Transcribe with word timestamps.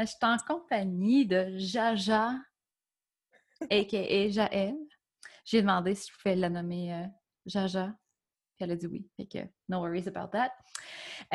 Je 0.00 0.06
suis 0.06 0.16
en 0.22 0.38
compagnie 0.38 1.26
de 1.26 1.58
Jaja, 1.58 2.32
a.k.a. 3.70 4.28
Jaël. 4.30 4.76
J'ai 5.44 5.60
demandé 5.60 5.94
si 5.94 6.10
je 6.10 6.16
pouvais 6.16 6.36
la 6.36 6.48
nommer 6.48 6.94
euh, 6.94 7.06
Jaja, 7.44 7.92
puis 8.56 8.64
elle 8.64 8.70
a 8.70 8.76
dit 8.76 8.86
oui. 8.86 9.06
Fait 9.16 9.26
que 9.26 9.46
no 9.68 9.80
worries 9.80 10.08
about 10.08 10.28
that. 10.28 10.52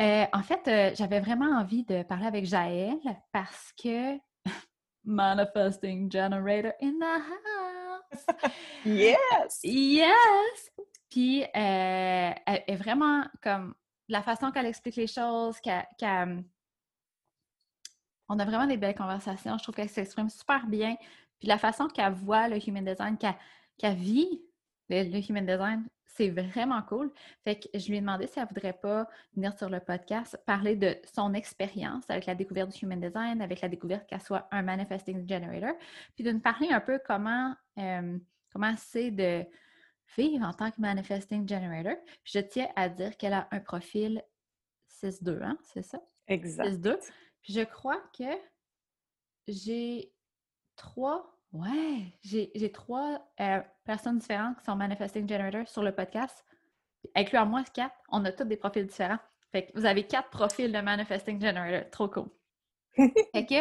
Euh, 0.00 0.26
en 0.32 0.42
fait, 0.42 0.66
euh, 0.66 0.94
j'avais 0.96 1.20
vraiment 1.20 1.60
envie 1.60 1.84
de 1.84 2.02
parler 2.02 2.26
avec 2.26 2.44
Jaël 2.44 2.98
parce 3.30 3.72
que 3.80 4.18
Manifesting 5.04 6.10
Generator 6.10 6.72
in 6.82 6.98
the 6.98 7.22
house! 7.22 8.26
yes! 8.84 9.60
Yes! 9.62 10.72
Puis, 11.08 11.44
elle 11.54 12.34
est 12.66 12.76
vraiment 12.76 13.24
comme 13.40 13.74
la 14.08 14.22
façon 14.22 14.50
qu'elle 14.50 14.66
explique 14.66 14.96
les 14.96 15.06
choses, 15.06 15.60
qu'elle. 15.60 16.44
On 18.28 18.38
a 18.38 18.44
vraiment 18.44 18.66
des 18.66 18.76
belles 18.76 18.94
conversations. 18.94 19.56
Je 19.58 19.62
trouve 19.62 19.74
qu'elle 19.74 19.88
s'exprime 19.88 20.28
super 20.28 20.66
bien. 20.66 20.96
Puis 21.38 21.48
la 21.48 21.58
façon 21.58 21.86
qu'elle 21.88 22.12
voit 22.12 22.48
le 22.48 22.56
human 22.66 22.84
design, 22.84 23.16
qu'elle 23.18 23.94
vit 23.94 24.42
le, 24.88 25.30
human 25.30 25.44
design, 25.44 25.86
c'est 26.04 26.30
vraiment 26.30 26.82
cool. 26.82 27.12
Fait 27.44 27.56
que 27.56 27.78
je 27.78 27.88
lui 27.88 27.98
ai 27.98 28.00
demandé 28.00 28.26
si 28.26 28.38
elle 28.38 28.46
voudrait 28.46 28.72
pas 28.72 29.06
venir 29.34 29.56
sur 29.56 29.68
le 29.68 29.80
podcast 29.80 30.38
parler 30.46 30.76
de 30.76 30.96
son 31.14 31.34
expérience 31.34 32.04
avec 32.08 32.26
la 32.26 32.34
découverte 32.34 32.70
du 32.70 32.84
human 32.84 33.00
design, 33.00 33.42
avec 33.42 33.60
la 33.60 33.68
découverte 33.68 34.06
qu'elle 34.06 34.22
soit 34.22 34.48
un 34.50 34.62
manifesting 34.62 35.28
generator, 35.28 35.74
puis 36.14 36.24
de 36.24 36.32
nous 36.32 36.40
parler 36.40 36.70
un 36.70 36.80
peu 36.80 36.98
comment 37.04 37.54
euh, 37.78 38.18
comment 38.50 38.74
c'est 38.78 39.10
de 39.10 39.44
vivre 40.16 40.46
en 40.46 40.54
tant 40.54 40.70
que 40.70 40.80
manifesting 40.80 41.46
generator. 41.46 41.96
Puis 42.24 42.32
je 42.36 42.38
tiens 42.40 42.68
à 42.76 42.88
dire 42.88 43.16
qu'elle 43.18 43.34
a 43.34 43.48
un 43.50 43.60
profil 43.60 44.22
6-2, 45.02 45.42
hein, 45.42 45.58
c'est 45.62 45.82
ça? 45.82 46.00
Exact. 46.28 46.66
6-2. 46.68 46.96
Puis 47.46 47.54
je 47.54 47.60
crois 47.60 48.02
que 48.18 48.24
j'ai 49.46 50.12
trois, 50.74 51.38
ouais, 51.52 52.12
j'ai 52.24 52.72
trois 52.72 53.24
euh, 53.38 53.60
personnes 53.84 54.18
différentes 54.18 54.58
qui 54.58 54.64
sont 54.64 54.74
manifesting 54.74 55.28
generator 55.28 55.68
sur 55.68 55.84
le 55.84 55.94
podcast. 55.94 56.44
Incluant 57.14 57.46
moi, 57.46 57.62
quatre, 57.72 57.94
on 58.08 58.24
a 58.24 58.32
tous 58.32 58.46
des 58.46 58.56
profils 58.56 58.84
différents. 58.84 59.20
Fait 59.52 59.66
que 59.66 59.78
vous 59.78 59.86
avez 59.86 60.02
quatre 60.08 60.28
profils 60.30 60.72
de 60.72 60.80
manifesting 60.80 61.40
generator. 61.40 61.88
Trop 61.92 62.08
cool. 62.08 62.28
fait 63.32 63.46
que 63.46 63.54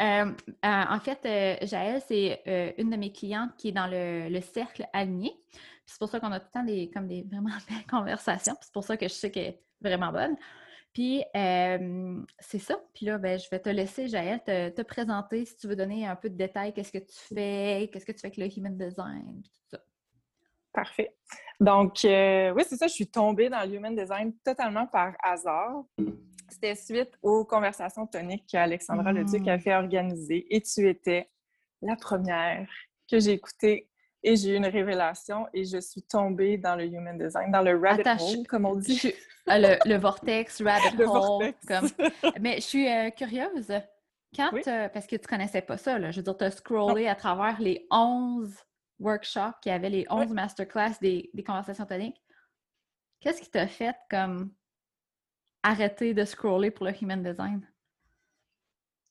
euh, 0.00 0.32
euh, 0.64 0.84
en 0.88 0.98
fait, 0.98 1.20
euh, 1.26 1.66
Jaël, 1.66 2.00
c'est 2.08 2.74
une 2.78 2.88
de 2.88 2.96
mes 2.96 3.12
clientes 3.12 3.54
qui 3.58 3.68
est 3.68 3.72
dans 3.72 3.88
le, 3.90 4.40
cercle 4.40 4.86
aligné. 4.94 5.38
C'est 5.84 5.98
pour 5.98 6.08
ça 6.08 6.18
qu'on 6.18 6.32
a 6.32 6.40
tout 6.40 6.46
le 6.54 6.60
temps 6.60 6.64
des, 6.64 6.88
comme 6.88 7.08
des 7.08 7.24
vraiment 7.24 7.50
belles 7.68 7.86
conversations. 7.90 8.56
C'est 8.62 8.72
pour 8.72 8.84
ça 8.84 8.96
que 8.96 9.06
je 9.06 9.12
sais 9.12 9.30
qu'elle 9.30 9.44
est 9.44 9.62
vraiment 9.82 10.12
bonne. 10.12 10.34
Puis, 10.92 11.22
c'est 11.34 12.58
ça. 12.58 12.80
Puis 12.94 13.06
là, 13.06 13.18
ben, 13.18 13.38
je 13.38 13.48
vais 13.50 13.60
te 13.60 13.68
laisser, 13.68 14.08
Jaël, 14.08 14.42
te, 14.44 14.82
présenter 14.82 15.44
si 15.44 15.56
tu 15.56 15.68
veux 15.68 15.76
donner 15.76 16.06
un 16.06 16.16
peu 16.16 16.28
de 16.28 16.36
détails. 16.36 16.72
Qu'est-ce 16.72 16.92
que 16.92 16.98
tu 16.98 17.34
fais? 17.34 17.88
Qu'est-ce 17.92 18.06
que 18.06 18.12
tu 18.12 18.20
fais 18.20 18.28
avec 18.28 18.38
le 18.38 18.58
Human 18.58 18.76
Design? 18.76 19.42
Tout 19.42 19.68
ça. 19.70 19.78
Parfait. 20.72 21.14
Donc, 21.60 22.00
oui, 22.04 22.62
c'est 22.66 22.76
ça. 22.76 22.86
Je 22.86 22.94
suis 22.94 23.10
tombée 23.10 23.48
dans 23.48 23.68
le 23.68 23.76
Human 23.76 23.94
Design 23.94 24.32
totalement 24.44 24.86
par 24.86 25.14
hasard. 25.22 25.84
C'était 26.48 26.74
suite 26.74 27.18
aux 27.22 27.44
conversations 27.44 28.06
toniques 28.06 28.46
qu'Alexandra 28.46 29.12
Leduc 29.12 29.46
a 29.46 29.56
mmh. 29.56 29.60
fait 29.60 29.74
organiser 29.74 30.46
et 30.48 30.62
tu 30.62 30.88
étais 30.88 31.30
la 31.82 31.94
première 31.96 32.68
que 33.10 33.18
j'ai 33.18 33.32
écoutée 33.32 33.87
et 34.22 34.36
j'ai 34.36 34.50
eu 34.50 34.56
une 34.56 34.66
révélation 34.66 35.46
et 35.52 35.64
je 35.64 35.78
suis 35.78 36.02
tombée 36.02 36.58
dans 36.58 36.76
le 36.76 36.84
human 36.84 37.16
design, 37.16 37.52
dans 37.52 37.62
le 37.62 37.78
rabbit 37.78 38.02
hole, 38.20 38.46
comme 38.46 38.64
on 38.64 38.74
dit. 38.74 39.12
Ah, 39.46 39.58
le, 39.58 39.96
vortex, 39.96 40.60
rabbit 40.64 41.02
hole. 41.02 41.52
Comme... 41.66 41.88
Mais 42.40 42.56
je 42.56 42.62
suis 42.62 42.88
euh, 42.88 43.10
curieuse. 43.10 43.72
Quand, 44.34 44.50
parce 44.92 45.06
que 45.06 45.16
tu 45.16 45.26
connaissais 45.26 45.62
pas 45.62 45.78
ça, 45.78 45.98
là, 45.98 46.10
je 46.10 46.18
veux 46.18 46.22
dire, 46.22 46.36
tu 46.36 46.44
as 46.44 46.50
scrollé 46.50 47.06
à 47.06 47.14
travers 47.14 47.60
les 47.60 47.86
11 47.90 48.54
workshops 48.98 49.60
qui 49.62 49.70
avaient 49.70 49.90
les 49.90 50.06
11 50.10 50.32
masterclass 50.32 50.94
des, 51.00 51.30
des 51.32 51.44
conversations 51.44 51.86
toniques. 51.86 52.20
Qu'est-ce 53.20 53.40
qui 53.40 53.50
t'a 53.50 53.66
fait 53.66 53.96
comme 54.10 54.52
arrêter 55.62 56.14
de 56.14 56.24
scroller 56.24 56.70
pour 56.70 56.86
le 56.86 56.92
human 57.00 57.22
design? 57.22 57.67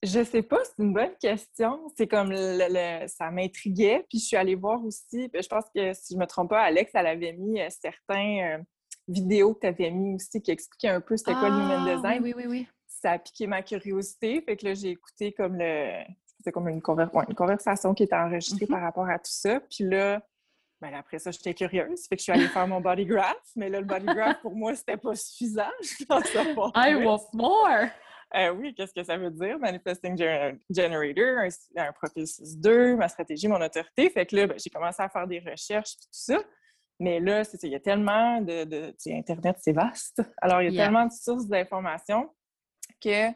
Je 0.03 0.23
sais 0.23 0.43
pas, 0.43 0.59
c'est 0.63 0.83
une 0.83 0.93
bonne 0.93 1.15
question. 1.19 1.79
C'est 1.97 2.07
comme 2.07 2.29
le, 2.31 3.07
ça 3.07 3.31
m'intriguait, 3.31 4.05
puis 4.07 4.19
je 4.19 4.25
suis 4.25 4.37
allée 4.37 4.55
voir 4.55 4.83
aussi. 4.85 5.29
Je 5.33 5.47
pense 5.47 5.65
que 5.73 5.93
si 5.93 6.13
je 6.13 6.19
me 6.19 6.25
trompe 6.25 6.49
pas, 6.51 6.61
Alex, 6.61 6.91
elle 6.93 7.07
avait 7.07 7.33
mis 7.33 7.59
euh, 7.59 7.67
certains 7.69 8.57
euh, 8.59 8.63
vidéos 9.07 9.55
que 9.55 9.61
tu 9.61 9.67
avais 9.67 9.89
mis 9.89 10.15
aussi 10.15 10.41
qui 10.41 10.51
expliquaient 10.51 10.89
un 10.89 11.01
peu 11.01 11.17
c'était 11.17 11.33
quoi 11.33 11.49
le 11.49 11.55
human 11.55 11.87
ah, 11.87 11.95
design. 11.95 12.23
Oui, 12.23 12.33
oui, 12.37 12.45
oui, 12.47 12.67
Ça 12.87 13.13
a 13.13 13.19
piqué 13.19 13.47
ma 13.47 13.63
curiosité. 13.63 14.41
Fait 14.41 14.55
que 14.55 14.65
là, 14.65 14.75
j'ai 14.75 14.89
écouté 14.89 15.33
comme 15.33 15.55
le. 15.57 16.03
C'était 16.37 16.51
comme 16.51 16.67
une, 16.67 16.75
une, 16.75 17.35
conversation 17.35 17.95
qui 17.95 18.03
était 18.03 18.15
enregistrée 18.15 18.65
mm-hmm. 18.65 18.69
par 18.69 18.81
rapport 18.81 19.09
à 19.09 19.17
tout 19.17 19.31
ça. 19.31 19.59
Puis 19.61 19.83
là, 19.83 20.21
ben, 20.79 20.93
après 20.93 21.17
ça, 21.17 21.31
j'étais 21.31 21.55
curieuse. 21.55 22.05
Fait 22.07 22.15
que 22.15 22.19
je 22.19 22.23
suis 22.23 22.31
allée 22.31 22.47
faire 22.47 22.67
mon 22.67 22.79
body 22.79 23.05
graph, 23.05 23.35
mais 23.55 23.67
là, 23.67 23.79
le 23.79 23.85
body 23.85 24.05
graph, 24.05 24.39
pour 24.41 24.55
moi, 24.55 24.75
c'était 24.75 24.97
pas 24.97 25.15
suffisant. 25.15 25.71
I 26.75 27.03
want 27.03 27.25
more! 27.33 27.89
Euh, 28.35 28.51
oui, 28.51 28.73
qu'est-ce 28.75 28.93
que 28.93 29.03
ça 29.03 29.17
veut 29.17 29.31
dire? 29.31 29.57
Manifesting 29.57 30.17
Generator, 30.69 31.49
un, 31.77 31.91
profil 31.93 32.23
6-2, 32.23 32.95
ma 32.95 33.07
stratégie, 33.07 33.47
mon 33.47 33.61
autorité. 33.61 34.09
Fait 34.09 34.25
que 34.25 34.35
là, 34.35 34.47
ben, 34.47 34.59
j'ai 34.59 34.69
commencé 34.69 35.01
à 35.01 35.09
faire 35.09 35.27
des 35.27 35.39
recherches 35.39 35.93
et 35.93 36.01
tout 36.01 36.07
ça. 36.11 36.39
Mais 36.99 37.19
là, 37.19 37.43
il 37.63 37.69
y 37.69 37.75
a 37.75 37.79
tellement 37.79 38.41
de... 38.41 38.65
de 38.65 38.93
Internet, 39.07 39.57
c'est 39.59 39.71
vaste. 39.71 40.21
Alors, 40.41 40.61
il 40.61 40.73
y 40.73 40.79
a 40.79 40.83
tellement 40.85 41.05
de 41.05 41.11
sources 41.11 41.47
d'informations 41.47 42.29
que 43.01 43.29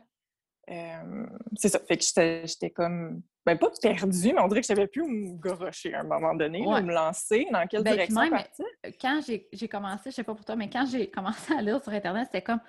euh, 0.70 1.26
c'est 1.56 1.70
ça. 1.70 1.80
Fait 1.80 1.98
que 1.98 2.04
j'étais 2.04 2.70
comme 2.70 3.22
ben, 3.46 3.58
pas 3.58 3.72
perdue, 3.82 4.34
mais 4.34 4.40
on 4.40 4.48
dirait 4.48 4.62
que 4.62 4.66
je 4.66 4.74
savais 4.74 4.88
plus 4.88 5.02
où 5.02 5.08
me 5.08 5.36
gorocher 5.38 5.94
à 5.94 6.02
un 6.02 6.04
moment 6.04 6.36
donné, 6.36 6.62
me 6.62 6.94
lancer, 6.94 7.48
dans 7.52 7.66
quelle 7.66 7.84
ben, 7.84 7.94
direction 7.94 8.30
partir. 8.30 8.66
Quand 9.00 9.20
j'ai 9.26 9.68
commencé, 9.68 10.12
je 10.12 10.16
sais 10.16 10.24
pas 10.24 10.36
pour 10.36 10.46
toi, 10.46 10.56
mais 10.56 10.70
quand 10.70 10.86
j'ai 10.86 11.10
commencé 11.10 11.54
à 11.54 11.62
lire 11.62 11.82
sur 11.82 11.92
Internet, 11.92 12.28
c'était 12.28 12.44
comme. 12.44 12.62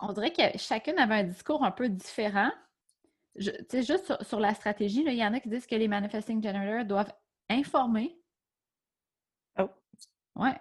On 0.00 0.12
dirait 0.12 0.32
que 0.32 0.58
chacune 0.58 0.98
avait 0.98 1.14
un 1.14 1.24
discours 1.24 1.64
un 1.64 1.70
peu 1.70 1.88
différent. 1.88 2.50
Tu 3.38 3.50
sais, 3.70 3.82
juste 3.82 4.22
sur, 4.22 4.40
la 4.40 4.54
stratégie, 4.54 5.02
il 5.06 5.14
y 5.14 5.24
en 5.24 5.32
a 5.32 5.40
qui 5.40 5.48
disent 5.48 5.66
que 5.66 5.74
les 5.74 5.88
manifesting 5.88 6.42
generators 6.42 6.84
doivent 6.84 7.12
informer. 7.48 8.18
Oh. 9.58 9.68
Ouais. 10.36 10.54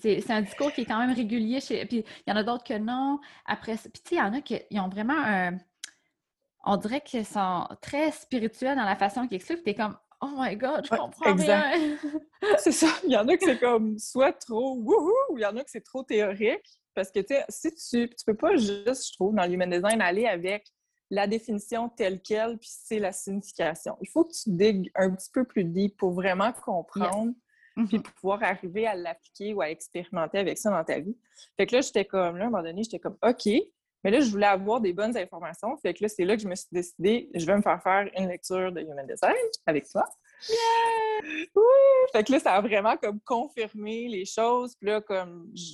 C'est 0.00 0.30
un 0.30 0.42
discours 0.42 0.72
qui 0.72 0.82
est 0.82 0.84
quand 0.84 0.98
même 0.98 1.14
régulier. 1.14 1.60
Chez... 1.60 1.86
Puis 1.86 2.04
il 2.26 2.30
y 2.30 2.32
en 2.32 2.36
a 2.36 2.42
d'autres 2.42 2.64
que 2.64 2.76
non. 2.76 3.20
Après, 3.46 3.76
puis 3.76 4.02
tu 4.02 4.10
sais, 4.10 4.14
il 4.16 4.18
y 4.18 4.20
en 4.20 4.34
a 4.34 4.40
qui 4.40 4.60
ont 4.72 4.88
vraiment 4.88 5.16
un 5.16 5.58
on 6.66 6.76
dirait 6.76 7.00
qu'ils 7.00 7.26
sont 7.26 7.66
très 7.80 8.10
spirituels 8.10 8.76
dans 8.76 8.84
la 8.84 8.96
façon 8.96 9.26
qu'ils 9.26 9.36
expliquent. 9.36 9.64
T'es 9.64 9.74
comme, 9.74 9.96
oh 10.20 10.30
my 10.36 10.56
god, 10.56 10.86
je 10.90 10.96
comprends 10.96 11.34
rien. 11.34 11.96
c'est 12.58 12.72
ça. 12.72 12.88
Il 13.04 13.10
y 13.10 13.16
en 13.16 13.28
a 13.28 13.36
que 13.36 13.44
c'est 13.44 13.58
comme 13.58 13.98
soit 13.98 14.32
trop 14.32 14.76
wouhou, 14.76 15.12
ou 15.30 15.38
il 15.38 15.42
y 15.42 15.46
en 15.46 15.56
a 15.56 15.64
que 15.64 15.70
c'est 15.70 15.84
trop 15.84 16.02
théorique. 16.02 16.80
Parce 16.94 17.10
que, 17.10 17.20
tu 17.20 17.34
sais, 17.34 17.44
si 17.48 17.74
tu, 17.74 18.08
tu 18.08 18.24
peux 18.24 18.36
pas 18.36 18.56
juste, 18.56 19.08
je 19.08 19.12
trouve, 19.14 19.34
dans 19.34 19.44
l'human 19.44 19.70
design, 19.70 20.00
aller 20.00 20.26
avec 20.26 20.66
la 21.10 21.26
définition 21.26 21.88
telle 21.88 22.20
qu'elle, 22.20 22.58
puis 22.58 22.70
c'est 22.70 22.98
la 22.98 23.12
signification. 23.12 23.96
Il 24.00 24.08
faut 24.08 24.24
que 24.24 24.32
tu 24.32 24.50
digues 24.50 24.90
un 24.94 25.10
petit 25.10 25.30
peu 25.32 25.44
plus 25.44 25.64
deep 25.64 25.96
pour 25.96 26.12
vraiment 26.12 26.52
comprendre, 26.52 27.32
puis 27.76 27.98
mm-hmm. 27.98 28.02
pouvoir 28.02 28.42
arriver 28.42 28.86
à 28.86 28.94
l'appliquer 28.94 29.54
ou 29.54 29.60
à 29.60 29.70
expérimenter 29.70 30.38
avec 30.38 30.58
ça 30.58 30.70
dans 30.70 30.84
ta 30.84 31.00
vie. 31.00 31.16
Fait 31.56 31.66
que 31.66 31.76
là, 31.76 31.80
j'étais 31.82 32.04
comme, 32.04 32.36
là, 32.36 32.44
à 32.44 32.46
un 32.46 32.50
moment 32.50 32.62
donné, 32.62 32.82
j'étais 32.82 32.98
comme, 32.98 33.18
OK, 33.22 33.48
mais 34.04 34.10
là, 34.10 34.20
je 34.20 34.30
voulais 34.30 34.46
avoir 34.46 34.80
des 34.82 34.92
bonnes 34.92 35.16
informations. 35.16 35.74
Fait 35.78 35.94
que 35.94 36.04
là, 36.04 36.08
c'est 36.08 36.26
là 36.26 36.36
que 36.36 36.42
je 36.42 36.48
me 36.48 36.54
suis 36.54 36.68
décidée, 36.70 37.30
je 37.34 37.46
vais 37.46 37.56
me 37.56 37.62
faire 37.62 37.82
faire 37.82 38.08
une 38.16 38.28
lecture 38.28 38.70
de 38.70 38.82
Human 38.82 39.06
Design 39.06 39.34
avec 39.66 39.88
toi. 39.88 40.04
Yeah! 40.48 41.48
Oui! 41.56 41.62
Fait 42.12 42.22
que 42.22 42.32
là, 42.32 42.38
ça 42.38 42.54
a 42.54 42.60
vraiment 42.60 42.98
comme 42.98 43.18
confirmé 43.20 44.08
les 44.08 44.26
choses. 44.26 44.76
Puis 44.76 44.90
là, 44.90 45.00
comme 45.00 45.50
je, 45.54 45.72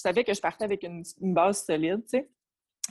savais 0.00 0.24
que 0.24 0.34
je 0.34 0.40
partais 0.40 0.64
avec 0.64 0.82
une, 0.82 1.02
base 1.20 1.64
solide, 1.64 2.02
tu 2.02 2.18
sais. 2.18 2.30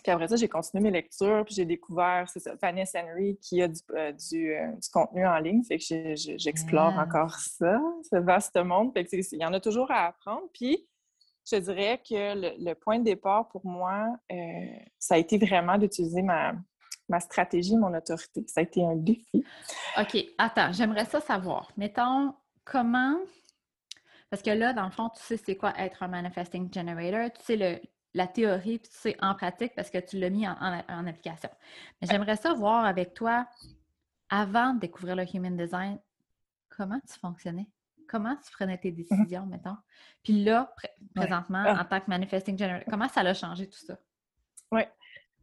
Puis 0.03 0.11
après 0.11 0.27
ça, 0.27 0.35
j'ai 0.35 0.47
continué 0.47 0.83
mes 0.83 0.91
lectures, 0.91 1.43
puis 1.43 1.55
j'ai 1.55 1.65
découvert, 1.65 2.29
c'est 2.29 2.39
ça, 2.39 2.53
Vanessa 2.61 3.03
Henry 3.03 3.37
qui 3.41 3.61
a 3.63 3.67
du, 3.67 3.79
euh, 3.91 4.11
euh, 4.11 4.71
du, 4.71 4.89
contenu 4.93 5.25
en 5.25 5.37
ligne. 5.39 5.63
Fait 5.63 5.79
que 5.79 6.13
j'explore 6.37 6.93
encore 6.99 7.33
ça, 7.35 7.81
ce 8.09 8.17
vaste 8.17 8.57
monde. 8.57 8.93
Fait 8.93 9.05
que 9.05 9.15
il 9.15 9.41
y 9.41 9.45
en 9.45 9.53
a 9.53 9.59
toujours 9.59 9.89
à 9.89 10.07
apprendre. 10.07 10.43
Puis 10.53 10.87
je 11.49 11.57
dirais 11.57 12.01
que 12.07 12.57
le, 12.63 12.73
point 12.73 12.99
de 12.99 13.05
départ 13.05 13.47
pour 13.47 13.65
moi, 13.65 14.07
euh, 14.31 14.35
ça 14.99 15.15
a 15.15 15.17
été 15.17 15.37
vraiment 15.37 15.77
d'utiliser 15.77 16.21
ma, 16.21 16.53
stratégie, 17.19 17.77
mon 17.77 17.93
autorité. 17.95 18.43
Ça 18.47 18.59
a 18.59 18.63
été 18.63 18.83
un 18.83 18.95
défi. 18.95 19.43
OK, 19.97 20.25
attends, 20.37 20.71
j'aimerais 20.73 21.05
ça 21.05 21.21
savoir. 21.21 21.71
Mettons, 21.77 22.33
comment. 22.65 23.17
Parce 24.29 24.41
que 24.41 24.49
là, 24.49 24.73
dans 24.73 24.85
le 24.85 24.91
fond, 24.91 25.09
tu 25.09 25.21
sais 25.23 25.37
c'est 25.37 25.55
quoi 25.55 25.73
être 25.77 26.03
un 26.03 26.07
manifesting 26.07 26.73
generator, 26.73 27.31
tu 27.33 27.43
sais 27.43 27.55
le, 27.55 27.79
la 28.13 28.27
théorie, 28.27 28.79
puis 28.79 28.89
tu 28.89 28.97
sais 28.97 29.15
en 29.21 29.35
pratique 29.35 29.73
parce 29.75 29.89
que 29.89 29.97
tu 29.99 30.19
l'as 30.19 30.29
mis 30.29 30.47
en, 30.47 30.55
en 30.55 31.07
application. 31.07 31.49
Mais 32.01 32.07
j'aimerais 32.09 32.35
ça 32.35 32.53
voir 32.53 32.85
avec 32.85 33.13
toi, 33.13 33.47
avant 34.29 34.73
de 34.73 34.79
découvrir 34.79 35.15
le 35.15 35.23
Human 35.33 35.55
Design, 35.55 35.99
comment 36.69 36.99
tu 37.07 37.17
fonctionnais? 37.19 37.69
comment 38.07 38.35
tu 38.37 38.51
prenais 38.51 38.77
tes 38.77 38.91
mmh 38.91 38.95
décisions, 38.95 39.45
mettons? 39.45 39.77
Puis 40.23 40.43
là, 40.43 40.73
présentement, 41.15 41.63
en 41.63 41.85
tant 41.85 41.99
que 41.99 42.07
manifesting 42.07 42.57
generator, 42.57 42.87
comment 42.89 43.07
ça 43.09 43.21
a 43.21 43.33
changé 43.33 43.69
tout 43.69 43.79
ça? 43.79 43.99
Oui. 44.71 44.81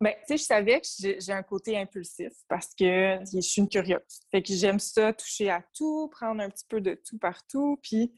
Mais 0.01 0.19
tu 0.21 0.27
sais, 0.27 0.37
je 0.39 0.43
savais 0.43 0.81
que 0.81 0.87
j'ai 1.21 1.33
un 1.33 1.43
côté 1.43 1.79
impulsif 1.79 2.33
parce 2.49 2.75
que 2.75 3.21
je 3.33 3.41
suis 3.41 3.63
une 3.63 3.69
curieuse. 3.69 4.03
Fait 4.31 4.43
que 4.43 4.53
j'aime 4.53 4.81
ça, 4.81 5.13
toucher 5.13 5.51
à 5.51 5.63
tout, 5.75 6.09
prendre 6.09 6.43
un 6.43 6.51
petit 6.51 6.67
peu 6.69 6.81
de 6.81 7.01
tout 7.07 7.17
partout. 7.19 7.79
Puis, 7.83 8.13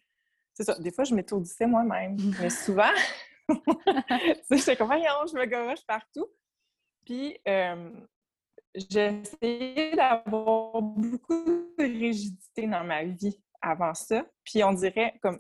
c'est 0.56 0.64
ça. 0.64 0.78
Des 0.78 0.90
fois, 0.90 1.04
je 1.04 1.14
m'étourdissais 1.14 1.66
moi-même. 1.66 2.16
Mais 2.40 2.48
souvent, 2.48 2.90
j'étais 4.50 4.76
comme, 4.76 4.90
je 4.90 5.36
me 5.36 5.46
gauche 5.46 5.84
partout. 5.86 6.26
Puis, 7.04 7.38
euh, 7.46 7.90
j'ai 8.74 9.20
essayé 9.22 9.94
d'avoir 9.94 10.80
beaucoup 10.80 11.44
de 11.78 11.84
rigidité 11.84 12.66
dans 12.66 12.84
ma 12.84 13.04
vie 13.04 13.38
avant 13.60 13.92
ça. 13.92 14.24
Puis, 14.44 14.64
on 14.64 14.72
dirait, 14.72 15.18
comme, 15.22 15.38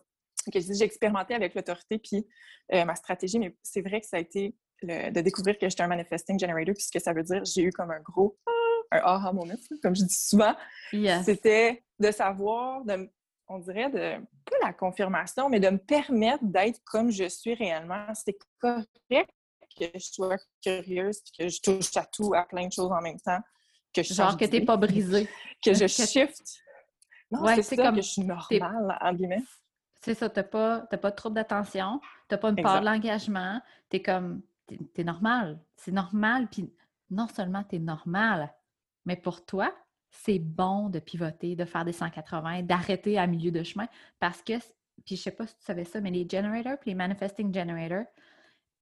que 0.52 0.60
j'ai 0.60 0.82
expérimenté 0.82 1.34
avec 1.34 1.54
l'autorité 1.54 1.98
puis 1.98 2.26
euh, 2.72 2.84
ma 2.84 2.94
stratégie, 2.94 3.38
mais 3.38 3.56
c'est 3.62 3.80
vrai 3.80 4.00
que 4.00 4.06
ça 4.06 4.18
a 4.18 4.20
été 4.20 4.54
de 4.82 5.20
découvrir 5.22 5.58
que 5.58 5.68
j'étais 5.68 5.82
un 5.82 5.88
manifesting 5.88 6.38
generator, 6.38 6.74
puisque 6.74 7.00
ça 7.00 7.14
veut 7.14 7.22
dire 7.22 7.42
j'ai 7.44 7.62
eu 7.62 7.72
comme 7.72 7.90
un 7.90 8.00
gros 8.00 8.38
un 8.90 8.98
aha 8.98 9.32
moment, 9.32 9.54
comme 9.82 9.96
je 9.96 10.04
dis 10.04 10.14
souvent. 10.14 10.54
C'était 11.24 11.82
de 11.98 12.10
savoir, 12.10 12.84
de, 12.84 13.10
on 13.48 13.58
dirait, 13.58 13.90
de 13.90 14.24
pas 14.44 14.56
la 14.62 14.72
confirmation, 14.72 15.48
mais 15.48 15.60
de 15.60 15.68
me 15.68 15.78
permettre 15.78 16.44
d'être 16.44 16.80
comme 16.84 17.10
je 17.10 17.28
suis 17.28 17.54
réellement. 17.54 18.06
C'est 18.14 18.36
correct 18.60 19.30
que 19.78 19.84
je 19.94 19.98
sois 19.98 20.36
curieuse, 20.62 21.20
que 21.38 21.48
je 21.48 21.60
touche 21.60 21.96
à 21.96 22.06
tout, 22.06 22.34
à 22.34 22.44
plein 22.44 22.66
de 22.66 22.72
choses 22.72 22.90
en 22.90 23.00
même 23.00 23.20
temps. 23.20 23.40
Que 23.94 24.02
je 24.02 24.14
Genre 24.14 24.36
que 24.38 24.44
t'es 24.44 24.62
pas 24.62 24.76
brisée. 24.76 25.28
Que 25.64 25.74
je 25.74 25.86
shift. 25.86 26.42
Non, 27.30 27.44
c'est 27.62 27.76
comme... 27.76 27.96
que 27.96 28.02
je 28.02 28.08
suis 28.08 28.22
normale, 28.22 28.98
en 29.00 29.12
guillemets. 29.12 29.42
C'est 30.00 30.14
ça, 30.14 30.30
t'as 30.30 30.44
pas, 30.44 30.80
pas 30.80 31.10
trop 31.10 31.30
d'attention, 31.30 32.00
t'as 32.28 32.38
pas 32.38 32.50
une 32.50 32.62
part 32.62 32.80
de 32.80 32.86
l'engagement, 32.86 33.60
t'es 33.88 34.00
comme, 34.00 34.42
t'es 34.94 35.02
normal. 35.02 35.58
C'est 35.74 35.90
normal, 35.90 36.48
puis 36.48 36.72
non 37.10 37.26
seulement 37.26 37.64
t'es 37.64 37.80
normal, 37.80 38.54
mais 39.04 39.16
pour 39.16 39.44
toi, 39.44 39.74
c'est 40.24 40.38
bon 40.38 40.88
de 40.88 40.98
pivoter, 40.98 41.56
de 41.56 41.64
faire 41.64 41.84
des 41.84 41.92
180, 41.92 42.62
d'arrêter 42.62 43.18
à 43.18 43.26
milieu 43.26 43.50
de 43.50 43.62
chemin, 43.62 43.86
parce 44.18 44.42
que, 44.42 44.54
puis 45.04 45.16
je 45.16 45.22
sais 45.22 45.30
pas 45.30 45.46
si 45.46 45.56
tu 45.56 45.64
savais 45.64 45.84
ça, 45.84 46.00
mais 46.00 46.10
les 46.10 46.26
generators, 46.28 46.78
puis 46.78 46.90
les 46.90 46.94
manifesting 46.94 47.52
generators, 47.52 48.06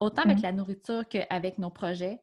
autant 0.00 0.22
avec 0.22 0.38
mm-hmm. 0.38 0.42
la 0.42 0.52
nourriture 0.52 1.08
qu'avec 1.08 1.58
nos 1.58 1.70
projets, 1.70 2.20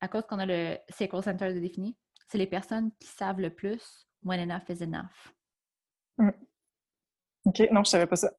à 0.00 0.08
cause 0.08 0.24
qu'on 0.26 0.38
a 0.38 0.46
le 0.46 0.76
Sequel 0.90 1.22
Center 1.22 1.52
de 1.52 1.60
défini, 1.60 1.96
c'est 2.28 2.38
les 2.38 2.46
personnes 2.46 2.90
qui 3.00 3.08
savent 3.08 3.40
le 3.40 3.50
plus 3.50 4.06
when 4.22 4.40
enough 4.40 4.68
is 4.68 4.82
enough. 4.82 5.32
Mm. 6.18 6.30
OK, 7.46 7.62
non, 7.72 7.84
je 7.84 7.90
savais 7.90 8.06
pas 8.06 8.16
ça. 8.16 8.30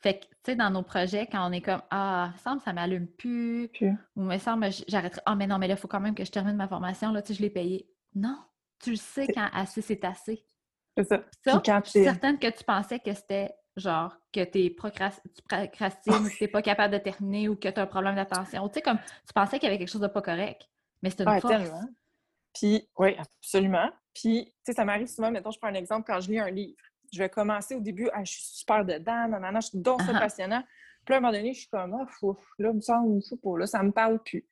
Fait 0.00 0.18
que, 0.18 0.26
tu 0.26 0.36
sais, 0.46 0.56
dans 0.56 0.70
nos 0.70 0.82
projets, 0.82 1.26
quand 1.26 1.48
on 1.48 1.52
est 1.52 1.62
comme 1.62 1.82
Ah, 1.90 2.32
ça 2.36 2.50
semble, 2.50 2.60
ça 2.60 2.72
m'allume 2.74 3.06
plus, 3.06 3.70
ou 4.16 4.22
me 4.22 4.36
semble, 4.38 4.68
j'arrêterai. 4.86 5.22
Ah, 5.24 5.34
mais 5.34 5.46
non, 5.46 5.58
mais 5.58 5.66
là, 5.66 5.74
il 5.74 5.80
faut 5.80 5.88
quand 5.88 6.00
même 6.00 6.14
que 6.14 6.24
je 6.24 6.30
termine 6.30 6.56
ma 6.56 6.68
formation, 6.68 7.10
là, 7.10 7.22
tu 7.22 7.28
sais, 7.28 7.34
je 7.34 7.42
l'ai 7.42 7.50
payé. 7.50 7.88
Non, 8.14 8.38
tu 8.84 8.90
le 8.90 8.96
sais 8.96 9.26
quand 9.26 9.48
assez, 9.52 9.82
c'est 9.82 10.04
assez. 10.04 10.46
C'est 10.96 11.04
ça. 11.04 11.24
ça 11.44 11.62
je 11.84 11.90
suis 11.90 12.04
certaine 12.04 12.38
que 12.38 12.46
tu 12.46 12.62
pensais 12.64 13.00
que 13.00 13.12
c'était 13.14 13.52
genre 13.76 14.16
que 14.32 14.40
es 14.40 14.70
procrast... 14.70 15.20
tu 15.34 15.42
procrastines, 15.42 16.28
que 16.28 16.36
tu 16.36 16.44
n'es 16.44 16.48
pas 16.48 16.62
capable 16.62 16.94
de 16.94 16.98
terminer 16.98 17.48
ou 17.48 17.56
que 17.56 17.68
tu 17.68 17.80
as 17.80 17.82
un 17.82 17.86
problème 17.86 18.14
d'attention. 18.14 18.68
Tu 18.68 18.74
sais, 18.74 18.82
comme 18.82 18.98
tu 18.98 19.32
pensais 19.34 19.58
qu'il 19.58 19.66
y 19.66 19.70
avait 19.70 19.78
quelque 19.78 19.90
chose 19.90 20.00
de 20.00 20.06
pas 20.06 20.22
correct. 20.22 20.68
Mais 21.02 21.10
c'est 21.10 21.22
une 21.22 21.40
force. 21.40 21.52
Tellement. 21.52 21.88
Puis, 22.54 22.88
oui, 22.98 23.16
absolument. 23.18 23.90
Puis, 24.14 24.44
tu 24.44 24.52
sais, 24.64 24.72
ça 24.74 24.84
m'arrive 24.84 25.08
souvent, 25.08 25.32
mettons, 25.32 25.50
je 25.50 25.58
prends 25.58 25.68
un 25.68 25.74
exemple, 25.74 26.04
quand 26.06 26.20
je 26.20 26.30
lis 26.30 26.38
un 26.38 26.50
livre 26.50 26.76
je 27.14 27.18
vais 27.18 27.28
commencer 27.28 27.74
au 27.74 27.80
début, 27.80 28.08
ah, 28.12 28.24
je 28.24 28.32
suis 28.32 28.42
super 28.42 28.84
dedans, 28.84 29.28
nanana, 29.28 29.60
je 29.60 29.68
suis 29.68 29.78
donc 29.78 30.02
ça 30.02 30.12
passionnant. 30.12 30.62
Puis 31.04 31.14
à 31.14 31.18
un 31.18 31.20
moment 31.20 31.32
donné, 31.32 31.52
je 31.52 31.60
suis 31.60 31.68
comme, 31.68 31.94
ah, 31.94 32.06
fou, 32.18 32.36
là, 32.58 32.72
me 32.72 32.80
semble 32.80 33.22
fou 33.22 33.36
pour 33.36 33.58
là, 33.58 33.66
ça 33.66 33.82
me 33.82 33.92
parle 33.92 34.20
plus. 34.22 34.44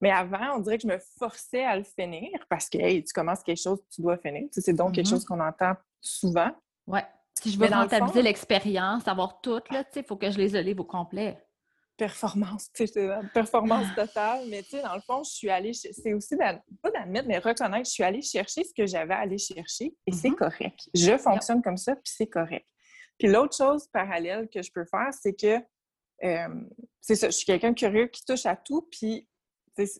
Mais 0.00 0.10
avant, 0.10 0.56
on 0.56 0.60
dirait 0.60 0.78
que 0.78 0.82
je 0.82 0.88
me 0.88 0.98
forçais 1.18 1.64
à 1.64 1.76
le 1.76 1.82
finir 1.82 2.30
parce 2.48 2.68
que, 2.68 2.78
hey, 2.78 3.02
tu 3.02 3.12
commences 3.12 3.42
quelque 3.42 3.60
chose, 3.60 3.80
tu 3.92 4.00
dois 4.00 4.16
finir. 4.18 4.48
c'est 4.52 4.72
donc 4.72 4.94
quelque 4.94 5.06
mm-hmm. 5.06 5.10
chose 5.10 5.24
qu'on 5.24 5.40
entend 5.40 5.74
souvent. 6.00 6.50
Ouais. 6.86 7.04
Si 7.34 7.50
je 7.50 7.58
veux 7.58 7.66
rentabiliser 7.66 8.22
l'expérience, 8.22 9.06
avoir 9.06 9.40
tout, 9.40 9.60
là, 9.70 9.84
il 9.94 10.04
faut 10.04 10.16
que 10.16 10.30
je 10.30 10.38
les 10.38 10.62
livres 10.62 10.82
au 10.82 10.86
complet 10.86 11.38
performance, 11.98 12.70
tu 12.72 12.86
sais, 12.86 13.10
performance 13.34 13.88
totale. 13.94 14.46
Mais 14.48 14.62
tu 14.62 14.70
sais, 14.70 14.82
dans 14.82 14.94
le 14.94 15.00
fond, 15.00 15.22
je 15.24 15.30
suis 15.30 15.50
allée, 15.50 15.72
c'est 15.74 16.14
aussi, 16.14 16.36
pas 16.36 16.90
d'admettre, 16.90 17.26
mais 17.26 17.38
reconnaître, 17.38 17.86
je 17.86 17.92
suis 17.92 18.04
allée 18.04 18.22
chercher 18.22 18.64
ce 18.64 18.72
que 18.72 18.86
j'avais 18.86 19.14
à 19.14 19.18
aller 19.18 19.36
chercher 19.36 19.94
et 20.06 20.12
c'est 20.12 20.28
mm-hmm. 20.28 20.34
correct. 20.36 20.88
Je 20.94 21.18
fonctionne 21.18 21.60
comme 21.60 21.76
ça, 21.76 21.96
puis 21.96 22.12
c'est 22.16 22.28
correct. 22.28 22.66
Puis 23.18 23.28
l'autre 23.28 23.56
chose 23.56 23.88
parallèle 23.88 24.48
que 24.48 24.62
je 24.62 24.70
peux 24.72 24.84
faire, 24.84 25.10
c'est 25.12 25.34
que, 25.34 25.60
euh, 26.24 26.60
c'est 27.00 27.16
ça, 27.16 27.30
je 27.30 27.36
suis 27.36 27.46
quelqu'un 27.46 27.74
curieux 27.74 28.06
qui 28.06 28.24
touche 28.24 28.46
à 28.46 28.54
tout, 28.54 28.88
puis 28.92 29.28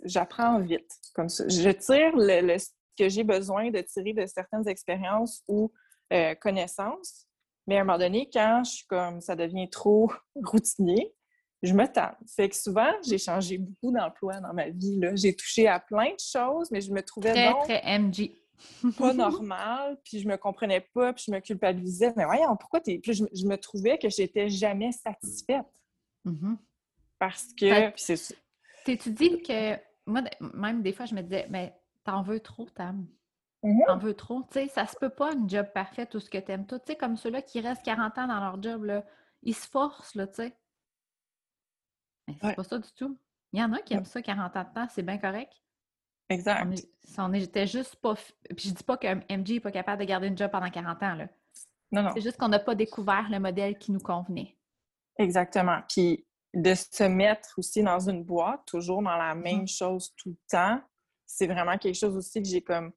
j'apprends 0.04 0.60
vite, 0.60 0.90
comme 1.14 1.28
ça. 1.28 1.46
Je 1.48 1.70
tire 1.70 2.12
le, 2.14 2.58
ce 2.58 2.68
que 2.98 3.08
j'ai 3.08 3.24
besoin 3.24 3.70
de 3.70 3.80
tirer 3.80 4.12
de 4.12 4.26
certaines 4.26 4.68
expériences 4.68 5.42
ou 5.48 5.72
euh, 6.12 6.34
connaissances, 6.34 7.26
mais 7.66 7.76
à 7.76 7.82
un 7.82 7.84
moment 7.84 7.98
donné, 7.98 8.28
quand 8.32 8.62
je 8.64 8.70
suis 8.70 8.86
comme, 8.86 9.20
ça 9.20 9.36
devient 9.36 9.68
trop 9.70 10.10
routinier, 10.42 11.14
je 11.62 11.74
me 11.74 11.86
tente. 11.86 12.16
Fait 12.34 12.48
que 12.48 12.56
souvent, 12.56 12.90
j'ai 13.06 13.18
changé 13.18 13.58
beaucoup 13.58 13.92
d'emplois 13.92 14.40
dans 14.40 14.54
ma 14.54 14.68
vie. 14.68 15.00
J'ai 15.14 15.34
touché 15.34 15.66
à 15.66 15.80
plein 15.80 16.10
de 16.10 16.20
choses, 16.20 16.70
mais 16.70 16.80
je 16.80 16.92
me 16.92 17.02
trouvais 17.02 17.32
très, 17.32 17.80
très 17.82 17.98
MG. 17.98 18.38
pas 18.96 19.12
normal, 19.14 19.98
puis 20.04 20.20
je 20.20 20.28
me 20.28 20.36
comprenais 20.36 20.80
pas, 20.94 21.12
puis 21.12 21.24
je 21.26 21.32
me 21.32 21.40
culpabilisais. 21.40 22.12
Mais 22.16 22.24
voyons, 22.24 22.56
pourquoi 22.56 22.80
t'es... 22.80 22.98
Puis 22.98 23.12
je, 23.12 23.46
me 23.46 23.56
trouvais 23.56 23.98
que 23.98 24.08
j'étais 24.08 24.48
jamais 24.48 24.92
satisfaite. 24.92 25.66
Mm-hmm. 26.24 26.56
Parce 27.18 27.48
que... 27.58 27.92
c'est 27.96 28.34
T'es-tu 28.84 29.12
dis 29.12 29.42
que... 29.42 29.76
Moi, 30.06 30.22
même 30.40 30.82
des 30.82 30.92
fois, 30.92 31.04
je 31.04 31.14
me 31.14 31.20
disais, 31.20 31.46
mais 31.50 31.78
t'en 32.04 32.22
veux 32.22 32.40
trop, 32.40 32.66
Tam. 32.70 33.06
Mm-hmm. 33.62 33.86
T'en 33.86 33.98
veux 33.98 34.14
trop. 34.14 34.42
Tu 34.44 34.54
sais, 34.54 34.68
ça 34.68 34.86
se 34.86 34.96
peut 34.96 35.10
pas 35.10 35.34
une 35.34 35.48
job 35.48 35.66
parfaite 35.74 36.14
ou 36.14 36.20
ce 36.20 36.30
que 36.30 36.38
t'aimes 36.38 36.66
tout. 36.66 36.78
Tu 36.78 36.92
sais, 36.92 36.96
comme 36.96 37.16
ceux-là 37.16 37.42
qui 37.42 37.60
restent 37.60 37.84
40 37.84 38.16
ans 38.18 38.26
dans 38.26 38.40
leur 38.40 38.62
job, 38.62 38.84
là, 38.84 39.04
ils 39.42 39.54
se 39.54 39.68
forcent, 39.68 40.14
là, 40.14 40.26
tu 40.26 40.34
sais. 40.34 40.56
Mais 42.26 42.36
c'est 42.40 42.54
pas 42.54 42.64
ça 42.64 42.78
du 42.78 42.90
tout. 42.92 43.18
Il 43.52 43.60
y 43.60 43.62
en 43.62 43.72
a 43.72 43.80
qui 43.80 43.94
aiment 43.94 44.04
ça 44.04 44.22
40 44.22 44.56
ans 44.56 44.64
de 44.64 44.74
temps, 44.74 44.88
c'est 44.90 45.02
bien 45.02 45.18
correct. 45.18 45.52
Exact. 46.28 46.68
On 47.16 47.32
était 47.32 47.66
juste 47.66 47.96
pas. 47.96 48.14
Puis 48.14 48.68
je 48.68 48.74
dis 48.74 48.84
pas 48.84 48.98
qu'un 48.98 49.16
MG 49.30 49.52
n'est 49.52 49.60
pas 49.60 49.72
capable 49.72 50.02
de 50.02 50.06
garder 50.06 50.28
une 50.28 50.36
job 50.36 50.50
pendant 50.50 50.70
40 50.70 51.02
ans. 51.02 51.14
Là. 51.14 51.28
Non, 51.90 52.02
non. 52.02 52.10
C'est 52.14 52.20
juste 52.20 52.36
qu'on 52.36 52.48
n'a 52.48 52.58
pas 52.58 52.74
découvert 52.74 53.28
le 53.30 53.40
modèle 53.40 53.78
qui 53.78 53.92
nous 53.92 54.00
convenait. 54.00 54.58
Exactement. 55.16 55.80
Puis 55.88 56.26
de 56.54 56.74
se 56.74 57.04
mettre 57.04 57.54
aussi 57.58 57.82
dans 57.82 58.08
une 58.08 58.24
boîte, 58.24 58.60
toujours 58.66 59.02
dans 59.02 59.16
la 59.16 59.34
même 59.34 59.64
mm-hmm. 59.64 59.76
chose 59.76 60.14
tout 60.16 60.30
le 60.30 60.36
temps, 60.50 60.80
c'est 61.26 61.46
vraiment 61.46 61.76
quelque 61.76 61.98
chose 61.98 62.16
aussi 62.16 62.42
que 62.42 62.48
j'ai 62.48 62.62
comme 62.62 62.92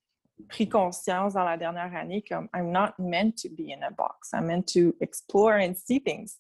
pris 0.48 0.68
conscience 0.68 1.34
dans 1.34 1.44
la 1.44 1.58
dernière 1.58 1.94
année 1.96 2.24
comme 2.28 2.48
I'm 2.56 2.72
not 2.72 2.94
meant 2.98 3.34
to 3.44 3.50
be 3.50 3.72
in 3.72 3.84
a 3.84 3.92
box. 3.92 4.32
I'm 4.34 4.48
meant 4.48 4.64
to 4.74 4.96
explore 5.02 5.54
and 5.54 5.74
see 5.76 6.02
things. 6.02 6.38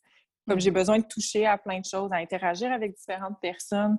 Comme 0.47 0.59
j'ai 0.59 0.71
besoin 0.71 0.99
de 0.99 1.05
toucher 1.05 1.45
à 1.45 1.57
plein 1.57 1.79
de 1.79 1.85
choses, 1.85 2.11
à 2.11 2.15
interagir 2.15 2.71
avec 2.71 2.95
différentes 2.95 3.39
personnes 3.41 3.97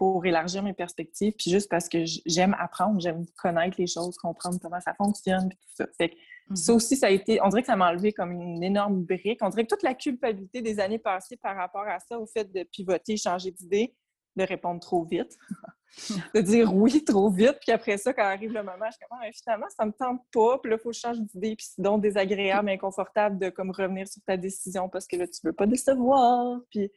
pour 0.00 0.24
élargir 0.24 0.62
mes 0.62 0.72
perspectives, 0.72 1.34
puis 1.36 1.50
juste 1.50 1.68
parce 1.68 1.86
que 1.86 1.98
j'aime 2.24 2.56
apprendre, 2.58 2.98
j'aime 3.00 3.26
connaître 3.36 3.76
les 3.78 3.86
choses, 3.86 4.16
comprendre 4.16 4.58
comment 4.58 4.80
ça 4.80 4.94
fonctionne, 4.94 5.50
puis 5.50 5.58
tout 5.58 5.74
ça. 5.74 5.86
Fait 5.98 6.16
ça 6.54 6.72
aussi, 6.72 6.96
ça 6.96 7.08
a 7.08 7.10
été, 7.10 7.38
on 7.42 7.50
dirait 7.50 7.60
que 7.60 7.66
ça 7.66 7.76
m'a 7.76 7.90
enlevé 7.90 8.10
comme 8.14 8.32
une 8.32 8.62
énorme 8.62 9.02
brique. 9.02 9.40
On 9.42 9.50
dirait 9.50 9.64
que 9.64 9.68
toute 9.68 9.82
la 9.82 9.92
culpabilité 9.92 10.62
des 10.62 10.80
années 10.80 10.98
passées 10.98 11.36
par 11.36 11.54
rapport 11.54 11.86
à 11.86 11.98
ça, 11.98 12.18
au 12.18 12.24
fait 12.24 12.50
de 12.50 12.62
pivoter, 12.62 13.18
changer 13.18 13.50
d'idée, 13.50 13.94
de 14.36 14.42
répondre 14.42 14.80
trop 14.80 15.04
vite, 15.04 15.36
de 16.34 16.40
dire 16.40 16.74
oui 16.74 17.04
trop 17.04 17.28
vite, 17.28 17.58
puis 17.60 17.70
après 17.70 17.98
ça, 17.98 18.14
quand 18.14 18.24
arrive 18.24 18.54
le 18.54 18.62
moment, 18.62 18.86
je 18.86 18.92
suis 18.92 19.06
comme, 19.06 19.18
ah, 19.20 19.28
finalement, 19.34 19.68
ça 19.68 19.84
me 19.84 19.92
tente 19.92 20.22
pas, 20.32 20.56
puis 20.62 20.70
là, 20.70 20.78
il 20.78 20.82
faut 20.82 20.88
que 20.88 20.96
je 20.96 21.00
change 21.00 21.20
d'idée, 21.20 21.56
puis 21.56 21.66
c'est 21.68 21.82
donc 21.82 22.00
désagréable, 22.00 22.70
inconfortable 22.70 23.38
de 23.38 23.50
comme 23.50 23.70
revenir 23.70 24.08
sur 24.08 24.22
ta 24.22 24.38
décision 24.38 24.88
parce 24.88 25.06
que 25.06 25.16
là, 25.16 25.26
tu 25.26 25.40
veux 25.44 25.52
pas 25.52 25.66
décevoir, 25.66 26.58
puis... 26.70 26.90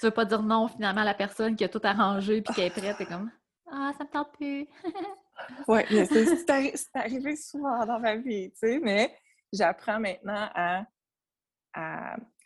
Tu 0.00 0.06
veux 0.06 0.12
pas 0.12 0.24
dire 0.24 0.42
non, 0.42 0.66
finalement, 0.68 1.02
à 1.02 1.04
la 1.04 1.14
personne 1.14 1.54
qui 1.54 1.64
a 1.64 1.68
tout 1.68 1.80
arrangé, 1.84 2.40
puis 2.40 2.54
qui 2.54 2.60
est 2.62 2.70
prête, 2.70 2.96
t'es 2.96 3.04
comme, 3.04 3.30
ah, 3.70 3.92
ça 3.96 4.04
me 4.04 4.10
tente 4.10 4.32
plus. 4.32 4.66
oui, 5.68 5.80
c'est 5.90 6.88
arrivé 6.94 7.36
souvent 7.36 7.84
dans 7.84 8.00
ma 8.00 8.16
vie, 8.16 8.50
tu 8.52 8.58
sais, 8.58 8.80
mais 8.82 9.14
j'apprends 9.52 10.00
maintenant 10.00 10.48
à 10.54 10.84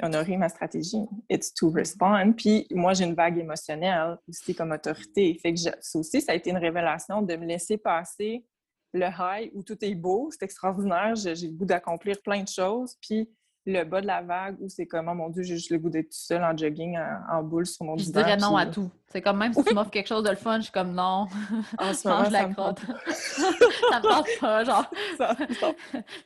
honorer 0.03 0.37
ma 0.37 0.49
stratégie. 0.49 1.07
It's 1.31 1.55
to 1.55 1.71
respond. 1.71 2.33
Puis 2.33 2.67
moi, 2.71 2.93
j'ai 2.93 3.05
une 3.05 3.15
vague 3.15 3.39
émotionnelle 3.39 4.19
aussi 4.29 4.55
comme 4.55 4.73
autorité. 4.73 5.39
Fait 5.41 5.55
que 5.55 5.61
ça 5.61 5.99
aussi, 5.99 6.21
ça 6.21 6.33
a 6.33 6.35
été 6.35 6.51
une 6.51 6.59
révélation 6.59 7.23
de 7.23 7.37
me 7.37 7.47
laisser 7.47 7.79
passer 7.79 8.45
le 8.93 9.07
high 9.07 9.51
où 9.55 9.63
tout 9.63 9.83
est 9.85 9.95
beau, 9.95 10.29
c'est 10.31 10.45
extraordinaire, 10.45 11.17
j'ai 11.17 11.35
le 11.35 11.53
goût 11.53 11.65
d'accomplir 11.65 12.21
plein 12.23 12.43
de 12.43 12.49
choses. 12.49 12.97
Puis 13.01 13.29
le 13.67 13.85
bas 13.85 14.01
de 14.01 14.07
la 14.07 14.21
vague 14.21 14.57
où 14.61 14.69
c'est 14.69 14.87
comme, 14.87 15.09
oh 15.09 15.15
mon 15.15 15.31
Dieu, 15.31 15.43
j'ai 15.43 15.57
juste 15.57 15.71
le 15.71 15.79
goût 15.79 15.89
d'être 15.89 16.11
tout 16.11 16.19
seul 16.19 16.45
en 16.45 16.57
jogging, 16.57 16.99
en, 17.31 17.43
boule 17.43 17.67
sur 17.67 17.85
mon 17.85 17.97
Je 17.97 18.11
dirais 18.11 18.37
non 18.37 18.57
à 18.57 18.67
tout. 18.67 18.91
C'est 19.09 19.23
comme 19.23 19.39
même 19.39 19.55
si 19.55 19.65
tu 19.65 19.75
m'offres 19.75 19.91
quelque 19.91 20.09
chose 20.09 20.25
de 20.25 20.31
le 20.31 20.37
fun, 20.37 20.59
je 20.59 20.65
suis 20.65 20.73
comme 20.73 20.93
non. 20.93 21.27
En 21.79 21.95
ce 21.95 22.09
moment, 22.09 22.29
la 22.29 22.49
crotte. 22.49 22.81
ça 23.09 24.01
me 24.01 24.03
tente 24.03 24.27
pas, 24.41 24.65
genre. 24.65 24.91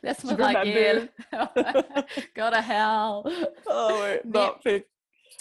Laisse-moi 0.02 0.34
tranquille. 0.34 1.08
Go 2.34 2.50
to 2.50 2.56
hell. 2.56 3.22
Ah 3.68 3.88
ouais, 4.02 4.22
non. 4.24 4.54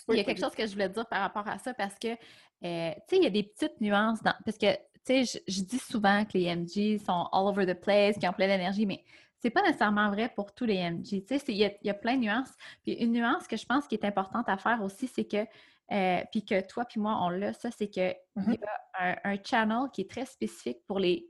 Il 0.09 0.17
y 0.17 0.19
a 0.19 0.23
quelque 0.23 0.41
chose 0.41 0.55
que 0.55 0.65
je 0.65 0.73
voulais 0.73 0.89
dire 0.89 1.05
par 1.07 1.21
rapport 1.21 1.47
à 1.47 1.57
ça 1.57 1.73
parce 1.73 1.95
que, 1.95 2.09
euh, 2.09 2.91
tu 3.07 3.15
sais, 3.15 3.17
il 3.17 3.23
y 3.23 3.27
a 3.27 3.29
des 3.29 3.43
petites 3.43 3.81
nuances 3.81 4.21
dans... 4.23 4.33
Parce 4.45 4.57
que 4.57 4.73
tu 5.05 5.25
sais, 5.25 5.41
je, 5.47 5.61
dis 5.61 5.79
souvent 5.79 6.25
que 6.25 6.37
les 6.37 6.53
MG 6.53 6.99
sont 7.03 7.27
all 7.31 7.47
over 7.47 7.65
the 7.65 7.79
place, 7.79 8.17
qui 8.17 8.27
ont 8.27 8.33
plein 8.33 8.47
d'énergie, 8.47 8.85
mais 8.85 9.03
c'est 9.39 9.49
pas 9.49 9.61
nécessairement 9.61 10.09
vrai 10.09 10.29
pour 10.29 10.53
tous 10.53 10.65
les 10.65 10.89
MG. 10.89 11.23
Tu 11.25 11.39
sais, 11.39 11.43
il 11.47 11.57
y, 11.57 11.89
a 11.89 11.93
plein 11.93 12.15
de 12.15 12.21
nuances. 12.21 12.53
Puis 12.83 12.93
une 12.93 13.11
nuance 13.11 13.47
que 13.47 13.55
je 13.55 13.65
pense 13.65 13.87
qui 13.87 13.95
est 13.95 14.05
importante 14.05 14.49
à 14.49 14.57
faire 14.57 14.81
aussi, 14.81 15.07
c'est 15.07 15.25
que, 15.25 15.45
euh, 15.91 16.23
puis 16.31 16.43
que 16.43 16.65
toi 16.67 16.85
puis 16.85 16.99
moi, 16.99 17.17
on 17.21 17.29
l'a, 17.29 17.53
ça, 17.53 17.69
c'est 17.71 17.87
qu'il 17.87 18.15
mm-hmm. 18.35 18.59
y 18.59 18.63
a 18.99 19.19
un, 19.23 19.37
channel 19.43 19.89
qui 19.93 20.01
est 20.01 20.09
très 20.09 20.25
spécifique 20.25 20.79
pour 20.87 20.99
les 20.99 21.29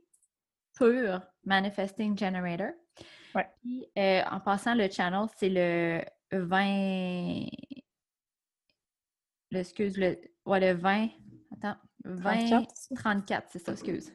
purs 0.73 1.21
Manifesting 1.43 2.17
Generator. 2.17 2.71
Ouais. 3.35 3.47
Puis, 3.61 3.85
euh, 3.97 4.21
en 4.31 4.39
passant, 4.39 4.73
le 4.73 4.89
channel, 4.89 5.27
c'est 5.35 5.49
le 5.49 6.01
20... 6.31 7.45
Le, 9.51 9.59
excuse, 9.59 9.97
le, 9.97 10.17
ouais, 10.45 10.59
le 10.59 10.73
20... 10.73 11.09
Attends, 11.53 11.77
20... 12.05 12.65
34, 12.95 13.47
c'est 13.49 13.59
ça, 13.59 13.73
excuse. 13.73 14.13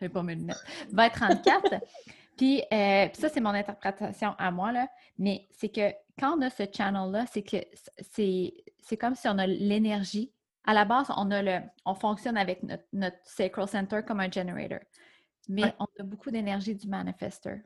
Je 0.00 0.06
pas 0.06 0.22
mes 0.22 0.34
lunettes. 0.34 0.64
20, 0.90 1.10
34. 1.10 1.74
Puis, 2.40 2.62
euh, 2.72 3.06
puis 3.10 3.20
ça, 3.20 3.28
c'est 3.28 3.42
mon 3.42 3.50
interprétation 3.50 4.34
à 4.38 4.50
moi, 4.50 4.72
là. 4.72 4.88
Mais 5.18 5.46
c'est 5.50 5.68
que 5.68 5.92
quand 6.18 6.38
on 6.38 6.40
a 6.40 6.48
ce 6.48 6.62
channel-là, 6.74 7.26
c'est 7.26 7.42
que 7.42 7.58
c'est 8.00 8.96
comme 8.98 9.14
si 9.14 9.28
on 9.28 9.36
a 9.36 9.46
l'énergie. 9.46 10.32
À 10.64 10.72
la 10.72 10.86
base, 10.86 11.08
on 11.14 11.30
a 11.32 11.42
le, 11.42 11.58
on 11.84 11.94
fonctionne 11.94 12.38
avec 12.38 12.62
notre, 12.94 13.18
sacral 13.24 13.68
center 13.68 14.00
comme 14.08 14.20
un 14.20 14.30
generator. 14.30 14.78
Mais 15.50 15.74
on 15.78 15.84
a 16.00 16.02
beaucoup 16.02 16.30
d'énergie 16.30 16.74
du 16.74 16.88
manifester. 16.88 17.56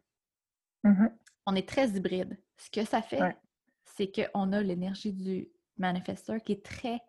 Mm-hmm. 0.83 1.13
On 1.47 1.55
est 1.55 1.69
très 1.69 1.91
hybride. 1.91 2.37
Ce 2.57 2.69
que 2.69 2.85
ça 2.85 3.01
fait, 3.01 3.37
c'est 3.85 4.11
qu'on 4.11 4.53
a 4.53 4.61
l'énergie 4.61 5.13
du 5.13 5.53
manifester 5.79 6.41
qui 6.41 6.51
est 6.51 6.65
très 6.65 7.01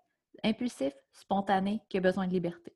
impulsif, 0.44 0.94
spontané, 1.14 1.82
qui 1.90 1.98
a 1.98 2.02
besoin 2.02 2.28
de 2.28 2.34
liberté 2.34 2.76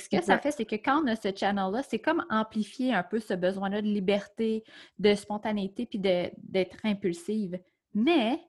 ce 0.00 0.08
que 0.08 0.22
ça 0.22 0.38
fait, 0.38 0.50
c'est 0.50 0.64
que 0.64 0.76
quand 0.76 1.02
on 1.02 1.06
a 1.06 1.16
ce 1.16 1.34
channel-là, 1.34 1.82
c'est 1.82 1.98
comme 1.98 2.24
amplifier 2.30 2.94
un 2.94 3.02
peu 3.02 3.20
ce 3.20 3.34
besoin-là 3.34 3.82
de 3.82 3.86
liberté, 3.86 4.64
de 4.98 5.14
spontanéité, 5.14 5.86
puis 5.86 5.98
d'être 5.98 6.76
impulsive. 6.84 7.58
Mais 7.94 8.40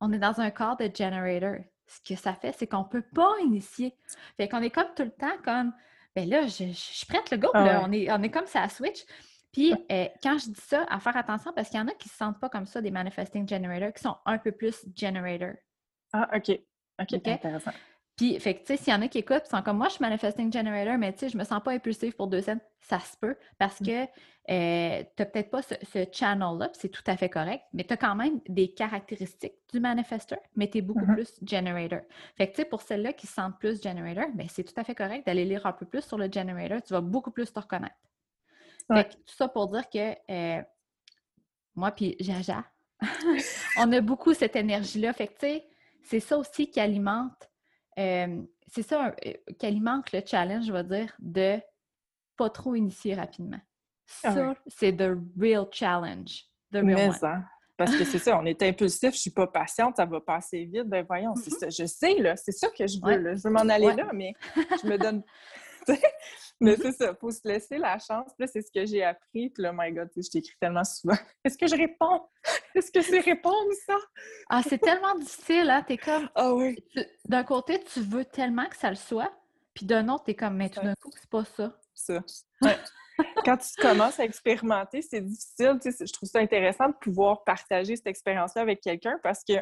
on 0.00 0.12
est 0.12 0.18
dans 0.18 0.40
un 0.40 0.50
corps 0.50 0.76
de 0.76 0.90
generator. 0.94 1.64
Ce 1.86 2.00
que 2.00 2.18
ça 2.18 2.34
fait, 2.34 2.52
c'est 2.52 2.66
qu'on 2.66 2.84
ne 2.84 2.88
peut 2.88 3.04
pas 3.14 3.32
initier. 3.44 3.94
Fait 4.36 4.48
qu'on 4.48 4.62
est 4.62 4.70
comme 4.70 4.92
tout 4.96 5.04
le 5.04 5.10
temps 5.10 5.36
comme 5.44 5.72
ben 6.14 6.28
là, 6.28 6.46
je, 6.46 7.06
prête, 7.06 7.30
le 7.32 7.38
go, 7.38 7.48
ah 7.54 7.82
on, 7.84 7.90
est, 7.90 8.10
on 8.10 8.22
est 8.22 8.30
comme 8.30 8.46
ça 8.46 8.62
à 8.62 8.68
switch. 8.68 9.04
Puis 9.52 9.72
euh, 9.90 10.06
quand 10.22 10.38
je 10.38 10.50
dis 10.50 10.60
ça, 10.60 10.84
à 10.88 11.00
faire 11.00 11.16
attention 11.16 11.52
parce 11.52 11.68
qu'il 11.68 11.78
y 11.78 11.82
en 11.82 11.88
a 11.88 11.92
qui 11.92 12.08
ne 12.08 12.10
se 12.10 12.16
sentent 12.16 12.40
pas 12.40 12.48
comme 12.48 12.66
ça, 12.66 12.80
des 12.80 12.90
manifesting 12.90 13.48
generators, 13.48 13.92
qui 13.92 14.02
sont 14.02 14.16
un 14.24 14.38
peu 14.38 14.52
plus 14.52 14.84
generator. 14.96 15.54
Ah, 16.12 16.28
OK. 16.34 16.58
OK, 17.00 17.26
intéressant. 17.26 17.72
Puis, 18.16 18.38
fait 18.38 18.54
que, 18.54 18.60
tu 18.60 18.66
sais, 18.66 18.76
s'il 18.76 18.92
y 18.92 18.96
en 18.96 19.02
a 19.02 19.08
qui 19.08 19.18
écoutent, 19.18 19.46
sont 19.46 19.60
comme 19.62 19.78
moi, 19.78 19.88
je 19.88 19.94
suis 19.94 20.02
manifesting 20.02 20.52
generator, 20.52 20.96
mais 20.98 21.12
tu 21.12 21.20
sais, 21.20 21.28
je 21.28 21.36
me 21.36 21.42
sens 21.42 21.60
pas 21.62 21.72
impulsive 21.72 22.14
pour 22.14 22.28
deux 22.28 22.42
scènes, 22.42 22.60
ça 22.80 23.00
se 23.00 23.16
peut 23.16 23.36
parce 23.58 23.80
mm. 23.80 23.86
que 23.86 24.02
euh, 24.50 25.02
tu 25.16 25.22
n'as 25.22 25.26
peut-être 25.26 25.50
pas 25.50 25.62
ce, 25.62 25.74
channel-là, 26.12 26.70
c'est 26.74 26.90
tout 26.90 27.02
à 27.06 27.16
fait 27.16 27.28
correct, 27.28 27.64
mais 27.72 27.82
tu 27.82 27.92
as 27.92 27.96
quand 27.96 28.14
même 28.14 28.40
des 28.48 28.72
caractéristiques 28.72 29.54
du 29.72 29.80
manifesteur, 29.80 30.38
mais 30.54 30.68
tu 30.68 30.78
es 30.78 30.80
beaucoup 30.80 31.04
mm-hmm. 31.06 31.14
plus 31.14 31.40
generator. 31.44 32.00
Fait 32.36 32.46
que, 32.46 32.52
tu 32.52 32.62
sais, 32.62 32.64
pour 32.68 32.82
celles-là 32.82 33.14
qui 33.14 33.26
se 33.26 33.34
sentent 33.34 33.58
plus 33.58 33.82
generator, 33.82 34.26
ben, 34.34 34.46
c'est 34.48 34.64
tout 34.64 34.78
à 34.78 34.84
fait 34.84 34.94
correct 34.94 35.26
d'aller 35.26 35.44
lire 35.44 35.66
un 35.66 35.72
peu 35.72 35.86
plus 35.86 36.02
sur 36.02 36.18
le 36.18 36.30
generator, 36.30 36.82
tu 36.82 36.92
vas 36.92 37.00
beaucoup 37.00 37.32
plus 37.32 37.52
te 37.52 37.58
reconnaître. 37.58 37.96
Fait 38.92 39.08
que, 39.08 39.14
tout 39.14 39.34
ça 39.34 39.48
pour 39.48 39.68
dire 39.68 39.88
que 39.88 40.14
euh, 40.30 40.62
moi 41.74 41.90
puis 41.90 42.16
Jaja, 42.20 42.64
on 43.78 43.90
a 43.92 44.00
beaucoup 44.00 44.34
cette 44.34 44.56
énergie-là. 44.56 45.12
Fait 45.14 45.28
que, 45.28 45.32
tu 45.32 45.46
sais, 45.46 45.66
c'est 46.02 46.20
ça 46.20 46.36
aussi 46.36 46.70
qui 46.70 46.80
alimente 46.80 47.50
c'est 47.96 48.82
ça 48.82 49.14
euh, 49.26 49.32
qui 49.58 49.66
alimente 49.66 50.12
le 50.12 50.20
challenge, 50.24 50.66
je 50.66 50.72
vais 50.72 50.84
dire, 50.84 51.14
de 51.18 51.60
pas 52.36 52.50
trop 52.50 52.74
initier 52.74 53.14
rapidement. 53.14 53.60
Ah 54.22 54.34
ça, 54.34 54.54
c'est 54.66 54.92
the 54.92 55.16
real 55.38 55.66
challenge. 55.70 56.44
The 56.72 56.78
real 56.78 57.14
one. 57.22 57.46
Parce 57.76 57.96
que 57.96 58.04
c'est 58.04 58.18
ça, 58.18 58.38
on 58.38 58.44
est 58.44 58.62
impulsif, 58.62 59.14
je 59.14 59.20
suis 59.20 59.30
pas 59.30 59.46
patiente, 59.46 59.96
ça 59.96 60.04
va 60.04 60.20
passer 60.20 60.64
vite. 60.64 60.84
Ben 60.84 61.04
voyons, 61.04 61.34
c'est 61.34 61.50
mm-hmm. 61.50 61.58
ça. 61.58 61.68
Je 61.70 61.86
sais, 61.86 62.14
là, 62.20 62.36
c'est 62.36 62.52
ça 62.52 62.68
que 62.68 62.86
je 62.86 62.98
veux. 63.02 63.34
Je 63.34 63.42
veux 63.42 63.50
m'en 63.50 63.68
aller 63.68 63.92
là, 63.92 64.10
mais 64.12 64.32
je 64.82 64.86
me 64.86 64.96
donne. 64.96 65.22
Mais 66.60 66.74
mm-hmm. 66.74 66.82
c'est 66.82 66.92
ça, 66.92 67.14
faut 67.14 67.30
se 67.30 67.40
laisser 67.44 67.78
la 67.78 67.98
chance. 67.98 68.32
Puis 68.36 68.40
là, 68.40 68.46
c'est 68.46 68.62
ce 68.62 68.70
que 68.72 68.86
j'ai 68.86 69.02
appris. 69.02 69.50
Puis 69.50 69.62
là, 69.62 69.72
my 69.74 69.92
God, 69.92 70.08
je 70.16 70.28
t'écris 70.30 70.56
tellement 70.60 70.84
souvent. 70.84 71.16
Est-ce 71.44 71.58
que 71.58 71.66
je 71.66 71.76
réponds? 71.76 72.22
Est-ce 72.74 72.90
que 72.90 73.02
c'est 73.02 73.20
répondre, 73.20 73.72
ça? 73.86 73.96
Ah, 74.48 74.62
c'est 74.62 74.78
tellement 74.78 75.14
difficile, 75.16 75.68
hein? 75.70 75.82
T'es 75.86 75.98
comme... 75.98 76.28
Ah 76.34 76.54
oui. 76.54 76.76
D'un 77.28 77.44
côté, 77.44 77.82
tu 77.82 78.00
veux 78.00 78.24
tellement 78.24 78.66
que 78.66 78.76
ça 78.76 78.90
le 78.90 78.96
soit. 78.96 79.32
Puis 79.74 79.86
d'un 79.86 80.08
autre, 80.08 80.24
t'es 80.24 80.34
comme, 80.34 80.56
mais 80.56 80.70
tout 80.70 80.80
d'un 80.80 80.94
coup, 80.94 81.10
c'est 81.14 81.30
pas 81.30 81.44
ça. 81.44 81.76
Ça. 81.94 82.22
Quand 83.44 83.56
tu 83.56 83.80
commences 83.80 84.18
à 84.18 84.24
expérimenter, 84.24 85.02
c'est 85.02 85.20
difficile. 85.20 85.78
Tu 85.82 85.92
sais, 85.92 86.06
je 86.06 86.12
trouve 86.12 86.28
ça 86.28 86.40
intéressant 86.40 86.88
de 86.88 86.94
pouvoir 86.94 87.44
partager 87.44 87.96
cette 87.96 88.06
expérience-là 88.06 88.62
avec 88.62 88.80
quelqu'un 88.80 89.18
parce 89.22 89.44
que 89.44 89.54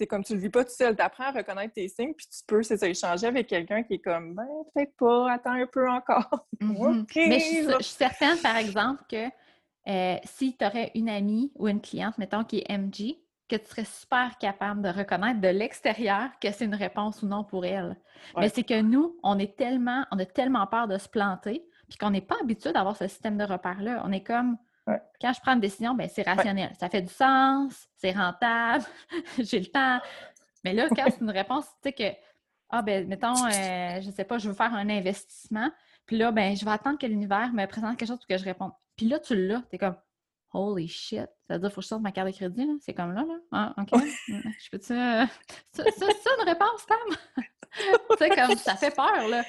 c'est 0.00 0.06
comme 0.06 0.24
tu 0.24 0.32
le 0.32 0.40
vis 0.40 0.48
pas 0.48 0.64
tout 0.64 0.72
seul, 0.72 0.96
tu 0.96 1.02
apprends 1.02 1.24
à 1.24 1.30
reconnaître 1.30 1.74
tes 1.74 1.86
signes, 1.86 2.14
puis 2.14 2.26
tu 2.26 2.38
peux, 2.46 2.62
c'est 2.62 2.82
échanger 2.88 3.26
avec 3.26 3.46
quelqu'un 3.46 3.82
qui 3.82 3.94
est 3.94 3.98
comme, 3.98 4.34
ben, 4.34 4.46
peut-être 4.72 4.96
pas, 4.96 5.30
attends 5.30 5.52
un 5.52 5.66
peu 5.66 5.88
encore. 5.88 6.46
Mhm. 6.60 7.06
Mais 7.16 7.40
je 7.40 7.82
suis, 7.82 7.94
certaine, 7.94 8.36
par 8.38 8.56
exemple, 8.56 9.02
que 9.10 9.26
euh, 9.88 10.16
si 10.24 10.56
tu 10.56 10.64
aurais 10.64 10.90
une 10.94 11.08
amie 11.08 11.50
ou 11.54 11.68
une 11.68 11.80
cliente, 11.80 12.18
mettons, 12.18 12.44
qui 12.44 12.58
est 12.58 12.70
MG, 12.70 13.16
que 13.48 13.56
tu 13.56 13.66
serais 13.66 13.84
super 13.84 14.36
capable 14.38 14.82
de 14.82 14.90
reconnaître 14.90 15.40
de 15.40 15.48
l'extérieur 15.48 16.28
que 16.40 16.50
c'est 16.52 16.66
une 16.66 16.74
réponse 16.74 17.22
ou 17.22 17.26
non 17.26 17.44
pour 17.44 17.64
elle. 17.64 17.96
Mais 18.36 18.50
c'est 18.50 18.62
que 18.62 18.80
nous, 18.80 19.18
on 19.22 19.38
est 19.38 19.56
tellement, 19.56 20.04
on 20.12 20.18
a 20.18 20.26
tellement 20.26 20.66
peur 20.66 20.86
de 20.86 20.98
se 20.98 21.08
planter, 21.08 21.64
puis 21.88 21.96
qu'on 21.98 22.10
n'est 22.10 22.20
pas 22.20 22.36
habitué 22.42 22.72
d'avoir 22.72 22.96
ce 22.96 23.08
système 23.08 23.38
de 23.38 23.44
repères-là. 23.44 24.02
On 24.04 24.12
est 24.12 24.22
comme, 24.22 24.58
quand 25.20 25.32
je 25.32 25.40
prends 25.40 25.52
une 25.52 25.60
décision, 25.60 25.94
ben, 25.94 26.08
c'est 26.12 26.22
rationnel. 26.22 26.72
Ça 26.78 26.88
fait 26.88 27.02
du 27.02 27.12
sens, 27.12 27.88
c'est 27.96 28.12
rentable, 28.12 28.84
j'ai 29.38 29.60
le 29.60 29.66
temps. 29.66 30.00
Mais 30.64 30.72
là, 30.72 30.88
quand 30.88 31.04
c'est 31.06 31.20
une 31.20 31.30
réponse, 31.30 31.66
tu 31.82 31.88
sais 31.88 31.92
que, 31.92 32.16
ah, 32.70 32.82
ben, 32.82 33.06
mettons, 33.06 33.46
euh, 33.46 34.00
je 34.00 34.06
ne 34.06 34.12
sais 34.12 34.24
pas, 34.24 34.38
je 34.38 34.48
veux 34.48 34.54
faire 34.54 34.74
un 34.74 34.88
investissement, 34.88 35.70
puis 36.06 36.16
là, 36.16 36.32
ben, 36.32 36.56
je 36.56 36.64
vais 36.64 36.70
attendre 36.70 36.98
que 36.98 37.06
l'univers 37.06 37.52
me 37.52 37.66
présente 37.66 37.96
quelque 37.96 38.08
chose 38.08 38.18
pour 38.18 38.26
que 38.26 38.38
je 38.38 38.44
réponde. 38.44 38.72
Puis 38.96 39.06
là, 39.06 39.18
tu 39.18 39.34
l'as, 39.34 39.62
tu 39.70 39.76
es 39.76 39.78
comme, 39.78 39.96
holy 40.52 40.88
shit. 40.88 41.28
Ça 41.46 41.54
veut 41.54 41.60
dire, 41.60 41.68
qu'il 41.68 41.74
faut 41.74 41.80
que 41.80 41.84
je 41.84 41.88
sorte 41.88 42.02
ma 42.02 42.12
carte 42.12 42.28
de 42.28 42.32
crédit, 42.32 42.66
C'est 42.80 42.94
comme 42.94 43.12
là, 43.12 43.24
là. 43.24 43.38
Ah, 43.52 43.74
OK. 43.78 43.90
je 44.28 44.70
peux-tu. 44.70 44.92
Euh, 44.92 45.24
c'est 45.72 45.90
ça, 45.90 46.30
une 46.40 46.48
réponse, 46.48 46.86
Tam? 46.86 46.98
tu 47.74 48.16
sais, 48.18 48.28
comme, 48.30 48.56
ça 48.56 48.76
fait 48.76 48.94
peur, 48.94 49.28
là. 49.28 49.42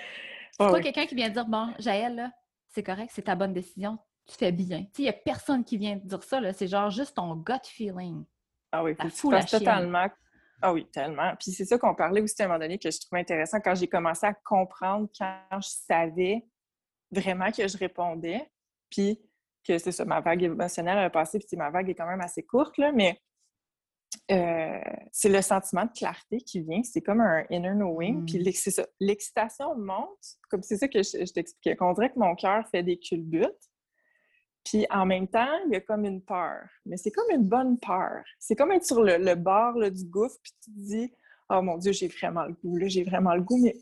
C'est 0.52 0.68
pas 0.68 0.82
quelqu'un 0.82 1.06
qui 1.06 1.16
vient 1.16 1.30
dire, 1.30 1.46
bon, 1.46 1.74
Jaël, 1.80 2.16
là, 2.16 2.32
c'est 2.68 2.84
correct, 2.84 3.12
c'est 3.14 3.24
ta 3.24 3.36
bonne 3.36 3.54
décision 3.54 3.98
tu 4.28 4.36
fais 4.36 4.52
bien. 4.52 4.86
Il 4.98 5.04
n'y 5.04 5.10
a 5.10 5.14
personne 5.14 5.64
qui 5.64 5.78
vient 5.78 5.98
te 6.00 6.06
dire 6.06 6.24
ça. 6.24 6.54
C'est 6.54 6.68
genre 6.68 6.90
juste 6.90 7.16
ton 7.16 7.36
gut 7.36 7.54
feeling. 7.66 8.24
Ah 8.72 8.84
oui, 8.84 8.96
tu 8.96 9.10
totalement. 9.12 10.08
Ah 10.62 10.74
oui, 10.74 10.88
tellement. 10.92 11.34
Puis 11.40 11.52
c'est 11.52 11.66
ça 11.66 11.78
qu'on 11.78 11.96
parlait 11.96 12.22
aussi 12.22 12.40
à 12.42 12.46
un 12.46 12.48
moment 12.48 12.60
donné 12.60 12.78
que 12.78 12.90
je 12.92 13.00
trouvais 13.00 13.22
intéressant 13.22 13.60
quand 13.60 13.76
j'ai 13.76 13.88
commencé 13.88 14.26
à 14.26 14.34
comprendre 14.34 15.10
quand 15.18 15.60
je 15.60 15.70
savais 15.88 16.46
vraiment 17.12 17.52
que 17.52 17.68
je 17.68 17.78
répondais. 17.78 18.50
Puis 18.90 19.20
que 19.68 19.78
c'est 19.78 19.92
ça, 19.92 20.06
ma 20.06 20.22
vague 20.22 20.44
émotionnelle 20.44 20.98
a 20.98 21.10
passé, 21.10 21.40
puis 21.40 21.58
ma 21.58 21.70
vague 21.70 21.90
est 21.90 21.96
quand 21.96 22.08
même 22.08 22.22
assez 22.22 22.44
courte, 22.44 22.78
là, 22.78 22.92
mais 22.92 23.20
euh, 24.32 24.80
c'est 25.12 25.30
le 25.30 25.42
sentiment 25.42 25.86
de 25.86 25.92
clarté 25.92 26.42
qui 26.42 26.62
vient. 26.62 26.82
C'est 26.84 27.02
comme 27.02 27.22
un 27.22 27.44
inner 27.50 27.74
knowing. 27.74 28.26
Puis 28.26 28.40
mm. 28.40 28.52
c'est 28.54 28.72
ça. 28.72 28.86
L'excitation 29.00 29.76
monte, 29.76 30.38
comme 30.50 30.62
c'est 30.62 30.78
ça 30.78 30.88
que 30.88 31.02
je, 31.02 31.26
je 31.26 31.32
t'expliquais, 31.32 31.76
qu'on 31.76 31.94
dirait 31.94 32.12
que 32.12 32.20
mon 32.20 32.36
cœur 32.36 32.68
fait 32.70 32.84
des 32.84 32.98
culbutes. 32.98 33.71
Puis 34.64 34.86
en 34.90 35.06
même 35.06 35.28
temps, 35.28 35.58
il 35.68 35.74
y 35.74 35.76
a 35.76 35.82
comme 35.82 36.06
une 36.06 36.22
peur. 36.22 36.64
Mais 36.86 36.98
c'est 36.98 37.12
comme 37.12 37.30
une 37.32 37.44
bonne 37.44 37.78
peur. 37.80 38.24
C'est 38.40 38.56
comme 38.56 38.72
être 38.72 38.86
sur 38.86 39.02
le, 39.02 39.36
bord 39.36 39.74
du 39.92 40.06
gouffre, 40.06 40.38
puis 40.44 40.54
tu 40.64 40.72
te 40.72 40.80
dis 40.80 41.12
Oh 41.54 41.62
mon 41.62 41.78
Dieu, 41.78 41.92
j'ai 41.92 42.08
vraiment 42.08 42.46
le 42.46 42.54
goût, 42.54 42.78
là, 42.78 42.88
j'ai 42.88 43.04
vraiment 43.04 43.36
le 43.36 43.42
goût, 43.42 43.58
mais 43.58 43.76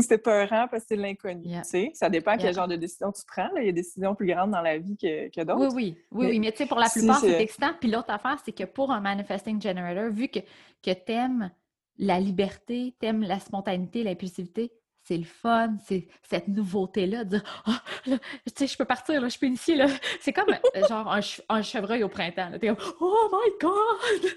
c'est 0.00 0.18
peurant 0.18 0.68
parce 0.70 0.84
que 0.84 0.88
c'est 0.90 0.96
l'inconnu. 0.96 1.42
Tu 1.42 1.64
sais, 1.64 1.90
ça 1.92 2.08
dépend 2.08 2.36
quel 2.36 2.54
genre 2.54 2.68
de 2.68 2.76
décision 2.76 3.10
tu 3.10 3.22
prends. 3.26 3.48
Il 3.56 3.64
y 3.64 3.68
a 3.68 3.72
des 3.72 3.82
décisions 3.82 4.14
plus 4.14 4.28
grandes 4.28 4.52
dans 4.52 4.60
la 4.60 4.78
vie 4.78 4.96
que, 4.96 5.42
d'autres. 5.42 5.74
Oui, 5.74 5.96
oui, 5.96 5.96
oui, 6.12 6.26
mais, 6.26 6.30
oui. 6.30 6.38
Mais 6.38 6.52
tu 6.52 6.58
sais, 6.58 6.66
pour 6.66 6.78
la 6.78 6.88
plupart, 6.88 7.18
c'est 7.18 7.42
excitant. 7.42 7.72
Puis 7.80 7.90
l'autre 7.90 8.10
affaire, 8.10 8.38
c'est 8.44 8.52
que 8.52 8.64
pour 8.64 8.92
un 8.92 9.00
manifesting 9.00 9.60
generator, 9.60 10.10
vu 10.12 10.28
que, 10.28 10.38
que 10.38 10.92
tu 10.92 11.12
aimes 11.12 11.50
la 11.98 12.20
liberté, 12.20 12.94
tu 13.00 13.06
aimes 13.06 13.22
la 13.22 13.40
spontanéité, 13.40 14.04
l'impulsivité, 14.04 14.72
c'est 15.04 15.18
le 15.18 15.24
fun, 15.24 15.76
c'est 15.84 16.08
cette 16.22 16.48
nouveauté-là, 16.48 17.24
de 17.24 17.36
dire 17.36 17.62
Ah, 17.66 17.82
tu 18.04 18.18
sais, 18.56 18.66
je 18.66 18.76
peux 18.76 18.86
partir, 18.86 19.20
là, 19.20 19.28
je 19.28 19.38
peux 19.38 19.46
initier. 19.46 19.76
Là. 19.76 19.86
C'est 20.20 20.32
comme 20.32 20.48
euh, 20.50 20.86
genre 20.88 21.14
un, 21.48 21.62
chevreuil 21.62 22.02
au 22.02 22.08
printemps. 22.08 22.50
T'es 22.58 22.68
comme 22.68 22.94
Oh 23.00 23.30
my 23.30 23.52
God! 23.60 24.30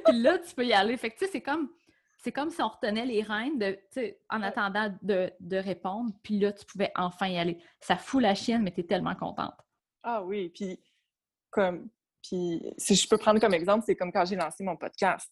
Puis 0.06 0.20
là, 0.20 0.38
tu 0.38 0.54
peux 0.54 0.64
y 0.64 0.72
aller. 0.72 0.96
Fait 0.96 1.10
que 1.10 1.18
tu 1.18 1.24
sais, 1.26 1.32
c'est 1.32 1.42
comme. 1.42 1.68
C'est 2.18 2.32
comme 2.32 2.48
si 2.48 2.62
on 2.62 2.68
retenait 2.68 3.04
les 3.04 3.22
rênes 3.22 3.58
de, 3.58 3.78
en 4.30 4.40
attendant 4.40 4.96
de, 5.02 5.30
de, 5.40 5.56
répondre, 5.58 6.10
puis 6.22 6.38
là, 6.38 6.54
tu 6.54 6.64
pouvais 6.64 6.90
enfin 6.96 7.26
y 7.26 7.36
aller. 7.36 7.58
Ça 7.80 7.96
fout 7.96 8.22
la 8.22 8.34
chienne, 8.34 8.62
mais 8.62 8.70
tu 8.70 8.80
es 8.80 8.84
tellement 8.84 9.14
contente. 9.14 9.52
Ah 10.02 10.22
oui, 10.22 10.48
puis 10.48 10.80
comme 11.50 11.90
puis 12.26 12.62
si 12.78 12.94
je 12.94 13.06
peux 13.06 13.18
prendre 13.18 13.40
comme 13.40 13.52
exemple, 13.52 13.84
c'est 13.84 13.94
comme 13.94 14.10
quand 14.10 14.24
j'ai 14.24 14.36
lancé 14.36 14.64
mon 14.64 14.76
podcast. 14.76 15.30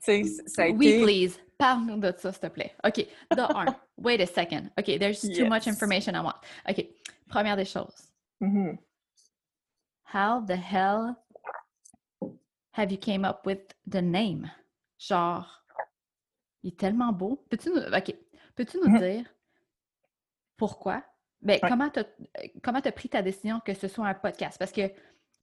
Ça 0.00 0.62
a 0.64 0.68
Oui, 0.70 0.88
été... 0.88 1.02
please. 1.02 1.38
Parle-nous 1.58 1.98
de 1.98 2.12
ça, 2.16 2.32
s'il 2.32 2.40
te 2.40 2.46
plaît. 2.48 2.74
OK. 2.84 3.06
De 3.30 3.40
un. 3.56 3.66
Wait 3.98 4.20
a 4.20 4.26
second. 4.26 4.70
OK, 4.78 4.98
there's 4.98 5.20
too 5.20 5.46
much 5.48 5.66
information 5.68 6.12
I 6.14 6.20
want. 6.20 6.34
OK. 6.68 6.86
Première 7.28 7.56
des 7.56 7.64
choses. 7.64 8.08
Mhm. 8.40 8.78
How 10.12 10.40
the 10.44 10.56
hell 10.56 11.14
have 12.72 12.90
you 12.90 12.98
came 12.98 13.24
up 13.24 13.46
with 13.46 13.60
the 13.88 14.02
name? 14.02 14.50
Genre, 14.98 15.46
il 16.62 16.72
est 16.72 16.76
tellement 16.78 17.12
beau. 17.12 17.44
Peux-tu 17.48 17.70
nous, 17.70 17.76
OK. 17.82 18.14
Peux-tu 18.56 18.78
nous 18.78 18.88
Mhm. 18.90 18.98
dire 18.98 19.24
pourquoi? 20.56 21.04
Ben, 21.40 21.58
Ouais. 21.62 21.68
comment 21.68 21.90
t'as 21.90 22.04
comment 22.62 22.80
t'as 22.80 22.92
pris 22.92 23.08
ta 23.08 23.22
décision 23.22 23.60
que 23.60 23.74
ce 23.74 23.88
soit 23.88 24.06
un 24.06 24.14
podcast? 24.14 24.58
Parce 24.58 24.72
que 24.72 24.90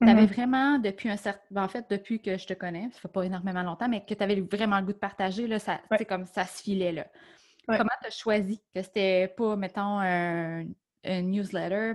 tu 0.00 0.08
avais 0.08 0.22
Mhm. 0.22 0.26
vraiment, 0.28 0.78
depuis 0.78 1.08
un 1.10 1.16
certain... 1.16 1.40
ben, 1.50 1.62
en 1.64 1.68
fait, 1.68 1.86
depuis 1.90 2.20
que 2.20 2.36
je 2.38 2.46
te 2.46 2.54
connais, 2.54 2.88
ça 2.92 3.00
fait 3.00 3.08
pas 3.08 3.22
énormément 3.22 3.62
longtemps, 3.62 3.88
mais 3.88 4.04
que 4.04 4.14
tu 4.14 4.22
avais 4.22 4.40
vraiment 4.40 4.78
le 4.80 4.86
goût 4.86 4.92
de 4.92 4.98
partager, 4.98 5.46
là, 5.46 5.58
ça, 5.58 5.80
Ouais. 5.90 6.04
comme 6.04 6.26
ça 6.26 6.44
se 6.46 6.62
filait, 6.62 6.92
là. 6.92 7.06
Ouais. 7.68 7.76
Comment 7.76 7.90
tu 8.00 8.06
as 8.08 8.10
choisi 8.10 8.60
que 8.74 8.82
c'était 8.82 9.28
pas, 9.28 9.56
mettons, 9.56 9.98
un, 10.00 10.64
un 11.04 11.22
newsletter 11.22 11.94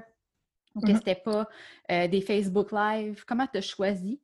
ou 0.75 0.81
que 0.81 0.91
Mhm. 0.91 0.97
c'était 0.97 1.15
pas 1.15 1.47
euh, 1.91 2.07
des 2.07 2.21
Facebook 2.21 2.71
Live? 2.71 3.23
Comment 3.25 3.47
tu 3.47 3.57
as 3.57 3.61
choisi 3.61 4.21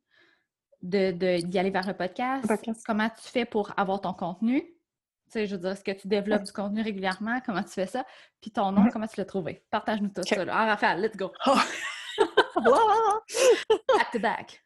de, 0.81 1.11
de- 1.11 1.41
d'y 1.45 1.59
aller 1.59 1.71
vers 1.71 1.87
le 1.87 1.93
podcast? 1.93 2.47
Podcast. 2.47 2.83
Comment 2.85 3.09
tu 3.09 3.27
fais 3.29 3.45
pour 3.45 3.71
avoir 3.77 3.99
ton 4.01 4.13
contenu? 4.13 4.61
Tu 4.61 5.39
sais, 5.39 5.47
je 5.47 5.55
veux 5.55 5.61
dire, 5.61 5.71
est-ce 5.71 5.83
que 5.83 5.91
tu 5.91 6.07
développes 6.07 6.43
du 6.43 6.51
contenu 6.51 6.81
régulièrement? 6.81 7.39
Comment 7.45 7.63
tu 7.63 7.69
fais 7.71 7.87
ça? 7.87 8.05
Puis 8.41 8.51
ton 8.51 8.71
nom, 8.71 8.81
Mhm. 8.83 8.91
comment 8.91 9.07
tu 9.07 9.17
l'as 9.17 9.25
trouvé? 9.25 9.63
Partage-nous 9.71 10.09
tout 10.09 10.23
ça. 10.23 10.43
Là. 10.45 10.53
Ah, 10.55 10.65
Raphaël, 10.67 10.99
let's 11.01 11.15
go. 11.17 11.31
Voilà! 11.45 11.61
Back 12.55 14.11
to 14.11 14.19
back. 14.19 14.63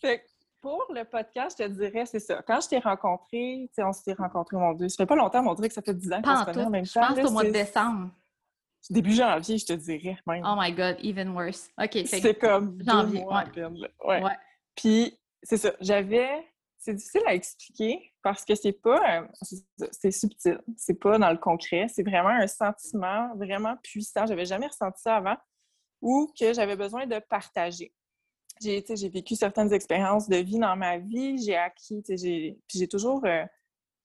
Fait 0.00 0.20
que 0.20 0.24
pour 0.60 0.84
le 0.92 1.04
podcast, 1.04 1.56
je 1.60 1.64
te 1.64 1.68
dirais, 1.70 2.04
c'est 2.06 2.18
ça. 2.20 2.42
Quand 2.46 2.60
je 2.60 2.68
t'ai 2.68 2.78
rencontré, 2.78 3.68
tu 3.68 3.74
sais, 3.74 3.82
on 3.82 3.92
s'est 3.92 4.12
rencontrés, 4.12 4.56
mon 4.56 4.72
Dieu, 4.72 4.88
ça 4.88 4.96
fait 4.96 5.06
pas 5.06 5.14
longtemps, 5.16 5.42
mais 5.42 5.48
on 5.50 5.54
dirait 5.54 5.68
que 5.68 5.74
ça 5.74 5.82
fait 5.82 5.94
10 5.94 6.12
ans 6.12 6.22
qu'on 6.22 6.36
se 6.36 6.44
connaît 6.44 6.64
en 6.64 6.70
même 6.70 6.84
Je 6.84 6.92
temps. 6.92 7.06
pense 7.06 7.16
là, 7.16 7.26
au 7.26 7.30
mois 7.30 7.44
de 7.44 7.50
décembre. 7.50 8.10
Début 8.90 9.12
janvier, 9.12 9.58
je 9.58 9.66
te 9.66 9.72
dirais, 9.74 10.16
même. 10.26 10.42
Oh 10.46 10.54
my 10.58 10.72
God, 10.72 10.96
even 11.02 11.30
worse. 11.30 11.68
OK. 11.82 11.98
c'est 12.06 12.34
comme 12.38 12.78
janvier, 12.84 13.20
deux 13.20 13.24
mois 13.24 13.38
à 13.40 13.44
ouais. 13.44 13.50
peine. 13.50 13.74
là. 13.76 13.88
Ouais. 14.04 14.22
Ouais. 14.22 14.36
Puis, 14.74 15.18
c'est 15.42 15.56
ça, 15.58 15.72
j'avais... 15.80 16.46
C'est 16.80 16.94
difficile 16.94 17.22
à 17.26 17.34
expliquer 17.34 18.12
parce 18.22 18.44
que 18.44 18.54
c'est 18.54 18.72
pas... 18.72 19.20
euh, 19.20 19.26
C'est 19.90 20.12
subtil. 20.12 20.60
C'est 20.76 20.94
pas 20.94 21.18
dans 21.18 21.30
le 21.30 21.36
concret. 21.36 21.86
C'est 21.92 22.04
vraiment 22.04 22.28
un 22.28 22.46
sentiment 22.46 23.34
vraiment 23.34 23.76
puissant. 23.82 24.26
J'avais 24.26 24.44
jamais 24.44 24.68
ressenti 24.68 25.02
ça 25.02 25.16
avant 25.16 25.36
ou 26.00 26.32
que 26.38 26.52
j'avais 26.52 26.76
besoin 26.76 27.06
de 27.06 27.18
partager. 27.18 27.92
J'ai, 28.60 28.82
vécu 29.08 29.36
certaines 29.36 29.72
expériences 29.72 30.28
de 30.28 30.36
vie 30.36 30.58
dans 30.58 30.76
ma 30.76 30.98
vie. 30.98 31.38
J'ai 31.38 31.56
acquis... 31.56 32.02
J'ai, 32.08 32.58
puis 32.66 32.78
j'ai 32.78 32.88
toujours 32.88 33.24
euh, 33.24 33.44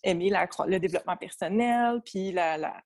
aimé 0.03 0.29
la 0.29 0.47
le 0.67 0.79
développement 0.79 1.17
personnel, 1.17 2.01
puis 2.05 2.31
la, 2.31 2.57
la, 2.57 2.83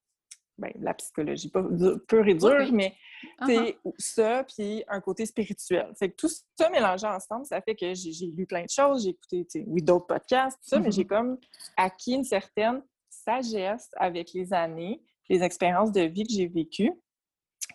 ben, 0.57 0.71
la 0.79 0.93
psychologie, 0.93 1.49
pas 1.49 1.63
pure 2.07 2.27
et 2.27 2.35
dure, 2.35 2.71
mais 2.71 2.95
Uh-huh. 3.41 3.75
ça, 3.97 4.43
puis 4.43 4.83
un 4.87 5.01
côté 5.01 5.25
spirituel. 5.25 5.91
Fait 5.97 6.09
que 6.09 6.15
tout 6.15 6.29
ça 6.29 6.69
mélangé 6.69 7.07
ensemble, 7.07 7.45
ça 7.45 7.61
fait 7.61 7.75
que 7.75 7.93
j'ai 7.93 8.11
j'ai 8.11 8.27
lu 8.27 8.45
plein 8.45 8.63
de 8.63 8.69
choses, 8.69 9.03
j'ai 9.03 9.09
écouté, 9.09 9.65
oui, 9.67 9.81
d'autres 9.81 10.05
podcasts, 10.05 10.57
tout 10.61 10.69
ça, 10.69 10.79
mais 10.79 10.91
j'ai 10.91 11.05
comme 11.05 11.37
acquis 11.75 12.13
une 12.13 12.23
certaine 12.23 12.83
sagesse 13.09 13.89
avec 13.95 14.33
les 14.33 14.53
années, 14.53 15.01
les 15.29 15.41
expériences 15.41 15.91
de 15.91 16.01
vie 16.01 16.23
que 16.23 16.33
j'ai 16.33 16.47
vécues, 16.47 16.93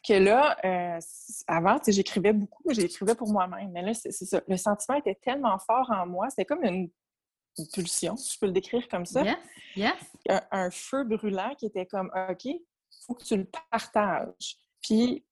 que 0.07 0.15
là, 0.15 0.57
euh, 0.65 0.99
avant, 1.47 1.79
j'écrivais 1.87 2.33
beaucoup, 2.33 2.65
j'écrivais 2.71 3.15
pour 3.15 3.31
moi-même, 3.31 3.71
mais 3.73 3.83
là, 3.83 3.95
c'est 3.95 4.11
ça. 4.13 4.41
Le 4.49 4.57
sentiment 4.57 4.99
était 4.99 5.15
tellement 5.15 5.59
fort 5.59 5.91
en 5.91 6.07
moi, 6.07 6.29
c'était 6.31 6.45
comme 6.45 6.65
une, 6.65 6.91
une 7.59 7.67
pulsion, 7.73 8.17
si 8.17 8.35
je 8.35 8.39
peux 8.39 8.47
le 8.47 8.53
décrire 8.53 8.89
comme 8.89 9.07
ça 9.07 9.23
Yes, 9.23 9.37
yes. 9.77 9.93
un, 10.29 10.41
un 10.51 10.71
feu 10.71 11.05
brûlant 11.05 11.55
qui 11.57 11.67
était 11.67 11.87
comme 11.87 12.11
OK, 12.31 12.49
faut 13.07 13.15
que 13.15 13.25
tu 13.25 13.37
le 13.37 13.49
partages. 13.71 14.57
Puis 14.81 15.25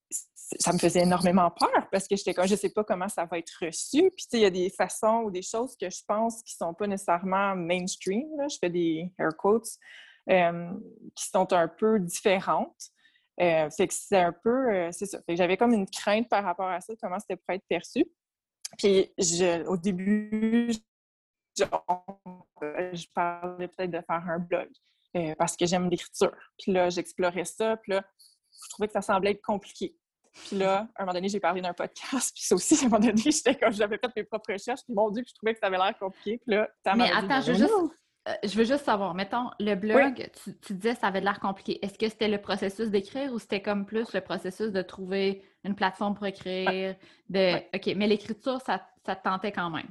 ça 0.58 0.72
me 0.72 0.78
faisait 0.78 1.02
énormément 1.02 1.50
peur 1.50 1.88
parce 1.90 2.08
que 2.08 2.16
j'étais 2.16 2.34
comme 2.34 2.46
je 2.46 2.56
sais 2.56 2.70
pas 2.70 2.84
comment 2.84 3.08
ça 3.08 3.24
va 3.24 3.38
être 3.38 3.52
reçu. 3.60 4.10
Puis 4.16 4.26
il 4.32 4.40
y 4.40 4.44
a 4.44 4.50
des 4.50 4.70
façons 4.70 5.22
ou 5.24 5.30
des 5.30 5.42
choses 5.42 5.76
que 5.76 5.88
je 5.88 6.02
pense 6.06 6.42
qui 6.42 6.54
sont 6.54 6.74
pas 6.74 6.86
nécessairement 6.86 7.54
mainstream. 7.56 8.26
là. 8.36 8.48
Je 8.48 8.56
fais 8.58 8.70
des 8.70 9.12
air 9.18 9.36
quotes 9.36 9.68
euh, 10.28 10.70
qui 11.14 11.26
sont 11.26 11.52
un 11.52 11.68
peu 11.68 11.98
différentes. 12.00 12.90
Euh, 13.40 13.70
fait 13.70 13.88
que 13.88 13.94
c'est 13.94 14.18
un 14.18 14.32
peu, 14.32 14.70
euh, 14.70 14.90
c'est 14.92 15.06
ça. 15.06 15.18
Fait 15.22 15.32
que 15.32 15.36
j'avais 15.36 15.56
comme 15.56 15.72
une 15.72 15.88
crainte 15.88 16.28
par 16.28 16.44
rapport 16.44 16.68
à 16.68 16.80
ça, 16.80 16.92
comment 17.00 17.18
c'était 17.18 17.36
pour 17.36 17.54
être 17.54 17.64
perçu. 17.68 18.04
Puis 18.76 19.10
je, 19.18 19.64
au 19.66 19.76
début, 19.76 20.72
je, 21.56 21.64
parlais 23.14 23.68
peut-être 23.68 23.90
de 23.90 24.00
faire 24.00 24.28
un 24.28 24.38
blog 24.38 24.68
euh, 25.16 25.34
parce 25.38 25.56
que 25.56 25.64
j'aime 25.64 25.88
l'écriture. 25.88 26.36
Puis 26.58 26.72
là, 26.72 26.90
j'explorais 26.90 27.46
ça, 27.46 27.76
puis 27.78 27.92
là, 27.92 28.04
je 28.62 28.68
trouvais 28.70 28.88
que 28.88 28.92
ça 28.92 29.02
semblait 29.02 29.32
être 29.32 29.42
compliqué. 29.42 29.96
Puis 30.32 30.58
là, 30.58 30.86
à 30.94 31.02
un 31.02 31.06
moment 31.06 31.14
donné, 31.14 31.28
j'ai 31.28 31.40
parlé 31.40 31.62
d'un 31.62 31.72
podcast, 31.72 32.32
puis 32.34 32.44
ça 32.44 32.54
aussi, 32.54 32.74
à 32.74 32.86
un 32.86 32.90
moment 32.90 33.00
donné, 33.00 33.22
j'étais 33.22 33.54
comme, 33.56 33.72
j'avais 33.72 33.98
fait 33.98 34.10
mes 34.16 34.24
propres 34.24 34.52
recherches, 34.52 34.82
puis 34.84 34.94
mon 34.94 35.10
Dieu, 35.10 35.24
je 35.26 35.32
trouvais 35.32 35.54
que 35.54 35.60
ça 35.60 35.66
avait 35.68 35.78
l'air 35.78 35.98
compliqué. 35.98 36.38
Puis 36.44 36.56
là, 36.56 36.68
ça 36.84 36.94
Mais 36.94 37.06
dit, 37.06 37.12
attends, 37.12 37.40
je 37.40 37.52
veux 37.52 37.58
juste. 37.58 37.74
Euh, 38.28 38.32
je 38.44 38.54
veux 38.56 38.64
juste 38.64 38.84
savoir, 38.84 39.14
mettons, 39.14 39.50
le 39.58 39.74
blog, 39.74 40.30
tu, 40.44 40.56
tu 40.58 40.74
disais 40.74 40.94
ça 40.94 41.06
avait 41.08 41.20
de 41.20 41.24
l'air 41.24 41.40
compliqué. 41.40 41.84
Est-ce 41.84 41.98
que 41.98 42.08
c'était 42.08 42.28
le 42.28 42.40
processus 42.40 42.90
d'écrire 42.90 43.32
ou 43.32 43.38
c'était 43.38 43.62
comme 43.62 43.86
plus 43.86 44.12
le 44.12 44.20
processus 44.20 44.72
de 44.72 44.82
trouver 44.82 45.42
une 45.64 45.74
plateforme 45.74 46.14
pour 46.14 46.26
écrire? 46.26 46.96
De... 47.28 47.56
OK, 47.74 47.94
mais 47.96 48.06
l'écriture, 48.06 48.60
ça, 48.60 48.86
ça 49.06 49.16
te 49.16 49.22
tentait 49.22 49.52
quand 49.52 49.70
même? 49.70 49.88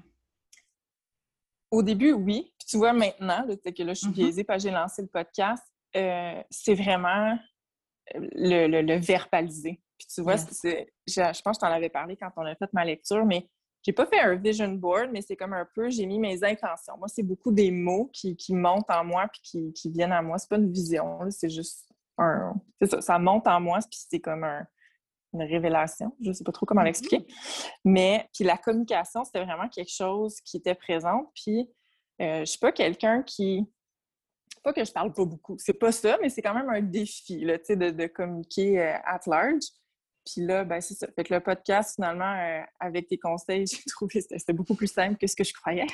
Au 1.72 1.84
début, 1.84 2.14
oui. 2.14 2.54
Puis 2.58 2.68
tu 2.68 2.78
vois, 2.78 2.94
maintenant, 2.94 3.46
sais 3.64 3.74
que 3.74 3.84
là, 3.84 3.94
je 3.94 4.00
suis 4.00 4.08
Mhm. 4.08 4.14
biaisée 4.14 4.44
parce 4.44 4.64
que 4.64 4.70
j'ai 4.70 4.76
lancé 4.76 5.02
le 5.02 5.08
podcast, 5.08 5.64
euh, 5.96 6.42
c'est 6.50 6.74
vraiment 6.74 7.38
le, 8.16 8.68
le- 8.68 8.82
le 8.82 8.96
verbaliser. 8.96 9.82
Puis 9.98 10.08
tu 10.14 10.22
vois, 10.22 10.34
Yes. 10.34 10.48
c'est- 10.52 10.94
je, 11.08 11.14
je 11.14 11.42
pense 11.42 11.58
que 11.58 11.66
je 11.66 11.70
t'en 11.70 11.76
avais 11.76 11.90
parlé 11.90 12.16
quand 12.18 12.30
on 12.38 12.46
a 12.46 12.56
fait 12.56 12.72
ma 12.74 12.86
lecture, 12.86 13.24
mais 13.26 13.48
j'ai 13.84 13.94
pas 13.94 14.06
fait 14.06 14.20
un 14.20 14.36
vision 14.36 14.70
board, 14.70 15.10
mais 15.12 15.22
c'est 15.22 15.36
comme 15.36 15.54
un 15.54 15.68
peu, 15.74 15.90
j'ai 15.90 16.06
mis 16.06 16.20
mes 16.20 16.44
intentions. 16.44 16.98
Moi, 16.98 17.08
c'est 17.08 17.24
beaucoup 17.24 17.52
des 17.52 17.72
mots 17.72 18.10
qui, 18.14 18.36
qui 18.36 18.54
montent 18.54 18.90
en 18.90 19.04
moi 19.06 19.28
puis 19.32 19.42
qui, 19.42 19.74
qui 19.74 19.90
viennent 19.90 20.12
à 20.12 20.22
moi. 20.22 20.38
C'est 20.38 20.50
pas 20.50 20.58
une 20.58 20.72
vision, 20.72 21.20
c'est 21.30 21.50
juste 21.50 21.88
un... 22.18 22.54
Ça, 22.82 23.02
ça 23.02 23.20
monte 23.20 23.48
en 23.48 23.60
moi, 23.62 23.80
puis 23.80 24.00
c'est 24.10 24.20
comme 24.20 24.44
un- 24.44 24.66
une 25.34 25.44
révélation. 25.44 26.16
Je 26.22 26.32
sais 26.34 26.44
pas 26.44 26.52
trop 26.52 26.66
comment 26.66 26.82
Mhm. 26.82 26.88
l'expliquer. 26.88 27.26
Mais 27.86 28.28
puis 28.34 28.44
la 28.44 28.58
communication, 28.58 29.24
c'était 29.24 29.44
vraiment 29.46 29.70
quelque 29.70 29.92
chose 29.92 30.42
qui 30.42 30.58
était 30.58 30.76
présent. 30.76 31.32
Puis 31.36 31.70
euh, 32.22 32.40
je 32.42 32.46
suis 32.46 32.60
pas 32.60 32.72
quelqu'un 32.72 33.24
qui... 33.24 33.66
Pas 34.62 34.74
que 34.74 34.84
je 34.84 34.92
parle 34.92 35.14
pas 35.14 35.24
beaucoup, 35.24 35.56
c'est 35.58 35.74
pas 35.80 35.94
ça, 35.94 36.18
mais 36.22 36.28
c'est 36.28 36.42
quand 36.42 36.54
même 36.54 36.68
un 36.70 36.82
défi, 36.82 37.46
là, 37.46 37.58
de, 37.58 37.92
de 37.92 38.08
communiquer 38.08 38.78
euh, 38.82 38.98
at 39.06 39.22
large. 39.26 39.64
Puis 40.26 40.46
là, 40.46 40.64
ben 40.64 40.80
c'est 40.82 40.94
ça. 40.94 41.08
Fait 41.16 41.24
que 41.24 41.34
le 41.34 41.40
podcast, 41.40 41.96
finalement, 41.96 42.34
euh, 42.34 42.62
avec 42.80 43.08
tes 43.08 43.18
conseils, 43.18 43.66
j'ai 43.72 43.84
trouvé 43.90 44.20
que 44.22 44.38
c'était 44.38 44.54
beaucoup 44.54 44.76
plus 44.76 44.92
simple 44.92 45.18
que 45.18 45.28
ce 45.28 45.36
que 45.36 45.44
je 45.44 45.54
croyais. 45.54 45.88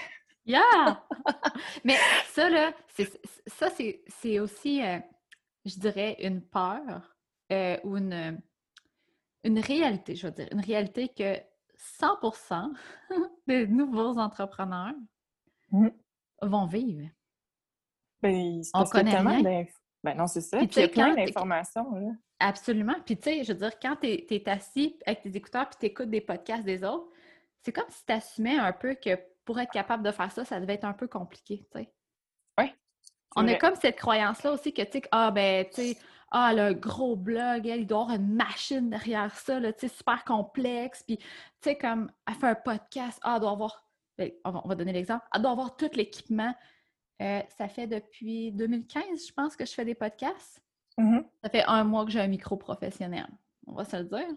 Yeah! 0.45 1.03
Mais 1.83 1.95
ça, 2.27 2.49
là, 2.49 2.73
c'est- 2.95 3.19
ça, 3.47 3.69
c'est 3.69 4.39
aussi, 4.39 4.83
euh, 4.83 4.99
je 5.65 5.79
dirais, 5.79 6.15
une 6.19 6.41
peur 6.41 7.15
euh, 7.51 7.77
ou 7.83 7.97
une, 7.97 8.39
une 9.43 9.59
réalité, 9.59 10.15
je 10.15 10.27
veux 10.27 10.33
dire, 10.33 10.47
une 10.51 10.59
réalité 10.61 11.09
que 11.09 11.37
100% 11.99 12.71
des 13.47 13.67
nouveaux 13.67 14.17
entrepreneurs 14.19 14.93
Mhm. 15.71 15.91
vont 16.43 16.65
vivre. 16.67 17.07
Ben, 18.21 18.61
On 18.73 18.83
connaît 18.85 19.17
rien. 19.17 19.65
Ben 20.03 20.15
non, 20.15 20.27
c'est 20.27 20.41
ça. 20.41 20.57
Puis 20.59 20.67
il 20.75 20.79
y 20.81 20.83
a 20.83 20.87
plein 20.89 21.13
d'informations, 21.15 21.91
là. 21.95 22.11
Absolument. 22.39 22.95
Puis 23.05 23.17
tu 23.17 23.23
sais, 23.23 23.43
je 23.43 23.53
veux 23.53 23.59
dire, 23.59 23.79
quand 23.79 23.95
tu 24.01 24.07
es, 24.07 24.49
assis 24.49 24.97
avec 25.05 25.21
tes 25.21 25.35
écouteurs 25.35 25.69
puis 25.69 25.77
tu 25.79 25.85
écoutes 25.85 26.09
des 26.09 26.21
podcasts 26.21 26.65
des 26.65 26.83
autres, 26.83 27.07
c'est 27.61 27.71
comme 27.71 27.89
si 27.89 28.05
tu 28.05 28.13
assumais 28.13 28.57
un 28.57 28.73
peu 28.73 28.95
que 28.95 29.17
pour 29.45 29.59
être 29.59 29.71
capable 29.71 30.03
de 30.03 30.11
faire 30.11 30.31
ça, 30.31 30.43
ça 30.43 30.59
devait 30.59 30.73
être 30.73 30.85
un 30.85 30.93
peu 30.93 31.07
compliqué, 31.07 31.65
tu 31.71 31.79
sais. 31.79 31.91
C'est 33.35 33.41
On 33.41 33.47
a 33.47 33.55
comme 33.55 33.75
cette 33.75 33.97
croyance-là 33.97 34.51
aussi 34.53 34.73
que, 34.73 34.81
tu 34.81 34.93
sais, 34.93 35.01
ah, 35.11 35.31
ben, 35.31 35.65
tu 35.65 35.93
sais, 35.93 35.97
ah, 36.31 36.47
un 36.47 36.73
gros 36.73 37.15
blog, 37.15 37.67
elle, 37.67 37.81
il 37.81 37.87
doit 37.87 38.01
avoir 38.01 38.15
une 38.15 38.33
machine 38.33 38.89
derrière 38.89 39.35
ça, 39.35 39.59
là, 39.59 39.73
tu 39.73 39.87
sais, 39.87 39.95
super 39.95 40.23
complexe. 40.23 41.03
Puis, 41.03 41.17
tu 41.17 41.25
sais, 41.61 41.77
comme, 41.77 42.11
elle 42.27 42.33
fait 42.35 42.47
un 42.47 42.55
podcast, 42.55 43.19
ah, 43.23 43.33
elle 43.35 43.41
doit 43.41 43.51
avoir, 43.51 43.85
ben, 44.17 44.31
on 44.43 44.51
va, 44.51 44.61
on 44.63 44.67
va 44.69 44.75
donner 44.75 44.93
l'exemple, 44.93 45.25
elle 45.33 45.41
doit 45.41 45.51
avoir 45.51 45.75
tout 45.75 45.89
l'équipement. 45.93 46.53
Euh, 47.21 47.41
ça 47.57 47.67
fait 47.67 47.87
depuis 47.87 48.51
2015, 48.51 49.27
je 49.27 49.33
pense, 49.33 49.55
que 49.55 49.65
je 49.65 49.73
fais 49.73 49.85
des 49.85 49.95
podcasts. 49.95 50.61
Mhm. 50.97 51.25
Ça 51.43 51.49
fait 51.49 51.63
un 51.65 51.83
mois 51.83 52.05
que 52.05 52.11
j'ai 52.11 52.21
un 52.21 52.27
micro 52.27 52.55
professionnel. 52.57 53.27
On 53.67 53.73
va 53.73 53.85
se 53.85 53.97
le 53.97 54.03
dire. 54.03 54.27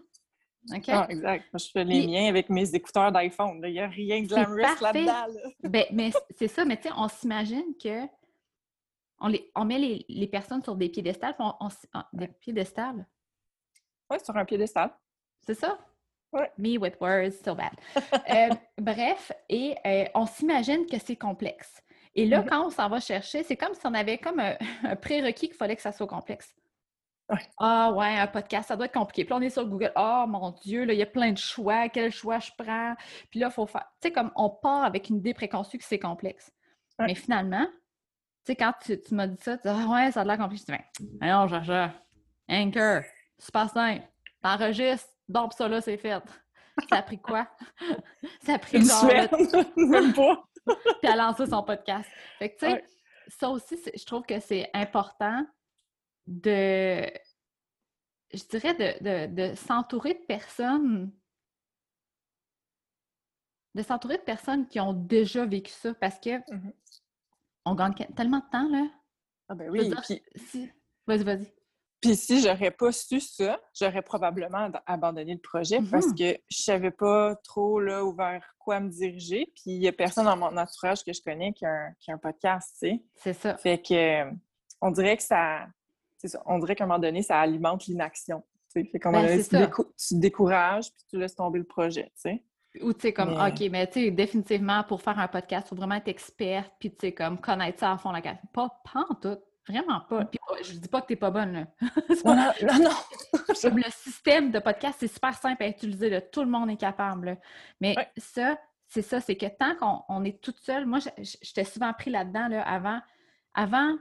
Ah, 0.89 1.07
exact. 1.09 1.45
Moi, 1.53 1.59
je 1.59 1.71
fais 1.71 1.83
les 1.85 2.05
miens 2.05 2.27
avec 2.27 2.49
mes 2.49 2.75
écouteurs 2.75 3.11
d'iPhone. 3.11 3.61
Il 3.63 3.71
n'y 3.71 3.79
a 3.79 3.87
rien 3.87 4.21
de 4.21 4.27
glamorous 4.27 4.81
là-dedans. 4.81 5.27
là. 5.27 5.69
Ben, 5.69 5.85
mais 5.91 6.11
c'est 6.37 6.49
ça, 6.49 6.65
mais 6.65 6.75
tu 6.77 6.83
sais, 6.89 6.93
on 6.97 7.07
s'imagine 7.07 7.75
que 7.81 8.05
on, 9.21 9.27
les, 9.27 9.49
on 9.55 9.65
met 9.65 9.79
les, 9.79 10.05
les 10.09 10.27
personnes 10.27 10.61
sur 10.63 10.75
des 10.75 10.89
piédestals, 10.89 11.35
on, 11.39 11.53
on 11.59 11.69
ah, 11.93 12.07
des 12.13 12.27
piédestals, 12.27 13.05
Oui, 14.09 14.17
sur 14.23 14.35
un 14.35 14.45
piédestal. 14.45 14.91
c'est 15.45 15.55
ça? 15.55 15.77
Ouais. 16.31 16.51
Me 16.57 16.77
with 16.77 16.95
words, 17.01 17.31
so 17.43 17.55
bad. 17.55 17.71
Euh, 18.29 18.49
bref, 18.77 19.31
et 19.49 19.75
euh, 19.85 20.05
on 20.13 20.25
s'imagine 20.25 20.85
que 20.85 20.99
c'est 20.99 21.15
complexe. 21.15 21.81
Et 22.15 22.25
là, 22.25 22.41
Mhm. 22.41 22.49
quand 22.49 22.65
on 22.65 22.69
s'en 22.69 22.89
va 22.89 22.99
chercher, 22.99 23.43
c'est 23.43 23.55
comme 23.55 23.73
si 23.73 23.81
on 23.85 23.93
avait 23.93 24.17
comme 24.17 24.39
un, 24.39 24.55
un 24.83 24.95
prérequis 24.95 25.47
qu'il 25.47 25.55
fallait 25.57 25.75
que 25.75 25.81
ça 25.81 25.91
soit 25.91 26.07
complexe. 26.07 26.53
Ah 27.59 27.91
ouais, 27.93 28.17
un 28.17 28.25
podcast, 28.25 28.69
ça 28.69 28.75
doit 28.75 28.87
être 28.87 28.93
compliqué. 28.93 29.23
Puis 29.23 29.29
là, 29.29 29.35
on 29.37 29.41
est 29.41 29.51
sur 29.51 29.63
Google. 29.67 29.91
Oh 29.95 30.25
mon 30.27 30.49
Dieu, 30.63 30.83
là, 30.85 30.93
il 30.93 30.99
y 30.99 31.03
a 31.03 31.05
plein 31.05 31.31
de 31.31 31.37
choix. 31.37 31.87
Quel 31.87 32.11
choix 32.11 32.39
je 32.39 32.49
prends? 32.57 32.95
Puis 33.29 33.39
là, 33.39 33.47
il 33.49 33.53
faut 33.53 33.67
faire. 33.67 33.85
Tu 34.01 34.07
sais, 34.07 34.11
comme 34.11 34.31
on 34.35 34.49
part 34.49 34.83
avec 34.83 35.09
une 35.09 35.17
idée 35.17 35.35
préconçue 35.35 35.77
que 35.77 35.83
c'est 35.83 35.99
complexe. 35.99 36.51
Ouais. 36.97 37.05
Mais 37.05 37.13
finalement, 37.15 37.67
tu 37.67 37.73
sais, 38.45 38.55
quand 38.55 38.73
tu, 38.81 38.99
tu 38.99 39.13
m'as 39.13 39.27
dit 39.27 39.37
ça, 39.43 39.57
tu 39.57 39.67
dis 39.67 39.73
Ah 39.77 39.87
ouais, 39.91 40.11
ça 40.11 40.21
a 40.21 40.23
l'air 40.23 40.39
compliqué. 40.39 40.73
Je 40.99 41.03
dis 41.05 41.09
Ben, 41.19 41.27
non, 41.41 41.47
Jaja, 41.47 41.93
Anchor, 42.49 43.01
super 43.37 43.69
simple. 43.69 44.07
T'enregistres, 44.41 45.09
donc 45.27 45.53
ça 45.53 45.67
là, 45.67 45.81
c'est 45.81 45.97
fait. 45.97 46.23
Ça 46.89 46.95
a 46.97 47.01
pris 47.03 47.19
quoi? 47.21 47.47
ça 48.43 48.53
a 48.55 48.57
pris 48.57 48.77
Une 48.77 48.85
genre 48.85 49.01
semaine, 49.01 49.67
même 49.77 50.13
pas. 50.13 50.43
Puis 51.01 51.11
à 51.11 51.15
lancer 51.15 51.45
son 51.47 51.63
podcast. 51.63 52.09
Fait 52.39 52.49
que, 52.53 52.59
tu 52.59 52.65
sais, 52.65 52.73
Ouais. 52.73 52.85
ça 53.27 53.49
aussi, 53.49 53.79
je 53.95 54.05
trouve 54.05 54.23
que 54.23 54.39
c'est 54.39 54.69
important 54.73 55.45
de, 56.27 57.01
je 58.33 58.43
dirais, 58.49 58.73
de, 58.73 59.03
de, 59.27 59.49
de 59.51 59.55
s'entourer 59.55 60.13
de 60.15 60.25
personnes, 60.25 61.11
de 63.75 63.81
s'entourer 63.83 64.17
de 64.17 64.23
personnes 64.23 64.67
qui 64.67 64.79
ont 64.79 64.93
déjà 64.93 65.45
vécu 65.45 65.71
ça, 65.71 65.93
parce 65.93 66.19
que 66.19 66.37
Mhm. 66.53 66.73
on 67.65 67.75
gagne 67.75 67.93
tellement 68.15 68.39
de 68.39 68.49
temps, 68.51 68.69
là. 68.69 68.87
Ah 69.47 69.55
ben 69.55 69.69
oui, 69.69 69.87
dire, 69.87 70.01
puis, 70.01 70.21
si... 70.35 70.71
Vas-y, 71.07 71.23
vas-y. 71.23 71.53
Puis 72.01 72.15
si 72.15 72.41
j'aurais 72.41 72.71
pas 72.71 72.91
su 72.91 73.19
ça, 73.19 73.59
j'aurais 73.77 74.01
probablement 74.01 74.69
abandonné 74.85 75.33
le 75.33 75.39
projet 75.39 75.79
parce 75.91 76.07
Mhm. 76.07 76.15
que 76.15 76.37
je 76.49 76.57
savais 76.57 76.91
pas 76.91 77.35
trop 77.43 77.79
là, 77.79 78.03
vers 78.17 78.55
quoi 78.59 78.79
me 78.79 78.89
diriger. 78.89 79.51
Puis 79.55 79.71
il 79.71 79.81
y 79.83 79.87
a 79.87 79.91
personne 79.91 80.25
dans 80.25 80.37
mon 80.37 80.55
entourage 80.57 81.03
que 81.03 81.11
je 81.13 81.21
connais 81.21 81.53
qui 81.53 81.65
a 81.65 81.69
un, 81.69 81.93
qui 81.99 82.11
a 82.11 82.15
un 82.15 82.17
podcast, 82.17 82.75
tu 82.81 82.89
sais. 82.89 83.03
C'est 83.15 83.33
ça. 83.33 83.57
Fait 83.57 83.81
que 83.81 83.93
euh, 84.27 84.31
on 84.81 84.91
dirait 84.91 85.17
que 85.17 85.23
ça, 85.23 85.67
ça, 86.23 86.41
on 86.45 86.59
dirait 86.59 86.75
qu'à 86.75 86.83
un 86.85 86.87
moment 86.87 86.99
donné, 86.99 87.21
ça 87.21 87.39
alimente 87.39 87.85
l'inaction. 87.87 88.43
Fait 88.71 88.85
qu'à 88.85 89.09
un 89.09 89.11
moment 89.11 89.23
Ben, 89.25 89.31
donné, 89.31 89.43
tu, 89.43 89.49
ça. 89.49 89.65
décou- 89.65 89.91
tu 89.97 90.15
te 90.15 90.19
décourages 90.19 90.91
puis 90.91 91.03
tu 91.09 91.17
laisses 91.19 91.35
tomber 91.35 91.59
le 91.59 91.65
projet, 91.65 92.05
tu 92.15 92.21
sais. 92.21 92.43
Ou 92.81 92.93
tu 92.93 93.01
sais, 93.01 93.13
comme, 93.13 93.35
Mais- 93.35 93.51
OK, 93.65 93.71
mais 93.71 93.87
tu 93.87 93.93
sais, 94.05 94.11
définitivement, 94.11 94.83
pour 94.83 95.01
faire 95.01 95.17
un 95.17 95.27
podcast, 95.27 95.65
il 95.65 95.69
faut 95.69 95.75
vraiment 95.75 95.95
être 95.95 96.07
experte, 96.07 96.71
puis 96.79 96.91
tu 96.91 96.97
sais, 97.07 97.11
comme, 97.13 97.39
connaître 97.41 97.79
ça 97.79 97.91
à 97.93 97.97
fond 97.97 98.11
la 98.11 98.21
carte. 98.21 98.41
Pas, 98.53 98.69
pas 98.93 99.05
en 99.09 99.15
tout. 99.15 99.39
Vraiment 99.69 100.01
pas. 100.01 100.25
Puis 100.25 100.39
je 100.63 100.73
dis 100.79 100.87
pas 100.87 101.01
que 101.01 101.07
t'es 101.07 101.15
pas 101.15 101.29
bonne, 101.31 101.53
là. 101.53 101.65
Non, 102.25 102.35
non, 102.35 102.91
le 103.75 103.91
système 103.91 104.49
de 104.51 104.59
podcast, 104.59 104.97
c'est 104.99 105.07
super 105.07 105.33
simple 105.35 105.61
à 105.63 105.67
utiliser. 105.67 106.09
là. 106.09 106.21
Tout 106.21 106.41
le 106.43 106.49
monde 106.49 106.69
est 106.71 106.75
capable. 106.77 107.25
là. 107.27 107.35
Mais 107.79 107.95
Ouais. 107.95 108.11
ça, 108.17 108.57
c'est 108.87 109.03
ça, 109.03 109.21
c'est 109.21 109.35
que 109.37 109.45
tant 109.45 109.75
qu'on 109.75 110.01
on 110.09 110.23
est 110.23 110.41
toute 110.41 110.59
seule, 110.59 110.85
moi, 110.87 110.97
j'étais 111.19 111.63
souvent 111.63 111.93
pris 111.93 112.09
là-dedans 112.09 112.47
là, 112.47 112.63
avant, 112.67 112.99
avant, 113.53 113.95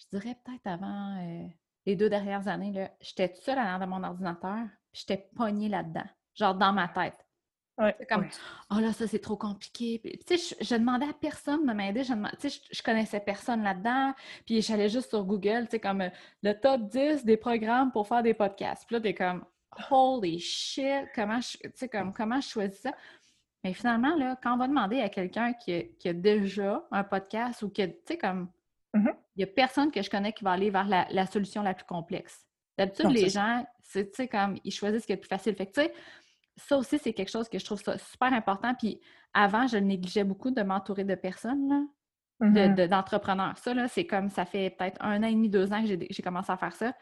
je 0.00 0.18
dirais 0.18 0.36
peut-être 0.44 0.66
avant 0.66 1.18
euh, 1.22 1.46
les 1.86 1.94
deux 1.94 2.10
dernières 2.10 2.48
années, 2.48 2.88
j'étais 3.00 3.28
toute 3.32 3.42
seule 3.44 3.58
à 3.58 3.62
l'arrière 3.64 3.86
de 3.86 3.86
mon 3.86 4.02
ordinateur, 4.02 4.58
j'étais 4.92 5.28
pognée 5.36 5.68
là-dedans, 5.68 6.06
genre 6.34 6.54
dans 6.56 6.72
ma 6.72 6.88
tête. 6.88 7.23
Ouais, 7.76 7.94
C'est 7.98 8.06
comme, 8.06 8.22
ouais. 8.22 8.30
oh 8.70 8.78
là, 8.78 8.92
ça 8.92 9.06
c'est 9.08 9.18
trop 9.18 9.36
compliqué. 9.36 9.98
Puis, 9.98 10.18
tu 10.24 10.38
sais, 10.38 10.56
je, 10.60 10.64
je 10.64 10.74
demandais 10.76 11.08
à 11.08 11.12
personne 11.12 11.66
de 11.66 11.72
m'aider. 11.72 12.04
Je, 12.04 12.12
tu 12.12 12.48
sais, 12.48 12.60
je, 12.70 12.76
je 12.78 12.82
connaissais 12.82 13.18
personne 13.20 13.62
là-dedans. 13.64 14.14
Puis 14.46 14.62
j'allais 14.62 14.88
juste 14.88 15.08
sur 15.10 15.24
Google, 15.24 15.64
tu 15.64 15.72
sais, 15.72 15.80
comme 15.80 16.02
euh, 16.02 16.08
le 16.42 16.52
top 16.52 16.82
10 16.82 17.24
des 17.24 17.36
programmes 17.36 17.90
pour 17.90 18.06
faire 18.06 18.22
des 18.22 18.34
podcasts. 18.34 18.86
Puis 18.86 18.94
là, 18.94 19.00
t'es 19.00 19.14
comme, 19.14 19.44
holy 19.90 20.38
shit, 20.38 21.06
comment 21.14 21.40
je, 21.40 21.58
tu 21.58 21.70
sais, 21.74 21.88
comme, 21.88 22.12
comment 22.12 22.40
je 22.40 22.48
choisis 22.48 22.78
ça? 22.80 22.92
Mais 23.64 23.72
finalement, 23.72 24.14
là, 24.14 24.38
quand 24.42 24.54
on 24.54 24.58
va 24.58 24.68
demander 24.68 25.00
à 25.00 25.08
quelqu'un 25.08 25.52
qui, 25.54 25.72
a- 25.72 25.82
qui 25.98 26.08
a 26.08 26.12
déjà 26.12 26.86
un 26.92 27.02
podcast 27.02 27.62
ou 27.62 27.70
qui 27.70 27.82
a, 27.82 27.88
tu 27.88 27.94
sais, 28.06 28.18
comme, 28.18 28.48
Mhm. 28.92 29.12
il 29.34 29.38
n'y 29.38 29.44
a 29.44 29.46
personne 29.48 29.90
que 29.90 30.00
je 30.02 30.08
connais 30.08 30.32
qui 30.32 30.44
va 30.44 30.52
aller 30.52 30.70
vers 30.70 30.86
la, 30.86 31.08
la 31.10 31.26
solution 31.26 31.62
la 31.62 31.74
plus 31.74 31.84
complexe. 31.86 32.46
D'habitude, 32.78 33.06
les 33.10 33.28
gens, 33.30 33.66
c'est, 33.82 34.10
tu 34.10 34.16
sais, 34.16 34.28
comme, 34.28 34.56
ils 34.62 34.70
choisissent 34.70 35.02
ce 35.02 35.06
qui 35.06 35.12
est 35.12 35.16
le 35.16 35.20
plus 35.20 35.28
facile. 35.28 35.56
Fait 35.56 35.66
que, 35.66 35.72
tu 35.72 35.80
sais, 35.80 35.92
ça 36.56 36.76
aussi, 36.76 36.98
c'est 36.98 37.12
quelque 37.12 37.30
chose 37.30 37.48
que 37.48 37.58
je 37.58 37.64
trouve 37.64 37.80
ça 37.82 37.98
super 37.98 38.32
important. 38.32 38.74
Puis 38.74 39.00
avant, 39.32 39.66
je 39.66 39.76
négligeais 39.76 40.24
beaucoup 40.24 40.50
de 40.50 40.62
m'entourer 40.62 41.04
de 41.04 41.14
personnes, 41.14 41.68
là, 41.68 41.82
Mhm. 42.40 42.74
de- 42.74 42.86
d'entrepreneurs. 42.86 43.56
ça, 43.58 43.74
là, 43.74 43.88
c'est 43.88 44.06
comme, 44.06 44.28
ça 44.30 44.44
fait 44.44 44.70
peut-être 44.70 45.00
un 45.02 45.22
an 45.22 45.26
et 45.26 45.32
demi, 45.32 45.48
deux 45.48 45.72
ans 45.72 45.82
que 45.82 45.88
j'ai 46.10 46.22
commencé 46.22 46.50
à 46.52 46.56
faire 46.56 46.74
ça. 46.74 46.94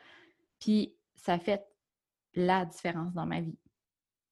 Puis 0.60 0.94
ça 1.14 1.38
fait 1.38 1.66
la 2.34 2.64
différence 2.64 3.12
dans 3.12 3.26
ma 3.26 3.40
vie. 3.40 3.58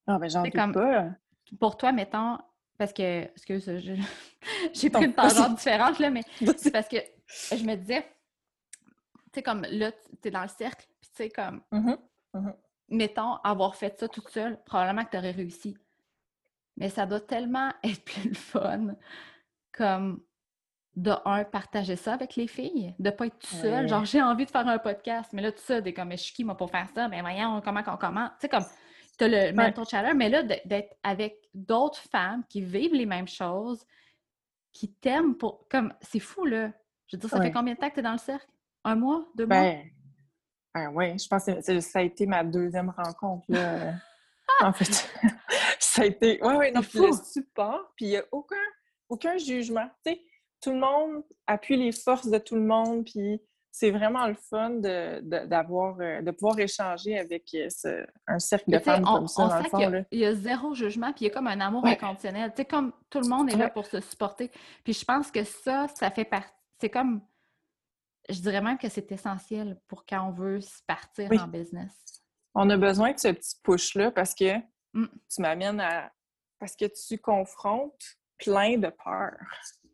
Ah, 0.07 0.19
ben 0.19 0.29
j'en 0.31 0.43
doute 0.43 0.53
comme- 0.55 0.73
pas. 0.73 1.09
Pour 1.59 1.77
toi, 1.77 1.93
mettons, 1.93 2.39
parce 2.79 2.93
que, 2.93 3.23
excuse, 3.25 3.71
j'ai 4.73 4.91
pris 4.91 5.05
une 5.05 5.15
tangente 5.53 5.57
différente, 5.57 5.99
là, 5.99 6.11
mais 6.11 6.23
c'est 6.57 6.71
parce 6.71 6.89
que 6.89 6.97
je 7.53 7.65
me 7.65 7.75
disais, 7.77 8.03
tu 8.83 8.89
sais, 9.35 9.43
comme 9.43 9.63
là, 9.71 9.93
tu 9.93 10.29
es 10.29 10.31
dans 10.31 10.43
le 10.43 10.49
cercle, 10.49 10.87
puis 11.01 11.11
tu 11.11 11.17
sais, 11.17 11.29
comme, 11.31 11.63
Mhm. 11.73 11.97
Mettons, 12.91 13.37
avoir 13.45 13.75
fait 13.77 13.99
ça 13.99 14.09
toute 14.09 14.29
seule, 14.29 14.63
probablement 14.65 15.05
que 15.05 15.11
tu 15.11 15.17
aurais 15.17 15.31
réussi. 15.31 15.77
Mais 16.77 16.89
ça 16.89 17.07
doit 17.07 17.21
tellement 17.21 17.73
être 17.83 18.05
plus 18.05 18.29
le 18.29 18.35
fun, 18.35 18.89
comme 19.73 20.23
de 20.97 21.13
un, 21.25 21.45
partager 21.45 21.97
ça 21.97 22.15
avec 22.15 22.35
les 22.37 22.49
filles, 22.49 22.95
de 22.99 23.11
pas 23.11 23.27
être 23.27 23.39
tout 23.39 23.47
seul. 23.55 23.83
Ouais. 23.83 23.89
Genre, 23.89 24.05
j'ai 24.05 24.21
envie 24.21 24.45
de 24.45 24.51
faire 24.51 24.67
un 24.67 24.79
podcast, 24.79 25.31
mais 25.33 25.41
là, 25.43 25.53
tout 25.53 25.63
ça, 25.63 25.81
t'es 25.81 25.93
comme, 25.93 26.09
mais 26.09 26.17
je 26.17 26.25
suis 26.25 26.35
qui, 26.35 26.45
moi, 26.45 26.57
pour 26.57 26.71
faire 26.71 26.89
ça? 26.95 27.09
Mais 27.09 27.21
voyons, 27.21 27.61
comment 27.65 27.83
qu'on 27.83 27.97
commence? 27.97 28.31
Tu 28.33 28.43
sais, 28.43 28.49
comme, 28.49 28.65
t'as 29.17 29.29
le 29.29 29.53
mental 29.53 29.85
challenge, 29.89 30.17
mais 30.17 30.29
là, 30.29 30.43
d'être 30.43 30.97
avec 31.03 31.37
d'autres 31.55 32.01
femmes 32.11 32.43
qui 32.49 32.61
vivent 32.61 32.95
les 32.95 33.07
mêmes 33.07 33.29
choses, 33.29 33.85
qui 34.73 34.93
t'aiment 34.95 35.37
pour. 35.37 35.67
Comme, 35.69 35.95
c'est 36.01 36.21
fou, 36.21 36.45
là. 36.45 36.73
Je 37.07 37.17
veux 37.17 37.21
dire, 37.21 37.31
ça 37.31 37.39
Ouais. 37.39 37.47
fait 37.47 37.53
combien 37.53 37.75
de 37.75 37.79
temps 37.79 37.89
que 37.91 37.95
t'es 37.95 38.03
dans 38.03 38.13
le 38.13 38.19
cercle? 38.19 38.51
Un 38.85 38.97
mois? 38.97 39.25
Deux 39.37 39.47
mois? 39.47 39.75
Ben, 40.75 40.87
ben 40.87 40.93
oui, 40.95 41.19
je 41.19 41.27
pense 41.29 41.45
que 41.47 41.81
ça 41.81 41.99
a 41.99 42.03
été 42.03 42.27
ma 42.27 42.45
deuxième 42.45 42.91
rencontre. 42.91 43.45
Là. 43.49 43.95
en 44.63 44.73
fait, 44.73 44.85
ça 45.79 46.03
a 46.03 46.05
été. 46.07 46.39
Oui, 46.43 46.55
oui, 46.59 46.73
non, 46.73 46.81
le 46.81 46.87
fou. 46.87 47.13
support, 47.25 47.93
puis 47.97 48.07
il 48.07 48.11
n'y 48.11 48.17
a 48.17 48.25
aucun, 48.33 48.57
aucun 49.09 49.37
jugement. 49.39 49.89
Tu 50.05 50.13
sais, 50.13 50.21
tout 50.63 50.71
le 50.73 50.79
monde 50.79 51.25
appuie 51.47 51.77
les 51.77 51.93
forces 51.93 52.29
de 52.29 52.39
tout 52.39 52.55
le 52.55 52.63
monde, 52.63 53.05
puis 53.05 53.41
c'est 53.73 53.91
vraiment 53.93 54.27
le 54.27 54.35
fun 54.35 54.71
de, 54.71 55.21
de, 55.21 55.47
d'avoir, 55.47 55.97
euh, 56.01 56.21
de 56.23 56.31
pouvoir 56.33 56.59
échanger 56.59 57.17
avec 57.19 57.45
euh, 57.55 57.69
ce- 57.71 58.05
un 58.27 58.39
cercle 58.41 58.69
de 58.71 58.79
femmes 58.81 59.05
on, 59.07 59.15
comme 59.19 59.29
ça, 59.29 59.43
on 59.45 59.49
dans 59.49 59.57
le 59.59 59.63
sent 59.63 59.69
fond. 59.71 59.77
qu'il 59.79 59.85
y 59.85 59.87
a- 59.87 59.91
là. 59.91 60.05
il 60.11 60.19
y, 60.19 60.27
a 60.27 60.35
zéro 60.35 60.75
jugement, 60.75 61.13
puis 61.13 61.25
il 61.25 61.29
y 61.29 61.31
a 61.31 61.35
comme 61.35 61.47
un 61.47 61.61
amour 61.61 61.85
Ouais. 61.85 61.93
inconditionnel. 61.93 62.51
Tu 62.51 62.57
sais, 62.59 62.65
comme 62.65 62.93
tout 63.09 63.21
le 63.21 63.29
monde 63.29 63.49
est 63.51 63.57
là 63.57 63.71
pour 63.71 63.87
se 63.87 64.01
supporter. 64.01 64.51
Puis 64.85 64.93
je 64.93 65.05
pense 65.05 65.31
que 65.31 65.45
ça, 65.45 65.87
ça 65.95 66.11
fait 66.11 66.25
partie. 66.25 66.53
C'est 66.81 66.91
comme. 66.91 67.21
Je 68.31 68.41
dirais 68.41 68.61
même 68.61 68.79
que 68.79 68.89
c'est 68.89 69.11
essentiel 69.13 69.79
pour 69.89 70.05
quand 70.07 70.29
on 70.29 70.33
veut 70.33 70.61
se 70.61 70.83
partir 70.87 71.29
Oui. 71.31 71.39
en 71.41 71.49
business. 71.49 71.93
On 72.55 72.69
a 72.71 72.77
besoin 72.77 73.13
de 73.13 73.19
ce 73.19 73.29
petit 73.29 73.57
push-là 73.63 74.11
parce 74.11 74.35
que 74.35 74.59
Mm. 74.93 75.07
tu 75.33 75.41
m'amènes 75.43 75.81
à. 75.81 76.11
Parce 76.59 76.75
que 76.77 76.85
tu 76.87 77.17
confrontes 77.19 78.17
plein 78.39 78.77
de 78.77 78.89
peurs. 79.05 79.39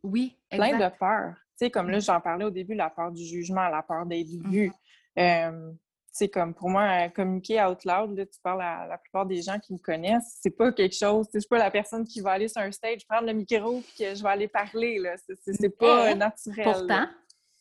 Oui, 0.03 0.39
plein 0.51 0.79
de 0.79 0.89
peurs. 0.99 1.35
Tu 1.59 1.67
sais, 1.67 1.71
comme 1.71 1.91
là, 1.91 1.99
Mm. 1.99 2.03
j'en 2.03 2.21
parlais 2.21 2.45
au 2.45 2.51
début, 2.51 2.75
la 2.75 2.91
peur 2.91 3.13
du 3.13 3.25
jugement, 3.25 3.69
la 3.69 3.83
peur 3.83 4.07
d'être 4.07 4.29
vu. 4.49 4.73
Euh, 5.19 5.71
tu 5.71 5.79
sais, 6.13 6.29
comme 6.29 6.55
pour 6.55 6.71
moi, 6.71 7.09
communiquer 7.11 7.63
out 7.63 7.85
loud, 7.85 8.17
là, 8.17 8.25
tu 8.27 8.41
parles 8.43 8.63
à 8.63 8.87
la 8.87 8.97
plupart 8.99 9.27
des 9.27 9.43
gens 9.43 9.59
qui 9.59 9.75
me 9.75 9.79
connaissent, 9.79 10.39
c'est 10.41 10.51
pas 10.57 10.73
quelque 10.73 10.95
chose, 10.97 11.27
tu 11.27 11.33
sais, 11.33 11.39
je 11.39 11.41
suis 11.41 11.49
pas 11.49 11.59
la 11.59 11.71
personne 11.71 12.05
qui 12.07 12.21
va 12.23 12.33
aller 12.33 12.49
sur 12.49 12.63
un 12.63 12.73
stage, 12.73 13.07
prendre 13.07 13.27
le 13.27 13.33
micro 13.35 13.81
puis 13.83 13.95
que 14.05 14.15
je 14.15 14.23
vais 14.23 14.29
aller 14.31 14.49
parler, 14.49 14.99
là. 14.99 15.15
C'est- 15.19 15.53
c'est 15.53 15.71
pas 15.77 16.15
naturel. 16.15 16.65
Pourtant, 16.65 16.87
là. 17.01 17.11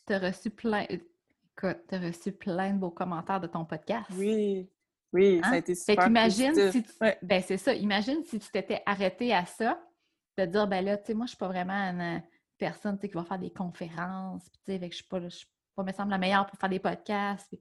Tu 0.08 0.14
as 0.14 0.20
reçu 0.20 0.50
plein. 0.50 0.86
Écoute, 0.90 1.78
t'as 1.88 2.00
reçu 2.00 2.32
plein 2.32 2.74
de 2.74 2.80
beaux 2.80 2.92
commentaires 2.92 3.40
de 3.40 3.48
ton 3.48 3.66
podcast. 3.66 4.10
Oui, 4.14 4.70
oui, 5.14 5.40
ça 5.42 5.48
Hein? 5.50 5.52
a 5.54 5.58
été 5.58 5.74
Fait 5.76 5.92
super 5.94 6.06
qu'imagine 6.06 6.72
si 6.72 6.84
tu... 6.84 6.92
Ouais. 7.02 7.18
Ben, 7.22 7.42
c'est 7.42 7.58
ça. 7.58 7.74
Imagine 7.74 8.24
si 8.24 8.40
tu 8.40 8.50
t'étais 8.52 8.82
arrêté 8.86 9.34
à 9.34 9.46
ça, 9.46 9.82
de 10.38 10.46
dire, 10.46 10.68
ben 10.68 10.84
là, 10.84 10.98
tu 10.98 11.06
sais, 11.08 11.14
moi, 11.14 11.26
je 11.26 11.30
suis 11.30 11.38
pas 11.38 11.48
vraiment 11.48 11.74
une 11.74 12.22
personne, 12.58 12.98
tu 12.98 13.02
sais, 13.04 13.10
qui 13.10 13.16
va 13.16 13.24
faire 13.24 13.40
des 13.40 13.52
conférences, 13.52 14.50
puis 14.50 14.60
tu 14.66 14.72
sais, 14.74 14.80
fait 14.80 14.90
je 14.92 14.96
suis 14.96 15.06
pas, 15.06 15.22
je 15.22 15.30
suis 15.30 15.48
pas, 15.76 15.84
me 15.84 15.92
semble, 15.94 16.12
la 16.12 16.18
meilleure 16.18 16.46
pour 16.46 16.60
faire 16.60 16.70
des 16.70 16.80
podcasts. 16.80 17.56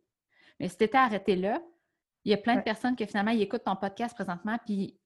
Mais 0.59 0.69
si 0.69 0.77
t'étais 0.77 0.99
arrêté 0.99 1.37
là, 1.37 1.61
il 2.25 2.31
y 2.31 2.35
a 2.35 2.39
plein 2.39 2.57
de 2.57 2.63
personnes 2.63 2.97
qui, 2.97 3.07
finalement, 3.07 3.31
ils 3.33 3.43
écoutent 3.43 3.65
ton 3.65 3.77
podcast 3.77 4.15
présentement, 4.15 4.59
puis 4.65 4.99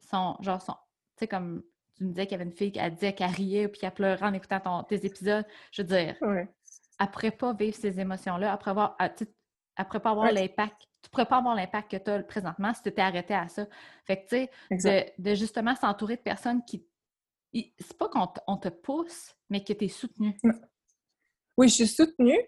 sont, 0.00 0.36
genre, 0.40 0.60
sont, 0.60 0.72
tu 1.16 1.20
sais, 1.20 1.28
comme 1.28 1.62
tu 1.96 2.04
me 2.04 2.10
disais 2.10 2.26
qu'il 2.26 2.32
y 2.32 2.40
avait 2.40 2.44
une 2.50 2.56
fille 2.56 2.72
qui 2.72 2.90
disait 2.90 3.12
qu'elle 3.14 3.30
riait, 3.30 3.68
puis 3.68 3.80
qu'elle 3.80 3.92
pleurait 3.92 4.26
en 4.26 4.32
écoutant 4.34 4.60
ton- 4.60 4.82
tes 4.84 5.04
épisodes. 5.06 5.44
Je 5.72 5.82
veux 5.82 5.88
dire, 5.88 6.16
Ouais. 6.20 6.48
Après 6.98 7.30
pas 7.30 7.52
vivre 7.52 7.76
ces 7.76 8.00
émotions-là, 8.00 8.52
après 8.52 8.70
avoir, 8.70 8.96
ah, 8.98 9.10
après 9.76 10.00
pas 10.00 10.10
avoir 10.10 10.26
Ouais. 10.26 10.32
l'impact, 10.32 10.86
tu 11.02 11.10
pourrais 11.10 11.26
pas 11.26 11.38
avoir 11.38 11.54
l'impact 11.54 11.90
que 11.92 11.96
tu 11.96 12.10
as 12.10 12.22
présentement 12.22 12.74
si 12.74 12.82
tu 12.82 12.92
t'es 12.92 13.00
arrêté 13.00 13.34
à 13.34 13.48
ça. 13.48 13.66
Fait 14.04 14.24
que, 14.24 14.28
tu 14.28 14.48
sais, 14.78 15.12
de, 15.16 15.30
de 15.30 15.34
justement 15.34 15.74
s'entourer 15.76 16.16
de 16.16 16.22
personnes 16.22 16.64
qui. 16.64 16.86
C'est 17.78 17.96
pas 17.96 18.08
qu'on 18.08 18.56
te, 18.58 18.68
pousse, 18.68 19.34
mais 19.48 19.64
que 19.64 19.72
tu 19.72 19.84
es 19.86 19.88
soutenu. 19.88 20.36
Oui, 21.56 21.68
je 21.68 21.74
suis 21.74 21.88
soutenue, 21.88 22.38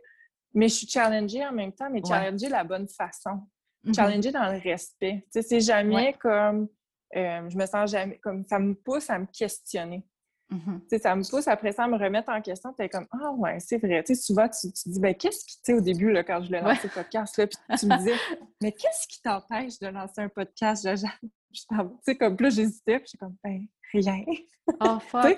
mais 0.53 0.69
je 0.69 0.75
suis 0.75 0.87
challengée 0.89 1.45
en 1.47 1.53
même 1.53 1.73
temps, 1.73 1.89
mais 1.91 2.01
Ouais. 2.03 2.09
challengée 2.09 2.47
de 2.47 2.53
la 2.53 2.65
bonne 2.65 2.89
façon. 2.89 3.47
Mhm. 3.85 3.95
challenger 3.95 4.33
dans 4.33 4.53
le 4.53 4.59
respect. 4.59 5.23
Tu 5.25 5.41
sais, 5.41 5.43
c'est 5.43 5.61
jamais 5.61 5.95
Ouais. 5.95 6.13
comme 6.21 6.69
euh, 7.17 7.49
je 7.49 7.57
me 7.57 7.67
sens 7.67 7.91
jamais 7.91 8.19
comme 8.19 8.45
ça 8.47 8.59
me 8.59 8.75
pousse 8.75 9.09
à 9.11 9.19
me 9.19 9.27
questionner. 9.27 10.05
Mm-hmm. 10.51 10.99
Ça 11.01 11.15
me 11.15 11.29
pousse 11.29 11.47
après 11.49 11.73
ça 11.73 11.85
à 11.85 11.89
me 11.89 11.97
remettre 11.97 12.31
en 12.31 12.41
question. 12.41 12.73
Tu 12.73 12.83
es 12.83 12.89
comme 12.89 13.07
Ah, 13.13 13.31
ouais, 13.33 13.61
c'est 13.61 13.79
vrai. 13.79 14.03
souvent, 14.15 14.49
tu, 14.49 14.73
tu 14.73 14.89
dis 14.89 15.01
ben, 15.01 15.15
Qu'est-ce 15.15 15.45
qui, 15.45 15.57
tu 15.57 15.61
sais, 15.65 15.75
au 15.75 15.81
début, 15.81 16.11
là, 16.11 16.25
quand 16.25 16.43
je 16.43 16.51
l'ai 16.51 16.61
lancé 16.61 16.89
le 16.89 16.95
podcast, 16.95 17.37
là, 17.39 17.47
puis 17.47 17.59
tu 17.79 17.87
me 17.87 17.97
disais 17.99 18.17
Mais 18.63 18.73
qu'est-ce 18.73 19.07
qui 19.07 19.23
t'empêche 19.23 19.79
de 19.79 19.87
lancer 19.89 20.21
un 20.23 20.29
podcast, 20.29 20.89
Tu 21.53 21.67
sais, 22.03 22.17
comme 22.17 22.37
plus, 22.37 22.55
j'hésitais, 22.55 22.99
puis 22.99 23.09
j'ai 23.13 23.19
comme 23.19 23.37
Ben, 23.45 23.61
rien. 23.93 24.25
Oh 24.81 25.01
fuck, 25.01 25.37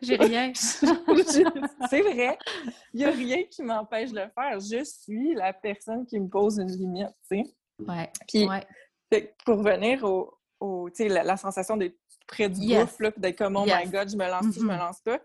j'ai 0.00 0.14
rien. 0.14 0.52
c'est 0.54 2.02
vrai. 2.02 2.38
Il 2.94 3.00
n'y 3.00 3.04
a 3.04 3.10
rien 3.10 3.42
qui 3.50 3.64
m'empêche 3.64 4.12
de 4.12 4.20
le 4.20 4.28
faire. 4.32 4.60
Je 4.60 4.84
suis 4.84 5.34
la 5.34 5.52
personne 5.52 6.06
qui 6.06 6.20
me 6.20 6.28
pose 6.28 6.58
une 6.58 6.70
limite, 6.70 7.08
tu 7.28 7.42
sais. 7.42 7.54
Ouais. 7.84 8.08
Puis, 8.28 8.48
pour 9.44 9.58
revenir 9.58 10.04
au, 10.04 10.32
au 10.60 10.88
la, 10.98 11.24
la, 11.24 11.36
sensation 11.36 11.76
d'être 11.76 11.96
près 12.26 12.48
du 12.48 12.60
yes. 12.60 12.96
puis 12.96 13.10
d'être 13.16 13.38
comme 13.38 13.56
oh 13.56 13.64
my 13.64 13.88
god, 13.90 14.08
je 14.08 14.16
me 14.16 14.28
lance 14.28 14.54
je 14.54 14.60
me 14.60 14.72
mm-hmm. 14.72 14.78
lance 14.78 15.00
pas. 15.00 15.18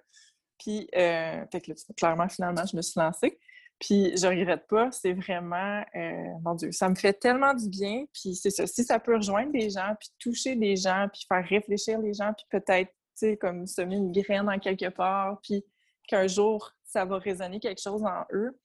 Puis, 0.58 0.88
euh, 0.96 1.46
fait 1.52 1.62
que 1.62 1.72
clairement, 1.96 2.30
finalement, 2.30 2.66
je 2.66 2.76
me 2.76 2.82
suis 2.82 3.00
lancée. 3.00 3.40
Puis, 3.80 4.16
je 4.16 4.26
regrette 4.26 4.68
pas. 4.68 4.90
C'est 4.92 5.14
vraiment, 5.14 5.84
euh, 5.96 6.40
mon 6.44 6.56
Dieu, 6.56 6.72
ça 6.72 6.88
me 6.90 6.96
fait 6.96 7.14
tellement 7.14 7.54
du 7.54 7.70
bien. 7.70 8.06
Puis, 8.14 8.36
c'est 8.36 8.50
ça. 8.50 8.66
Si 8.66 8.84
ça 8.84 9.00
peut 9.00 9.16
rejoindre 9.16 9.52
des 9.52 9.70
gens, 9.70 9.94
puis 10.00 10.10
toucher 10.18 10.56
des 10.56 10.76
gens, 10.76 11.08
puis 11.12 11.26
faire 11.28 11.46
réfléchir 11.46 12.00
les 12.00 12.14
gens, 12.14 12.32
puis 12.34 12.46
peut-être, 12.50 12.90
tu 12.90 13.28
sais, 13.28 13.38
comme 13.38 13.68
semer 13.68 13.96
une 13.96 14.12
graine 14.12 14.50
en 14.50 14.60
quelque 14.60 14.90
part, 14.90 15.40
puis 15.44 15.64
qu'un 16.08 16.28
jour, 16.28 16.72
ça 16.84 17.04
va 17.06 17.18
résonner 17.18 17.60
quelque 17.60 17.82
chose 17.82 18.04
en 18.04 18.26
eux, 18.32 18.58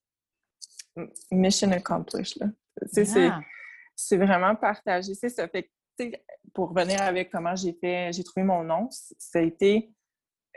mission 1.31 1.73
accomplished, 1.73 2.37
là. 2.41 2.47
C'est 3.97 4.17
vraiment 4.17 4.57
partagé. 4.57 5.15
C'est 5.15 5.29
ça. 5.29 5.47
Fait 5.49 5.65
que, 5.65 5.69
pour 6.55 6.71
revenir 6.71 7.01
avec 7.03 7.31
comment 7.31 7.57
j'ai 7.57 7.73
fait, 7.73 8.13
j'ai 8.13 8.25
trouvé 8.25 8.45
mon 8.45 8.65
nom, 8.65 8.89
ça 8.91 9.39
a 9.39 9.43
été. 9.43 9.93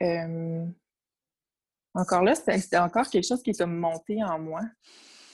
Euh, 0.01 0.65
encore 1.93 2.23
là, 2.23 2.33
c'était 2.35 2.77
encore 2.77 3.07
quelque 3.09 3.27
chose 3.27 3.43
qui 3.43 3.51
est 3.51 3.57
comme 3.57 3.77
monté 3.77 4.23
en 4.23 4.39
moi. 4.39 4.61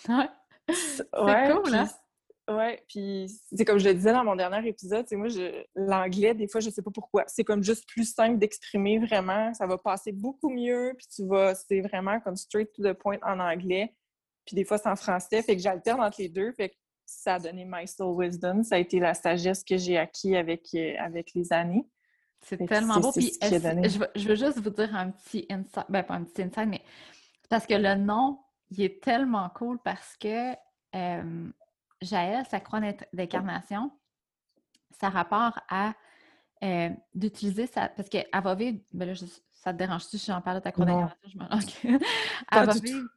Ouais. 0.08 0.30
C'est 0.70 1.10
cool, 1.12 1.76
hein? 1.76 1.88
Ouais, 2.50 2.84
puis 2.88 3.28
c'est 3.54 3.64
comme 3.64 3.78
je 3.78 3.88
le 3.88 3.94
disais 3.94 4.12
dans 4.12 4.24
mon 4.24 4.36
dernier 4.36 4.68
épisode, 4.68 5.06
c'est 5.08 5.16
moi, 5.16 5.28
l'anglais, 5.76 6.34
des 6.34 6.48
fois, 6.48 6.60
je 6.60 6.72
sais 6.72 6.82
pas 6.82 6.90
pourquoi. 6.90 7.24
C'est 7.28 7.44
comme 7.44 7.62
juste 7.62 7.88
plus 7.88 8.12
simple 8.12 8.40
d'exprimer 8.40 8.98
vraiment. 8.98 9.54
Ça 9.54 9.68
va 9.68 9.78
passer 9.78 10.12
beaucoup 10.12 10.50
mieux, 10.50 10.96
puis 10.98 11.06
tu 11.16 11.28
vas, 11.28 11.54
c'est 11.54 11.82
vraiment 11.82 12.20
comme 12.22 12.36
straight 12.36 12.72
to 12.74 12.82
the 12.82 12.94
point 12.94 13.20
en 13.22 13.40
anglais. 13.40 13.96
Puis 14.46 14.56
des 14.56 14.66
fois, 14.66 14.80
c'est 14.80 14.90
en 14.90 14.96
français, 14.96 15.44
fait 15.44 15.56
que 15.56 15.62
j'alterne 15.62 16.02
entre 16.02 16.20
les 16.20 16.30
deux. 16.30 16.52
Fait 16.54 16.70
que 16.70 16.76
ça 17.10 17.36
a 17.36 17.40
donné 17.40 17.66
My 17.66 17.88
Soul 17.88 18.22
Wisdom. 18.22 18.64
Ça 18.64 18.76
a 18.76 18.78
été 18.78 19.00
la 19.00 19.14
sagesse 19.14 19.64
que 19.64 19.78
j'ai 19.78 19.98
acquis 19.98 20.36
avec, 20.36 20.68
euh, 20.76 20.96
avec 21.00 21.34
les 21.34 21.52
années. 21.52 21.88
C'est 22.42 22.66
tellement 22.68 23.00
beau. 23.00 23.12
Puis, 23.12 23.34
je, 23.42 24.28
veux, 24.28 24.36
juste 24.36 24.60
vous 24.60 24.70
dire 24.70 24.96
un 24.96 25.12
petit 25.12 25.46
insight, 25.50 25.86
ben 25.90 26.04
pas 26.04 26.14
un 26.14 26.24
petit 26.24 26.44
insight, 26.44 26.70
mais 26.70 26.82
parce 27.50 27.66
que 27.66 27.74
le 27.74 27.96
nom, 27.96 28.40
il 28.70 28.82
est 28.82 29.04
tellement 29.04 29.50
cool 29.50 29.78
parce 29.84 30.16
que 30.16 30.54
euh, 30.96 31.52
Jaël, 32.02 32.46
sa 32.50 32.62
croix 32.62 32.80
d'incarnation, 33.12 33.92
ça 35.02 35.10
rapport 35.10 35.60
à 35.68 35.94
euh, 36.64 36.90
d'utiliser 37.14 37.68
ça, 37.68 37.90
parce 37.90 38.08
qu'elle 38.08 38.28
va 38.34 38.56
vivre, 38.56 38.80
ben 38.94 39.06
là, 39.08 39.14
ça 39.52 39.74
te 39.74 39.78
dérange-tu 39.78 40.18
si 40.18 40.28
j'en 40.28 40.42
parle 40.42 40.60
de 40.60 40.64
ta 40.64 40.72
croix 40.72 40.86
d'incarnation? 40.86 41.18
Je 41.28 41.38
me 41.38 42.00
Elle 42.52 42.66
va 42.66 42.74
vivre 42.74 43.10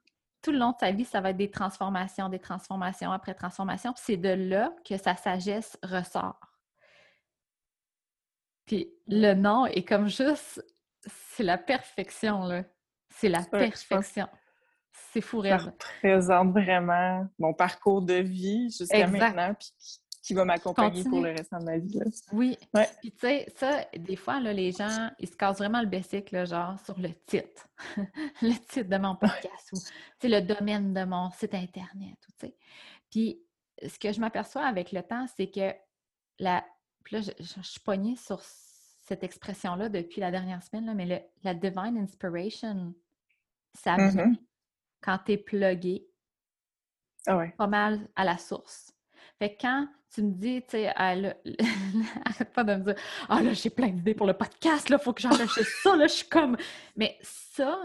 tout 0.43 0.53
le 0.53 0.59
long 0.59 0.73
de 0.73 0.77
sa 0.79 0.91
vie, 0.91 1.05
ça 1.05 1.21
va 1.21 1.31
être 1.31 1.37
des 1.37 1.51
transformations, 1.51 2.29
des 2.29 2.41
transformations 2.41 3.13
après 3.13 3.35
transformations. 3.35 3.95
c'est 3.97 4.17
de 4.17 4.31
là 4.31 4.75
que 4.85 4.97
sa 4.97 5.17
sagesse 5.17 5.79
ressort. 5.83 6.41
Puis 8.67 8.93
le 9.07 9.35
nom 9.35 9.67
est 9.67 9.85
comme 9.85 10.09
juste, 10.09 10.65
c'est 11.07 11.43
la 11.43 11.59
perfection, 11.59 12.45
là. 12.45 12.65
C'est 13.11 13.29
la 13.29 13.43
perfection. 13.43 14.29
C'est 14.93 15.21
fou, 15.21 15.43
Ça 15.43 15.57
représente 15.59 16.53
vraiment 16.53 17.27
mon 17.39 17.55
parcours 17.55 18.03
de 18.03 18.15
vie 18.15 18.71
jusqu'à 18.71 19.07
maintenant, 19.07 19.55
puis 19.55 19.73
qui 19.79 20.02
va 20.31 20.45
m'accompagner 20.45 21.03
pour 21.03 21.21
le 21.21 21.31
restant 21.31 21.59
de 21.59 21.65
ma 21.65 21.79
vie. 21.79 21.99
Oui. 22.33 22.57
Puis 23.01 23.11
tu 23.13 23.19
sais, 23.19 23.53
ça, 23.57 23.85
des 23.97 24.17
fois, 24.17 24.41
là, 24.41 24.53
les 24.53 24.71
gens, 24.71 25.11
ils 25.19 25.29
se 25.29 25.37
cassent 25.37 25.59
vraiment 25.59 25.81
le 25.81 25.89
basic, 25.89 26.31
là, 26.31 26.45
genre 26.45 26.79
sur 26.85 26.99
le 26.99 27.13
titre. 27.27 27.69
le 28.43 28.57
titre 28.67 28.89
de 28.89 28.99
mon 28.99 29.17
podcast 29.17 29.73
ou 29.73 29.79
le 30.23 30.41
domaine 30.41 30.95
de 30.95 31.05
mon 31.05 31.31
site 31.31 31.55
Internet. 31.55 32.17
Sais. 32.41 32.55
Puis 33.11 33.43
ce 33.85 33.99
que 33.99 34.13
je 34.13 34.21
m'aperçois 34.21 34.65
avec 34.65 34.93
le 34.93 35.03
temps, 35.03 35.27
c'est 35.37 35.51
que 35.51 35.75
la. 36.39 36.65
Puis 37.05 37.17
là, 37.17 37.23
je, 37.23 37.63
suis 37.63 37.81
pognée 37.81 38.15
sur 38.15 38.41
cette 38.43 39.25
expression-là 39.25 39.89
depuis 39.89 40.21
la 40.21 40.31
dernière 40.31 40.63
semaine, 40.63 40.87
là, 40.87 40.95
mais 40.95 41.07
le, 41.07 41.19
la 41.43 41.55
divine 41.55 41.99
inspiration, 41.99 42.95
ça 43.75 43.97
vient 43.97 44.27
mm-hmm. 44.27 44.37
quand 45.01 45.19
tu 45.27 45.33
es 45.33 45.37
plugué 45.37 46.07
ah 47.27 47.37
ouais. 47.37 47.51
pas 47.59 47.67
mal 47.67 48.09
à 48.15 48.25
la 48.25 48.39
source. 48.39 48.93
Fait 49.39 49.57
que 49.57 49.63
quand 49.63 49.89
tu 50.13 50.23
me 50.23 50.33
dis, 50.33 50.63
tu 50.63 50.71
sais, 50.71 50.89
arrête 50.97 52.53
pas 52.53 52.65
de 52.65 52.75
me 52.75 52.85
dire, 52.85 52.95
ah 53.29 53.39
oh, 53.41 53.45
là, 53.45 53.53
j'ai 53.55 53.71
plein 53.71 53.89
d'idées 53.89 54.15
pour 54.15 54.27
le 54.27 54.35
podcast, 54.35 54.89
là, 54.91 54.99
faut 54.99 55.13
que 55.13 55.23
j'enregistre 55.23 55.63
ça, 55.83 55.97
là, 55.97 56.07
je 56.07 56.13
suis 56.13 56.29
comme. 56.29 56.57
Mais 56.97 57.19
ça, 57.23 57.83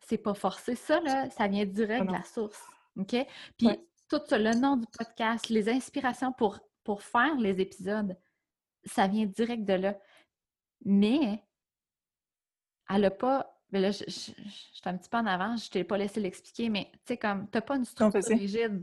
c'est 0.00 0.18
pas 0.18 0.34
forcé. 0.34 0.74
Ça, 0.74 1.00
là, 1.00 1.28
ça 1.30 1.48
vient 1.48 1.66
direct 1.66 2.06
de 2.06 2.12
la 2.12 2.24
source. 2.24 2.62
OK? 2.96 3.14
Puis 3.58 3.68
tout 4.08 4.20
ça, 4.26 4.38
le 4.38 4.54
nom 4.54 4.76
du 4.76 4.86
podcast, 4.86 5.48
les 5.48 5.68
inspirations 5.68 6.32
pour, 6.32 6.58
pour 6.82 7.02
faire 7.02 7.36
les 7.36 7.60
épisodes, 7.60 8.16
ça 8.84 9.06
vient 9.06 9.26
direct 9.26 9.64
de 9.64 9.74
là. 9.74 9.98
Mais 10.84 11.44
elle 12.88 13.02
n'a 13.02 13.10
pas. 13.10 13.56
Mais 13.70 13.80
là, 13.80 13.92
je, 13.92 14.04
suis 14.08 14.34
un 14.84 14.96
petit 14.96 15.08
peu 15.08 15.18
en 15.18 15.26
avance, 15.26 15.66
je 15.66 15.70
t'ai 15.70 15.84
pas 15.84 15.96
laissé 15.96 16.18
l'expliquer, 16.18 16.70
mais 16.70 16.90
tu 16.92 16.98
sais, 17.08 17.16
comme, 17.16 17.48
tu 17.48 17.56
n'as 17.56 17.60
pas 17.60 17.76
une 17.76 17.84
structure 17.84 18.36
rigide 18.36 18.82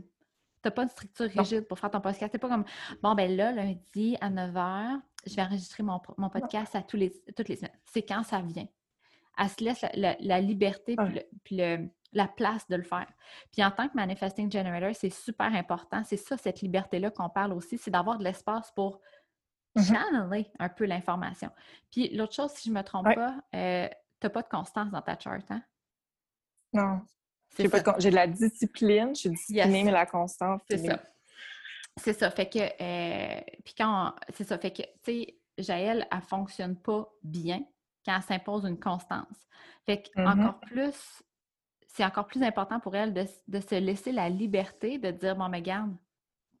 tu 0.62 0.68
n'as 0.68 0.70
pas 0.70 0.82
une 0.82 0.88
structure 0.88 1.26
rigide 1.30 1.66
pour 1.66 1.78
faire 1.78 1.90
ton 1.90 2.00
podcast. 2.00 2.32
C'est 2.32 2.38
pas 2.38 2.48
comme, 2.48 2.64
bon, 3.02 3.14
ben 3.14 3.34
là, 3.36 3.52
lundi 3.52 4.16
à 4.20 4.30
9 4.30 4.54
h, 4.54 5.00
je 5.26 5.34
vais 5.34 5.42
enregistrer 5.42 5.82
mon, 5.82 6.00
podcast 6.30 6.74
à 6.74 6.82
tous 6.82 6.96
les, 6.96 7.12
toutes 7.36 7.48
les 7.48 7.56
semaines. 7.56 7.76
C'est 7.84 8.02
quand 8.02 8.22
ça 8.22 8.40
vient. 8.40 8.66
Elle 9.36 9.48
se 9.48 9.62
laisse 9.62 9.84
la, 9.94 10.40
liberté 10.40 10.96
puis, 11.44 11.60
la 12.12 12.28
place 12.28 12.66
de 12.68 12.76
le 12.76 12.82
faire. 12.82 13.06
Puis 13.52 13.62
en 13.62 13.70
tant 13.70 13.88
que 13.88 13.94
manifesting 13.94 14.50
generator, 14.50 14.94
c'est 14.94 15.10
super 15.10 15.54
important. 15.54 16.02
C'est 16.04 16.16
ça, 16.16 16.36
cette 16.36 16.60
liberté-là 16.60 17.10
qu'on 17.10 17.28
parle 17.28 17.52
aussi, 17.52 17.78
c'est 17.78 17.90
d'avoir 17.90 18.18
de 18.18 18.24
l'espace 18.24 18.72
pour 18.72 19.00
mm-hmm. 19.76 19.94
channeler 19.94 20.50
un 20.58 20.68
peu 20.68 20.86
l'information. 20.86 21.50
Puis 21.90 22.14
l'autre 22.16 22.34
chose, 22.34 22.50
si 22.52 22.68
je 22.68 22.74
ne 22.74 22.78
me 22.78 22.84
trompe 22.84 23.14
pas, 23.14 23.36
euh, 23.54 23.88
tu 24.20 24.26
n'as 24.26 24.30
pas 24.30 24.42
de 24.42 24.48
constance 24.48 24.90
dans 24.90 25.02
ta 25.02 25.16
chart, 25.18 25.44
hein? 25.50 25.62
Non. 26.72 27.00
J'ai 27.56 28.10
de 28.10 28.14
la 28.14 28.26
discipline, 28.26 29.14
je 29.14 29.20
suis 29.20 29.30
disciplinée, 29.30 29.84
mais 29.84 29.90
la 29.90 30.06
constance. 30.06 30.60
C'est 30.68 30.78
ça. 30.78 31.02
C'est 31.96 32.12
ça. 32.12 32.30
Fait 32.30 32.48
que, 32.48 32.58
euh, 32.58 33.40
puis 33.64 33.74
quand, 33.76 34.14
c'est 34.32 34.44
ça. 34.44 34.58
Fait 34.58 34.70
que, 34.70 34.82
tu 34.82 34.88
sais, 35.04 35.38
Jaël, 35.58 36.06
elle 36.12 36.22
fonctionne 36.22 36.76
pas 36.76 37.08
bien 37.22 37.64
quand 38.04 38.14
elle 38.16 38.22
s'impose 38.22 38.64
une 38.64 38.78
constance. 38.78 39.36
Fait 39.84 40.02
que, 40.02 40.20
mm-hmm. 40.20 40.40
encore 40.40 40.60
plus, 40.60 41.22
c'est 41.88 42.04
encore 42.04 42.26
plus 42.26 42.42
important 42.42 42.78
pour 42.78 42.94
elle 42.94 43.12
de, 43.12 43.60
se 43.60 43.74
laisser 43.74 44.12
la 44.12 44.28
liberté 44.28 44.98
de 44.98 45.10
dire, 45.10 45.34
bon, 45.34 45.48
mais 45.48 45.62
garde, 45.62 45.96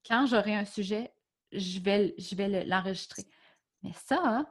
quand 0.06 0.26
j'aurai 0.26 0.56
un 0.56 0.64
sujet, 0.64 1.12
je 1.52 1.78
vais, 1.80 2.14
je 2.18 2.34
vais 2.34 2.64
l'enregistrer. 2.64 3.24
Mais 3.82 3.92
ça, 3.92 4.44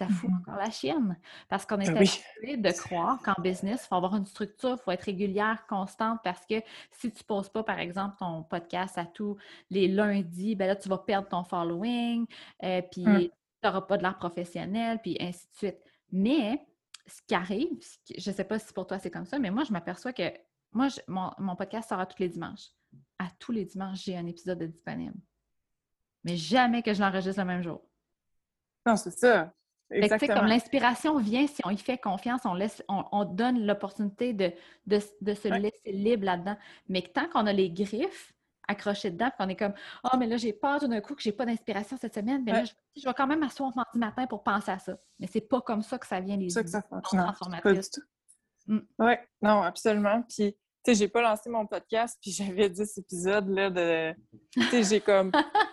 ça 0.00 0.08
fout 0.08 0.30
mm-hmm. 0.30 0.36
encore 0.40 0.56
la 0.56 0.70
chienne. 0.70 1.18
Parce 1.48 1.66
qu'on 1.66 1.78
est 1.78 1.90
ben 1.90 1.98
habitué 1.98 2.56
de 2.56 2.70
croire 2.72 3.20
qu'en 3.22 3.40
business, 3.40 3.82
il 3.84 3.88
faut 3.88 3.96
avoir 3.96 4.16
une 4.16 4.24
structure, 4.24 4.76
il 4.80 4.82
faut 4.82 4.90
être 4.90 5.02
régulière, 5.02 5.66
constante, 5.68 6.20
parce 6.24 6.46
que 6.46 6.62
si 6.90 7.10
tu 7.12 7.18
ne 7.18 7.26
poses 7.26 7.50
pas, 7.50 7.62
par 7.62 7.78
exemple, 7.78 8.16
ton 8.18 8.42
podcast 8.42 8.96
à 8.96 9.04
tous 9.04 9.36
les 9.68 9.88
lundis, 9.88 10.56
ben 10.56 10.66
là, 10.66 10.76
tu 10.76 10.88
vas 10.88 10.98
perdre 10.98 11.28
ton 11.28 11.44
following, 11.44 12.26
euh, 12.62 12.80
puis 12.90 13.04
mm. 13.04 13.20
tu 13.20 13.30
n'auras 13.62 13.82
pas 13.82 13.98
de 13.98 14.02
l'art 14.02 14.18
professionnel, 14.18 15.00
puis 15.02 15.18
ainsi 15.20 15.46
de 15.52 15.56
suite. 15.56 15.78
Mais 16.10 16.66
ce 17.06 17.20
qui 17.26 17.34
arrive, 17.34 17.78
je 18.16 18.30
ne 18.30 18.34
sais 18.34 18.44
pas 18.44 18.58
si 18.58 18.72
pour 18.72 18.86
toi 18.86 18.98
c'est 18.98 19.10
comme 19.10 19.26
ça, 19.26 19.38
mais 19.38 19.50
moi, 19.50 19.64
je 19.64 19.72
m'aperçois 19.72 20.14
que 20.14 20.32
moi, 20.72 20.88
mon, 21.08 21.30
mon, 21.38 21.56
podcast 21.56 21.90
sera 21.90 22.06
tous 22.06 22.22
les 22.22 22.28
dimanches. 22.28 22.68
À 23.18 23.26
tous 23.38 23.52
les 23.52 23.66
dimanches, 23.66 24.04
j'ai 24.04 24.16
un 24.16 24.26
épisode 24.26 24.58
de 24.58 24.66
disponible. 24.66 25.18
Mais 26.24 26.36
jamais 26.36 26.82
que 26.82 26.94
je 26.94 27.00
l'enregistre 27.00 27.40
le 27.40 27.46
même 27.46 27.62
jour. 27.62 27.82
Non, 28.86 28.96
c'est 28.96 29.10
ça 29.10 29.52
comme 30.28 30.46
l'inspiration 30.46 31.18
vient 31.18 31.46
si 31.46 31.60
on 31.64 31.70
y 31.70 31.78
fait 31.78 31.98
confiance, 31.98 32.42
on, 32.44 32.54
laisse, 32.54 32.82
on, 32.88 33.24
donne 33.24 33.66
l'opportunité 33.66 34.32
de, 34.32 34.52
de, 34.86 35.00
se 35.00 35.48
laisser 35.48 35.92
libre 35.92 36.24
là-dedans. 36.24 36.56
Mais 36.88 37.02
tant 37.02 37.28
qu'on 37.28 37.46
a 37.46 37.52
les 37.52 37.70
griffes 37.70 38.32
accrochées 38.68 39.10
dedans, 39.10 39.30
qu'on 39.36 39.48
est 39.48 39.56
comme 39.56 39.74
Oh, 40.04 40.16
mais 40.18 40.26
là, 40.26 40.36
j'ai 40.36 40.52
peur 40.52 40.78
tout 40.80 40.88
d'un 40.88 41.00
coup 41.00 41.14
que 41.14 41.22
j'ai 41.22 41.32
pas 41.32 41.44
d'inspiration 41.44 41.96
cette 42.00 42.14
semaine, 42.14 42.42
mais 42.44 42.52
là, 42.52 42.64
je, 42.64 43.04
vais 43.04 43.14
quand 43.14 43.26
même 43.26 43.40
m'asseoir 43.40 43.74
mardi 43.74 43.98
matin 43.98 44.26
pour 44.26 44.42
penser 44.42 44.70
à 44.70 44.78
ça. 44.78 44.96
Mais 45.18 45.26
c'est 45.26 45.40
pas 45.40 45.60
comme 45.60 45.82
ça 45.82 45.98
que 45.98 46.06
ça 46.06 46.20
vient 46.20 46.36
les 46.36 46.50
ça 46.50 46.62
que 46.62 46.70
ça 46.70 46.82
fonctionne. 46.82 47.20
Mm. 48.66 48.78
Oui, 48.98 49.12
non, 49.42 49.62
absolument. 49.62 50.22
Puis 50.28 50.56
sais, 50.84 50.94
j'ai 50.94 51.08
pas 51.08 51.22
lancé 51.22 51.50
mon 51.50 51.66
podcast, 51.66 52.18
puis 52.20 52.30
j'avais 52.32 52.68
10 52.68 52.98
épisodes, 52.98 53.48
là, 53.48 53.70
de... 53.70 54.14
Tu 54.52 54.62
sais, 54.62 54.82
j'ai 54.82 55.00
comme... 55.00 55.30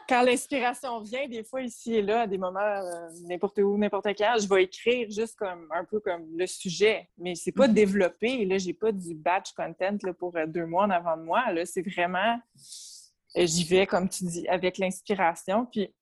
Quand 0.10 0.22
l'inspiration 0.22 1.02
vient, 1.02 1.28
des 1.28 1.44
fois, 1.44 1.62
ici 1.62 1.96
et 1.96 2.02
là, 2.02 2.22
à 2.22 2.28
des 2.28 2.38
moments, 2.38 2.60
euh, 2.60 3.10
n'importe 3.28 3.58
où, 3.60 3.78
n'importe 3.78 4.08
quand, 4.18 4.36
je 4.40 4.48
vais 4.48 4.64
écrire 4.64 5.10
juste 5.10 5.36
comme, 5.38 5.68
un 5.74 5.84
peu 5.84 6.00
comme 6.00 6.26
le 6.36 6.48
sujet, 6.48 7.10
mais 7.18 7.36
c'est 7.36 7.52
pas 7.52 7.68
Mhm. 7.68 7.74
développé, 7.74 8.46
là, 8.46 8.58
j'ai 8.58 8.74
pas 8.74 8.92
du 8.92 9.14
batch 9.16 9.52
content, 9.54 9.98
là, 10.04 10.14
pour 10.14 10.36
euh, 10.36 10.46
deux 10.46 10.66
mois 10.66 10.86
en 10.86 10.90
avant 10.90 11.18
de 11.18 11.24
moi, 11.24 11.52
là, 11.52 11.66
c'est 11.66 11.82
vraiment... 11.82 12.40
J'y 13.36 13.66
vais, 13.66 13.86
comme 13.86 14.10
tu 14.10 14.24
dis, 14.24 14.48
avec 14.48 14.78
l'inspiration, 14.78 15.66
puis 15.66 15.94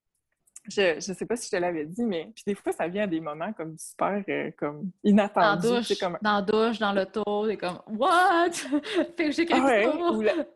je, 0.68 0.94
je 0.96 1.12
sais 1.12 1.26
pas 1.26 1.36
si 1.36 1.46
je 1.46 1.50
te 1.52 1.56
l'avais 1.56 1.84
dit, 1.86 2.04
mais 2.04 2.30
puis 2.34 2.44
des 2.46 2.54
fois, 2.54 2.72
ça 2.72 2.88
vient 2.88 3.04
à 3.04 3.06
des 3.06 3.20
moments 3.20 3.52
comme 3.52 3.76
super, 3.78 4.22
euh, 4.28 4.50
comme 4.56 4.82
Dans 4.82 5.10
inattendus, 5.10 5.66
sais, 5.66 5.74
douche, 5.94 5.98
comme... 6.00 6.18
dans 6.22 6.42
douche, 6.42 6.78
dans 6.78 6.92
l'auto, 6.92 7.46
c'est 7.48 7.56
comme 7.56 7.80
What? 7.88 8.50
fait 9.16 9.26
que 9.26 9.30
j'ai 9.32 9.46
quelque 9.46 9.64
ouais, 9.64 9.84
chose. 9.84 10.16
ou 10.16 10.20
la- 10.22 10.46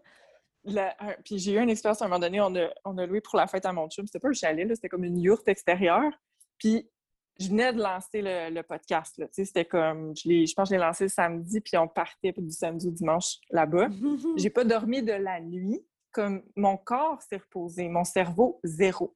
la- 0.64 0.96
un- 1.00 1.14
puis 1.24 1.38
j'ai 1.38 1.52
eu 1.52 1.58
une 1.58 1.70
expérience 1.70 2.02
à 2.02 2.04
un 2.04 2.08
moment 2.08 2.20
donné, 2.20 2.40
on 2.40 2.54
a, 2.56 2.68
on 2.84 2.96
a 2.98 3.06
loué 3.06 3.20
pour 3.20 3.36
la 3.36 3.46
fête 3.46 3.64
à 3.66 3.72
mon 3.72 3.88
chum. 3.88 4.06
C'était 4.06 4.18
pas 4.20 4.28
un 4.28 4.32
chalet, 4.32 4.66
là, 4.68 4.74
c'était 4.74 4.88
comme 4.88 5.04
une 5.04 5.18
yourte 5.18 5.48
extérieure. 5.48 6.12
Puis 6.58 6.88
je 7.38 7.48
venais 7.48 7.72
de 7.72 7.80
lancer 7.80 8.20
le, 8.20 8.50
le 8.54 8.62
podcast. 8.62 9.16
Là, 9.16 9.26
tu 9.28 9.32
sais, 9.34 9.44
c'était 9.46 9.64
comme, 9.64 10.14
je, 10.16 10.28
l'ai- 10.28 10.46
je 10.46 10.52
pense 10.54 10.68
que 10.68 10.74
je 10.74 10.78
l'ai 10.78 10.84
lancé 10.86 11.04
le 11.04 11.08
samedi, 11.10 11.60
puis 11.62 11.76
on 11.78 11.88
partait 11.88 12.34
du 12.36 12.50
samedi 12.50 12.88
au 12.88 12.90
dimanche 12.90 13.36
là-bas. 13.50 13.88
J'ai 14.36 14.50
pas 14.50 14.64
dormi 14.64 15.02
de 15.02 15.12
la 15.12 15.40
nuit. 15.40 15.80
Comme 16.12 16.42
mon 16.56 16.76
corps 16.76 17.22
s'est 17.22 17.36
reposé, 17.36 17.88
mon 17.88 18.02
cerveau, 18.02 18.58
zéro. 18.64 19.14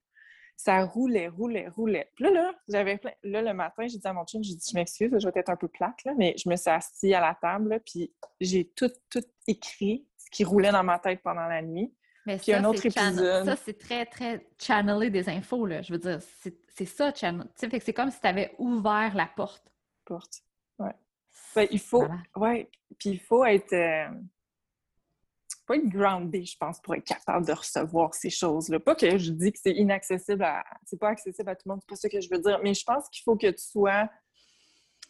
Ça 0.57 0.83
roulait, 0.85 1.27
roulait, 1.27 1.67
roulait. 1.67 2.09
Puis 2.15 2.23
là, 2.25 2.31
là, 2.31 2.53
j'avais 2.67 2.97
plein- 2.97 3.13
Là, 3.23 3.41
le 3.41 3.53
matin, 3.53 3.87
j'ai 3.87 3.97
dit 3.97 4.07
à 4.07 4.13
mon 4.13 4.25
chum, 4.25 4.43
j'ai 4.43 4.55
dit, 4.55 4.65
je 4.69 4.73
m'excuse, 4.75 5.11
je 5.19 5.27
vais 5.27 5.39
être 5.39 5.49
un 5.49 5.55
peu 5.57 5.67
plate, 5.67 6.03
là, 6.05 6.13
mais 6.17 6.33
je 6.37 6.49
me 6.49 6.55
suis 6.55 6.69
assise 6.69 7.13
à 7.13 7.19
la 7.19 7.35
table, 7.39 7.69
là, 7.69 7.79
puis 7.79 8.13
j'ai 8.39 8.65
tout, 8.75 8.89
tout 9.09 9.23
écrit, 9.47 10.07
ce 10.17 10.29
qui 10.31 10.43
roulait 10.43 10.71
dans 10.71 10.83
ma 10.83 10.97
tête 10.99 11.21
pendant 11.21 11.45
la 11.47 11.61
nuit. 11.61 11.93
Mais 12.25 12.37
Puis 12.37 12.45
ça, 12.53 12.57
un 12.59 12.63
autre 12.63 12.83
épisode. 12.85 13.45
Ça, 13.45 13.55
c'est 13.55 13.77
très, 13.77 14.05
très 14.05 14.47
channeler 14.59 15.09
des 15.11 15.29
infos, 15.29 15.65
là. 15.67 15.81
Je 15.83 15.93
veux 15.93 15.99
dire, 15.99 16.19
c'est 16.69 16.85
ça, 16.85 17.13
channel. 17.13 17.47
Tu 17.59 17.69
sais, 17.69 17.79
c'est 17.79 17.93
comme 17.93 18.09
si 18.09 18.19
tu 18.19 18.25
avais 18.27 18.55
ouvert 18.57 19.13
la 19.13 19.27
porte. 19.27 19.63
Porte. 20.05 20.41
Ouais. 20.79 20.93
Ben, 21.55 21.67
il 21.69 21.79
faut, 21.79 21.99
Voilà. 21.99 22.15
ouais, 22.37 22.69
puis 22.97 23.09
il 23.11 23.19
faut 23.19 23.45
être, 23.45 23.73
euh, 23.73 24.07
faut 25.65 25.73
être 25.73 25.87
groundé, 25.89 26.45
je 26.45 26.55
pense, 26.57 26.79
pour 26.81 26.95
être 26.95 27.03
capable 27.05 27.45
de 27.45 27.53
recevoir 27.53 28.13
ces 28.13 28.29
choses-là. 28.29 28.79
Pas 28.79 28.95
que 28.95 29.17
je 29.17 29.31
dis 29.31 29.51
que 29.51 29.59
c'est 29.61 29.73
inaccessible 29.73 30.43
à, 30.43 30.63
c'est 30.85 30.99
pas 30.99 31.09
accessible 31.09 31.49
à 31.49 31.55
tout 31.55 31.63
le 31.65 31.71
monde, 31.71 31.81
c'est 31.81 31.89
pas 31.89 31.95
ça 31.95 32.09
que 32.09 32.21
je 32.21 32.29
veux 32.29 32.39
dire, 32.39 32.59
mais 32.63 32.73
je 32.73 32.83
pense 32.83 33.09
qu'il 33.09 33.23
faut 33.23 33.35
que 33.35 33.47
tu 33.47 33.63
sois, 33.63 34.09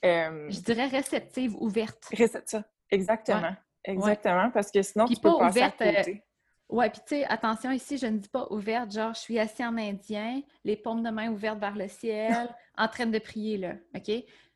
euh, 0.04 0.50
Je 0.50 0.60
dirais 0.60 0.88
réceptive, 0.88 1.56
ouverte. 1.58 2.04
récepte 2.12 2.50
ça. 2.50 2.63
Exactement. 2.91 3.56
Exactement, 3.84 4.50
parce 4.52 4.72
que 4.72 4.82
sinon, 4.82 5.06
Puis 5.06 5.15
tu 5.15 5.22
peux 5.22 5.32
pas 5.32 5.39
passer 5.39 5.60
ouverte, 5.60 5.82
à 5.82 5.94
côté. 5.94 6.24
Ouais, 6.68 6.89
puis 6.89 7.02
tu 7.02 7.15
sais, 7.18 7.26
attention 7.26 7.70
ici, 7.70 8.00
je 8.00 8.08
ne 8.08 8.18
dis 8.18 8.30
pas 8.30 8.48
ouverte, 8.50 8.91
genre 8.91 9.13
je 9.13 9.20
suis 9.20 9.38
assis 9.38 9.63
en 9.63 9.78
indien, 9.78 10.41
les 10.63 10.76
paumes 10.76 11.04
de 11.04 11.12
main 11.12 11.30
ouvertes 11.30 11.60
vers 11.60 11.76
le 11.76 11.88
ciel, 11.88 12.50
en 12.76 12.88
train 12.88 13.06
de 13.06 13.20
prier, 13.20 13.58
là, 13.58 13.74
OK? 13.96 14.12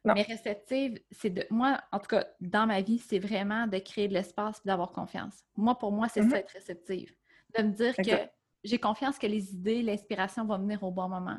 Non. 0.05 0.13
Mais 0.13 0.21
réceptive, 0.21 0.97
c'est 1.11 1.29
de. 1.29 1.45
Moi, 1.49 1.79
en 1.91 1.99
tout 1.99 2.07
cas, 2.07 2.25
dans 2.39 2.65
ma 2.65 2.81
vie, 2.81 2.99
c'est 2.99 3.19
vraiment 3.19 3.67
de 3.67 3.77
créer 3.79 4.07
de 4.07 4.13
l'espace 4.13 4.59
et 4.63 4.67
d'avoir 4.67 4.91
confiance. 4.91 5.43
Moi, 5.57 5.77
pour 5.77 5.91
moi, 5.91 6.07
c'est 6.07 6.23
ça 6.29 6.39
être 6.39 6.51
réceptive. 6.51 7.13
De 7.57 7.63
me 7.63 7.71
dire 7.71 7.95
que 7.97 8.29
j'ai 8.63 8.79
confiance 8.79 9.17
que 9.19 9.27
les 9.27 9.53
idées, 9.53 9.81
l'inspiration 9.81 10.45
vont 10.45 10.57
venir 10.57 10.83
au 10.83 10.91
bon 10.91 11.09
moment. 11.09 11.37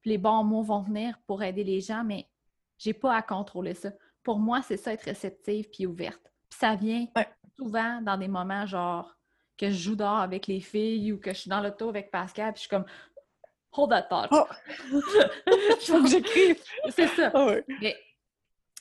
Puis 0.00 0.12
les 0.12 0.18
bons 0.18 0.44
mots 0.44 0.62
vont 0.62 0.80
venir 0.80 1.18
pour 1.26 1.42
aider 1.42 1.62
les 1.64 1.80
gens, 1.80 2.02
mais 2.04 2.26
j'ai 2.78 2.94
pas 2.94 3.14
à 3.14 3.20
contrôler 3.22 3.74
ça. 3.74 3.90
Pour 4.22 4.38
moi, 4.38 4.62
c'est 4.62 4.78
ça 4.78 4.92
être 4.94 5.02
réceptive 5.04 5.68
puis 5.70 5.86
ouverte. 5.86 6.22
Puis 6.48 6.58
ça 6.58 6.74
vient 6.76 7.06
Ouais. 7.16 7.28
souvent 7.58 8.00
dans 8.00 8.16
des 8.16 8.28
moments 8.28 8.64
genre 8.64 9.14
que 9.58 9.68
je 9.68 9.76
joue 9.76 9.96
dehors 9.96 10.20
avec 10.20 10.46
les 10.46 10.60
filles 10.60 11.12
ou 11.12 11.18
que 11.18 11.34
je 11.34 11.40
suis 11.40 11.50
dans 11.50 11.60
l'auto 11.60 11.90
avec 11.90 12.10
Pascal, 12.10 12.54
puis 12.54 12.60
je 12.62 12.68
suis 12.68 12.70
comme 12.70 12.86
Hold 13.72 13.90
that 13.90 14.02
thought. 14.08 14.28
Oh! 14.32 14.46
Faut 15.80 16.02
que 16.02 16.08
j'écrive. 16.08 16.60
c'est 16.94 17.08
ça. 17.08 17.30
Ah. 17.34 17.54
Mais, 17.80 17.96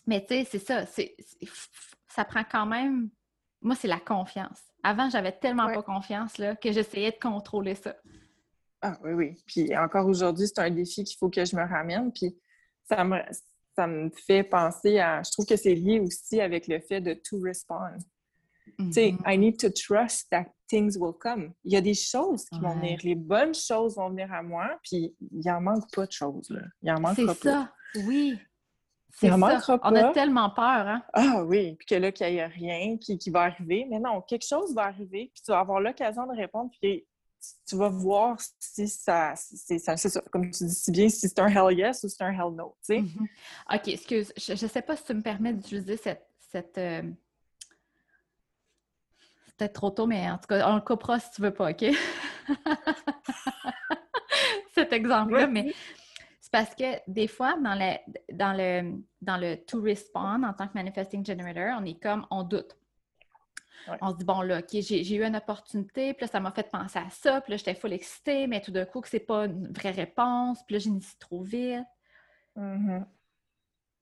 mais 0.08 0.22
tu 0.26 0.28
sais, 0.36 0.48
c'est 0.50 0.60
ça. 0.60 0.86
c'est- 0.86 1.16
c'est- 1.20 1.48
ça 2.08 2.26
prend 2.26 2.44
quand 2.44 2.66
même. 2.66 3.10
Moi, 3.62 3.76
c'est 3.76 3.88
la 3.88 4.00
confiance. 4.00 4.60
Avant, 4.84 5.10
j'avais 5.10 5.34
tellement 5.34 5.66
Ouais. 5.68 5.76
pas 5.76 5.84
confiance 5.84 6.38
là, 6.38 6.56
que 6.56 6.72
j'essayais 6.72 7.12
de 7.12 7.20
contrôler 7.20 7.76
ça. 7.76 7.96
Ah 8.82 8.98
oui, 9.04 9.12
oui. 9.12 9.44
Puis 9.46 9.76
encore 9.78 10.08
aujourd'hui, 10.08 10.48
c'est 10.48 10.60
un 10.60 10.70
défi 10.72 11.04
qu'il 11.04 11.18
faut 11.18 11.30
que 11.30 11.44
je 11.44 11.56
me 11.56 11.62
ramène. 11.68 12.12
Puis 12.14 12.36
ça 12.86 13.04
me, 13.04 13.18
ça 13.76 13.86
me 13.86 14.10
fait 14.26 14.44
penser 14.44 15.00
à. 15.00 15.22
Je 15.22 15.32
trouve 15.32 15.46
que 15.46 15.58
c'est 15.58 15.76
lié 15.76 16.00
aussi 16.00 16.40
avec 16.42 16.68
le 16.68 16.80
fait 16.80 17.02
de 17.02 17.14
to 17.14 17.40
respond. 17.42 17.80
Tu 18.78 18.92
sais, 18.94 19.12
Mhm. 19.12 19.20
I 19.28 19.38
need 19.38 19.60
to 19.60 19.70
trust 19.70 20.30
that 20.32 20.46
things 20.70 20.98
will 20.98 21.14
come. 21.20 21.54
Il 21.64 21.74
y 21.74 21.76
a 21.76 21.82
des 21.82 21.94
choses 21.94 22.46
qui 22.46 22.60
vont 22.60 22.76
venir. 22.76 23.00
Les 23.04 23.16
bonnes 23.16 23.56
choses 23.56 23.96
vont 23.96 24.10
venir 24.10 24.32
à 24.32 24.42
moi, 24.44 24.80
puis 24.84 25.16
il 25.32 25.50
en 25.52 25.60
manque 25.62 25.92
pas 25.94 26.06
de 26.06 26.12
choses, 26.12 26.50
là. 26.50 26.62
Il 26.82 26.92
en 26.92 27.00
manquera 27.00 27.34
C'est 27.34 27.44
pas. 27.50 27.52
ça. 27.52 27.74
Oui. 28.06 28.38
Il 28.38 29.16
C'est 29.20 29.30
ça. 29.30 29.38
manquera 29.38 29.80
On 29.84 29.96
a 29.96 30.02
pas. 30.04 30.12
tellement 30.14 30.50
peur, 30.52 30.88
hein? 30.88 31.04
Ah 31.14 31.44
oui, 31.44 31.76
puis 31.76 31.88
que 31.88 31.96
là, 31.96 32.12
qu'il 32.12 32.28
n'y 32.32 32.38
ait 32.38 32.46
rien 32.46 32.98
qui, 32.98 33.18
qui 33.18 33.30
va 33.32 33.42
arriver. 33.42 33.86
Mais 33.90 34.00
non, 34.00 34.22
quelque 34.22 34.46
chose 34.48 34.74
va 34.76 34.84
arriver, 34.84 35.32
puis 35.34 35.42
tu 35.44 35.52
vas 35.52 35.60
avoir 35.60 35.80
l'occasion 35.82 36.26
de 36.28 36.38
répondre, 36.38 36.70
puis 36.80 37.06
tu 37.68 37.76
vas 37.78 37.88
voir 37.90 38.38
si 38.60 38.88
ça, 38.88 39.34
si 39.36 39.56
c'est 39.58 39.80
ça, 39.80 39.96
c'est 39.98 40.10
ça, 40.10 40.22
comme 40.32 40.52
tu 40.52 40.66
dis 40.66 40.76
si 40.76 40.92
bien, 40.92 41.08
si 41.10 41.28
c'est 41.28 41.40
un 41.40 41.48
hell 41.48 41.78
yes 41.78 42.04
ou 42.04 42.10
c'est 42.10 42.22
un 42.24 42.32
hell 42.34 42.54
no, 42.54 42.76
sais. 42.82 43.00
Mhm. 43.02 43.28
OK, 43.74 43.88
excuse. 43.88 44.32
Je 44.38 44.52
ne 44.52 44.70
sais 44.70 44.82
pas 44.82 44.96
si 44.96 45.06
tu 45.06 45.14
me 45.14 45.22
permets 45.22 45.54
d'utiliser 45.54 45.98
cette. 45.98 46.28
cette 46.52 46.78
euh, 46.78 47.02
C'est 47.02 47.16
peut-être 49.60 49.74
trop 49.74 49.92
tôt, 49.92 50.08
mais 50.08 50.30
en 50.30 50.38
tout 50.38 50.48
cas, 50.48 50.70
on 50.70 50.76
le 50.76 50.82
coupera 50.82 51.20
si 51.20 51.32
tu 51.32 51.42
veux 51.42 51.54
pas, 51.54 51.72
OK? 51.72 51.86
Cet 54.74 54.94
exemple-là, 54.94 55.48
mais 55.48 55.74
c'est 56.40 56.52
parce 56.52 56.74
que 56.74 57.00
des 57.08 57.28
fois, 57.28 57.58
dans 57.62 57.76
le, 57.76 57.98
dans 58.34 58.54
le, 58.54 59.04
dans 59.22 59.38
le 59.38 59.58
to 59.66 59.82
respond 59.82 60.44
en 60.44 60.54
tant 60.54 60.68
que 60.68 60.74
manifesting 60.74 61.26
generator, 61.26 61.78
on 61.80 61.86
est 61.86 62.02
comme, 62.02 62.26
on 62.32 62.44
doute. 62.44 62.76
Ouais. 63.88 63.98
On 64.02 64.12
se 64.12 64.18
dit, 64.18 64.26
bon, 64.26 64.42
là, 64.42 64.60
OK, 64.60 64.70
j'ai 64.72 65.16
eu 65.16 65.24
une 65.24 65.36
opportunité, 65.36 66.14
puis 66.14 66.26
là, 66.26 66.32
ça 66.32 66.40
m'a 66.40 66.52
fait 66.52 66.70
penser 66.70 67.00
à 67.00 67.10
ça, 67.10 67.42
puis 67.42 67.52
là, 67.52 67.58
j'étais 67.58 67.76
full 67.76 67.94
excitée, 67.94 68.48
mais 68.48 68.62
tout 68.62 68.72
d'un 68.72 68.86
coup, 68.86 69.02
que 69.02 69.10
c'est 69.10 69.20
pas 69.20 69.46
une 69.46 69.72
vraie 69.72 69.92
réponse, 69.92 70.64
puis 70.66 70.76
là, 70.76 70.80
j'initie 70.80 71.18
trop 71.20 71.42
vite. 71.42 71.86
Mhm. 72.56 73.06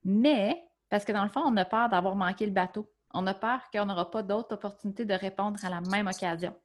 Mais, 0.03 0.63
parce 0.89 1.05
que 1.05 1.11
dans 1.11 1.23
le 1.23 1.29
fond, 1.29 1.41
on 1.45 1.55
a 1.57 1.65
peur 1.65 1.89
d'avoir 1.89 2.15
manqué 2.15 2.45
le 2.45 2.51
bateau. 2.51 2.89
On 3.13 3.25
a 3.27 3.33
peur 3.33 3.61
qu'on 3.71 3.85
n'aura 3.85 4.09
pas 4.11 4.21
d'autres 4.23 4.53
opportunités 4.53 5.05
de 5.05 5.13
répondre 5.13 5.57
à 5.63 5.69
la 5.69 5.81
même 5.81 6.07
occasion. 6.07 6.55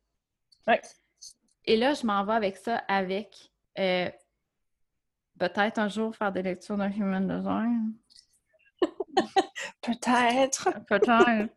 Et 1.64 1.76
là, 1.76 1.94
je 1.94 2.04
m'en 2.06 2.24
vais 2.24 2.32
avec 2.34 2.56
ça 2.56 2.76
avec 2.88 3.52
euh, 3.78 4.10
peut-être 5.38 5.78
un 5.78 5.88
jour 5.88 6.14
faire 6.16 6.32
des 6.32 6.42
lectures 6.42 6.76
d'un 6.76 6.90
human 6.90 7.26
design. 7.26 7.94
Peut-être. 9.80 10.68
Peut-être. 10.86 11.52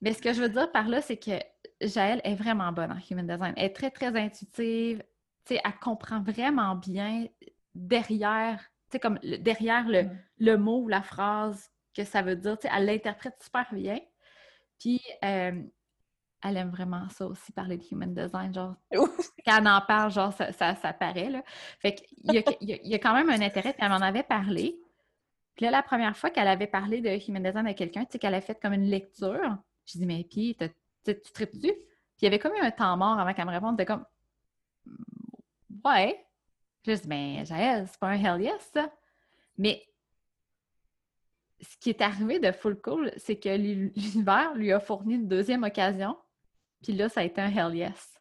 Mais 0.00 0.12
ce 0.12 0.20
que 0.22 0.32
je 0.32 0.42
veux 0.42 0.48
dire 0.48 0.70
par 0.72 0.88
là, 0.88 1.00
c'est 1.00 1.16
que 1.16 1.32
Jaël 1.80 2.20
est 2.24 2.34
vraiment 2.34 2.72
bonne 2.72 2.92
en 2.92 2.98
human 3.10 3.26
design. 3.26 3.54
Elle 3.56 3.64
est 3.66 3.74
très, 3.74 3.90
très 3.90 4.14
intuitive. 4.16 5.02
Sais, 5.44 5.60
elle 5.64 5.78
comprend 5.80 6.20
vraiment 6.20 6.74
bien 6.74 7.26
derrière, 7.74 8.62
comme 9.00 9.18
le- 9.22 9.38
derrière 9.38 9.86
le, 9.88 10.02
Mm. 10.04 10.18
le 10.38 10.56
mot 10.56 10.82
ou 10.82 10.88
la 10.88 11.02
phrase 11.02 11.70
que 11.96 12.04
ça 12.04 12.22
veut 12.22 12.36
dire. 12.36 12.58
Tu 12.58 12.68
sais, 12.68 12.74
elle 12.76 12.86
l'interprète 12.86 13.34
super 13.42 13.66
bien. 13.72 13.98
Puis, 14.78 15.00
euh, 15.24 15.62
elle 16.42 16.56
aime 16.56 16.70
vraiment 16.70 17.08
ça 17.08 17.26
aussi, 17.26 17.52
parler 17.52 17.78
de 17.78 17.84
human 17.90 18.14
design. 18.14 18.54
Genre, 18.54 18.74
quand 19.46 19.58
elle 19.58 19.68
en 19.68 19.80
parle, 19.80 20.10
genre, 20.10 20.32
ça, 20.32 20.52
ça, 20.52 20.74
ça 20.76 20.92
paraît, 20.92 21.30
là. 21.30 21.42
Fait 21.80 21.94
qu'il 21.94 22.34
y 22.34 22.44
y 22.60 22.88
y 22.90 22.94
a 22.94 22.98
quand 22.98 23.14
même 23.14 23.30
un 23.30 23.40
intérêt, 23.40 23.72
puis 23.72 23.82
elle 23.82 23.90
m'en 23.90 23.96
avait 23.96 24.22
parlé. 24.22 24.78
Puis 25.56 25.64
là, 25.64 25.70
la 25.70 25.82
première 25.82 26.16
fois 26.16 26.30
qu'elle 26.30 26.48
avait 26.48 26.66
parlé 26.66 27.00
de 27.00 27.08
human 27.28 27.42
design 27.42 27.66
à 27.66 27.74
quelqu'un, 27.74 28.04
tu 28.04 28.12
sais, 28.12 28.18
qu'elle 28.18 28.34
a 28.34 28.40
fait 28.40 28.60
comme 28.60 28.74
une 28.74 28.90
lecture, 28.90 29.56
j'ai 29.86 29.98
dit, 29.98 30.06
mais 30.06 30.24
puis, 30.24 30.56
tu 30.56 30.68
tu 31.04 31.32
traites 31.32 31.54
dessus? 31.54 31.72
Puis 31.72 32.22
il 32.22 32.24
y 32.24 32.28
avait 32.28 32.38
comme 32.38 32.54
eu 32.54 32.60
un 32.60 32.70
temps 32.70 32.96
mort 32.96 33.18
avant 33.18 33.32
qu'elle 33.32 33.46
me 33.46 33.52
réponde, 33.52 33.72
c'était 33.78 33.86
comme, 33.86 34.04
ouais. 35.84 36.26
Puis 36.82 36.96
je 36.96 37.00
dis, 37.02 37.08
ben, 37.08 37.44
Jaël, 37.46 37.86
c'est 37.88 37.98
pas 37.98 38.08
un 38.08 38.22
hell 38.22 38.42
yes, 38.42 38.70
ça. 38.72 38.90
Mais 39.58 39.86
ce 41.60 41.76
qui 41.78 41.90
est 41.90 42.00
arrivé 42.02 42.38
de 42.38 42.52
full 42.52 42.80
cool, 42.80 43.10
c'est 43.16 43.38
que 43.38 43.48
l'u- 43.48 43.92
l'univers 43.96 44.54
lui 44.54 44.72
a 44.72 44.80
fourni 44.80 45.14
une 45.14 45.28
deuxième 45.28 45.62
occasion. 45.64 46.16
Puis 46.82 46.92
là, 46.92 47.08
ça 47.08 47.20
a 47.20 47.24
été 47.24 47.40
un 47.40 47.50
hell 47.50 47.74
yes. 47.74 48.20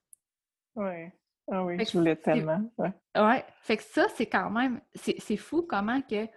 Oui. 0.75 1.09
Ah 1.51 1.63
oui, 1.63 1.77
Fait 1.77 1.85
je 1.85 1.97
voulais 1.97 2.15
tellement. 2.15 2.71
Ouais. 2.77 2.91
Ouais. 3.15 3.45
Fait 3.61 3.77
que 3.77 3.83
ça, 3.83 4.07
c'est 4.15 4.25
quand 4.25 4.49
même. 4.49 4.81
C'est 4.95 5.37
fou 5.37 5.61
comment 5.61 6.01
que. 6.01 6.27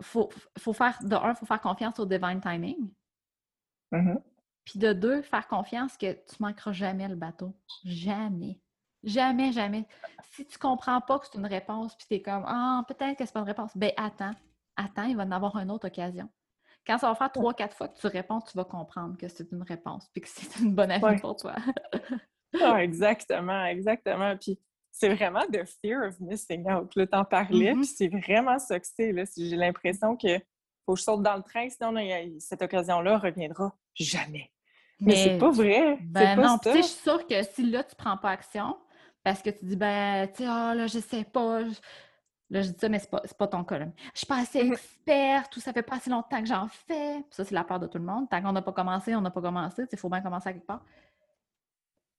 Faut, 0.00 0.30
faut 0.58 0.72
faire. 0.72 0.98
De 1.02 1.14
un, 1.16 1.30
il 1.30 1.36
faut 1.36 1.46
faire 1.46 1.60
confiance 1.60 1.98
au 1.98 2.06
divine 2.06 2.40
timing. 2.40 2.90
Mhm. 3.92 4.20
Puis 4.64 4.78
de 4.78 4.92
deux, 4.92 5.22
faire 5.22 5.46
confiance 5.48 5.96
que 5.96 6.12
tu 6.12 6.36
manqueras 6.40 6.72
jamais 6.72 7.08
le 7.08 7.16
bateau. 7.16 7.54
Jamais. 7.84 8.60
Jamais, 9.02 9.52
jamais. 9.52 9.86
Si 10.32 10.46
tu 10.46 10.58
comprends 10.58 11.00
pas 11.00 11.18
que 11.18 11.26
c'est 11.26 11.38
une 11.38 11.46
réponse, 11.46 11.94
puis 11.96 12.06
tu 12.08 12.14
es 12.14 12.22
comme 12.22 12.44
Ah, 12.46 12.82
peut-être 12.88 13.18
que 13.18 13.26
c'est 13.26 13.32
pas 13.32 13.40
une 13.40 13.46
réponse, 13.46 13.76
ben 13.76 13.92
attends. 13.96 14.32
Attends, 14.76 15.04
il 15.04 15.16
va 15.16 15.24
en 15.24 15.30
avoir 15.30 15.56
une 15.56 15.70
autre 15.70 15.88
occasion. 15.88 16.28
Quand 16.86 16.98
ça 16.98 17.08
va 17.08 17.14
faire 17.14 17.32
trois, 17.32 17.54
quatre 17.54 17.76
fois 17.76 17.88
que 17.88 17.98
tu 17.98 18.06
réponds, 18.06 18.40
tu 18.40 18.56
vas 18.56 18.64
comprendre 18.64 19.16
que 19.16 19.28
c'est 19.28 19.50
une 19.52 19.62
réponse 19.62 20.08
puis 20.12 20.20
que 20.20 20.28
c'est 20.28 20.60
une 20.60 20.74
bonne 20.74 20.90
avis 20.90 21.20
pour 21.20 21.36
toi. 21.36 21.54
ah, 22.60 22.82
exactement, 22.82 23.64
exactement. 23.64 24.36
Puis 24.36 24.58
c'est 24.90 25.14
vraiment 25.14 25.42
the 25.50 25.64
fear 25.80 26.06
of 26.06 26.20
missing 26.20 26.70
out. 26.70 26.94
Là, 26.94 27.06
t'en 27.06 27.24
parlais, 27.24 27.72
mm-hmm. 27.72 27.76
puis 27.76 27.86
c'est 27.86 28.08
vraiment 28.08 28.58
ça 28.58 28.78
que 28.78 28.86
c'est. 28.86 29.14
J'ai 29.36 29.56
l'impression 29.56 30.16
que 30.16 30.38
faut 30.84 30.94
que 30.94 30.98
je 30.98 31.04
saute 31.04 31.22
dans 31.22 31.36
le 31.36 31.42
train, 31.42 31.68
sinon 31.68 31.94
cette 32.38 32.62
occasion-là 32.62 33.18
reviendra 33.18 33.74
jamais. 33.94 34.50
Mais, 35.00 35.16
c'est 35.16 35.38
pas 35.38 35.50
vrai. 35.50 35.98
Ben 36.02 36.36
non, 36.36 36.58
tu 36.58 36.70
sais, 36.70 36.78
je 36.78 36.82
suis 36.82 37.02
sûre 37.02 37.26
que 37.26 37.42
si 37.42 37.68
là, 37.68 37.82
tu 37.82 37.96
prends 37.96 38.16
pas 38.16 38.30
action, 38.30 38.76
parce 39.22 39.42
que 39.42 39.50
tu 39.50 39.64
dis, 39.64 39.76
ben, 39.76 40.28
tu 40.28 40.44
sais, 40.44 40.48
oh, 40.48 40.74
là, 40.74 40.86
je 40.86 40.98
sais 40.98 41.24
pas. 41.24 41.62
Là, 42.50 42.60
je 42.60 42.70
dis 42.70 42.78
ça, 42.78 42.88
mais 42.88 42.98
c'est 42.98 43.10
pas, 43.10 43.22
pas 43.38 43.48
ton 43.48 43.64
cas. 43.64 43.78
Là. 43.78 43.86
Je 44.12 44.18
suis 44.18 44.26
pas 44.26 44.40
assez 44.40 44.60
experte 44.60 45.56
ou 45.56 45.60
ça 45.60 45.72
fait 45.72 45.82
pas 45.82 45.96
assez 45.96 46.10
longtemps 46.10 46.40
que 46.40 46.46
j'en 46.46 46.68
fais. 46.68 47.24
ça, 47.30 47.44
c'est 47.44 47.54
la 47.54 47.64
peur 47.64 47.80
de 47.80 47.86
tout 47.86 47.98
le 47.98 48.04
monde. 48.04 48.28
Tant 48.28 48.42
qu'on 48.42 48.52
n'a 48.52 48.62
pas 48.62 48.72
commencé, 48.72 49.14
on 49.14 49.20
n'a 49.20 49.30
pas 49.30 49.40
commencé. 49.40 49.84
Il 49.90 49.98
faut 49.98 50.10
bien 50.10 50.20
commencer 50.20 50.50
à 50.50 50.52
quelque 50.52 50.66
part. 50.66 50.84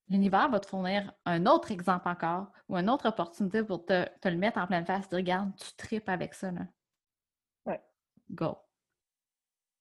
L'univers 0.09 0.49
va 0.49 0.59
te 0.59 0.67
fournir 0.67 1.13
un 1.25 1.45
autre 1.45 1.71
exemple 1.71 2.07
encore 2.07 2.51
ou 2.69 2.77
une 2.77 2.89
autre 2.89 3.07
opportunité 3.07 3.63
pour 3.63 3.85
te, 3.85 4.07
te 4.19 4.27
le 4.27 4.37
mettre 4.37 4.59
en 4.59 4.67
pleine 4.67 4.85
face. 4.85 5.09
Te 5.09 5.15
regarde, 5.15 5.51
tu 5.55 5.73
tripes 5.75 6.09
avec 6.09 6.33
ça. 6.33 6.51
Là. 6.51 6.61
Ouais. 7.65 7.81
Go. 8.31 8.57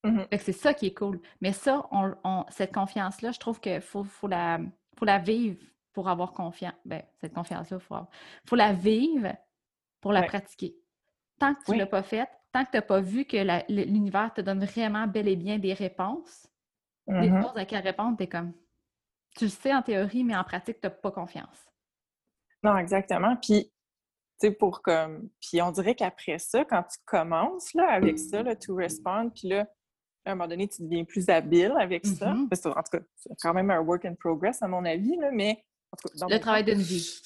Mm-hmm. 0.04 0.38
C'est 0.38 0.52
ça 0.52 0.74
qui 0.74 0.86
est 0.86 0.94
cool. 0.94 1.20
Mais 1.40 1.52
ça, 1.52 1.86
on, 1.90 2.44
cette 2.50 2.72
confiance-là, 2.72 3.32
je 3.32 3.38
trouve 3.38 3.60
qu'il 3.60 3.80
faut, 3.80 4.04
faut, 4.04 4.28
la, 4.28 4.60
faut 4.98 5.04
la 5.04 5.18
vivre 5.18 5.58
pour 5.92 6.08
avoir 6.08 6.32
confiance. 6.32 6.74
Ben, 6.84 7.02
cette 7.20 7.34
confiance-là, 7.34 7.78
il 7.78 7.84
faut, 7.84 7.96
faut 8.46 8.56
la 8.56 8.72
vivre 8.72 9.34
pour 10.04 10.12
la 10.12 10.24
pratiquer. 10.24 10.76
Tant 11.40 11.54
que 11.54 11.64
tu 11.64 11.70
ne 11.72 11.78
l'as 11.78 11.86
pas 11.86 12.02
faite, 12.02 12.28
tant 12.52 12.62
que 12.62 12.72
tu 12.72 12.76
n'as 12.76 12.82
pas 12.82 13.00
vu 13.00 13.24
que 13.24 13.38
l'univers 13.72 14.34
te 14.34 14.42
donne 14.42 14.62
vraiment 14.62 15.06
bel 15.06 15.26
et 15.28 15.34
bien 15.34 15.58
des 15.58 15.72
réponses, 15.72 16.46
des 17.06 17.14
mm-hmm. 17.14 17.42
choses 17.42 17.56
à 17.56 17.64
quelles 17.64 17.82
répondre, 17.82 18.14
tu 18.18 18.24
es 18.24 18.28
comme. 18.28 18.52
Tu 19.34 19.44
le 19.44 19.50
sais 19.50 19.72
en 19.74 19.80
théorie, 19.80 20.22
mais 20.24 20.36
en 20.36 20.44
pratique, 20.44 20.78
tu 20.78 20.86
n'as 20.86 20.90
pas 20.90 21.10
confiance. 21.10 21.70
Non, 22.62 22.76
exactement. 22.76 23.34
Puis, 23.36 23.64
tu 23.64 24.48
sais, 24.48 24.50
pour 24.50 24.82
comme. 24.82 25.30
Puis 25.40 25.62
on 25.62 25.72
dirait 25.72 25.94
qu'après 25.94 26.38
ça, 26.38 26.66
quand 26.66 26.82
tu 26.82 26.98
commences 27.06 27.72
là, 27.72 27.90
avec 27.90 28.18
ça, 28.18 28.42
là, 28.42 28.54
to 28.54 28.74
respond, 28.74 29.30
puis 29.30 29.48
là, 29.48 29.66
à 30.26 30.32
un 30.32 30.34
moment 30.34 30.48
donné, 30.48 30.68
tu 30.68 30.82
deviens 30.82 31.04
plus 31.04 31.30
habile 31.30 31.72
avec 31.80 32.04
ça. 32.04 32.34
Mm-hmm. 32.34 32.68
en 32.68 32.82
tout 32.82 32.98
cas, 32.98 33.04
c'est 33.16 33.30
quand 33.40 33.54
même 33.54 33.70
un 33.70 33.80
work 33.80 34.04
in 34.04 34.14
progress, 34.16 34.62
à 34.62 34.68
mon 34.68 34.84
avis, 34.84 35.16
là, 35.16 35.30
mais... 35.32 35.64
le 36.28 36.38
travail 36.38 36.64
d'une 36.64 36.82
vie. 36.82 37.22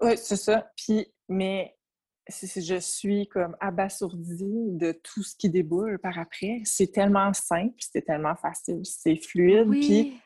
Oui, 0.00 0.16
c'est 0.16 0.36
ça. 0.36 0.70
Puis, 0.76 1.12
mais 1.28 1.76
je 2.28 2.78
suis 2.80 3.28
comme 3.28 3.56
abasourdie 3.60 4.72
de 4.72 4.92
tout 4.92 5.22
ce 5.22 5.36
qui 5.36 5.50
déboule 5.50 5.98
par 5.98 6.18
après. 6.18 6.62
C'est 6.64 6.92
tellement 6.92 7.32
simple, 7.32 7.74
c'est 7.78 8.02
tellement 8.02 8.36
facile, 8.36 8.80
c'est 8.84 9.16
fluide. 9.16 9.70
Puis, 9.70 10.20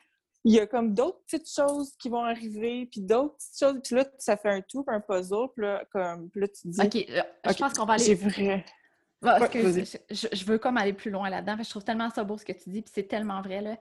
il 0.44 0.55
y 0.55 0.61
a 0.61 0.66
comme 0.66 0.94
d'autres 0.94 1.20
petites 1.24 1.51
choses 1.53 1.94
qui 1.99 2.09
vont 2.09 2.24
arriver, 2.24 2.86
puis 2.86 3.01
d'autres 3.01 3.36
petites 3.36 3.59
choses. 3.59 3.80
Puis 3.84 3.96
là, 3.96 4.05
ça 4.18 4.36
fait 4.36 4.51
un 4.51 4.61
tout, 4.62 4.84
un 4.86 5.01
puzzle. 5.01 5.49
Puis 5.55 5.64
là, 5.64 5.84
comme, 5.90 6.30
là 6.34 6.49
tu 6.49 6.68
dis... 6.68 6.80
OK, 6.80 6.94
je 6.94 7.59
pense 7.59 7.72
qu'on 7.74 7.84
va 7.84 7.94
aller... 7.94 8.05
J'ai 8.05 8.14
vrai 8.14 8.64
je, 9.22 10.44
veux 10.44 10.59
comme 10.59 10.76
aller 10.76 10.92
plus 10.92 11.11
loin 11.11 11.28
là-dedans. 11.28 11.57
Je 11.62 11.68
trouve 11.68 11.84
tellement 11.84 12.11
ça 12.11 12.24
beau 12.24 12.38
ce 12.38 12.44
que 12.44 12.53
tu 12.53 12.70
dis, 12.70 12.82
puis 12.82 12.92
c'est 12.94 13.09
tellement 13.09 13.42
vrai. 13.42 13.61
Là. 13.61 13.76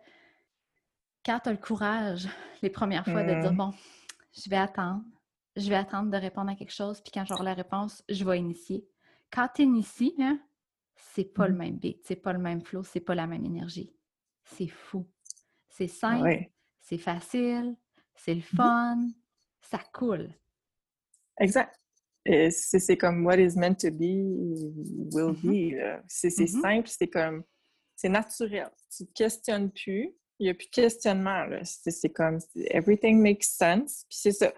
Quand 1.25 1.39
tu 1.39 1.49
as 1.49 1.51
le 1.51 1.57
courage, 1.57 2.27
les 2.61 2.69
premières 2.69 3.05
fois, 3.05 3.23
de 3.23 3.39
dire 3.41 3.53
mm. 3.53 3.57
Bon, 3.57 3.73
je 4.33 4.49
vais 4.49 4.57
attendre, 4.57 5.03
je 5.57 5.69
vais 5.69 5.75
attendre 5.75 6.11
de 6.11 6.17
répondre 6.17 6.49
à 6.49 6.55
quelque 6.55 6.73
chose, 6.73 7.01
puis 7.01 7.11
quand 7.13 7.25
j'aurai 7.25 7.43
la 7.43 7.53
réponse, 7.53 8.03
je 8.07 8.23
vais 8.23 8.39
initier. 8.39 8.87
Quand 9.31 9.49
tu 9.53 9.63
inities, 9.63 10.15
c'est 10.95 11.33
pas 11.33 11.47
le 11.47 11.53
mm. 11.53 11.57
même 11.57 11.77
beat, 11.77 12.01
c'est 12.05 12.15
pas 12.15 12.33
le 12.33 12.39
même 12.39 12.61
flow, 12.61 12.83
c'est 12.83 13.01
pas 13.01 13.15
la 13.15 13.27
même 13.27 13.45
énergie. 13.45 13.93
C'est 14.43 14.67
fou. 14.67 15.05
C'est 15.69 15.87
simple, 15.87 16.49
c'est 16.79 16.97
facile, 16.97 17.75
c'est 18.15 18.33
le 18.33 18.41
mm-hmm. 18.41 18.55
fun, 18.55 19.07
ça 19.61 19.79
coule. 19.91 20.33
Exact 21.39 21.77
c'est 22.51 22.97
comme 22.97 23.25
what 23.25 23.39
is 23.39 23.55
meant 23.55 23.75
to 23.75 23.91
be 23.91 24.23
will 25.13 25.33
mm-hmm. 25.33 25.71
be. 25.71 26.03
C'est 26.07 26.27
mm-hmm. 26.29 26.61
simple, 26.61 26.87
c'est 26.87 27.07
comme 27.07 27.43
c'est 27.95 28.09
naturel. 28.09 28.69
Tu 28.95 29.03
ne 29.03 29.07
questionnes 29.13 29.71
plus, 29.71 30.13
il 30.39 30.43
n'y 30.45 30.49
a 30.49 30.53
plus 30.53 30.67
de 30.67 30.71
questionnement. 30.71 31.45
C'est 31.63 32.09
comme 32.09 32.39
everything 32.69 33.21
makes 33.21 33.43
sense. 33.43 34.05
Puis 34.09 34.19
c'est 34.19 34.31
ça. 34.31 34.53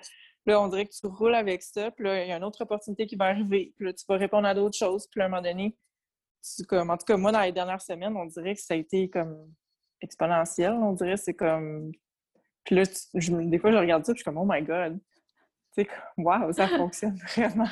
Là, 0.49 0.59
on 0.59 0.67
dirait 0.67 0.87
que 0.87 0.91
tu 0.91 1.05
roules 1.05 1.35
avec 1.35 1.61
ça, 1.61 1.91
puis 1.91 2.05
là, 2.05 2.23
il 2.23 2.29
y 2.29 2.31
a 2.31 2.37
une 2.37 2.43
autre 2.43 2.61
opportunité 2.61 3.05
qui 3.05 3.15
va 3.15 3.25
arriver. 3.25 3.71
Puis 3.75 3.85
là, 3.85 3.93
tu 3.93 4.03
vas 4.09 4.17
répondre 4.17 4.47
à 4.47 4.55
d'autres 4.55 4.75
choses. 4.75 5.07
Puis 5.11 5.21
à 5.21 5.25
un 5.25 5.29
moment 5.29 5.43
donné, 5.43 5.77
comme, 6.67 6.89
en 6.89 6.97
tout 6.97 7.05
cas, 7.05 7.17
moi, 7.17 7.31
dans 7.31 7.41
les 7.41 7.51
dernières 7.51 7.81
semaines, 7.81 8.17
on 8.17 8.25
dirait 8.25 8.55
que 8.55 8.61
ça 8.61 8.73
a 8.73 8.77
été 8.77 9.11
comme 9.11 9.53
exponentiel. 10.01 10.73
On 10.73 10.93
dirait 10.93 11.17
c'est 11.17 11.35
comme. 11.35 11.91
Puis 12.63 12.75
là, 12.75 12.83
des 13.13 13.59
fois, 13.59 13.71
je 13.71 13.77
regarde 13.77 14.03
ça, 14.03 14.13
puis 14.13 14.19
je 14.19 14.23
suis 14.23 14.25
comme, 14.25 14.39
oh 14.39 14.47
my 14.47 14.63
God, 14.63 14.99
waouh, 16.17 16.51
ça 16.51 16.67
fonctionne 16.77 17.15
vraiment. 17.35 17.67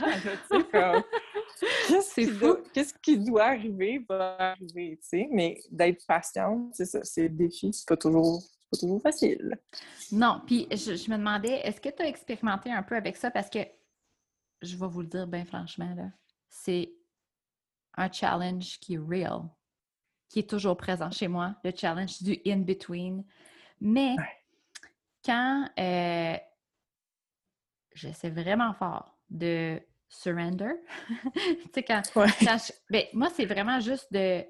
Qu'est-ce 2.74 2.94
qui, 3.02 3.18
doit 3.18 3.46
arriver 3.46 4.06
va 4.08 4.36
arriver, 4.52 5.00
tu 5.02 5.08
sais, 5.08 5.28
mais 5.32 5.60
d'être 5.72 6.06
patiente, 6.08 6.76
c'est 6.76 6.86
ça, 6.86 7.04
c'est 7.04 7.24
le 7.24 7.30
défi, 7.30 7.74
c'est 7.74 7.88
pas 7.88 7.98
toujours 7.98 8.44
pas 8.70 8.78
toujours 8.78 9.02
facile. 9.02 9.58
Non, 10.12 10.42
puis 10.46 10.68
je, 10.72 11.10
me 11.10 11.18
demandais, 11.18 11.62
est-ce 11.64 11.82
que 11.82 11.90
tu 11.90 12.02
as 12.02 12.08
expérimenté 12.08 12.72
un 12.72 12.84
peu 12.84 12.96
avec 12.96 13.18
ça? 13.18 13.32
Parce 13.32 13.50
que, 13.50 13.60
je 14.62 14.76
vais 14.76 14.88
vous 14.88 15.02
le 15.02 15.08
dire 15.08 15.28
bien 15.28 15.46
franchement, 15.46 15.94
là, 15.96 16.10
c'est 16.50 16.92
un 17.96 18.12
challenge 18.12 18.80
qui 18.80 18.96
est 18.96 19.00
real, 19.00 19.44
qui 20.30 20.40
est 20.40 20.50
toujours 20.50 20.78
présent 20.78 21.12
chez 21.12 21.28
moi, 21.28 21.56
le 21.64 21.72
challenge 21.76 22.22
du 22.22 22.40
in-between. 22.46 23.24
Mais 23.80 24.16
quand 25.24 25.70
euh, 25.78 26.38
j'essaie 27.94 28.30
vraiment 28.30 28.74
fort 28.74 29.18
de 29.30 29.82
surrender. 30.10 30.74
tu 31.34 31.70
sais, 31.74 31.84
quand, 31.84 32.02
ben, 32.90 33.04
moi, 33.14 33.30
c'est 33.34 33.46
vraiment 33.46 33.80
juste 33.80 34.12
de 34.12 34.46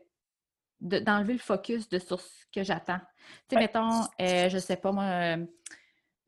d'enlever 0.79 1.33
le 1.33 1.39
focus 1.39 1.89
de 1.89 1.99
sur 1.99 2.21
ce 2.21 2.45
que 2.53 2.63
j'attends. 2.63 2.99
Tu 3.47 3.55
sais, 3.55 3.59
mettons, 3.59 4.03
euh, 4.21 4.49
je 4.49 4.57
sais 4.57 4.77
pas 4.77 4.91
moi, 4.91 5.03
euh, 5.03 5.45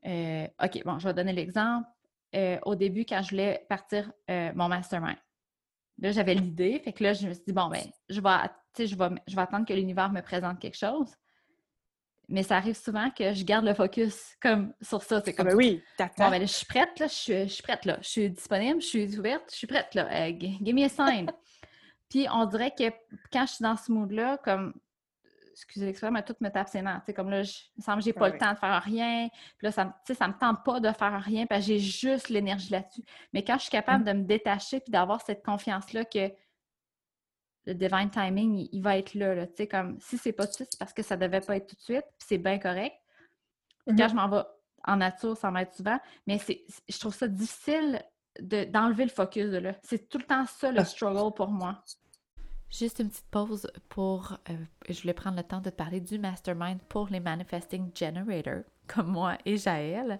euh, 0.05 0.47
OK, 0.63 0.83
bon, 0.83 0.99
je 0.99 1.07
vais 1.07 1.13
donner 1.13 1.33
l'exemple. 1.33 1.87
au 2.63 2.75
début, 2.75 3.05
quand 3.05 3.21
je 3.21 3.31
voulais 3.31 3.65
partir 3.69 4.11
mon 4.55 4.67
mastermind, 4.67 5.17
là, 5.99 6.11
j'avais 6.11 6.35
l'idée, 6.35 6.79
fait 6.79 6.93
que 6.93 7.03
là, 7.03 7.13
je 7.13 7.27
me 7.27 7.33
suis 7.33 7.43
dit, 7.47 7.53
bon, 7.53 7.67
ben, 7.67 7.83
je 8.09 8.21
vais, 8.21 8.85
je 8.87 8.95
vais, 8.95 9.09
je 9.27 9.35
vais 9.35 9.41
attendre 9.41 9.65
que 9.65 9.73
l'univers 9.73 10.11
me 10.11 10.21
présente 10.21 10.59
quelque 10.59 10.77
chose 10.77 11.13
mais 12.29 12.43
ça 12.43 12.57
arrive 12.57 12.77
souvent 12.77 13.09
que 13.09 13.33
je 13.33 13.43
garde 13.43 13.65
le 13.65 13.73
focus 13.73 14.35
comme 14.39 14.73
sur 14.81 15.01
ça. 15.01 15.21
C'est 15.25 15.31
ah, 15.31 15.33
comme 15.33 15.47
ben 15.47 15.55
oui, 15.55 15.83
bon, 15.97 16.29
ben 16.29 16.41
je 16.41 16.45
suis 16.45 16.65
prête, 16.65 16.99
là, 16.99 17.07
je 17.07 17.47
suis, 17.47 17.63
prête, 17.63 17.85
là. 17.85 17.97
Je 18.01 18.07
suis 18.07 18.29
disponible, 18.29 18.81
je 18.81 18.87
suis 18.87 19.17
ouverte, 19.17 19.49
je 19.51 19.57
suis 19.57 19.67
prête, 19.67 19.93
là. 19.95 20.07
Euh, 20.11 20.31
give 20.39 20.75
me 20.75 20.85
a 20.85 20.89
sign. 20.89 21.31
Puis 22.09 22.27
on 22.31 22.45
dirait 22.45 22.71
que 22.71 22.89
quand 23.31 23.45
je 23.45 23.53
suis 23.53 23.63
dans 23.63 23.77
ce 23.77 23.91
mood-là, 23.91 24.37
comme 24.37 24.73
excusez 25.51 25.85
l'expression, 25.85 26.13
mais 26.13 26.23
tout 26.23 26.35
me 26.39 26.49
tape 26.49 26.69
ses 26.69 26.81
nerfs. 26.81 27.03
Comme 27.15 27.29
là, 27.29 27.43
je, 27.43 27.51
il 27.51 27.79
me 27.79 27.83
semble 27.83 27.99
que 27.99 28.05
j'ai 28.05 28.13
pas 28.13 28.27
ah 28.27 28.29
le 28.29 28.37
temps 28.37 28.53
de 28.53 28.57
faire 28.57 28.81
rien. 28.81 29.27
Puis 29.57 29.65
là, 29.65 29.71
ça, 29.71 30.01
ça 30.05 30.27
me 30.27 30.33
tente 30.33 30.63
pas 30.63 30.79
de 30.79 30.91
faire 30.91 31.21
rien 31.21 31.45
parce 31.45 31.61
que 31.61 31.67
j'ai 31.67 31.79
juste 31.79 32.29
l'énergie 32.29 32.71
là-dessus. 32.71 33.03
Mais 33.33 33.43
quand 33.43 33.55
je 33.55 33.63
suis 33.63 33.71
capable 33.71 34.03
mm. 34.03 34.07
de 34.07 34.13
me 34.13 34.23
détacher 34.23 34.79
puis 34.79 34.91
d'avoir 34.91 35.21
cette 35.21 35.43
confiance-là 35.43 36.05
que 36.05 36.31
le 37.65 37.73
divine 37.73 38.09
timing, 38.09 38.67
il, 38.71 38.81
va 38.81 38.97
être 38.97 39.13
là. 39.13 39.45
Tu 39.47 39.55
sais, 39.57 39.67
comme 39.67 39.99
si 39.99 40.17
c'est 40.17 40.31
pas 40.31 40.45
tout 40.45 40.51
de 40.51 40.55
suite, 40.55 40.69
c'est 40.71 40.79
parce 40.79 40.93
que 40.93 41.03
ça 41.03 41.17
devait 41.17 41.41
pas 41.41 41.57
être 41.57 41.67
tout 41.67 41.75
de 41.75 41.81
suite, 41.81 42.05
puis 42.17 42.27
c'est 42.27 42.37
bien 42.37 42.57
correct. 42.57 42.95
Quand 43.85 43.93
mm-hmm. 43.93 44.09
je 44.09 44.15
m'en 44.15 44.29
vais 44.29 44.43
en 44.85 44.95
nature, 44.95 45.35
ça 45.35 45.51
m'aide 45.51 45.73
souvent, 45.73 45.99
mais 46.25 46.39
je 46.87 46.99
trouve 46.99 47.13
ça 47.13 47.27
difficile 47.27 48.01
d'enlever 48.41 49.05
le 49.05 49.09
focus 49.09 49.49
de 49.49 49.57
là. 49.57 49.75
C'est 49.83 50.09
tout 50.09 50.17
le 50.17 50.23
temps 50.23 50.45
ça 50.45 50.71
le 50.71 50.83
struggle 50.83 51.33
pour 51.33 51.49
moi. 51.49 51.83
Juste 52.69 52.99
une 52.99 53.09
petite 53.09 53.29
pause 53.31 53.67
pour. 53.89 54.37
Euh, 54.49 54.53
je 54.87 55.01
voulais 55.01 55.13
prendre 55.13 55.37
le 55.37 55.43
temps 55.43 55.59
de 55.59 55.71
te 55.71 55.75
parler 55.75 55.99
du 55.99 56.19
mastermind 56.19 56.79
pour 56.87 57.07
les 57.09 57.19
Manifesting 57.19 57.89
Generators, 57.95 58.63
comme 58.87 59.07
moi 59.07 59.37
et 59.45 59.57
Jaël. 59.57 60.19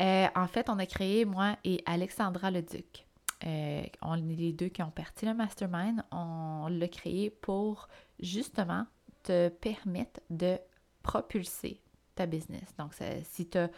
Euh, 0.00 0.26
en 0.34 0.46
fait, 0.48 0.68
on 0.68 0.78
a 0.78 0.86
créé, 0.86 1.24
moi 1.24 1.56
et 1.62 1.82
Alexandra 1.86 2.50
Leduc, 2.50 3.06
euh, 3.46 3.82
on 4.02 4.16
est 4.16 4.34
les 4.34 4.52
deux 4.52 4.68
qui 4.68 4.82
ont 4.82 4.90
parti 4.90 5.26
le 5.26 5.34
mastermind. 5.34 6.02
On 6.10 6.66
l'a 6.68 6.88
créé 6.88 7.30
pour 7.30 7.88
justement 8.18 8.86
te 9.22 9.48
permettre 9.48 10.20
de 10.28 10.58
propulser 11.02 11.80
ta 12.16 12.26
business. 12.26 12.74
Donc, 12.78 12.94
si 13.22 13.48
tu 13.48 13.58
as 13.58 13.70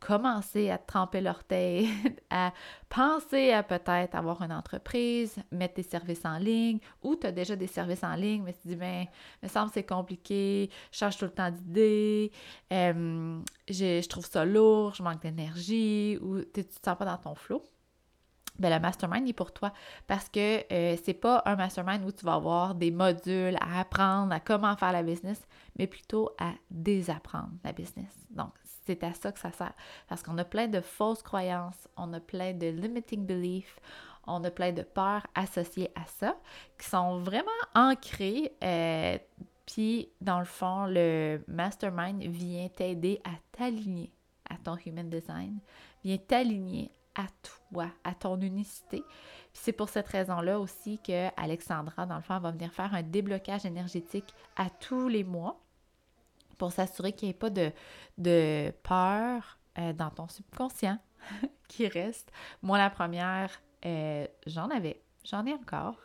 commencé 0.00 0.70
à 0.70 0.78
tremper 0.78 1.20
l'orteil, 1.20 1.88
à 2.30 2.52
penser 2.88 3.52
à 3.52 3.62
peut-être 3.62 4.14
avoir 4.14 4.42
une 4.42 4.52
entreprise, 4.52 5.36
mettre 5.50 5.74
des 5.74 5.82
services 5.82 6.24
en 6.24 6.38
ligne, 6.38 6.78
ou 7.02 7.16
tu 7.16 7.26
as 7.26 7.32
déjà 7.32 7.56
des 7.56 7.66
services 7.66 8.04
en 8.04 8.14
ligne, 8.14 8.42
mais 8.42 8.52
tu 8.52 8.60
te 8.60 8.68
dis, 8.68 8.76
ben, 8.76 9.06
me 9.42 9.48
semble 9.48 9.70
c'est 9.72 9.86
compliqué, 9.86 10.70
je 10.92 10.98
change 10.98 11.16
tout 11.16 11.24
le 11.24 11.30
temps 11.32 11.50
d'idées, 11.50 12.32
euh, 12.72 13.40
je 13.68 14.06
trouve 14.08 14.26
ça 14.26 14.44
lourd, 14.44 14.94
je 14.94 15.02
manque 15.02 15.22
d'énergie, 15.22 16.18
ou 16.20 16.40
tu 16.40 16.64
te 16.64 16.74
sens 16.84 16.96
pas 16.96 17.04
dans 17.04 17.18
ton 17.18 17.34
flot 17.34 17.62
ben, 18.58 18.72
le 18.72 18.80
mastermind 18.80 19.28
est 19.28 19.32
pour 19.32 19.52
toi 19.52 19.72
parce 20.06 20.28
que 20.28 20.72
euh, 20.72 20.96
c'est 21.04 21.14
pas 21.14 21.42
un 21.44 21.56
mastermind 21.56 22.04
où 22.04 22.12
tu 22.12 22.24
vas 22.24 22.34
avoir 22.34 22.74
des 22.74 22.90
modules 22.90 23.56
à 23.60 23.80
apprendre 23.80 24.32
à 24.32 24.40
comment 24.40 24.76
faire 24.76 24.92
la 24.92 25.02
business, 25.02 25.40
mais 25.78 25.86
plutôt 25.86 26.30
à 26.38 26.52
désapprendre 26.70 27.50
la 27.64 27.72
business. 27.72 28.12
Donc, 28.30 28.52
c'est 28.86 29.02
à 29.02 29.12
ça 29.14 29.32
que 29.32 29.38
ça 29.38 29.52
sert. 29.52 29.72
Parce 30.08 30.22
qu'on 30.22 30.38
a 30.38 30.44
plein 30.44 30.68
de 30.68 30.80
fausses 30.80 31.22
croyances, 31.22 31.88
on 31.96 32.12
a 32.12 32.20
plein 32.20 32.52
de 32.52 32.68
limiting 32.68 33.26
beliefs, 33.26 33.80
on 34.26 34.42
a 34.44 34.50
plein 34.50 34.72
de 34.72 34.82
peurs 34.82 35.26
associées 35.34 35.90
à 35.94 36.04
ça 36.06 36.36
qui 36.78 36.88
sont 36.88 37.18
vraiment 37.18 37.50
ancrées. 37.74 38.52
Euh, 38.62 39.18
puis, 39.66 40.08
dans 40.20 40.38
le 40.38 40.44
fond, 40.44 40.86
le 40.86 41.40
mastermind 41.48 42.22
vient 42.22 42.68
t'aider 42.68 43.20
à 43.24 43.30
t'aligner 43.56 44.12
à 44.48 44.56
ton 44.56 44.76
human 44.86 45.08
design, 45.10 45.58
vient 46.04 46.18
t'aligner 46.18 46.92
à 47.16 47.26
toi, 47.42 47.88
à 48.04 48.14
ton 48.14 48.38
unicité. 48.40 49.02
c'est 49.52 49.72
pour 49.72 49.88
cette 49.88 50.06
raison-là 50.08 50.60
aussi 50.60 50.98
que 50.98 51.28
Alexandra, 51.40 52.04
dans 52.04 52.16
le 52.16 52.22
fond, 52.22 52.38
va 52.38 52.50
venir 52.50 52.70
faire 52.72 52.94
un 52.94 53.02
déblocage 53.02 53.64
énergétique 53.64 54.34
à 54.54 54.68
tous 54.68 55.08
les 55.08 55.24
mois 55.24 55.58
pour 56.58 56.72
s'assurer 56.72 57.12
qu'il 57.12 57.28
n'y 57.28 57.30
ait 57.30 57.38
pas 57.38 57.50
de, 57.50 57.72
de 58.18 58.72
peur 58.82 59.58
euh, 59.78 59.92
dans 59.92 60.10
ton 60.10 60.28
subconscient 60.28 60.98
qui 61.68 61.86
reste. 61.86 62.30
Moi, 62.62 62.78
la 62.78 62.90
première, 62.90 63.50
euh, 63.84 64.26
j'en 64.46 64.68
avais, 64.70 65.02
j'en 65.24 65.44
ai 65.46 65.52
encore. 65.52 65.98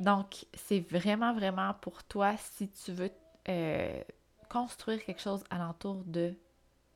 Donc, 0.00 0.46
c'est 0.54 0.80
vraiment, 0.80 1.34
vraiment 1.34 1.74
pour 1.74 2.04
toi 2.04 2.36
si 2.36 2.68
tu 2.70 2.92
veux 2.92 3.10
euh, 3.48 4.02
construire 4.48 5.04
quelque 5.04 5.20
chose 5.20 5.42
alentour 5.50 6.02
de 6.04 6.34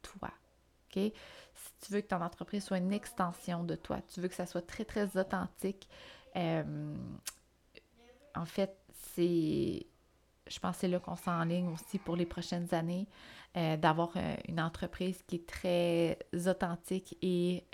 toi. 0.03 0.31
OK? 0.97 1.13
tu 1.81 1.93
veux 1.93 2.01
que 2.01 2.07
ton 2.09 2.21
entreprise 2.21 2.65
soit 2.65 2.79
une 2.79 2.93
extension 2.93 3.65
de 3.65 3.75
toi, 3.75 4.01
tu 4.13 4.21
veux 4.21 4.29
que 4.29 4.35
ça 4.35 4.47
soit 4.47 4.67
très, 4.67 4.85
très 4.85 5.17
authentique. 5.17 5.89
En 8.37 8.45
fait, 8.45 8.77
c'est, 8.93 9.87
je 10.47 10.59
pense 10.59 10.77
que 10.77 10.81
c'est 10.83 10.89
là 10.89 10.99
qu'on 10.99 11.17
s'enligne 11.17 11.69
aussi 11.69 11.99
pour 11.99 12.17
les 12.17 12.27
prochaines 12.27 12.73
années, 12.75 13.07
euh, 13.57 13.77
d'avoir 13.77 14.13
euh, 14.17 14.35
une 14.49 14.61
entreprise 14.61 15.23
qui 15.27 15.37
est 15.37 15.47
très 15.47 16.19
authentique 16.47 17.17
et 17.23 17.65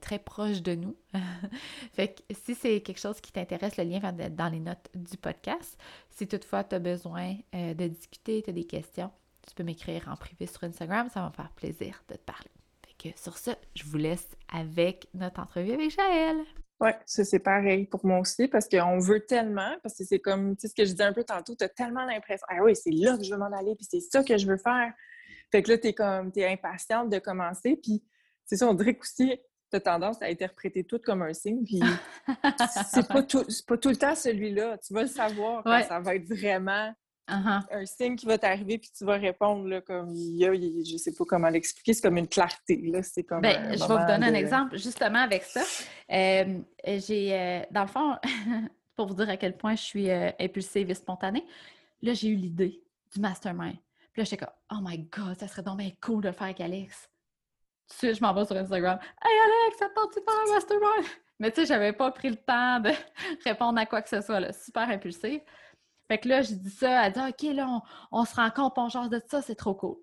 très 0.00 0.18
proche 0.18 0.62
de 0.62 0.74
nous. 0.74 0.96
fait 1.92 2.14
que 2.14 2.34
si 2.34 2.54
c'est 2.54 2.80
quelque 2.80 3.00
chose 3.00 3.20
qui 3.20 3.32
t'intéresse, 3.32 3.76
le 3.76 3.84
lien 3.84 3.98
va 3.98 4.10
être 4.24 4.36
dans 4.36 4.48
les 4.48 4.60
notes 4.60 4.90
du 4.94 5.16
podcast. 5.16 5.78
Si 6.10 6.26
toutefois 6.26 6.64
tu 6.64 6.74
as 6.74 6.78
besoin 6.78 7.36
de 7.52 7.86
discuter, 7.88 8.42
tu 8.42 8.50
as 8.50 8.52
des 8.52 8.64
questions, 8.64 9.10
tu 9.46 9.54
peux 9.54 9.64
m'écrire 9.64 10.08
en 10.08 10.16
privé 10.16 10.46
sur 10.46 10.64
Instagram, 10.64 11.08
ça 11.12 11.20
va 11.20 11.28
me 11.28 11.32
faire 11.32 11.50
plaisir 11.50 12.02
de 12.08 12.14
te 12.14 12.20
parler 12.20 12.50
sur 13.16 13.36
ce, 13.36 13.50
je 13.74 13.84
vous 13.84 13.98
laisse 13.98 14.36
avec 14.48 15.08
notre 15.14 15.40
entrevue 15.40 15.72
avec 15.72 15.90
Jaël. 15.90 16.36
Oui, 16.80 16.90
c'est 17.06 17.38
pareil 17.38 17.86
pour 17.86 18.04
moi 18.04 18.18
aussi 18.18 18.48
parce 18.48 18.68
qu'on 18.68 18.98
veut 18.98 19.20
tellement, 19.20 19.76
parce 19.82 19.96
que 19.96 20.04
c'est 20.04 20.18
comme, 20.18 20.56
tu 20.56 20.62
sais, 20.62 20.68
ce 20.68 20.74
que 20.74 20.84
je 20.84 20.90
disais 20.90 21.04
un 21.04 21.12
peu 21.12 21.24
tantôt, 21.24 21.54
tu 21.54 21.64
as 21.64 21.68
tellement 21.68 22.04
l'impression, 22.04 22.46
ah 22.50 22.62
oui, 22.62 22.74
c'est 22.74 22.90
là 22.90 23.16
que 23.16 23.22
je 23.22 23.32
veux 23.32 23.38
m'en 23.38 23.52
aller, 23.56 23.74
puis 23.76 23.86
c'est 23.88 24.00
ça 24.00 24.24
que 24.24 24.36
je 24.36 24.46
veux 24.46 24.56
faire. 24.56 24.92
Fait 25.52 25.62
que 25.62 25.70
là, 25.70 25.78
tu 25.78 25.88
es 25.88 25.92
comme, 25.94 26.32
tu 26.32 26.40
es 26.40 26.52
impatiente 26.52 27.10
de 27.10 27.18
commencer, 27.18 27.78
puis 27.80 28.02
c'est 28.44 28.56
ça, 28.56 28.68
on 28.68 28.74
dirait 28.74 28.94
qu'aussi, 28.94 29.38
tu 29.70 29.76
as 29.76 29.80
tendance 29.80 30.20
à 30.20 30.26
interpréter 30.26 30.84
tout 30.84 30.98
comme 30.98 31.22
un 31.22 31.32
signe, 31.32 31.64
puis 31.64 31.80
c'est 32.92 33.06
pas, 33.06 33.22
tout, 33.22 33.46
pas 33.66 33.78
tout 33.78 33.90
le 33.90 33.96
temps 33.96 34.14
celui-là. 34.14 34.78
Tu 34.78 34.92
vas 34.92 35.02
le 35.02 35.08
savoir 35.08 35.62
quand 35.62 35.82
ça 35.84 36.00
va 36.00 36.16
être 36.16 36.26
vraiment 36.26 36.92
Uh-huh. 37.26 37.62
un 37.70 37.86
signe 37.86 38.16
qui 38.16 38.26
va 38.26 38.36
t'arriver 38.36 38.76
puis 38.76 38.90
tu 38.94 39.02
vas 39.02 39.14
répondre 39.14 39.66
là, 39.66 39.80
comme 39.80 40.10
il 40.14 40.36
y 40.36 40.44
a, 40.44 40.52
je 40.52 40.98
sais 40.98 41.12
pas 41.14 41.24
comment 41.24 41.48
l'expliquer, 41.48 41.94
c'est 41.94 42.02
comme 42.02 42.18
une 42.18 42.28
clarté. 42.28 42.76
Là. 42.84 43.02
C'est 43.02 43.24
comme 43.24 43.40
ben, 43.40 43.72
je 43.72 43.78
vais 43.78 43.86
vous 43.86 44.06
donner 44.06 44.26
un 44.26 44.34
exemple 44.34 44.76
justement 44.76 45.20
avec 45.20 45.42
ça. 45.42 45.62
Euh, 46.12 46.60
j'ai, 46.84 47.32
euh, 47.32 47.62
dans 47.70 47.82
le 47.82 47.88
fond, 47.88 48.16
pour 48.96 49.06
vous 49.06 49.14
dire 49.14 49.30
à 49.30 49.38
quel 49.38 49.56
point 49.56 49.74
je 49.74 49.82
suis 49.82 50.10
euh, 50.10 50.30
impulsive 50.38 50.90
et 50.90 50.94
spontanée, 50.94 51.46
là, 52.02 52.12
j'ai 52.12 52.28
eu 52.28 52.36
l'idée 52.36 52.82
du 53.14 53.20
mastermind. 53.20 53.76
Puis 54.12 54.20
là, 54.20 54.24
j'étais 54.24 54.44
comme, 54.44 54.54
oh 54.72 54.80
my 54.82 54.98
god, 54.98 55.38
ça 55.40 55.48
serait 55.48 55.62
donc 55.62 55.78
bien 55.78 55.90
cool 56.02 56.22
de 56.22 56.28
le 56.28 56.34
faire 56.34 56.44
avec 56.44 56.60
Alex. 56.60 57.08
Tu 57.88 57.96
sais, 57.96 58.14
je 58.14 58.20
m'en 58.20 58.34
vais 58.34 58.44
sur 58.44 58.56
Instagram. 58.56 58.98
Hey 59.22 59.38
Alex, 59.44 59.82
attends-tu 59.82 60.20
faire 60.20 60.40
un 60.46 60.54
mastermind? 60.54 61.06
Mais 61.38 61.50
tu 61.50 61.62
sais, 61.62 61.66
j'avais 61.66 61.92
pas 61.92 62.10
pris 62.12 62.30
le 62.30 62.36
temps 62.36 62.80
de 62.80 62.90
répondre 63.44 63.78
à 63.78 63.86
quoi 63.86 64.02
que 64.02 64.08
ce 64.08 64.20
soit, 64.20 64.40
là. 64.40 64.52
super 64.52 64.88
impulsive. 64.88 65.40
Fait 66.08 66.18
que 66.18 66.28
là, 66.28 66.42
je 66.42 66.54
dis 66.54 66.70
ça, 66.70 67.06
elle 67.06 67.12
dit 67.12 67.20
OK, 67.20 67.54
là, 67.54 67.82
on, 68.12 68.24
se 68.24 68.34
rencontre, 68.34 68.78
on 68.78 68.88
genre 68.88 69.08
de 69.08 69.20
ça, 69.26 69.40
c'est 69.40 69.54
trop 69.54 69.74
cool. 69.74 69.96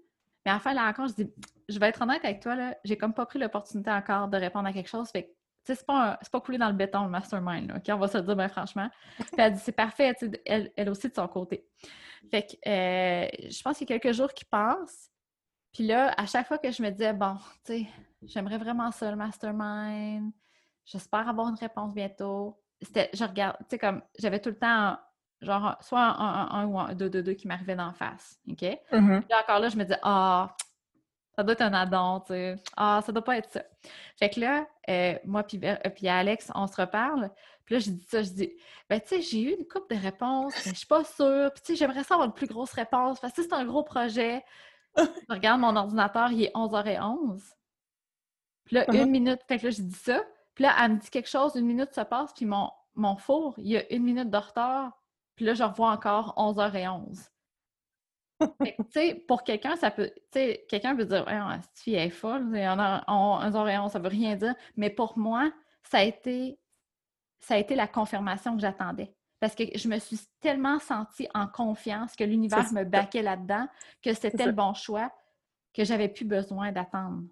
Mais 0.45 0.52
à 0.52 0.56
la 0.56 0.60
fin 0.60 0.72
de 0.72 0.78
la 0.78 0.86
rencontre, 0.86 1.14
je 1.18 1.24
dis 1.24 1.34
Je 1.70 1.80
vais 1.80 1.89
être 1.89 2.02
honnête 2.02 2.24
avec 2.24 2.41
toi, 2.41 2.56
là, 2.56 2.76
j'ai 2.84 2.97
comme 2.97 3.14
pas 3.14 3.26
pris 3.26 3.39
l'opportunité 3.39 3.91
encore 3.91 4.28
de 4.28 4.38
répondre 4.38 4.68
à 4.68 4.74
quelque 4.74 4.89
chose. 4.89 5.10
Fait 5.10 5.24
que, 5.24 5.28
tu 5.30 5.36
sais, 5.68 5.76
c'est 5.76 5.86
pas, 5.86 6.20
pas 6.32 6.41
coulé 6.41 6.58
dans 6.58 6.70
le 6.70 6.76
béton, 6.76 7.04
le 7.04 7.10
mastermind, 7.10 7.70
là, 7.70 7.78
OK, 7.78 7.84
on 7.89 7.97
va 7.97 8.08
se 8.08 8.18
dire, 8.18 8.36
bien 8.36 8.49
franchement. 8.49 8.89
Puis 9.18 9.28
elle 9.38 9.54
dit 9.54 9.60
C'est 9.60 9.72
parfait, 9.72 10.14
elle, 10.45 10.72
elle 10.76 10.89
aussi 10.89 11.08
de 11.08 11.14
son 11.14 11.28
côté. 11.28 11.68
Fait 12.30 12.43
que, 12.43 12.70
euh, 12.70 13.28
je 13.49 13.62
pense 13.62 13.78
qu'il 13.78 13.89
y 13.89 13.93
a 13.93 13.99
quelques 13.99 14.16
jours 14.16 14.34
qui 14.34 14.45
passent. 14.45 15.12
Puis 15.72 15.86
là, 15.86 16.14
à 16.18 16.26
chaque 16.26 16.47
fois 16.47 16.58
que 16.58 16.72
je 16.72 16.82
me 16.82 16.89
disais 16.89 17.14
Bon, 17.14 17.36
tu 17.64 17.74
sais, 17.74 17.88
j'aimerais 18.24 18.58
vraiment 18.58 18.91
ça, 18.91 19.10
le 19.12 19.18
mastermind. 19.18 20.32
J'espère 20.84 21.30
avoir 21.30 21.47
une 21.49 21.56
réponse 21.56 21.93
bientôt. 21.93 22.60
C'était, 22.82 23.12
je 23.14 23.24
regarde, 23.24 23.58
tu 23.60 23.66
sais, 23.70 23.78
comme, 23.78 24.02
j'avais 24.18 24.39
tout 24.39 24.49
le 24.49 24.58
temps 24.58 24.97
genre 25.41 25.77
soit 25.81 26.01
un, 26.01 26.49
un, 26.51 26.65
ou 26.65 26.79
un 26.79 26.93
2 26.93 27.09
2 27.09 27.23
2 27.23 27.33
qui 27.33 27.47
m'arrivait 27.47 27.75
d'en 27.75 27.93
face. 27.93 28.39
OK? 28.49 28.61
Mm-hmm. 28.61 29.21
Puis 29.21 29.39
encore 29.39 29.59
là, 29.59 29.69
je 29.69 29.77
me 29.77 29.83
dis 29.83 29.93
Ah, 30.03 30.55
ça 31.35 31.43
doit 31.43 31.53
être 31.53 31.61
un 31.61 31.73
addon, 31.73 32.19
tu 32.19 32.33
sais. 32.33 32.55
Ah, 32.77 33.01
ça 33.05 33.11
doit 33.11 33.23
pas 33.23 33.37
être 33.37 33.49
ça. 33.49 33.63
Fait 34.17 34.29
que 34.29 34.39
là, 34.39 34.67
euh, 34.89 35.15
moi 35.25 35.43
puis, 35.43 35.59
euh, 35.63 35.75
puis 35.95 36.07
Alex, 36.07 36.51
on 36.55 36.67
se 36.67 36.79
reparle. 36.79 37.31
Puis 37.65 37.75
là, 37.75 37.79
je 37.79 37.89
dis 37.91 38.05
ça, 38.07 38.21
je 38.21 38.31
dis 38.31 38.53
Ben, 38.89 38.99
tu 38.99 39.07
sais, 39.07 39.21
j'ai 39.21 39.41
eu 39.41 39.57
une 39.57 39.65
couple 39.65 39.95
de 39.95 40.01
réponses, 40.01 40.53
mais 40.65 40.73
je 40.73 40.77
suis 40.77 40.87
pas 40.87 41.03
sûre. 41.03 41.51
Puis, 41.53 41.63
tu 41.63 41.73
sais, 41.73 41.75
j'aimerais 41.75 42.03
ça 42.03 42.15
avoir 42.15 42.27
une 42.27 42.33
plus 42.33 42.47
grosse 42.47 42.73
réponse 42.73 43.19
parce 43.19 43.33
que 43.33 43.41
c'est 43.41 43.53
un 43.53 43.65
gros 43.65 43.83
projet. 43.83 44.43
je 44.97 45.33
regarde 45.33 45.61
mon 45.61 45.75
ordinateur, 45.75 46.31
il 46.31 46.43
est 46.43 46.53
11h11. 46.53 47.41
Puis 48.65 48.75
là, 48.75 48.85
mm-hmm. 48.85 49.03
une 49.03 49.11
minute, 49.11 49.39
fait 49.47 49.57
que 49.57 49.65
là, 49.65 49.69
je 49.71 49.81
dis 49.81 49.95
ça. 49.95 50.21
Puis 50.53 50.63
là, 50.63 50.75
elle 50.81 50.93
me 50.93 50.97
dit 50.97 51.09
quelque 51.09 51.29
chose, 51.29 51.55
une 51.55 51.65
minute 51.65 51.93
se 51.93 52.01
passe, 52.01 52.33
puis 52.33 52.45
mon, 52.45 52.69
mon 52.95 53.15
four, 53.15 53.55
il 53.57 53.67
y 53.67 53.77
a 53.77 53.93
une 53.93 54.03
minute 54.03 54.29
de 54.29 54.37
retard. 54.37 55.01
Puis 55.36 55.45
là, 55.45 55.53
je 55.53 55.63
revois 55.63 55.91
encore 55.91 56.34
11h11. 56.38 57.29
tu 58.63 58.73
sais, 58.89 59.15
pour 59.27 59.43
quelqu'un, 59.43 59.75
ça 59.75 59.91
peut. 59.91 60.11
Tu 60.15 60.21
sais, 60.34 60.65
quelqu'un 60.69 60.95
peut 60.95 61.05
dire, 61.05 61.25
cette 61.61 61.79
fille 61.79 61.95
est 61.95 62.09
folle, 62.09 62.51
11h11, 62.53 63.89
ça 63.89 63.99
veut 63.99 64.07
rien 64.07 64.36
dire. 64.36 64.55
Mais 64.75 64.89
pour 64.89 65.17
moi, 65.17 65.51
ça 65.84 65.99
a 65.99 66.03
été, 66.03 66.59
ça 67.39 67.55
a 67.55 67.57
été 67.57 67.75
la 67.75 67.88
confirmation 67.88 68.55
que 68.55 68.61
j'attendais. 68.61 69.13
Parce 69.39 69.55
que 69.55 69.63
je 69.75 69.88
me 69.88 69.97
suis 69.97 70.19
tellement 70.39 70.79
sentie 70.79 71.27
en 71.34 71.47
confiance 71.47 72.15
que 72.15 72.23
l'univers 72.23 72.71
me 72.73 72.84
baquait 72.84 73.23
là-dedans, 73.23 73.67
que 74.03 74.13
c'était 74.13 74.45
le 74.45 74.51
bon 74.51 74.73
choix, 74.75 75.11
que 75.73 75.84
j'avais 75.84 76.09
plus 76.09 76.25
besoin 76.25 76.71
d'attendre. 76.71 77.23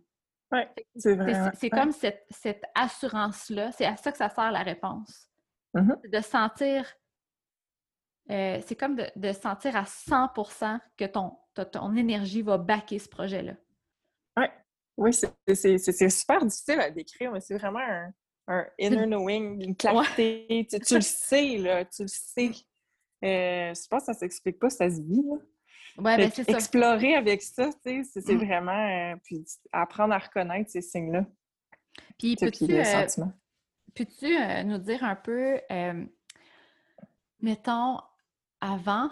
Oui, 0.51 0.61
c'est 0.95 1.15
vrai. 1.15 1.51
C'est 1.53 1.69
comme 1.69 1.91
cette, 1.91 2.25
cette 2.31 2.63
assurance-là, 2.73 3.71
c'est 3.71 3.85
à 3.85 3.95
ça 3.95 4.11
que 4.11 4.17
ça 4.17 4.29
sert 4.29 4.51
la 4.51 4.63
réponse. 4.63 5.29
Mm-hmm. 5.75 6.09
De 6.09 6.21
sentir 6.21 6.85
euh, 8.31 8.59
c'est 8.65 8.75
comme 8.75 8.95
de, 8.95 9.31
sentir 9.31 9.75
à 9.75 9.83
100% 9.83 10.79
que 10.97 11.05
ton, 11.05 11.31
ton 11.71 11.95
énergie 11.95 12.43
va 12.43 12.57
backer 12.57 12.99
ce 12.99 13.09
projet-là. 13.09 13.53
Ouais. 14.37 14.51
Oui, 14.97 15.11
c'est 15.13 16.09
super 16.09 16.45
difficile 16.45 16.79
à 16.79 16.91
décrire, 16.91 17.31
mais 17.31 17.39
c'est 17.39 17.57
vraiment 17.57 17.79
un, 18.47 18.65
inner 18.77 19.07
knowing, 19.07 19.63
une 19.63 19.75
clarté. 19.75 20.67
Tu, 20.69 20.95
le 20.95 21.01
sais, 21.01 21.57
là, 21.57 21.85
tu 21.85 22.03
le 22.03 22.07
sais. 22.07 22.51
Euh, 23.23 23.73
je 23.73 23.87
pense 23.87 24.05
que 24.05 24.13
ça 24.13 24.13
s'explique 24.13 24.59
pas, 24.59 24.69
ça 24.69 24.89
se 24.89 25.01
vit. 25.01 25.23
Ouais, 25.97 26.17
ben, 26.17 26.31
c'est 26.31 26.47
Explorer 26.49 27.15
avec 27.15 27.41
ça, 27.41 27.71
c'est 27.83 28.03
mm. 28.15 28.45
vraiment 28.45 29.11
euh, 29.11 29.15
puis 29.23 29.43
apprendre 29.71 30.13
à 30.13 30.19
reconnaître 30.19 30.69
ces 30.69 30.81
signes-là. 30.81 31.25
Puis 32.19 32.35
peux-tu 32.35 32.67
peux 33.95 34.63
nous 34.63 34.77
dire 34.77 35.03
un 35.03 35.15
peu, 35.15 35.59
mettons, 37.41 37.97
avant 38.61 39.09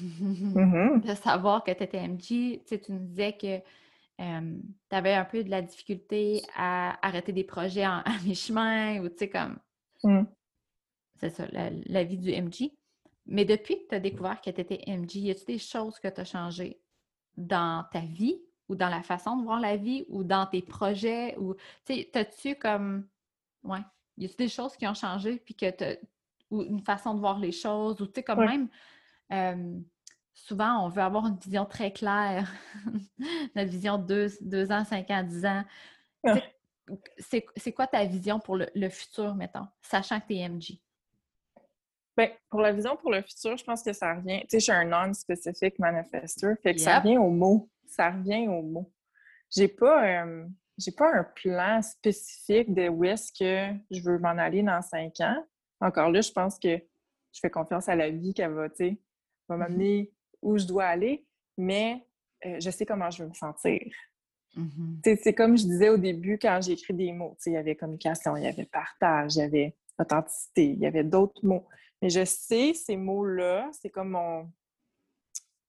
mm-hmm. 0.00 1.00
de 1.00 1.14
savoir 1.14 1.64
que 1.64 1.72
tu 1.72 1.82
étais 1.82 2.06
MG, 2.06 2.62
tu 2.66 2.92
nous 2.92 2.98
disais 2.98 3.32
que 3.36 3.58
tu 4.18 4.96
avais 4.96 5.14
un 5.14 5.24
peu 5.24 5.42
de 5.42 5.50
la 5.50 5.62
difficulté 5.62 6.42
à 6.54 6.98
arrêter 7.06 7.32
des 7.32 7.44
projets 7.44 7.84
à 7.84 8.04
mi-chemin 8.24 9.00
ou 9.00 9.08
tu 9.08 9.18
sais, 9.18 9.28
comme. 9.28 9.58
Mm. 10.02 10.24
C'est 11.16 11.30
ça, 11.30 11.46
la, 11.50 12.04
vie 12.04 12.18
du 12.18 12.30
MG. 12.30 12.72
Mais 13.26 13.44
depuis 13.44 13.76
que 13.76 13.88
tu 13.88 13.94
as 13.94 14.00
découvert 14.00 14.40
que 14.40 14.50
tu 14.50 14.60
étais 14.60 14.82
MG, 14.86 15.16
y 15.16 15.30
a-t-il 15.30 15.46
des 15.46 15.58
choses 15.58 15.98
que 15.98 16.08
tu 16.08 16.20
as 16.20 16.24
changées 16.24 16.80
dans 17.36 17.84
ta 17.90 18.00
vie 18.00 18.42
ou 18.68 18.74
dans 18.74 18.88
la 18.88 19.02
façon 19.02 19.36
de 19.36 19.44
voir 19.44 19.60
la 19.60 19.76
vie 19.76 20.04
ou 20.08 20.24
dans 20.24 20.46
tes 20.46 20.62
projets 20.62 21.36
ou, 21.38 21.54
tu 21.84 21.94
sais, 21.94 22.10
as-tu 22.14 22.56
comme. 22.56 23.06
Ouais. 23.62 23.80
Y 24.18 24.26
a-t-il 24.26 24.46
des 24.46 24.48
choses 24.48 24.76
qui 24.76 24.86
ont 24.86 24.94
changé 24.94 25.38
puis 25.38 25.54
que 25.54 25.66
ou 26.50 26.62
une 26.62 26.80
façon 26.80 27.14
de 27.14 27.20
voir 27.20 27.38
les 27.38 27.52
choses, 27.52 28.00
ou 28.00 28.06
tu 28.06 28.12
sais, 28.16 28.22
comme 28.22 28.44
même, 28.44 28.68
euh, 29.32 29.78
souvent, 30.34 30.84
on 30.84 30.88
veut 30.88 31.02
avoir 31.02 31.26
une 31.26 31.36
vision 31.36 31.64
très 31.64 31.92
claire, 31.92 32.50
notre 33.54 33.70
vision 33.70 33.98
de 33.98 34.28
deux, 34.40 34.72
ans, 34.72 34.84
cinq 34.84 35.10
ans, 35.10 35.22
dix 35.22 35.44
ans. 35.46 35.64
c'est 37.18 37.72
quoi 37.72 37.86
ta 37.86 38.04
vision 38.04 38.38
pour 38.38 38.56
le, 38.56 38.88
futur, 38.88 39.34
mettons, 39.34 39.66
sachant 39.80 40.20
que 40.20 40.26
tu 40.28 40.34
es 40.34 40.48
MG? 40.48 40.80
Bien, 42.16 42.30
pour 42.48 42.60
la 42.60 42.72
vision 42.72 42.96
pour 42.96 43.10
le 43.10 43.22
futur, 43.22 43.56
je 43.56 43.64
pense 43.64 43.82
que 43.82 43.92
ça 43.92 44.14
revient. 44.14 44.40
Tu 44.42 44.50
sais, 44.50 44.58
je 44.60 44.64
suis 44.64 44.72
un 44.72 44.84
non-specific 44.84 45.78
manifestor, 45.78 46.54
fait 46.62 46.74
que 46.74 46.80
ça 46.80 47.00
revient 47.00 47.18
au 47.18 47.30
mot. 47.30 47.68
Ça 47.86 48.10
revient 48.10 48.46
au 48.48 48.62
mot. 48.62 48.92
J'ai 49.50 49.68
pas, 49.68 50.24
euh, 50.24 50.46
j'ai 50.78 50.92
pas 50.92 51.12
un 51.12 51.24
plan 51.24 51.82
spécifique 51.82 52.72
de 52.72 52.88
où 52.88 53.04
est-ce 53.04 53.32
que 53.32 53.76
je 53.90 54.00
veux 54.02 54.18
m'en 54.18 54.36
aller 54.38 54.62
dans 54.62 54.80
cinq 54.82 55.20
ans. 55.20 55.44
Encore 55.84 56.10
là, 56.10 56.22
je 56.22 56.32
pense 56.32 56.58
que 56.58 56.78
je 56.78 57.40
fais 57.40 57.50
confiance 57.50 57.90
à 57.90 57.94
la 57.94 58.08
vie 58.08 58.32
qu'elle 58.32 58.52
va, 58.52 58.68
va 58.68 58.68
mm-hmm. 58.68 59.56
m'amener 59.56 60.12
où 60.40 60.56
je 60.56 60.64
dois 60.64 60.86
aller, 60.86 61.26
mais 61.58 62.06
euh, 62.46 62.58
je 62.58 62.70
sais 62.70 62.86
comment 62.86 63.10
je 63.10 63.22
veux 63.22 63.28
me 63.28 63.34
sentir. 63.34 63.82
Mm-hmm. 64.56 65.18
C'est 65.22 65.34
comme 65.34 65.58
je 65.58 65.64
disais 65.64 65.90
au 65.90 65.98
début 65.98 66.38
quand 66.38 66.60
j'ai 66.62 66.72
écrit 66.72 66.94
des 66.94 67.12
mots. 67.12 67.36
Il 67.44 67.52
y 67.52 67.56
avait 67.58 67.76
communication, 67.76 68.34
il 68.36 68.44
y 68.44 68.46
avait 68.46 68.64
partage, 68.64 69.36
il 69.36 69.40
y 69.40 69.42
avait 69.42 69.76
authenticité, 70.00 70.70
il 70.70 70.78
y 70.78 70.86
avait 70.86 71.04
d'autres 71.04 71.44
mots. 71.44 71.66
Mais 72.00 72.08
je 72.08 72.24
sais, 72.24 72.72
ces 72.72 72.96
mots-là, 72.96 73.68
c'est 73.72 73.90
comme 73.90 74.10
mon. 74.10 74.50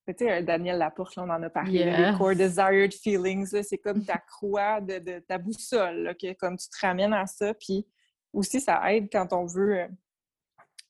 Tu 0.07 0.13
sais, 0.17 0.31
euh, 0.31 0.41
Daniel 0.43 0.77
Laporte, 0.77 1.17
là, 1.17 1.23
on 1.23 1.29
en 1.29 1.43
a 1.43 1.49
parlé, 1.49 1.83
les 1.83 2.17
core 2.17 2.35
desired 2.35 2.93
feelings, 2.93 3.63
c'est 3.63 3.79
comme 3.79 4.05
ta 4.05 4.17
croix 4.27 4.79
de, 4.79 5.19
ta 5.19 5.37
boussole, 5.39 6.15
comme 6.39 6.55
tu 6.57 6.69
te 6.69 6.85
ramènes 6.85 7.13
à 7.13 7.25
ça. 7.25 7.53
Puis 7.55 7.85
aussi, 8.31 8.61
ça 8.61 8.93
aide 8.93 9.09
quand 9.11 9.33
on 9.33 9.45
veut 9.45 9.79
euh, 9.79 9.87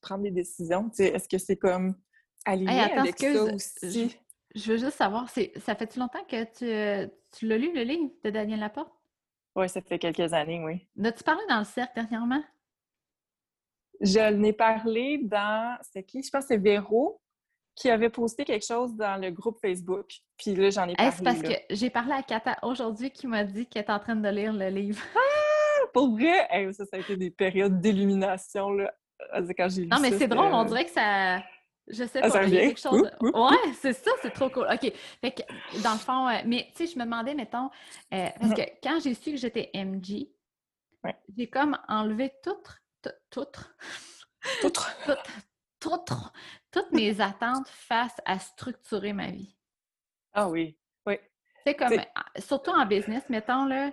prendre 0.06 0.24
des 0.24 0.32
décisions. 0.32 0.90
Est-ce 0.98 1.28
que 1.28 1.38
c'est 1.38 1.58
comme 1.58 1.96
aligné 2.46 2.80
avec 2.80 3.20
ça 3.20 3.44
aussi? 3.44 4.16
Je, 4.54 4.72
veux 4.72 4.78
juste 4.78 4.98
savoir, 4.98 5.30
ça 5.30 5.76
fait-tu 5.76 6.00
longtemps 6.00 6.24
que 6.30 6.44
tu, 6.44 7.12
tu 7.38 7.48
l'as 7.48 7.58
lu, 7.58 7.74
le 7.74 7.84
livre 7.84 8.12
de 8.24 8.30
Daniel 8.30 8.60
Laporte? 8.60 8.94
Oui, 9.56 9.68
ça 9.68 9.82
fait 9.82 10.00
quelques 10.00 10.34
années, 10.34 10.62
oui. 10.64 10.88
As-tu 11.04 11.24
parlé 11.24 11.42
dans 11.50 11.60
le 11.60 11.66
cercle 11.66 11.94
dernièrement? 11.96 12.44
Je 14.02 14.32
l'ai 14.34 14.54
parlé 14.54 15.20
dans. 15.24 15.78
C'est 15.82 16.04
qui? 16.04 16.22
Je 16.22 16.30
pense 16.30 16.44
que 16.44 16.48
c'est 16.50 16.58
Véro 16.58 17.22
qui 17.74 17.90
avait 17.90 18.10
posté 18.10 18.46
quelque 18.46 18.66
chose 18.66 18.96
dans 18.96 19.20
le 19.22 19.32
groupe 19.32 19.58
Facebook. 19.60 20.08
Puis 20.38 20.56
là, 20.56 20.70
j'en 20.70 20.88
ai 20.88 20.96
parlé. 20.96 21.12
C'est 21.12 21.24
parce 21.24 21.42
que 21.42 21.54
j'ai 21.70 21.90
parlé 21.90 22.14
à 22.14 22.24
Kata 22.24 22.58
aujourd'hui 22.64 23.12
qui 23.12 23.28
m'a 23.28 23.44
dit 23.44 23.66
qu'elle 23.68 23.84
est 23.84 23.92
en 23.92 24.00
train 24.00 24.16
de 24.16 24.30
lire 24.30 24.54
le 24.54 24.70
livre. 24.70 25.02
Ah! 25.16 25.88
Pour 25.94 26.12
vrai? 26.12 26.72
ça, 26.74 26.86
ça 26.86 26.98
a 26.98 27.00
été 27.00 27.16
des 27.16 27.32
périodes 27.32 27.80
d'illumination 27.80 28.78
quand 29.58 29.70
j'ai 29.70 29.84
lu 29.84 29.88
Non, 29.88 30.00
mais 30.00 30.12
c'est 30.12 30.28
drôle, 30.28 30.54
on 30.54 30.66
dirait 30.66 30.86
que 30.86 30.92
ça. 30.92 31.42
Je 31.88 32.04
sais 32.04 32.20
ah, 32.24 32.30
pas, 32.30 32.44
il 32.46 32.54
y 32.54 32.58
a 32.58 32.62
quelque 32.62 32.80
chose. 32.80 33.12
Ouais, 33.22 33.74
c'est 33.80 33.94
ça, 33.94 34.10
c'est 34.22 34.32
trop 34.32 34.50
cool. 34.50 34.68
OK. 34.72 34.92
Fait 35.22 35.32
que, 35.32 35.82
dans 35.84 35.94
le 35.94 36.00
fond, 36.00 36.28
euh, 36.28 36.42
mais 36.46 36.68
tu 36.76 36.88
sais, 36.88 36.92
je 36.92 36.98
me 36.98 37.04
demandais, 37.04 37.36
mettons, 37.36 37.70
euh, 38.12 38.28
parce 38.40 38.54
que 38.56 38.62
quand 38.82 39.00
j'ai 39.04 39.14
su 39.14 39.32
que 39.32 39.38
j'étais 39.38 39.70
MG, 39.76 40.28
j'ai 41.38 41.48
comme 41.48 41.78
enlevé 41.88 42.34
toutes, 42.44 42.82
toutes, 43.30 43.76
toutes, 44.62 44.80
toutes, 45.80 46.12
toutes 46.72 46.92
mes 46.92 47.22
attentes 47.22 47.68
face 47.68 48.16
à 48.26 48.40
structurer 48.40 49.14
ma 49.14 49.30
vie. 49.30 49.56
Ah 50.34 50.50
oui, 50.50 50.76
oui. 51.06 51.20
C'est 51.64 51.76
comme, 51.76 52.02
surtout 52.40 52.72
en 52.72 52.86
business, 52.88 53.24
mettons, 53.30 53.66
là, 53.66 53.92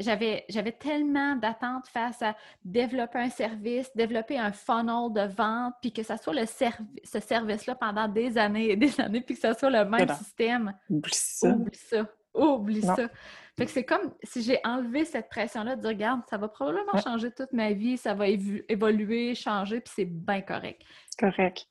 j'avais, 0.00 0.44
j'avais 0.48 0.72
tellement 0.72 1.36
d'attentes 1.36 1.86
face 1.88 2.22
à 2.22 2.36
développer 2.64 3.18
un 3.18 3.30
service, 3.30 3.90
développer 3.94 4.38
un 4.38 4.52
funnel 4.52 5.12
de 5.12 5.32
vente, 5.32 5.74
puis 5.80 5.92
que 5.92 6.02
ça 6.02 6.16
soit 6.16 6.34
le 6.34 6.46
ce 6.46 7.20
service-là 7.20 7.74
pendant 7.74 8.08
des 8.08 8.38
années 8.38 8.70
et 8.70 8.76
des 8.76 9.00
années, 9.00 9.20
puis 9.20 9.34
que 9.34 9.40
ça 9.40 9.54
soit 9.54 9.70
le 9.70 9.84
même 9.84 10.08
système. 10.14 10.72
Oublie 10.88 11.12
ça. 11.12 11.48
Oublie 11.48 11.78
ça. 11.78 12.06
Oublie 12.34 12.82
ça. 12.82 13.08
Fait 13.56 13.64
que 13.64 13.70
c'est 13.70 13.84
comme 13.84 14.12
si 14.22 14.42
j'ai 14.42 14.60
enlevé 14.64 15.06
cette 15.06 15.30
pression-là 15.30 15.76
de 15.76 15.80
dire, 15.80 15.90
regarde, 15.90 16.20
ça 16.28 16.36
va 16.36 16.48
probablement 16.48 17.00
changer 17.02 17.30
toute 17.30 17.52
ma 17.52 17.72
vie, 17.72 17.96
ça 17.96 18.12
va 18.12 18.28
évoluer, 18.28 19.34
changer, 19.34 19.80
puis 19.80 19.92
c'est 19.96 20.04
bien 20.04 20.42
correct. 20.42 20.82
Correct. 21.18 21.66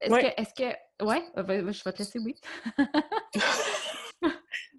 Est-ce 0.00 0.14
que, 0.14 0.40
est-ce 0.40 0.54
que, 0.54 1.04
ouais, 1.04 1.22
je 1.36 1.84
vais 1.84 1.92
te 1.92 1.98
laisser, 1.98 2.18
oui. 2.18 2.34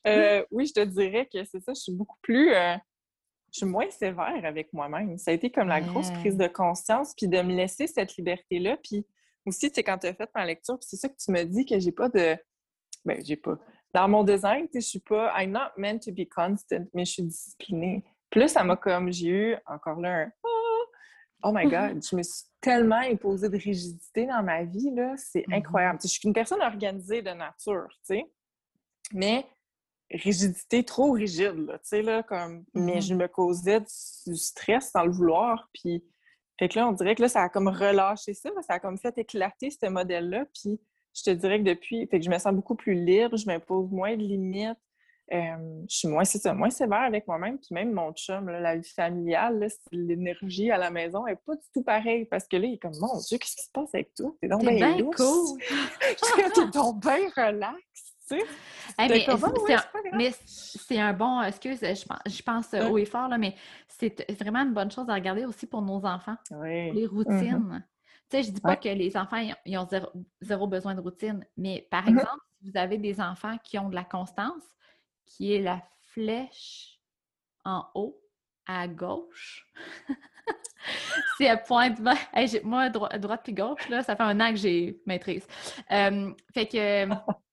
Euh, 0.08 0.44
oui, 0.52 0.66
je 0.66 0.74
te 0.74 0.86
dirais 0.86 1.28
que 1.32 1.44
c'est 1.44 1.60
ça, 1.60 1.74
je 1.74 1.82
suis 1.82 1.94
beaucoup 1.94 2.18
plus. 2.22 2.54
Euh, 2.54 2.76
je 3.52 3.60
suis 3.60 3.66
moins 3.66 3.90
sévère 3.90 4.42
avec 4.44 4.72
moi-même. 4.74 5.18
Ça 5.18 5.32
a 5.32 5.34
été 5.34 5.50
comme 5.50 5.68
la 5.68 5.82
grosse 5.82 6.12
prise 6.12 6.38
de 6.38 6.48
conscience, 6.48 7.14
puis 7.16 7.28
de 7.28 7.42
me 7.42 7.56
laisser 7.56 7.88
cette 7.88 8.16
liberté-là. 8.16 8.78
Puis 8.84 9.06
aussi, 9.46 9.72
c'est 9.74 9.84
quand 9.84 9.98
tu 9.98 10.08
as 10.08 10.14
fait 10.14 10.30
ma 10.36 10.46
lecture, 10.46 10.78
c'est 10.82 10.98
ça 10.98 11.10
que 11.10 11.16
tu 11.18 11.32
me 11.32 11.44
dis 11.44 11.66
que 11.66 11.80
j'ai 11.80 11.92
pas 11.92 12.10
de. 12.10 12.38
Ben, 13.06 13.24
j'ai 13.26 13.36
pas. 13.36 13.58
Dans 13.94 14.08
mon 14.08 14.24
design, 14.24 14.68
je 14.74 14.80
suis 14.80 15.00
pas. 15.00 15.34
I'm 15.36 15.52
not 15.52 15.72
meant 15.78 16.00
to 16.00 16.12
be 16.12 16.28
constant, 16.30 16.86
mais 16.94 17.06
je 17.06 17.12
suis 17.12 17.24
disciplinée. 17.24 18.04
Puis 18.30 18.40
là, 18.42 18.48
ça 18.48 18.64
m'a 18.64 18.76
comme. 18.76 19.12
J'ai 19.12 19.30
eu 19.30 19.56
encore 19.66 20.00
là 20.00 20.26
un. 20.26 20.32
Oh, 20.44 20.86
oh 21.46 21.52
my 21.52 21.66
God, 21.66 22.04
je 22.04 22.16
me 22.16 22.22
suis 22.22 22.46
tellement 22.62 22.98
imposé 23.00 23.50
de 23.50 23.58
rigidité 23.58 24.28
dans 24.28 24.44
ma 24.44 24.64
vie, 24.64 24.92
là. 24.94 25.16
C'est 25.18 25.46
incroyable. 25.52 26.00
Je 26.04 26.08
suis 26.08 26.28
une 26.28 26.34
personne 26.34 26.62
organisée 26.62 27.24
de 27.24 27.32
nature, 27.32 27.88
tu 28.08 28.16
sais. 28.16 28.26
Mais 29.12 29.46
rigidité 30.12 30.84
trop 30.84 31.12
rigide, 31.12 31.56
là, 31.68 31.78
tu 31.80 31.90
sais, 31.90 32.02
là, 32.02 32.24
comme... 32.24 32.64
Mais 32.74 32.98
mm-hmm. 32.98 33.08
je 33.08 33.14
me 33.14 33.28
causais 33.28 33.80
du 33.80 34.36
stress 34.36 34.92
sans 34.92 35.04
le 35.06 35.12
vouloir, 35.12 35.70
puis... 35.74 36.04
Fait 36.58 36.68
que 36.68 36.78
là, 36.78 36.90
on 36.90 36.92
dirait 36.92 37.16
que 37.16 37.22
là, 37.22 37.30
ça 37.30 37.44
a 37.44 37.50
comme 37.50 37.70
relâché 37.70 38.34
ça, 38.34 38.50
ça 38.68 38.74
a 38.74 38.80
comme 38.80 38.98
fait 38.98 39.18
éclater 39.18 39.70
ce 39.70 39.88
modèle-là, 39.88 40.46
puis 40.54 40.80
je 41.16 41.24
te 41.24 41.30
dirais 41.30 41.60
que 41.60 41.64
depuis... 41.64 42.08
Fait 42.08 42.20
que 42.20 42.26
je 42.26 42.30
me 42.30 42.38
sens 42.38 42.54
beaucoup 42.54 42.76
plus 42.76 42.94
libre, 42.94 43.38
je 43.38 43.46
m'impose 43.46 43.90
moins 43.92 44.16
de 44.18 44.24
limites, 44.24 44.78
je 45.32 45.96
suis 45.96 46.08
moins, 46.08 46.24
c'est 46.24 46.40
ça, 46.40 46.54
moins 46.54 46.70
sévère 46.70 47.02
avec 47.02 47.28
moi-même, 47.28 47.60
puis 47.60 47.74
même 47.74 47.92
mon 47.92 48.12
chum, 48.14 48.50
la 48.50 48.78
vie 48.78 48.90
familiale, 48.90 49.68
l'énergie 49.92 50.72
à 50.72 50.78
la 50.78 50.90
maison 50.90 51.28
est 51.28 51.36
pas 51.36 51.56
du 51.56 51.66
tout 51.74 51.84
pareille, 51.84 52.26
parce 52.26 52.48
que 52.48 52.58
là, 52.58 52.66
il 52.66 52.74
est 52.74 52.78
comme, 52.80 52.98
mon 53.00 53.20
Dieu, 53.20 53.38
qu'est-ce 53.38 53.56
qui 53.56 53.64
se 53.64 53.72
passe 53.72 53.94
avec 53.94 54.14
toi? 54.16 54.36
T'es 54.42 54.48
donc 54.48 54.62
bien 54.62 54.98
cool! 55.16 55.60
T'es 56.56 56.68
donc 56.74 57.02
bien 57.02 57.30
relax! 57.36 58.09
Mais 60.14 60.34
c'est 60.46 61.00
un, 61.00 61.14
bon, 61.14 61.42
excuse, 61.42 61.80
je 61.82 62.06
pense, 62.06 62.20
je 62.26 62.42
pense 62.42 62.74
haut 62.74 62.98
et 62.98 63.06
fort, 63.06 63.28
là, 63.28 63.38
mais 63.38 63.56
c'est 63.88 64.32
vraiment 64.40 64.60
une 64.60 64.74
bonne 64.74 64.92
chose 64.92 65.10
à 65.10 65.14
regarder 65.14 65.46
aussi 65.46 65.68
pour 65.68 65.82
nos 65.82 66.06
enfants. 66.06 66.36
Les 66.52 66.92
mm-hmm. 66.92 67.08
routines. 67.08 67.86
Tu 68.30 68.38
sais, 68.38 68.44
je 68.44 68.52
dis 68.52 68.62
pas 68.62 68.76
que 68.76 68.90
les 68.90 69.18
enfants 69.18 69.44
ils 69.66 69.78
ont 69.78 69.88
zéro, 70.42 70.68
besoin 70.68 70.94
de 70.96 71.02
routine, 71.02 71.46
mais 71.58 71.88
par 71.90 72.06
mm-hmm. 72.06 72.20
exemple, 72.20 72.42
si 72.60 72.70
vous 72.70 72.78
avez 72.78 72.98
des 72.98 73.20
enfants 73.22 73.58
qui 73.64 73.78
ont 73.80 73.90
de 73.90 73.96
la 73.96 74.04
constance, 74.04 74.64
qui 75.26 75.54
est 75.54 75.62
la 75.62 75.82
flèche 76.14 77.00
en 77.66 77.86
haut 77.96 78.20
à 78.66 78.88
gauche. 78.88 79.66
c'est 81.38 81.50
à 81.50 81.58
pointe 81.58 82.00
moi, 82.64 82.90
droite 82.90 83.42
puis 83.44 83.54
gauche, 83.54 83.90
là, 83.90 84.04
ça 84.04 84.16
fait 84.16 84.24
un 84.24 84.40
an 84.40 84.52
que 84.52 84.58
j'ai 84.58 85.02
maîtrise. 85.06 85.48
Euh, 85.92 86.32
fait 86.54 86.68
que 86.68 87.06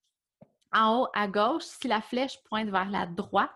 en 0.77 1.03
haut 1.03 1.09
à 1.15 1.27
gauche, 1.27 1.65
si 1.65 1.89
la 1.89 2.01
flèche 2.01 2.43
pointe 2.45 2.69
vers 2.69 2.91
la 2.91 3.07
droite, 3.07 3.51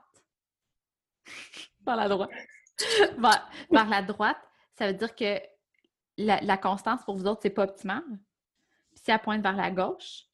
vers 1.87 1.97
la 1.97 2.09
droite, 2.09 2.31
vers, 3.19 3.89
la 3.89 4.03
droite, 4.03 4.39
ça 4.77 4.87
veut 4.87 4.95
dire 4.95 5.15
que 5.15 5.39
la, 6.17 6.57
constance 6.57 7.05
pour 7.05 7.17
vous 7.17 7.27
autres, 7.27 7.41
c'est 7.43 7.51
pas 7.51 7.65
optimal. 7.65 8.03
si 8.95 9.11
elle 9.11 9.21
pointe 9.21 9.43
vers 9.43 9.57
la 9.57 9.71
gauche, 9.71 10.25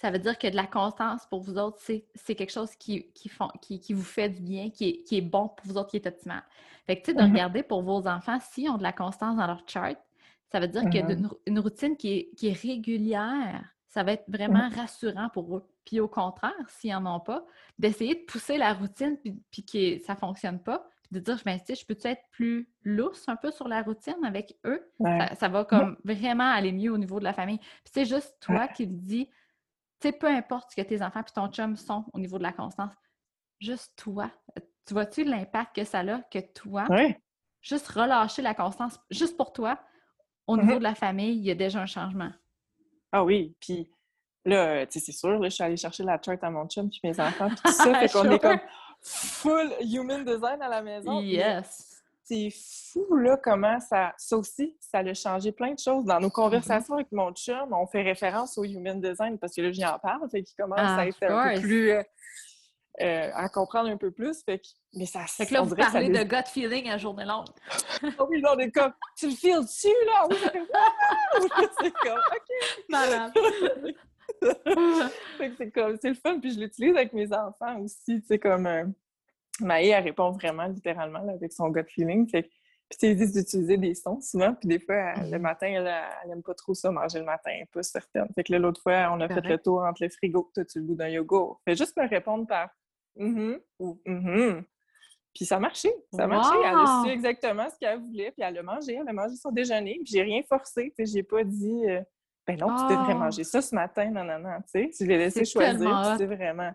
ça 0.00 0.10
veut 0.10 0.18
dire 0.18 0.38
que 0.38 0.48
de 0.48 0.56
la 0.56 0.66
constance 0.66 1.26
pour 1.26 1.42
vous 1.42 1.58
autres, 1.58 1.78
c'est 1.78 2.34
quelque 2.34 2.52
chose 2.52 2.74
qui, 2.76 3.06
font, 3.28 3.48
qui, 3.60 3.92
vous 3.92 4.02
fait 4.02 4.30
du 4.30 4.40
bien, 4.40 4.70
qui 4.70 5.04
est, 5.10 5.20
bon 5.20 5.48
pour 5.48 5.66
vous 5.66 5.76
autres, 5.76 5.90
qui 5.90 5.96
est 5.96 6.06
optimal. 6.06 6.42
Fait 6.86 6.96
que, 6.96 7.04
tu 7.04 7.10
sais, 7.10 7.14
de 7.14 7.22
mm-hmm. 7.22 7.30
regarder 7.30 7.62
pour 7.62 7.82
vos 7.82 8.06
enfants, 8.08 8.38
s'ils 8.40 8.70
ont 8.70 8.78
de 8.78 8.82
la 8.82 8.94
constance 8.94 9.36
dans 9.36 9.46
leur 9.46 9.62
chart, 9.66 9.96
ça 10.50 10.58
veut 10.58 10.68
dire 10.68 10.82
qu'il 10.84 10.94
y 10.94 11.02
a 11.02 11.06
mm-hmm. 11.06 11.30
une, 11.44 11.58
routine 11.58 11.96
qui 11.98 12.12
est, 12.12 12.34
qui 12.34 12.48
est 12.48 12.58
régulière. 12.58 13.62
Ça 13.90 14.04
va 14.04 14.12
être 14.12 14.24
vraiment 14.28 14.68
rassurant 14.70 15.28
pour 15.30 15.56
eux. 15.56 15.68
Puis 15.84 16.00
au 16.00 16.08
contraire, 16.08 16.54
s'ils 16.68 16.92
n'en 16.92 17.16
ont 17.16 17.20
pas, 17.20 17.44
d'essayer 17.78 18.14
de 18.14 18.24
pousser 18.24 18.56
la 18.56 18.72
routine 18.72 19.18
puis, 19.50 19.64
que 19.64 19.98
ça 19.98 20.14
ne 20.14 20.18
fonctionne 20.18 20.62
pas, 20.62 20.88
de 21.10 21.18
dire, 21.18 21.40
ben, 21.44 21.58
je 21.68 21.84
peux 21.84 21.98
être 22.04 22.22
plus 22.30 22.70
lousse 22.84 23.28
un 23.28 23.34
peu 23.34 23.50
sur 23.50 23.66
la 23.66 23.82
routine 23.82 24.24
avec 24.24 24.56
eux? 24.64 24.88
Ça, 25.36 25.48
va 25.48 25.64
comme 25.64 25.96
vraiment 26.04 26.48
aller 26.48 26.70
mieux 26.70 26.92
au 26.92 26.98
niveau 26.98 27.18
de 27.18 27.24
la 27.24 27.32
famille. 27.32 27.58
Puis 27.58 27.92
c'est 27.92 28.04
juste 28.04 28.36
toi 28.40 28.68
qui 28.68 28.86
le 28.86 28.94
dis, 28.94 29.26
tu 30.00 30.08
sais, 30.08 30.12
peu 30.12 30.28
importe 30.28 30.70
ce 30.70 30.76
que 30.76 30.86
tes 30.86 31.02
enfants 31.02 31.20
et 31.20 31.32
ton 31.34 31.48
chum 31.48 31.76
sont 31.76 32.04
au 32.12 32.20
niveau 32.20 32.38
de 32.38 32.44
la 32.44 32.52
constance, 32.52 32.92
juste 33.58 33.92
toi. 33.96 34.30
Tu 34.86 34.94
vois-tu 34.94 35.24
l'impact 35.24 35.76
que 35.76 35.84
ça 35.84 36.00
a 36.00 36.20
que 36.22 36.38
toi, 36.52 36.86
juste 37.60 37.88
relâcher 37.88 38.42
la 38.42 38.54
constance, 38.54 39.00
juste 39.10 39.36
pour 39.36 39.52
toi, 39.52 39.80
au 40.46 40.56
niveau 40.56 40.74
mm-hmm. 40.74 40.78
de 40.78 40.82
la 40.82 40.94
famille, 40.94 41.36
il 41.36 41.44
y 41.44 41.50
a 41.50 41.54
déjà 41.54 41.80
un 41.80 41.86
changement. 41.86 42.30
Ah 43.12 43.24
oui, 43.24 43.54
puis 43.60 43.90
Là, 44.44 44.86
tu 44.86 44.98
sais, 44.98 45.06
c'est 45.06 45.12
sûr, 45.12 45.38
là, 45.38 45.48
je 45.48 45.54
suis 45.54 45.64
allée 45.64 45.76
chercher 45.76 46.02
la 46.02 46.18
charte 46.24 46.42
à 46.42 46.50
mon 46.50 46.66
chum 46.66 46.88
puis 46.88 47.00
mes 47.04 47.20
enfants, 47.20 47.48
puis 47.48 47.56
tout 47.62 47.72
ça, 47.72 47.94
fait 47.94 48.08
qu'on 48.10 48.30
est 48.30 48.38
comme 48.38 48.60
full 49.02 49.70
human 49.82 50.24
design 50.24 50.62
à 50.62 50.68
la 50.68 50.82
maison. 50.82 51.20
Yes! 51.20 51.86
C'est 52.24 52.48
fou, 52.50 53.16
là, 53.16 53.36
comment 53.36 53.78
ça... 53.80 54.14
Ça 54.16 54.36
aussi, 54.36 54.76
ça 54.78 54.98
a 54.98 55.14
changé 55.14 55.52
plein 55.52 55.74
de 55.74 55.78
choses. 55.78 56.04
Dans 56.04 56.20
nos 56.20 56.28
mm-hmm. 56.28 56.32
conversations 56.32 56.94
avec 56.94 57.10
mon 57.12 57.32
chum, 57.32 57.72
on 57.72 57.86
fait 57.86 58.02
référence 58.02 58.56
au 58.56 58.64
human 58.64 59.00
design 59.00 59.36
parce 59.36 59.54
que 59.54 59.62
là, 59.62 59.72
j'y 59.72 59.84
en 59.84 59.98
parle, 59.98 60.30
fait 60.30 60.42
qu'il 60.42 60.56
commence 60.56 60.78
à 60.78 61.06
être 61.06 61.22
un 61.24 61.54
peu 61.54 61.60
plus... 61.60 61.92
Euh, 63.00 63.30
à 63.34 63.48
comprendre 63.48 63.88
un 63.88 63.96
peu 63.96 64.10
plus. 64.10 64.42
Fait 64.42 64.58
que, 64.58 64.66
mais 64.94 65.06
ça, 65.06 65.24
fait 65.26 65.46
que 65.46 65.54
là, 65.54 65.62
vous 65.62 65.74
parlez 65.74 66.10
de 66.10 66.22
gut 66.22 66.46
feeling 66.46 66.90
à 66.90 66.98
journée 66.98 67.24
longue. 67.24 67.46
oh 68.18 68.26
oui, 68.28 68.42
là, 68.42 68.54
on 68.54 68.58
est 68.58 68.70
comme, 68.70 68.92
tu 69.16 69.30
le 69.30 69.34
files 69.34 69.62
dessus, 69.62 69.88
là? 70.06 70.28
Fait, 70.36 70.58
c'est 71.80 71.92
comme, 71.92 72.18
OK. 72.18 72.84
Malade. 72.90 73.32
fait 75.38 75.48
que 75.48 75.56
c'est 75.56 75.70
comme, 75.70 75.96
c'est 76.00 76.10
le 76.10 76.14
fun, 76.14 76.38
puis 76.40 76.52
je 76.52 76.60
l'utilise 76.60 76.94
avec 76.94 77.14
mes 77.14 77.32
enfants 77.32 77.78
aussi, 77.80 78.20
tu 78.20 78.26
sais, 78.26 78.38
comme, 78.38 78.66
euh, 78.66 78.84
Maë, 79.60 79.88
elle 79.88 80.04
répond 80.04 80.32
vraiment 80.32 80.66
littéralement 80.66 81.26
avec 81.26 81.52
son 81.54 81.70
gut 81.70 81.86
feeling. 81.88 82.28
Fait 82.28 82.42
que, 82.42 82.48
puis 82.90 82.98
tu 82.98 83.14
dis 83.14 83.32
d'utiliser 83.32 83.78
des 83.78 83.94
sons 83.94 84.20
souvent, 84.20 84.52
puis 84.52 84.68
des 84.68 84.80
fois, 84.80 85.14
le 85.14 85.22
mm-hmm. 85.22 85.38
matin, 85.38 85.66
elle, 85.68 85.90
elle 86.24 86.32
aime 86.32 86.42
pas 86.42 86.54
trop 86.54 86.74
ça, 86.74 86.90
manger 86.90 87.20
le 87.20 87.24
matin, 87.24 87.52
elle 87.60 87.66
pas 87.68 87.82
certaine. 87.82 88.26
Fait 88.34 88.44
que 88.44 88.52
l'autre 88.52 88.82
fois, 88.82 89.10
on 89.12 89.20
a 89.20 89.28
fait 89.28 89.40
le 89.40 89.56
tour 89.56 89.84
entre 89.84 90.02
le 90.02 90.10
frigo, 90.10 90.50
toi, 90.52 90.64
tu 90.66 90.80
le 90.80 90.84
goût 90.84 90.96
d'un 90.96 91.08
yogourt. 91.08 91.62
Fait 91.64 91.76
juste 91.76 91.96
me 91.96 92.06
répondre 92.06 92.46
par 92.46 92.68
mm-hmm 93.16 93.60
ou 93.78 94.00
mm-hmm. 94.06 94.64
Puis 95.34 95.44
ça 95.44 95.56
a 95.56 95.60
marché, 95.60 95.90
ça 96.12 96.24
a 96.24 96.26
marché. 96.26 96.56
Elle 96.58 96.74
a 96.74 97.02
su 97.04 97.10
exactement 97.10 97.68
ce 97.70 97.78
qu'elle 97.78 98.00
voulait, 98.00 98.32
puis 98.32 98.42
elle 98.42 98.58
a 98.58 98.62
mangé, 98.62 98.94
elle 98.94 99.08
a 99.08 99.12
mangé 99.12 99.36
son 99.36 99.52
déjeuner, 99.52 100.00
puis 100.02 100.12
j'ai 100.12 100.22
rien 100.22 100.42
forcé, 100.48 100.92
sais, 100.96 101.06
j'ai 101.06 101.22
pas 101.22 101.44
dit 101.44 101.88
euh, 101.88 102.00
ben 102.46 102.58
non, 102.58 102.74
tu 102.74 102.82
devrais 102.82 103.12
ah! 103.12 103.14
manger 103.14 103.44
ça 103.44 103.62
ce 103.62 103.74
matin, 103.74 104.10
non, 104.10 104.24
non, 104.24 104.38
non, 104.40 104.58
tu 104.62 104.90
sais, 104.90 104.90
je 104.98 105.06
l'ai 105.06 105.18
laissé 105.18 105.44
choisir, 105.44 106.16
c'est 106.18 106.26
vraiment 106.26 106.72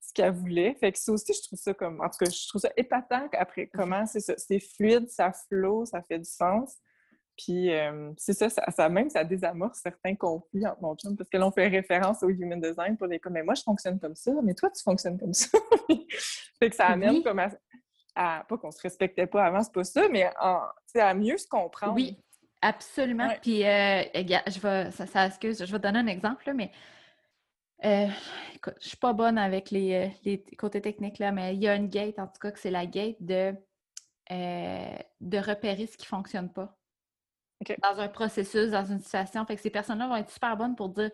ce 0.00 0.12
qu'elle 0.12 0.32
voulait. 0.32 0.74
Fait 0.74 0.92
que 0.92 0.98
ça 0.98 1.12
aussi, 1.12 1.32
je 1.32 1.42
trouve 1.42 1.58
ça 1.58 1.74
comme. 1.74 2.00
En 2.00 2.08
tout 2.08 2.24
cas, 2.24 2.30
je 2.30 2.48
trouve 2.48 2.60
ça 2.60 2.70
épatant 2.76 3.28
après 3.32 3.66
comment 3.66 4.06
c'est 4.06 4.20
ça. 4.20 4.34
C'est 4.36 4.60
fluide, 4.60 5.08
ça 5.08 5.32
flot, 5.48 5.86
ça 5.86 6.02
fait 6.02 6.18
du 6.18 6.30
sens. 6.30 6.76
Puis 7.36 7.70
euh, 7.72 8.12
c'est 8.16 8.32
ça, 8.32 8.48
ça, 8.48 8.88
même 8.88 9.10
ça 9.10 9.22
désamorce 9.22 9.80
certains 9.80 10.14
conflits 10.14 10.66
entre 10.66 10.80
mon 10.80 10.94
chum, 10.96 11.16
parce 11.16 11.28
que 11.28 11.36
là, 11.36 11.46
on 11.46 11.50
fait 11.50 11.68
référence 11.68 12.22
au 12.22 12.30
human 12.30 12.60
design 12.60 12.96
pour 12.96 13.06
les 13.06 13.18
comme 13.18 13.34
mais 13.34 13.42
moi 13.42 13.54
je 13.54 13.62
fonctionne 13.62 14.00
comme 14.00 14.16
ça, 14.16 14.32
mais 14.42 14.54
toi 14.54 14.70
tu 14.70 14.82
fonctionnes 14.82 15.18
comme 15.18 15.34
ça. 15.34 15.58
fait 16.58 16.70
que 16.70 16.76
ça 16.76 16.86
amène 16.86 17.22
comme 17.22 17.40
à, 18.14 18.44
pas 18.48 18.56
qu'on 18.56 18.70
se 18.70 18.80
respectait 18.80 19.26
pas 19.26 19.44
avant, 19.44 19.62
c'est 19.62 19.74
pas 19.74 19.84
ça, 19.84 20.08
mais 20.08 20.30
à 20.38 21.14
mieux 21.14 21.36
se 21.36 21.46
comprendre. 21.46 21.94
Oui, 21.94 22.16
absolument. 22.62 23.28
Puis 23.42 23.64
euh, 23.64 24.02
je 24.14 24.60
vais 24.60 24.90
ça, 24.92 25.06
ça, 25.06 25.26
excuse, 25.26 25.58
je 25.64 25.70
vais 25.70 25.78
te 25.78 25.82
donner 25.82 25.98
un 25.98 26.06
exemple, 26.06 26.50
mais 26.54 26.72
euh, 27.84 28.08
écoute, 28.54 28.76
je 28.80 28.88
suis 28.88 28.96
pas 28.96 29.12
bonne 29.12 29.36
avec 29.36 29.70
les, 29.70 30.10
euh, 30.26 30.36
côtés 30.56 30.80
techniques, 30.80 31.18
là, 31.18 31.32
mais 31.32 31.54
il 31.54 31.62
y 31.62 31.68
a 31.68 31.74
une 31.74 31.88
gate, 31.88 32.18
en 32.18 32.26
tout 32.26 32.40
cas, 32.40 32.50
que 32.50 32.58
c'est 32.58 32.70
la 32.70 32.86
gate 32.86 33.18
de, 33.20 33.54
de 34.30 35.38
repérer 35.38 35.86
ce 35.86 35.98
qui 35.98 36.04
ne 36.04 36.16
fonctionne 36.16 36.50
pas. 36.50 36.74
Dans 37.82 38.00
un 38.00 38.08
processus, 38.08 38.70
dans 38.70 38.84
une 38.84 39.00
situation. 39.00 39.44
Fait 39.46 39.56
que 39.56 39.62
ces 39.62 39.70
personnes-là 39.70 40.08
vont 40.08 40.16
être 40.16 40.30
super 40.30 40.56
bonnes 40.56 40.76
pour 40.76 40.90
dire 40.90 41.10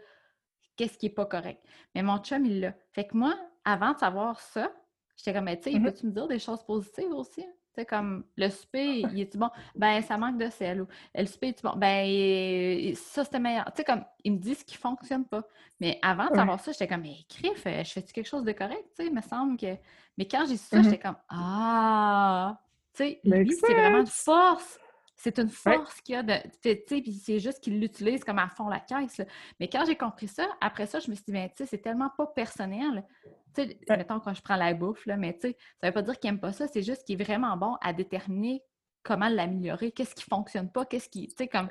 qu'est-ce 0.76 0.98
qui 0.98 1.06
n'est 1.06 1.12
pas 1.12 1.26
correct. 1.26 1.64
Mais 1.94 2.02
mon 2.02 2.18
chum, 2.18 2.44
il 2.44 2.60
l'a. 2.60 2.74
Fait 2.92 3.06
que 3.06 3.16
moi, 3.16 3.34
avant 3.64 3.92
de 3.92 3.98
savoir 3.98 4.40
ça, 4.40 4.72
j'étais 5.16 5.32
comme, 5.32 5.46
tu 5.46 5.62
sais, 5.62 5.70
mm-hmm. 5.70 5.84
peux-tu 5.84 6.06
me 6.06 6.12
dire 6.12 6.26
des 6.26 6.38
choses 6.38 6.64
positives 6.64 7.12
aussi? 7.12 7.44
sais, 7.74 7.86
comme 7.86 8.24
le 8.36 8.48
souper, 8.50 9.00
il 9.00 9.20
est 9.20 9.36
bon? 9.36 9.50
Ben, 9.74 10.02
ça 10.02 10.18
manque 10.18 10.38
de 10.38 10.50
sel. 10.50 10.82
Ou 10.82 10.86
le 11.14 11.26
souper, 11.26 11.48
est 11.48 11.62
bon? 11.62 11.74
Ben, 11.76 12.94
ça, 12.94 13.24
c'était 13.24 13.38
meilleur. 13.38 13.64
Tu 13.66 13.78
sais, 13.78 13.84
comme, 13.84 14.04
il 14.24 14.32
me 14.32 14.38
dit 14.38 14.54
ce 14.54 14.64
qui 14.64 14.76
fonctionne 14.76 15.24
pas. 15.24 15.42
Mais 15.80 15.98
avant 16.02 16.28
de 16.28 16.34
savoir 16.34 16.60
ça, 16.60 16.72
j'étais 16.72 16.88
comme, 16.88 17.02
mais 17.02 17.16
crif, 17.28 17.64
je 17.64 17.90
fais-tu 17.90 18.12
quelque 18.12 18.28
chose 18.28 18.44
de 18.44 18.52
correct? 18.52 18.84
Tu 18.96 19.04
sais, 19.04 19.06
il 19.06 19.14
me 19.14 19.22
semble 19.22 19.56
que. 19.56 19.76
Mais 20.18 20.26
quand 20.26 20.44
j'ai 20.46 20.56
su 20.56 20.66
ça, 20.66 20.82
j'étais 20.82 20.96
mm-hmm. 20.96 21.02
comme, 21.02 21.16
ah! 21.28 22.60
Tu 22.94 23.04
sais, 23.04 23.20
lui, 23.24 23.52
c'est 23.52 23.72
vraiment 23.72 24.00
une 24.00 24.06
force. 24.06 24.78
C'est 25.22 25.38
une 25.38 25.50
force 25.50 26.00
qu'il 26.00 26.16
a 26.16 26.24
de. 26.24 26.34
Tu 26.60 26.76
sais, 26.88 27.00
puis 27.00 27.12
c'est 27.12 27.38
juste 27.38 27.60
qu'il 27.60 27.78
l'utilise 27.78 28.24
comme 28.24 28.40
à 28.40 28.48
fond 28.48 28.66
la 28.66 28.80
caisse. 28.80 29.20
Mais 29.60 29.68
quand 29.68 29.84
j'ai 29.86 29.94
compris 29.94 30.26
ça, 30.26 30.48
après 30.60 30.86
ça, 30.86 30.98
je 30.98 31.08
me 31.08 31.14
suis 31.14 31.24
dit, 31.26 31.32
ben, 31.32 31.48
tu 31.48 31.58
sais, 31.58 31.66
c'est 31.66 31.78
tellement 31.78 32.10
pas 32.16 32.26
personnel. 32.26 33.04
Tu 33.54 33.62
sais, 33.62 33.78
mettons 33.88 34.18
quand 34.18 34.34
je 34.34 34.42
prends 34.42 34.56
la 34.56 34.74
bouffe, 34.74 35.06
là, 35.06 35.16
mais 35.16 35.34
tu 35.34 35.50
sais, 35.50 35.56
ça 35.80 35.86
veut 35.86 35.92
pas 35.92 36.02
dire 36.02 36.18
qu'il 36.18 36.28
aime 36.28 36.40
pas 36.40 36.52
ça, 36.52 36.66
c'est 36.66 36.82
juste 36.82 37.04
qu'il 37.04 37.20
est 37.20 37.24
vraiment 37.24 37.56
bon 37.56 37.76
à 37.82 37.92
déterminer 37.92 38.64
comment 39.04 39.28
l'améliorer, 39.28 39.92
qu'est-ce 39.92 40.16
qui 40.16 40.24
fonctionne 40.24 40.72
pas, 40.72 40.84
qu'est-ce 40.86 41.08
qui. 41.08 41.28
Tu 41.28 41.34
sais, 41.38 41.46
comme. 41.46 41.68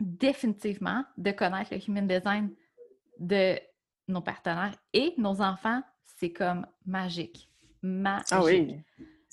définitivement, 0.00 1.04
de 1.18 1.30
connaître 1.30 1.74
le 1.74 1.86
human 1.86 2.06
design 2.06 2.54
de 3.18 3.58
nos 4.06 4.22
partenaires 4.22 4.74
et 4.94 5.12
nos 5.18 5.42
enfants, 5.42 5.82
c'est 6.04 6.32
comme 6.32 6.66
magique. 6.86 7.50
Magique. 7.82 8.28
Ah 8.30 8.42
oui. 8.42 8.80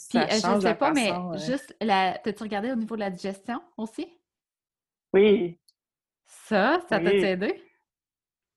Puis, 0.10 0.20
euh, 0.20 0.26
je 0.30 0.56
ne 0.56 0.60
sais 0.62 0.76
pas, 0.76 0.92
mais 0.92 1.12
juste, 1.46 1.76
la... 1.82 2.18
t'as-tu 2.18 2.44
regardé 2.44 2.72
au 2.72 2.76
niveau 2.76 2.96
de 2.96 3.02
la 3.02 3.10
digestion 3.10 3.62
aussi? 3.78 4.08
Oui. 5.14 5.60
Ça, 6.26 6.82
ça 6.90 7.00
t'a 7.00 7.14
aidé? 7.14 7.62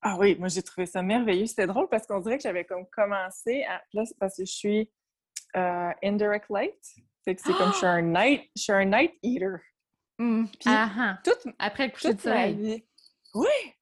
Ah 0.01 0.17
oui, 0.17 0.35
moi 0.39 0.47
j'ai 0.47 0.63
trouvé 0.63 0.85
ça 0.85 1.01
merveilleux. 1.01 1.45
C'était 1.45 1.67
drôle 1.67 1.89
parce 1.89 2.07
qu'on 2.07 2.19
dirait 2.19 2.37
que 2.37 2.43
j'avais 2.43 2.63
comme 2.65 2.85
commencé 2.87 3.63
à. 3.63 3.81
Là, 3.93 4.03
parce 4.19 4.37
que 4.37 4.45
je 4.45 4.51
suis 4.51 4.91
euh, 5.57 5.91
indirect 6.03 6.45
light. 6.49 6.79
c'est 7.25 7.35
comme 7.35 7.71
je 7.71 7.77
suis 7.77 7.85
un 7.85 8.01
night, 8.01 8.49
je 8.55 8.61
suis 8.61 8.71
un 8.71 8.85
night 8.85 9.13
eater. 9.21 9.59
Mmh. 10.17 10.45
Puis 10.45 10.69
ah, 10.69 10.89
ah. 10.97 11.19
toute, 11.23 11.53
après 11.57 11.87
le 11.87 11.91
coucher 11.91 12.13
de 12.13 12.21
soleil. 12.21 12.85
Oui! 13.33 13.73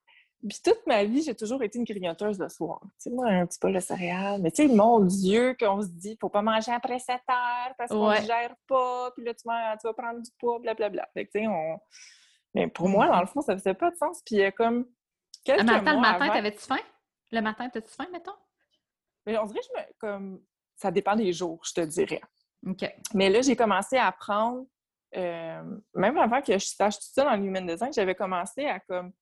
Puis 0.46 0.60
toute 0.64 0.86
ma 0.86 1.04
vie, 1.04 1.22
j'ai 1.22 1.34
toujours 1.34 1.62
été 1.62 1.78
une 1.78 1.84
grignoteuse 1.84 2.38
le 2.38 2.48
soir. 2.48 2.80
Tu 2.82 2.90
sais, 2.98 3.10
moi, 3.10 3.26
un 3.26 3.46
petit 3.46 3.58
peu 3.58 3.72
de 3.72 3.80
céréales. 3.80 4.40
Mais 4.40 4.52
tu 4.52 4.68
sais, 4.68 4.72
mon 4.72 5.00
Dieu, 5.00 5.56
qu'on 5.58 5.82
se 5.82 5.88
dit, 5.88 6.16
faut 6.20 6.28
pas 6.28 6.42
manger 6.42 6.70
après 6.70 7.00
7 7.00 7.16
heures 7.28 7.74
parce 7.76 7.90
qu'on 7.90 8.10
ne 8.10 8.20
gère 8.20 8.54
pas, 8.68 9.10
puis 9.16 9.24
là, 9.24 9.34
tu 9.34 9.42
vas, 9.44 9.76
tu 9.76 9.86
vas 9.86 9.94
prendre 9.94 10.22
du 10.22 10.30
poids, 10.38 10.60
blablabla. 10.60 11.08
Fait 11.12 11.26
que, 11.26 11.32
tu 11.32 11.40
sais, 11.40 11.46
on... 11.48 11.78
Mais 12.54 12.68
pour 12.68 12.88
moi, 12.88 13.08
dans 13.08 13.20
le 13.20 13.26
fond, 13.26 13.40
ça 13.40 13.56
faisait 13.56 13.74
pas 13.74 13.90
de 13.90 13.96
sens. 13.96 14.22
Puis 14.24 14.40
comme 14.52 14.86
le 15.46 15.62
matin, 15.64 15.94
le 15.94 16.00
matin, 16.00 16.28
t'avais-tu 16.28 16.60
faim? 16.60 16.78
Le 17.32 17.40
matin, 17.40 17.68
t'as-tu 17.68 17.92
faim, 17.92 18.06
mettons? 18.12 18.32
Mais 19.26 19.36
on 19.38 19.44
dirait 19.44 19.60
que 19.60 19.66
je 19.66 19.80
me, 19.80 19.86
comme, 19.98 20.42
ça 20.76 20.90
dépend 20.90 21.16
des 21.16 21.32
jours, 21.32 21.60
je 21.64 21.72
te 21.72 21.80
dirais. 21.80 22.20
OK. 22.66 22.90
Mais 23.14 23.28
là, 23.28 23.42
j'ai 23.42 23.56
commencé 23.56 23.96
à 23.96 24.06
apprendre, 24.06 24.66
euh, 25.16 25.62
même 25.94 26.18
avant 26.18 26.40
que 26.40 26.52
je 26.58 26.66
sache 26.66 26.96
tout 26.96 27.08
ça 27.12 27.24
dans 27.24 27.34
l'human 27.34 27.66
design, 27.66 27.92
j'avais 27.92 28.14
commencé 28.14 28.64
à 28.64 28.80
comme 28.80 29.12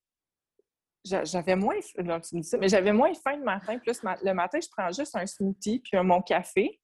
j'avais 1.23 1.55
moins, 1.55 1.75
mais 2.59 2.67
j'avais 2.67 2.93
moins 2.93 3.13
faim 3.13 3.37
le 3.37 3.43
matin. 3.43 3.77
Plus 3.79 4.01
le 4.03 4.33
matin, 4.33 4.59
je 4.61 4.67
prends 4.75 4.91
juste 4.91 5.15
un 5.15 5.25
smoothie 5.25 5.79
puis 5.79 5.99
mon 6.01 6.21
café. 6.21 6.79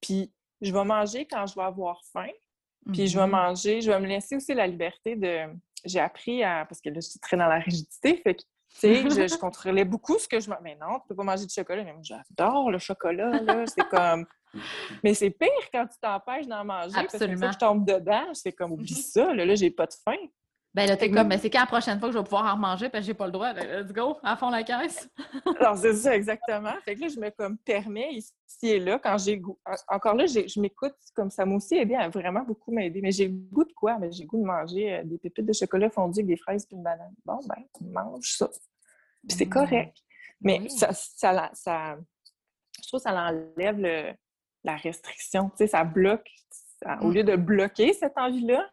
Puis 0.00 0.32
je 0.60 0.72
vais 0.72 0.84
manger 0.84 1.26
quand 1.26 1.46
je 1.46 1.54
vais 1.54 1.64
avoir 1.64 2.00
faim. 2.12 2.30
Puis 2.92 3.08
je 3.08 3.18
vais 3.18 3.24
mm-hmm. 3.24 3.30
manger, 3.30 3.80
je 3.80 3.90
vais 3.90 4.00
me 4.00 4.06
laisser 4.06 4.36
aussi 4.36 4.54
la 4.54 4.66
liberté 4.66 5.16
de. 5.16 5.46
J'ai 5.84 6.00
appris 6.00 6.42
à. 6.44 6.64
Parce 6.66 6.80
que 6.80 6.88
là, 6.88 6.96
je 6.96 7.08
suis 7.08 7.20
très 7.20 7.36
dans 7.36 7.48
la 7.48 7.58
rigidité. 7.58 8.16
Fait 8.18 8.34
que, 8.34 8.42
tu 8.42 8.46
sais, 8.78 9.02
je, 9.02 9.26
je, 9.26 9.36
contrôlais 9.40 9.84
beaucoup 9.84 10.18
ce 10.18 10.28
que 10.28 10.38
je. 10.38 10.48
Mais 10.62 10.76
non, 10.76 11.00
tu 11.00 11.08
peux 11.08 11.16
pas 11.16 11.24
manger 11.24 11.46
de 11.46 11.50
chocolat. 11.50 11.82
Mais 11.82 11.94
j'adore 12.02 12.70
le 12.70 12.78
chocolat, 12.78 13.40
là. 13.42 13.64
C'est 13.66 13.88
comme. 13.88 14.26
Mais 15.02 15.14
c'est 15.14 15.30
pire 15.30 15.48
quand 15.72 15.86
tu 15.86 15.98
t'empêches 16.00 16.46
d'en 16.46 16.64
manger. 16.64 16.96
Absolument. 16.96 17.40
Parce 17.40 17.56
que 17.56 17.60
je 17.60 17.66
tombe 17.66 17.84
dedans. 17.86 18.32
C'est 18.34 18.52
comme, 18.52 18.72
oublie 18.72 18.94
mm-hmm. 18.94 19.12
ça, 19.12 19.34
là, 19.34 19.44
là 19.44 19.54
j'ai 19.54 19.70
pas 19.70 19.86
de 19.86 19.94
faim. 20.04 20.16
Ben 20.76 20.86
là, 20.86 20.94
t'es 20.94 21.10
comme, 21.10 21.28
mais 21.28 21.38
c'est 21.38 21.48
quand 21.48 21.60
la 21.60 21.66
prochaine 21.66 21.98
fois 21.98 22.10
que 22.10 22.12
je 22.12 22.18
vais 22.18 22.24
pouvoir 22.24 22.54
en 22.54 22.58
manger 22.58 22.90
parce 22.90 23.00
que 23.02 23.06
j'ai 23.06 23.14
pas 23.14 23.24
le 23.24 23.32
droit? 23.32 23.50
Let's 23.54 23.94
go, 23.94 24.18
à 24.22 24.36
fond 24.36 24.50
la 24.50 24.62
caisse. 24.62 25.08
Alors, 25.58 25.78
c'est 25.78 25.94
ça, 25.94 26.14
exactement. 26.14 26.74
Fait 26.84 26.94
que 26.94 27.00
là, 27.00 27.08
je 27.08 27.18
me 27.18 27.30
comme, 27.30 27.56
permets 27.56 28.12
ici 28.12 28.36
et 28.62 28.78
là, 28.78 28.98
quand 28.98 29.16
j'ai 29.16 29.38
goût. 29.38 29.58
Encore 29.88 30.12
là, 30.12 30.26
je 30.26 30.60
m'écoute, 30.60 30.94
comme 31.14 31.30
ça 31.30 31.46
m'a 31.46 31.54
aussi 31.54 31.76
aidé 31.76 31.94
à 31.94 32.10
vraiment 32.10 32.42
beaucoup 32.42 32.72
m'aider. 32.72 33.00
Mais 33.00 33.10
j'ai 33.10 33.28
le 33.28 33.32
goût 33.32 33.64
de 33.64 33.72
quoi? 33.72 33.98
Mais 33.98 34.12
j'ai 34.12 34.24
le 34.24 34.28
goût 34.28 34.36
de 34.36 34.44
manger 34.44 34.96
euh, 34.96 35.02
des 35.04 35.16
pépites 35.16 35.46
de 35.46 35.54
chocolat 35.54 35.88
fondu 35.88 36.20
avec 36.20 36.26
des 36.26 36.36
fraises 36.36 36.68
et 36.70 36.74
une 36.74 36.82
banane. 36.82 37.14
Bon, 37.24 37.40
ben, 37.48 37.64
mange 37.80 38.36
ça. 38.36 38.50
Puis 39.26 39.38
c'est 39.38 39.46
mmh. 39.46 39.48
correct. 39.48 39.96
Mais 40.42 40.68
ça, 40.68 40.92
ça, 40.92 41.50
ça, 41.54 41.96
je 42.82 42.86
trouve 42.88 43.00
que 43.00 43.04
ça 43.04 43.14
enlève 43.14 43.78
le, 43.78 44.12
la 44.62 44.76
restriction. 44.76 45.48
Tu 45.48 45.56
sais, 45.56 45.68
ça 45.68 45.84
bloque. 45.84 46.28
au 47.00 47.08
mmh. 47.08 47.14
lieu 47.14 47.24
de 47.24 47.36
bloquer 47.36 47.94
cette 47.94 48.18
envie-là, 48.18 48.68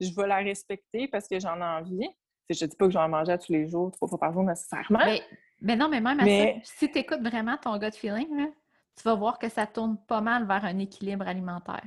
je 0.00 0.14
vais 0.14 0.26
la 0.26 0.36
respecter 0.36 1.08
parce 1.08 1.28
que 1.28 1.38
j'en 1.38 1.56
ai 1.58 1.64
envie. 1.64 2.08
Je 2.48 2.64
ne 2.64 2.70
dis 2.70 2.76
pas 2.76 2.86
que 2.86 2.92
je 2.92 2.98
vais 2.98 3.04
en 3.04 3.08
manger 3.08 3.36
tous 3.38 3.52
les 3.52 3.66
jours, 3.66 3.90
trois 3.90 4.08
fois 4.08 4.18
par 4.18 4.32
jour 4.32 4.44
nécessairement. 4.44 5.00
Mais, 5.04 5.22
mais 5.60 5.76
non, 5.76 5.88
mais 5.88 6.00
même 6.00 6.20
à 6.20 6.24
ça, 6.24 6.60
si 6.62 6.90
tu 6.90 6.98
écoutes 6.98 7.22
vraiment 7.22 7.56
ton 7.56 7.76
gut 7.78 7.92
feeling, 7.92 8.48
tu 8.96 9.02
vas 9.02 9.14
voir 9.14 9.38
que 9.38 9.48
ça 9.48 9.66
tourne 9.66 9.98
pas 10.06 10.20
mal 10.20 10.46
vers 10.46 10.64
un 10.64 10.78
équilibre 10.78 11.26
alimentaire. 11.26 11.84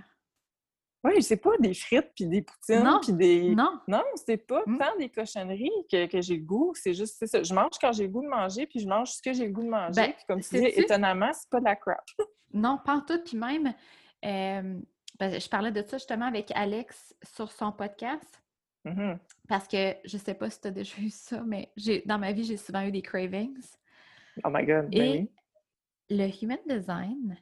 Oui, 1.03 1.23
c'est 1.23 1.37
pas 1.37 1.57
des 1.59 1.73
frites 1.73 2.11
puis 2.13 2.25
des 2.25 2.41
poutines 2.41 2.99
puis 3.01 3.13
des. 3.13 3.55
Non. 3.55 3.79
Non, 3.87 4.03
c'est 4.15 4.37
pas 4.37 4.61
mm. 4.65 4.77
tant 4.77 4.97
des 4.97 5.09
cochonneries 5.09 5.71
que, 5.89 6.21
j'ai 6.21 6.35
le 6.35 6.43
goût. 6.43 6.73
C'est 6.75 6.93
juste, 6.93 7.25
ça. 7.25 7.41
Je 7.41 7.53
mange 7.53 7.71
quand 7.79 7.93
j'ai 7.93 8.03
le 8.03 8.09
goût 8.09 8.21
de 8.21 8.27
manger 8.27 8.67
puis 8.67 8.81
je 8.81 8.87
mange 8.87 9.11
ce 9.11 9.21
que 9.21 9.31
j'ai 9.31 9.45
le 9.45 9.53
goût 9.53 9.63
de 9.63 9.69
manger. 9.69 10.01
Ben, 10.01 10.13
puis 10.13 10.25
comme 10.27 10.41
tu 10.41 10.59
dis, 10.59 10.65
étonnamment, 10.65 11.31
c'est 11.33 11.49
pas 11.49 11.59
de 11.59 11.65
la 11.65 11.75
crap. 11.77 12.03
non, 12.53 12.79
pas 12.83 12.95
en 12.95 13.01
tout. 13.01 13.19
Puis 13.23 13.37
même, 13.37 13.73
euh, 14.25 14.79
je 15.19 15.49
parlais 15.49 15.71
de 15.71 15.81
ça 15.81 15.97
justement 15.97 16.25
avec 16.25 16.51
Alex 16.55 17.15
sur 17.23 17.51
son 17.51 17.71
podcast. 17.71 18.41
Mm-hmm. 18.85 19.17
Parce 19.47 19.67
que 19.67 19.95
je 20.05 20.17
sais 20.17 20.33
pas 20.33 20.49
si 20.49 20.61
tu 20.61 20.67
as 20.67 20.71
déjà 20.71 20.97
eu 20.99 21.09
ça, 21.09 21.43
mais 21.43 21.71
dans 22.05 22.17
ma 22.17 22.31
vie, 22.31 22.43
j'ai 22.43 22.57
souvent 22.57 22.81
eu 22.83 22.91
des 22.91 23.01
cravings. 23.01 23.61
Oh 24.43 24.49
my 24.49 24.65
God! 24.65 24.89
Ben 24.89 25.01
Et 25.01 25.31
le 26.09 26.43
Human 26.43 26.59
Design 26.67 27.37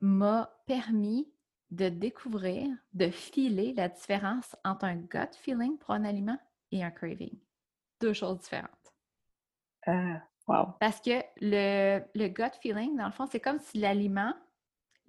m'a 0.00 0.52
permis 0.66 1.30
de 1.70 1.88
découvrir, 1.88 2.66
de 2.92 3.10
filer 3.10 3.72
la 3.74 3.88
différence 3.88 4.56
entre 4.64 4.86
un 4.86 4.96
gut 4.96 5.36
feeling 5.36 5.78
pour 5.78 5.92
un 5.92 6.04
aliment 6.04 6.38
et 6.72 6.82
un 6.82 6.90
craving. 6.90 7.38
Deux 8.00 8.12
choses 8.12 8.40
différentes. 8.40 8.70
Ah, 9.86 10.20
Wow. 10.50 10.74
Parce 10.80 11.00
que 11.00 11.22
le, 11.40 12.00
le 12.14 12.28
gut 12.28 12.56
feeling, 12.60 12.96
dans 12.96 13.06
le 13.06 13.12
fond, 13.12 13.26
c'est 13.26 13.38
comme 13.38 13.60
si 13.60 13.78
l'aliment, 13.78 14.34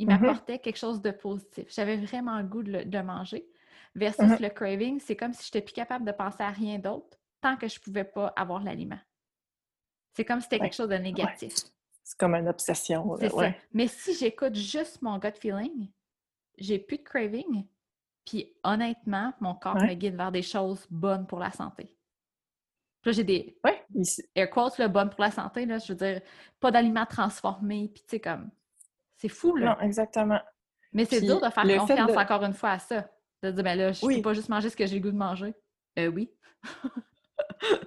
il 0.02 0.08
Mhm. 0.08 0.20
m'apportait 0.20 0.60
quelque 0.60 0.78
chose 0.78 1.02
de 1.02 1.12
positif. 1.12 1.68
J'avais 1.70 1.96
vraiment 1.98 2.38
le 2.40 2.44
goût 2.44 2.64
de 2.64 2.72
le 2.72 2.86
de 2.86 3.00
manger. 3.00 3.48
Versus 3.94 4.24
Mhm. 4.24 4.38
le 4.40 4.50
craving, 4.50 5.00
c'est 5.00 5.16
comme 5.16 5.34
si 5.34 5.44
je 5.44 5.48
n'étais 5.50 5.62
plus 5.62 5.74
capable 5.74 6.06
de 6.06 6.12
penser 6.12 6.42
à 6.42 6.50
rien 6.50 6.80
d'autre 6.80 7.18
tant 7.42 7.56
que 7.58 7.68
je 7.68 7.78
ne 7.80 7.84
pouvais 7.84 8.04
pas 8.04 8.28
avoir 8.36 8.64
l'aliment. 8.64 9.00
C'est 10.14 10.26
comme 10.26 10.40
si 10.40 10.46
c'était 10.46 10.58
Ouais. 10.58 10.70
quelque 10.70 10.76
chose 10.76 10.90
de 10.90 10.96
négatif. 10.96 11.54
C'est 12.04 12.18
comme 12.18 12.36
une 12.36 12.48
obsession. 12.48 13.16
là, 13.16 13.30
ça. 13.30 13.52
Mais 13.74 13.88
si 13.88 14.16
j'écoute 14.16 14.56
juste 14.56 15.02
mon 15.02 15.18
gut 15.20 15.34
feeling, 15.40 15.90
j'ai 16.58 16.80
plus 16.80 16.98
de 16.98 17.04
craving. 17.04 17.68
Puis 18.26 18.54
honnêtement, 18.64 19.34
mon 19.40 19.56
corps 19.56 19.76
me 19.76 19.94
guide 19.94 20.16
vers 20.16 20.32
des 20.32 20.42
choses 20.42 20.86
bonnes 20.90 21.28
pour 21.28 21.40
la 21.40 21.52
santé. 21.52 21.96
Puis 23.02 23.10
là, 23.10 23.12
j'ai 23.12 23.24
des 23.24 23.58
air 24.36 24.50
quotes, 24.50 24.78
là, 24.78 24.88
bonnes 24.88 25.10
pour 25.10 25.22
la 25.22 25.32
santé. 25.32 25.66
Là, 25.66 25.80
je 25.80 25.92
veux 25.94 25.98
dire, 25.98 26.22
pas 26.60 26.72
d'aliments 26.72 27.06
transformés. 27.06 27.90
Puis 27.94 28.04
tu 28.04 28.10
sais, 28.12 28.20
comme, 28.20 28.50
c'est 29.22 29.30
fou, 29.30 29.56
là. 29.56 29.76
Non, 29.80 29.82
exactement. 29.86 30.40
Mais 30.94 31.06
c'est 31.06 31.22
dur 31.22 31.40
de 31.40 31.50
faire 31.50 31.64
confiance 31.80 32.12
de- 32.12 32.18
encore 32.18 32.44
une 32.44 32.54
fois 32.54 32.72
à 32.72 32.80
ça. 32.80 33.08
De 33.44 33.52
dire, 33.52 33.64
ben 33.64 33.76
là, 33.78 33.92
je 33.92 34.06
Oui. 34.06 34.18
peux 34.18 34.22
pas 34.24 34.34
juste 34.34 34.50
manger 34.50 34.70
ce 34.70 34.76
que 34.76 34.86
j'ai 34.86 34.96
le 34.96 35.02
goût 35.02 35.12
de 35.12 35.18
manger. 35.18 35.54
Euh, 36.00 36.08
oui. 36.08 36.32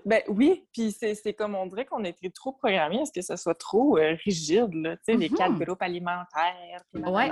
Ben 0.05 0.23
oui, 0.29 0.69
puis 0.73 0.93
c'est 0.93 1.33
comme 1.35 1.55
on 1.57 1.67
dirait 1.67 1.85
qu'on 1.85 2.05
a 2.05 2.09
été 2.09 2.31
trop 2.31 2.53
programmé 2.53 3.01
à 3.01 3.07
ce 3.07 3.13
que 3.13 3.23
ça 3.23 3.37
soit 3.37 3.55
trop 3.55 3.99
euh, 3.99 4.15
rigide, 4.25 4.73
là, 4.75 4.97
tu 4.97 5.03
sais, 5.07 5.15
les 5.17 5.29
quatre 5.31 5.53
Mhm. 5.53 5.65
groupes 5.65 5.83
alimentaires. 5.83 6.83
Ouais. 6.93 7.31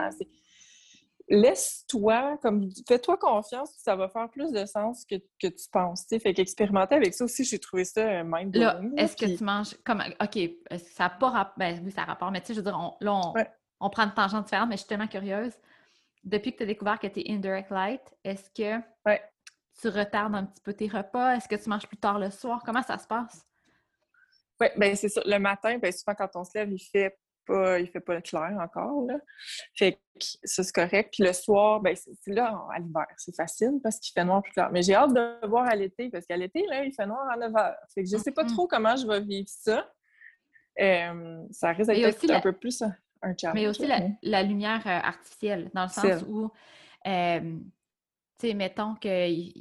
Laisse-toi, 1.28 2.36
comme 2.42 2.68
fais-toi 2.86 3.16
confiance, 3.16 3.72
ça 3.78 3.94
va 3.94 4.08
faire 4.08 4.28
plus 4.28 4.50
de 4.50 4.64
sens 4.66 5.04
que, 5.04 5.14
que 5.40 5.46
tu 5.46 5.68
penses. 5.70 6.02
tu 6.06 6.16
sais. 6.16 6.18
Fait 6.20 6.34
qu'expérimenter 6.34 6.94
avec 6.96 7.14
ça 7.14 7.24
aussi, 7.24 7.44
j'ai 7.44 7.58
trouvé 7.60 7.84
ça 7.84 8.00
euh, 8.00 8.22
mind 8.26 8.54
Là, 8.56 8.80
est-ce 8.96 9.16
que 9.16 9.36
tu 9.36 9.44
manges 9.44 9.76
comme 9.84 10.02
OK, 10.20 10.38
ça 10.94 11.04
n'a 11.04 11.10
pas 11.10 11.30
rapport. 11.30 11.54
Ben 11.58 11.80
oui, 11.84 11.92
ça 11.92 12.02
a 12.02 12.06
rapport, 12.06 12.30
mais 12.32 12.40
tu 12.40 12.48
sais, 12.48 12.54
je 12.54 12.58
veux 12.60 12.64
dire, 12.64 12.76
on, 12.78 12.96
là, 13.04 13.14
on, 13.14 13.32
Ouais. 13.34 13.48
On 13.82 13.90
prend 13.90 14.04
une 14.04 14.14
tangente 14.14 14.44
différente, 14.44 14.68
mais 14.68 14.76
je 14.76 14.80
suis 14.82 14.88
tellement 14.88 15.08
curieuse. 15.08 15.52
Depuis 16.24 16.52
que 16.52 16.58
tu 16.58 16.62
as 16.62 16.66
découvert 16.66 16.98
que 16.98 17.08
tu 17.08 17.20
es 17.20 17.32
indirect 17.32 17.70
light, 17.70 18.02
est-ce 18.24 18.48
que 18.50 18.80
Ouais. 19.04 19.20
tu 19.80 19.88
retardes 19.88 20.34
un 20.34 20.44
petit 20.46 20.62
peu 20.62 20.72
tes 20.72 20.86
repas? 20.88 21.34
Est-ce 21.36 21.48
que 21.48 21.56
tu 21.56 21.68
manges 21.68 21.86
plus 21.88 21.96
tard 21.96 22.18
le 22.18 22.30
soir? 22.30 22.62
Comment 22.64 22.82
ça 22.82 22.96
se 22.96 23.06
passe? 23.06 23.44
Oui, 24.60 24.68
ben 24.76 24.94
c'est 24.94 25.08
ça. 25.08 25.20
Le 25.26 25.38
matin, 25.38 25.78
ben 25.78 25.90
souvent 25.92 26.14
quand 26.14 26.30
on 26.36 26.44
se 26.44 26.56
lève, 26.56 26.70
il 26.72 26.78
fait 26.78 27.18
pas, 27.44 27.80
il 27.80 27.88
fait 27.88 27.98
pas 27.98 28.20
clair 28.22 28.56
encore. 28.60 29.04
Là. 29.08 29.18
Fait 29.76 29.94
que 29.94 29.98
ça, 30.44 30.62
c'est 30.62 30.72
correct. 30.72 31.12
Puis 31.12 31.24
le 31.24 31.32
soir, 31.32 31.80
ben 31.80 31.96
c'est 31.96 32.32
là, 32.32 32.64
à 32.72 32.78
l'hiver, 32.78 33.06
c'est 33.16 33.34
facile 33.34 33.80
parce 33.82 33.98
qu'il 33.98 34.12
fait 34.12 34.24
noir 34.24 34.42
plus 34.42 34.52
clair. 34.52 34.70
Mais 34.70 34.82
j'ai 34.84 34.94
hâte 34.94 35.12
de 35.12 35.44
voir 35.48 35.66
à 35.68 35.74
l'été, 35.74 36.08
parce 36.08 36.24
qu'à 36.24 36.36
l'été, 36.36 36.64
là, 36.68 36.84
il 36.84 36.92
fait 36.94 37.06
noir 37.06 37.28
à 37.28 37.36
9 37.36 37.56
heures. 37.56 37.74
Fait 37.92 38.04
que 38.04 38.08
je 38.08 38.16
sais 38.16 38.30
pas 38.30 38.44
trop 38.44 38.68
comment 38.68 38.94
je 38.94 39.04
vais 39.08 39.20
vivre 39.20 39.48
ça. 39.48 39.90
Euh, 40.80 41.42
ça 41.50 41.72
risque 41.72 41.90
d'être 41.90 42.24
un 42.30 42.34
la- 42.34 42.40
peu 42.40 42.52
plus 42.52 42.82
un, 43.22 43.30
un 43.30 43.36
challenge. 43.36 43.54
Mais 43.54 43.68
aussi 43.68 43.86
la, 44.22 44.42
lumière 44.42 44.86
euh, 44.86 44.90
artificielle, 44.90 45.70
dans 45.74 45.84
le 45.84 45.88
sens 45.88 46.22
où, 46.28 46.50
euh, 47.06 47.58
tu 48.38 48.48
sais, 48.48 48.54
mettons 48.54 48.94
que 48.94 49.52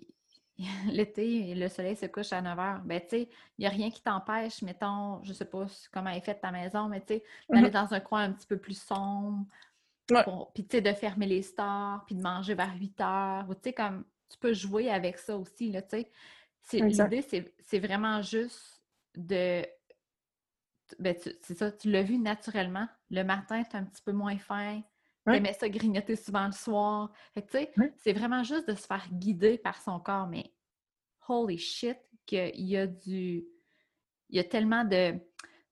l'été, 0.92 1.56
le 1.56 1.68
soleil 1.70 1.96
se 1.96 2.06
couche 2.06 2.34
à 2.34 2.42
9 2.42 2.58
h, 2.58 2.82
ben 2.84 3.02
tu 3.02 3.08
sais, 3.10 3.22
il 3.58 3.62
n'y 3.62 3.66
a 3.66 3.70
rien 3.70 3.90
qui 3.90 4.02
t'empêche, 4.02 4.62
mettons, 4.62 5.24
je 5.24 5.34
sais 5.34 5.46
pas 5.46 5.66
comment 5.92 6.10
est 6.12 6.22
faite 6.22 6.42
ta 6.42 6.52
maison, 6.52 6.88
mais 6.88 7.02
tu 7.02 7.16
sais, 7.16 7.24
d'aller 7.50 7.68
Mhm. 7.68 7.74
dans 7.74 7.94
un 7.94 8.00
coin 8.00 8.24
un 8.24 8.32
petit 8.32 8.48
peu 8.48 8.58
plus 8.58 8.80
sombre, 8.80 9.46
Ouais. 10.12 10.24
puis 10.54 10.66
tu 10.66 10.78
sais, 10.78 10.82
de 10.82 10.94
fermer 10.94 11.26
les 11.26 11.42
stores, 11.42 12.04
puis 12.06 12.16
de 12.16 12.22
manger 12.22 12.54
vers 12.54 12.76
8 12.78 13.00
heures, 13.02 13.46
ou 13.50 13.54
tu 13.56 13.62
sais, 13.66 13.74
comme, 13.74 14.04
tu 14.30 14.38
peux 14.38 14.54
jouer 14.54 14.90
avec 14.90 15.18
ça 15.18 15.38
aussi, 15.38 15.72
là, 15.72 15.82
tu 15.82 16.06
sais. 16.64 16.80
L'idée, 16.80 17.22
c'est- 17.22 17.80
vraiment 17.80 18.22
juste 18.22 18.82
de 19.16 19.66
ben, 21.00 21.16
c'est 21.18 21.58
ça, 21.58 21.72
tu 21.72 21.90
l'as 21.90 22.04
vu 22.04 22.18
naturellement. 22.18 22.88
Le 23.12 23.24
matin, 23.24 23.62
tu 23.70 23.76
un 23.78 23.84
petit 23.84 24.02
peu 24.02 24.12
moins 24.14 24.38
faim. 24.38 24.82
Ouais. 25.28 25.34
Tu 25.34 25.38
aimais 25.38 25.54
ça 25.54 25.70
grignoter 25.70 26.16
souvent 26.16 26.46
le 26.48 26.52
soir. 26.52 27.12
Fait 27.36 27.44
tu 27.44 27.52
sais, 27.52 27.72
c'est 27.98 28.14
vraiment 28.14 28.44
juste 28.44 28.68
de 28.68 28.74
se 28.74 28.88
faire 28.88 29.06
guider 29.12 29.58
par 29.60 29.80
son 29.82 30.00
corps. 30.00 30.26
Mais 30.28 30.52
holy 31.28 31.58
shit, 31.60 31.98
qu'il 32.26 32.60
y 32.62 32.78
a 32.78 32.88
du. 32.88 33.46
Il 34.30 34.38
y 34.38 34.40
a 34.40 34.44
tellement 34.46 34.84
de, 34.86 35.14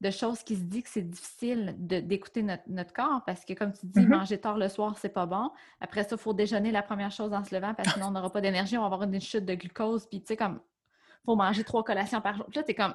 de 0.02 0.10
choses 0.12 0.44
qui 0.44 0.56
se 0.58 0.64
disent 0.64 0.84
que 0.84 0.90
c'est 0.90 1.10
difficile 1.10 1.76
d'écouter 1.78 2.44
notre, 2.44 2.64
notre 2.68 2.94
corps 2.94 3.24
parce 3.26 3.44
que, 3.46 3.54
comme 3.54 3.72
tu 3.74 3.86
dis, 3.88 4.02
Mhm. 4.02 4.10
manger 4.10 4.40
tard 4.40 4.58
le 4.58 4.68
soir, 4.68 4.98
c'est 4.98 5.10
pas 5.10 5.26
bon. 5.26 5.50
Après 5.80 6.04
ça, 6.04 6.16
il 6.16 6.18
faut 6.22 6.34
déjeuner 6.34 6.72
la 6.72 6.84
première 6.84 7.12
chose 7.12 7.34
en 7.34 7.44
se 7.44 7.56
levant 7.56 7.74
parce 7.74 7.88
que 7.88 7.94
sinon, 7.96 8.08
on 8.08 8.12
n'aura 8.12 8.30
pas 8.32 8.42
d'énergie, 8.42 8.78
on 8.78 8.82
va 8.82 8.88
avoir 8.88 9.04
une 9.04 9.20
chute 9.22 9.46
de 9.46 9.56
glucose. 9.56 10.08
Puis, 10.08 10.20
tu 10.22 10.28
sais, 10.28 10.38
comme, 10.38 10.60
faut 11.26 11.36
manger 11.36 11.64
trois 11.64 11.84
collations 11.84 12.22
par 12.22 12.36
jour. 12.36 12.46
Puis 12.48 12.58
là, 12.58 12.64
t'es 12.64 12.76
comme, 12.76 12.94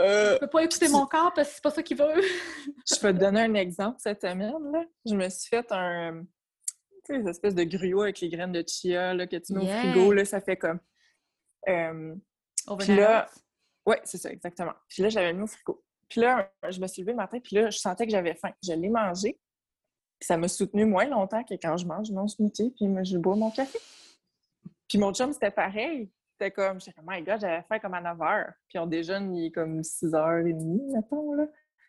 Euh, 0.00 0.34
je 0.34 0.38
peux 0.40 0.46
pas 0.48 0.62
écouter 0.64 0.88
mon 0.88 1.06
corps 1.06 1.32
parce 1.34 1.48
que 1.48 1.54
c'est 1.54 1.62
pas 1.62 1.70
ça 1.70 1.82
qu'il 1.82 1.96
veut. 1.96 2.14
je 2.90 3.00
vais 3.00 3.12
te 3.12 3.18
donner 3.18 3.42
un 3.42 3.54
exemple 3.54 3.98
cette 4.00 4.20
semaine. 4.22 4.72
Là. 4.72 4.84
Je 5.06 5.14
me 5.14 5.28
suis 5.28 5.48
fait 5.48 5.66
un. 5.70 6.24
Tu 7.04 7.14
sais, 7.14 7.18
les 7.18 7.28
espèces 7.28 7.54
de 7.54 7.64
gruau 7.64 8.02
avec 8.02 8.20
les 8.20 8.28
graines 8.28 8.52
de 8.52 8.64
chia 8.66 9.14
là, 9.14 9.26
que 9.26 9.36
tu 9.36 9.52
mets 9.54 9.64
Yeah. 9.64 9.78
au 9.78 9.92
frigo. 9.92 10.12
Là, 10.12 10.24
ça 10.24 10.40
fait 10.40 10.56
comme. 10.56 10.80
euh, 11.68 12.14
Overnight 12.66 12.98
là. 13.00 13.30
Oui, 13.86 13.96
c'est 14.04 14.18
ça, 14.18 14.30
exactement. 14.30 14.74
Puis 14.88 15.02
là, 15.02 15.08
j'avais 15.08 15.32
mis 15.32 15.42
au 15.42 15.46
frigo. 15.46 15.82
Puis 16.08 16.20
là, 16.20 16.52
je 16.68 16.80
me 16.80 16.86
suis 16.86 17.02
levée 17.02 17.12
le 17.12 17.16
matin, 17.18 17.38
puis 17.40 17.56
là, 17.56 17.70
je 17.70 17.78
sentais 17.78 18.04
que 18.04 18.10
j'avais 18.12 18.34
faim. 18.34 18.50
Je 18.62 18.72
l'ai 18.72 18.88
mangé. 18.88 19.40
Puis 20.18 20.26
ça 20.26 20.36
m'a 20.36 20.48
soutenu 20.48 20.84
moins 20.84 21.06
longtemps 21.06 21.42
que 21.44 21.54
quand 21.54 21.76
je 21.78 21.86
mange 21.86 22.10
mon 22.10 22.28
smoothie, 22.28 22.72
puis 22.76 22.86
je 23.04 23.16
bois 23.16 23.36
mon 23.36 23.50
café. 23.50 23.78
Puis 24.88 24.98
mon 24.98 25.14
chum, 25.14 25.32
c'était 25.32 25.50
pareil. 25.52 26.10
C'était 26.40 26.52
comme, 26.52 26.80
j'étais 26.80 26.92
comme, 26.92 27.04
my 27.06 27.20
God, 27.22 27.38
j'avais 27.38 27.62
faim 27.68 27.78
comme 27.78 27.92
à 27.92 28.00
9 28.00 28.16
h. 28.18 28.46
Puis 28.68 28.78
on 28.78 28.86
déjeune, 28.86 29.34
il 29.36 29.46
est 29.46 29.50
comme 29.50 29.80
6h30, 29.82 30.94
mettons, 30.94 31.34
là. 31.34 31.44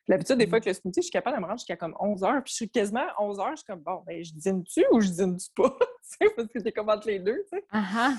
L'habitude, 0.09 0.35
des 0.37 0.45
fois, 0.47 0.55
avec 0.57 0.65
le 0.65 0.73
smoothie, 0.73 0.99
je 0.99 1.03
suis 1.03 1.11
capable 1.11 1.37
de 1.37 1.41
me 1.41 1.45
rendre 1.47 1.59
jusqu'à 1.59 1.77
comme 1.77 1.95
11 1.97 2.21
h. 2.21 2.41
Puis 2.41 2.49
je 2.51 2.55
suis 2.55 2.69
quasiment 2.69 2.99
à 2.99 3.21
11 3.23 3.37
h, 3.37 3.51
je 3.51 3.55
suis 3.57 3.65
comme, 3.65 3.79
bon, 3.79 4.03
ben, 4.05 4.21
je 4.21 4.33
dîne-tu 4.33 4.83
ou 4.91 4.99
je 4.99 5.07
dîne-tu 5.09 5.47
pas? 5.55 5.73
Parce 6.35 6.47
que 6.49 6.59
t'es 6.59 6.71
comme 6.73 6.89
entre 6.89 7.07
les 7.07 7.19
deux, 7.19 7.45
tu 7.49 7.57
sais. 7.57 7.63
Ah. 7.71 8.13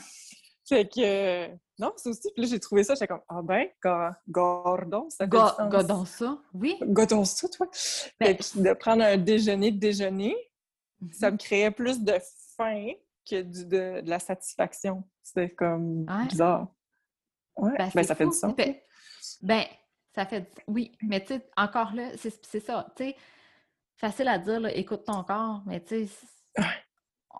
Fait 0.67 0.89
que, 0.89 1.01
euh, 1.51 1.55
non, 1.79 1.93
c'est 1.97 2.09
aussi. 2.09 2.31
Puis 2.33 2.45
là, 2.45 2.49
j'ai 2.49 2.61
trouvé 2.61 2.83
ça, 2.85 2.95
j'étais 2.95 3.09
comme, 3.09 3.21
ah 3.29 3.43
ben, 3.43 3.67
ga- 3.85 4.19
gordon, 4.29 5.11
ça 5.11 5.27
sens. 5.31 5.69
Godons 5.69 6.05
ça, 6.07 6.39
oui. 6.55 6.79
Godon 6.81 7.25
ça, 7.27 7.47
toi. 7.49 7.67
Ben, 8.19 8.29
Fait 8.29 8.37
que 8.39 8.59
de 8.63 8.73
prendre 8.73 9.03
un 9.03 9.19
déjeuner 9.19 9.71
de 9.73 9.79
déjeuner, 9.79 10.35
ça 11.11 11.27
Mhm. 11.27 11.33
me 11.35 11.39
créait 11.39 11.71
plus 11.73 12.01
de 12.03 12.15
faim 12.57 12.93
que 13.29 13.43
du- 13.43 13.67
de, 13.67 14.01
de 14.01 14.11
la 14.11 14.19
satisfaction. 14.19 15.05
C'était 15.23 15.51
comme 15.51 16.05
Ouais. 16.11 16.27
bizarre. 16.29 16.69
Ouais, 17.57 17.71
Ben, 17.77 17.85
ben, 17.85 17.91
c'est 17.91 18.03
ça 18.05 18.15
fait 18.15 18.27
du 18.27 18.33
sens. 18.33 18.55
Ben, 19.43 19.65
ça 20.15 20.27
fait 20.27 20.51
Oui, 20.67 20.97
mais 21.03 21.21
tu 21.21 21.35
sais, 21.35 21.51
encore 21.57 21.93
là, 21.95 22.11
c'est 22.17 22.45
c'est 22.45 22.61
ça. 22.61 22.87
Tu 22.97 23.05
sais, 23.05 23.17
facile 23.97 24.29
à 24.29 24.39
dire, 24.39 24.61
là, 24.61 24.73
écoute 24.75 25.05
ton 25.05 25.23
corps, 25.23 25.63
mais 25.67 25.81
tu 25.81 26.07
sais, 26.07 26.07
c'est- 26.07 26.63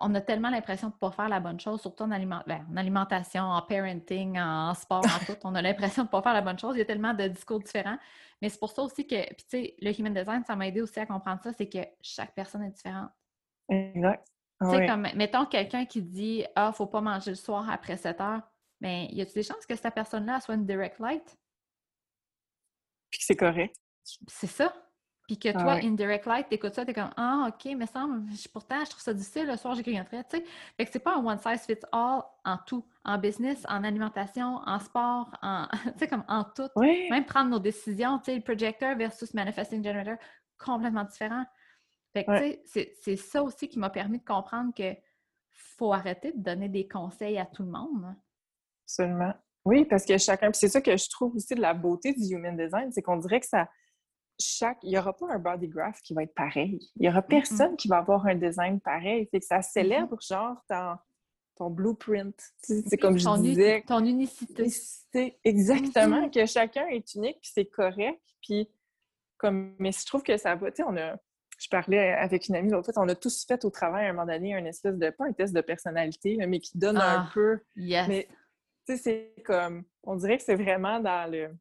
on 0.01 0.13
a 0.15 0.21
tellement 0.21 0.49
l'impression 0.49 0.87
de 0.89 0.93
ne 0.93 0.97
pas 0.97 1.11
faire 1.11 1.29
la 1.29 1.39
bonne 1.39 1.59
chose, 1.59 1.79
surtout 1.81 2.03
en, 2.03 2.11
aliment- 2.11 2.43
ben, 2.47 2.65
en 2.71 2.77
alimentation, 2.77 3.43
en 3.43 3.61
parenting, 3.61 4.39
en 4.39 4.73
sport, 4.73 5.05
en 5.05 5.25
tout. 5.25 5.37
On 5.43 5.53
a 5.55 5.61
l'impression 5.61 6.03
de 6.03 6.07
ne 6.07 6.11
pas 6.11 6.21
faire 6.23 6.33
la 6.33 6.41
bonne 6.41 6.57
chose. 6.57 6.75
Il 6.75 6.79
y 6.79 6.81
a 6.81 6.85
tellement 6.85 7.13
de 7.13 7.27
discours 7.27 7.59
différents. 7.59 7.97
Mais 8.41 8.49
c'est 8.49 8.59
pour 8.59 8.71
ça 8.71 8.81
aussi 8.81 9.05
que, 9.07 9.23
puis 9.35 9.45
tu 9.49 9.49
sais, 9.49 9.75
le 9.79 9.97
human 9.99 10.13
design, 10.13 10.43
ça 10.45 10.55
m'a 10.55 10.67
aidé 10.67 10.81
aussi 10.81 10.99
à 10.99 11.05
comprendre 11.05 11.41
ça, 11.43 11.53
c'est 11.53 11.69
que 11.69 11.79
chaque 12.01 12.33
personne 12.33 12.63
est 12.63 12.71
différente. 12.71 13.11
Exact. 13.69 14.27
Ah 14.63 14.69
Tu 14.69 14.71
sais, 14.71 14.77
ouais. 14.77 14.87
comme, 14.87 15.07
mettons 15.15 15.45
quelqu'un 15.45 15.85
qui 15.85 16.01
dit 16.01 16.45
Ah, 16.55 16.71
faut 16.71 16.87
pas 16.87 17.01
manger 17.01 17.31
le 17.31 17.35
soir 17.35 17.69
après 17.69 17.97
7 17.97 18.19
heures. 18.21 18.41
Mais 18.81 19.07
y 19.11 19.21
a-t-il 19.21 19.35
des 19.35 19.43
chances 19.43 19.65
que 19.65 19.75
cette 19.75 19.93
personne-là 19.93 20.39
soit 20.41 20.55
une 20.55 20.65
direct 20.65 20.99
light? 20.99 21.37
Puis 23.09 23.19
que 23.19 23.25
c'est 23.25 23.35
correct. 23.35 23.75
C'est 24.27 24.47
ça. 24.47 24.73
Puis 25.27 25.39
que 25.39 25.47
Ah 25.49 25.53
toi, 25.53 25.73
ouais. 25.75 25.85
indirect 25.85 26.25
light, 26.25 26.49
t'écoutes 26.49 26.73
ça, 26.73 26.85
t'es 26.85 26.93
comme 26.93 27.11
Ah, 27.15 27.47
OK, 27.47 27.71
mais 27.77 27.85
ça, 27.85 28.05
je- 28.29 28.49
pourtant, 28.49 28.83
je 28.83 28.89
trouve 28.89 29.01
ça 29.01 29.13
difficile 29.13 29.47
le 29.47 29.55
soir, 29.55 29.73
j'ai 29.73 29.81
grignoterais, 29.83 30.25
tu 30.25 30.37
sais. 30.37 30.43
Fait 30.75 30.85
que 30.85 30.91
c'est 30.91 30.99
pas 30.99 31.15
un 31.15 31.25
one 31.25 31.37
size 31.37 31.61
fits 31.65 31.79
all 31.93 32.23
en 32.43 32.57
tout. 32.65 32.85
En 33.05 33.17
business, 33.17 33.65
en 33.69 33.85
alimentation, 33.85 34.57
en 34.65 34.79
sport, 34.79 35.29
en, 35.41 35.67
tu 35.93 35.99
sais, 35.99 36.07
comme 36.09 36.25
en 36.27 36.43
tout. 36.43 36.67
Oui. 36.75 37.07
Même 37.09 37.23
prendre 37.25 37.49
nos 37.51 37.59
décisions, 37.59 38.17
tu 38.19 38.25
sais, 38.25 38.35
le 38.35 38.41
projector 38.43 38.97
versus 38.97 39.33
manifesting 39.33 39.81
generator, 39.81 40.17
complètement 40.57 41.05
différent. 41.05 41.45
Fait 42.13 42.25
que, 42.25 42.31
Ouais. 42.31 42.61
tu 42.63 42.69
sais, 42.69 42.93
c'est- 43.01 43.15
ça 43.15 43.43
aussi 43.43 43.67
qui 43.67 43.79
m'a 43.79 43.89
permis 43.89 44.19
de 44.19 44.23
comprendre 44.25 44.73
que 44.73 44.95
faut 45.51 45.91
arrêter 45.93 46.31
de 46.31 46.37
donner 46.41 46.69
des 46.69 46.87
conseils 46.87 47.37
à 47.39 47.45
tout 47.45 47.63
le 47.63 47.69
monde. 47.71 48.15
Absolument. 48.85 49.33
Oui, 49.65 49.85
parce 49.85 50.05
que 50.05 50.17
chacun. 50.17 50.51
Puis 50.51 50.59
c'est 50.59 50.67
ça 50.69 50.81
que 50.81 50.95
je 50.95 51.09
trouve 51.09 51.35
aussi 51.35 51.55
de 51.55 51.61
la 51.61 51.73
beauté 51.73 52.13
du 52.13 52.35
human 52.35 52.55
design, 52.57 52.91
c'est 52.91 53.01
qu'on 53.01 53.17
dirait 53.17 53.39
que 53.39 53.47
ça. 53.47 53.69
Chaque. 54.39 54.79
Il 54.83 54.89
n'y 54.89 54.97
aura 54.97 55.15
pas 55.15 55.27
un 55.31 55.39
body 55.39 55.67
graph 55.67 56.01
qui 56.01 56.13
va 56.13 56.23
être 56.23 56.33
pareil. 56.33 56.79
Il 56.95 57.03
n'y 57.03 57.07
aura 57.09 57.21
personne 57.21 57.75
qui 57.77 57.87
va 57.87 57.97
avoir 57.97 58.25
un 58.25 58.35
design 58.35 58.79
pareil. 58.81 59.27
Fait 59.31 59.39
que 59.39 59.45
ça 59.45 59.61
célèbre, 59.61 60.17
genre, 60.21 60.57
ton, 60.67 60.95
ton 61.55 61.69
blueprint. 61.69 62.35
C'est 62.61 62.97
comme 62.97 63.17
je 63.17 63.23
ton, 63.25 63.35
uni- 63.37 63.49
disais. 63.49 63.83
ton 63.87 64.03
unicité. 64.03 64.69
C'est 64.69 65.39
exactement 65.43 66.29
que 66.29 66.45
chacun 66.47 66.87
est 66.87 67.13
unique, 67.13 67.39
puis 67.41 67.51
c'est 67.53 67.65
correct. 67.67 68.21
Puis, 68.41 68.67
comme, 69.37 69.75
mais 69.79 69.91
je 69.91 70.03
trouve 70.05 70.23
que 70.23 70.35
ça 70.35 70.55
va. 70.55 70.71
Tu 70.71 70.77
sais, 70.77 70.83
on 70.83 70.97
a. 70.97 71.15
Je 71.63 71.69
parlais 71.69 72.11
avec 72.11 72.49
une 72.49 72.55
amie 72.57 72.71
l'autre 72.71 72.91
fois, 72.91 73.03
on 73.03 73.07
a 73.07 73.15
tous 73.15 73.45
fait 73.45 73.63
au 73.63 73.69
travail 73.69 74.07
à 74.07 74.09
un 74.09 74.13
moment 74.13 74.25
donné 74.31 74.53
un 74.53 74.65
espèce 74.65 74.97
de. 74.97 75.09
Pas 75.11 75.25
un 75.27 75.31
test 75.31 75.53
de 75.55 75.61
personnalité, 75.61 76.37
mais 76.45 76.59
qui 76.59 76.77
donne 76.77 76.97
un 76.97 77.21
Ah. 77.21 77.29
peu 77.33 77.59
Yes. 77.77 78.05
mais 78.09 78.27
tu 78.85 78.97
sais, 78.97 79.31
c'est 79.37 79.43
comme, 79.43 79.83
on 80.03 80.15
dirait 80.17 80.37
que 80.37 80.43
c'est 80.43 80.55
vraiment 80.55 80.99
dans 80.99 81.31
le, 81.31 81.51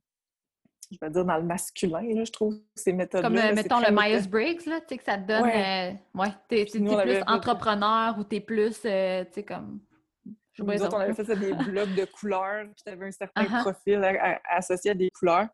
je 0.90 0.98
vais 1.00 1.08
dire, 1.10 1.24
dans 1.24 1.36
le 1.36 1.44
masculin, 1.44 2.02
là, 2.02 2.24
je 2.24 2.32
trouve, 2.32 2.56
ces 2.74 2.92
méthodes-là. 2.92 3.28
Comme, 3.28 3.36
euh, 3.38 3.42
là, 3.42 3.52
mettons, 3.52 3.78
le 3.78 3.92
Myers-Briggs, 3.92 4.66
là, 4.66 4.80
tu 4.80 4.86
sais, 4.88 4.98
que 4.98 5.04
ça 5.04 5.18
te 5.18 5.26
donne... 5.28 5.44
Ouais. 5.44 5.92
euh, 6.16 6.18
ouais, 6.20 6.28
t'es, 6.48 6.66
nous, 6.80 6.96
plus 6.96 7.12
fait- 7.12 7.22
entrepreneur 7.28 8.18
ou 8.18 8.24
t'es 8.24 8.40
plus, 8.40 8.80
euh, 8.84 9.24
tu 9.26 9.32
sais, 9.34 9.42
comme... 9.44 9.80
Je 10.26 10.30
sais 10.62 10.66
pas 10.66 10.72
Nous 10.74 10.78
les 10.80 10.82
autres, 10.82 10.96
on 10.96 11.00
avait 11.00 11.14
fait 11.14 11.24
ça 11.24 11.36
des 11.36 11.52
blocs 11.70 11.94
de 11.94 12.04
couleurs, 12.06 12.64
puis 12.74 12.82
tu 12.84 12.92
avais 12.92 13.06
un 13.06 13.12
certain 13.12 13.44
Uh-huh. 13.44 13.60
profil 13.62 14.02
à- 14.02 14.32
à- 14.34 14.56
associé 14.56 14.90
à 14.90 14.94
des 14.94 15.10
couleurs. 15.10 15.46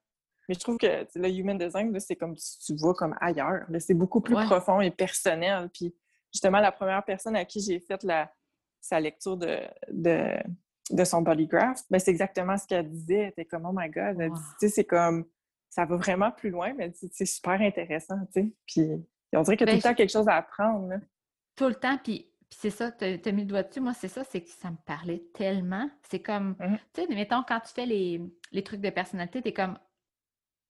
Mais 0.49 0.55
je 0.55 0.61
trouve 0.61 0.78
que 0.78 1.05
tu 1.05 1.18
le 1.18 1.28
human 1.28 1.59
design, 1.59 1.99
c'est 2.01 2.16
comme 2.16 2.34
tu, 2.36 2.44
tu 2.64 2.74
vois 2.76 2.94
comme 2.94 3.14
ailleurs. 3.20 3.66
C'est 3.80 3.94
beaucoup 3.94 4.20
plus 4.20 4.34
Ouais. 4.34 4.46
profond 4.46 4.80
et 4.80 4.90
personnel. 4.90 5.68
Puis 5.74 5.94
justement, 6.32 6.59
la 6.61 6.72
première 6.72 7.05
personne 7.05 7.36
à 7.36 7.44
qui 7.44 7.61
j'ai 7.61 7.80
fait 7.80 8.03
la, 8.03 8.32
sa 8.80 8.99
lecture 9.01 9.36
de, 9.36 9.59
de, 9.90 10.30
de 10.90 11.05
son 11.05 11.20
bodygraph, 11.22 11.82
ben, 11.90 11.99
c'est 11.99 12.11
exactement 12.11 12.57
ce 12.57 12.66
qu'elle 12.66 12.88
disait. 12.88 13.14
Elle 13.18 13.28
était 13.28 13.44
comme, 13.44 13.66
oh 13.66 13.72
my 13.74 13.88
God, 13.90 14.16
elle 14.20 14.30
dit, 14.32 14.38
Wow. 14.38 14.44
tu 14.59 14.68
sais, 14.68 14.68
c'est 14.68 14.84
comme, 14.84 15.26
ça 15.68 15.84
va 15.84 15.96
vraiment 15.96 16.30
plus 16.32 16.49
loin, 16.51 16.72
mais 16.74 16.88
dit, 16.88 17.11
c'est 17.12 17.26
super 17.26 17.61
intéressant, 17.61 18.18
tu 18.32 18.40
sais. 18.42 18.53
Puis 18.66 18.88
on 19.34 19.42
dirait 19.42 19.57
qu'il 19.59 19.66
y 19.66 19.70
a 19.70 19.72
Ben, 19.74 19.80
tout 19.80 19.86
le 19.86 19.90
temps 19.92 19.94
quelque 19.96 20.11
chose 20.12 20.28
à 20.28 20.36
apprendre. 20.36 20.88
là. 20.88 20.96
tout 21.57 21.68
le 21.68 21.74
temps, 21.74 21.99
puis, 22.03 22.32
puis 22.49 22.59
c'est 22.62 22.70
ça, 22.70 22.90
t'as 22.90 23.16
as 23.22 23.32
mis 23.32 23.42
le 23.42 23.49
doigt 23.49 23.64
dessus, 23.64 23.80
moi, 23.80 23.92
c'est 23.92 24.09
ça, 24.09 24.24
c'est 24.24 24.40
que 24.42 24.49
ça 24.49 24.70
me 24.70 24.76
parlait 24.86 25.22
tellement. 25.34 25.90
C'est 26.09 26.22
comme, 26.22 26.57
Mhm. 26.59 26.78
tu 26.94 27.03
sais, 27.03 27.14
mettons, 27.14 27.42
quand 27.46 27.61
tu 27.61 27.74
fais 27.74 27.84
les, 27.84 28.22
les 28.53 28.62
trucs 28.62 28.80
de 28.80 28.88
personnalité, 28.88 29.42
t'es 29.42 29.53
comme, 29.53 29.78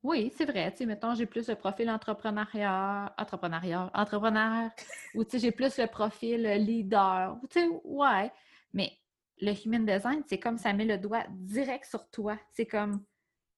oui, 0.03 0.33
c'est 0.37 0.45
vrai, 0.45 0.71
tu 0.73 0.79
sais, 0.79 0.87
mettons, 0.87 1.15
j'ai 1.15 1.27
plus 1.27 1.49
le 1.49 1.57
profil 1.57 1.91
entrepreneuriat, 1.91 3.15
entrepreneuriat, 3.19 3.91
entrepreneur, 3.95 4.71
ou 5.15 5.25
tu 5.25 5.31
sais, 5.33 5.39
j'ai 5.41 5.53
plus 5.53 5.77
le 5.79 5.87
profil 5.87 6.47
euh, 6.47 6.55
leader, 6.57 7.37
ou 7.43 7.47
tu 7.49 7.61
sais, 7.61 7.69
ouais, 7.85 8.33
mais 8.73 8.93
le 9.41 9.53
human 9.65 9.85
design, 9.85 10.23
c'est 10.27 10.39
comme 10.39 10.59
ça 10.59 10.73
met 10.73 10.85
le 10.85 10.99
doigt 10.99 11.25
direct 11.31 11.85
sur 11.85 12.09
toi. 12.11 12.39
C'est 12.53 12.67
comme, 12.67 13.05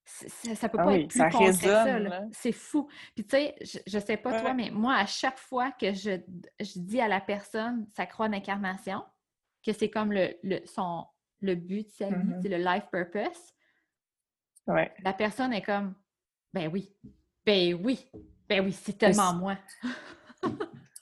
ça, 0.05 0.55
ça 0.55 0.69
peut 0.69 0.79
Ah 0.79 0.85
pas 0.85 0.93
oui, 0.93 1.03
être 1.03 1.09
plus 1.09 1.19
ça 1.21 1.31
concret 1.31 1.51
que 1.69 1.75
ça, 1.75 1.99
là. 1.99 2.25
C'est 2.33 2.53
fou. 2.53 2.89
Puis 3.15 3.27
tu 3.27 3.37
sais, 3.37 3.55
je, 3.61 3.79
je 3.87 3.99
sais 3.99 4.17
pas 4.17 4.33
toi, 4.41 4.55
mais 4.55 4.71
moi, 4.71 4.95
à 4.95 5.07
chaque 5.07 5.39
fois 5.39 5.73
que 5.73 5.93
je, 5.93 6.21
je 6.59 6.79
dis 6.81 7.01
à 7.01 7.09
la 7.09 7.21
personne 7.21 7.87
sa 7.95 8.07
croix 8.07 8.29
d'incarnation, 8.29 9.05
que 9.65 9.73
c'est 9.73 9.91
comme 9.91 10.13
le, 10.13 10.35
le, 10.43 10.65
son, 10.67 11.07
le 11.41 11.55
but 11.55 11.87
de 11.87 11.91
sa 11.93 12.11
vie, 12.11 12.15
Mhm. 12.17 12.41
c'est 12.43 12.49
le 12.49 12.57
life 12.59 12.85
purpose, 12.91 13.53
Ouais. 14.67 14.93
la 15.03 15.13
personne 15.13 15.53
est 15.53 15.63
comme, 15.63 15.95
ben 16.53 16.71
oui, 16.73 16.95
ben 17.45 17.75
oui, 17.83 18.09
ben 18.49 18.65
oui, 18.65 18.73
c'est 18.73 18.97
tellement 18.99 19.35
moi. 19.35 19.57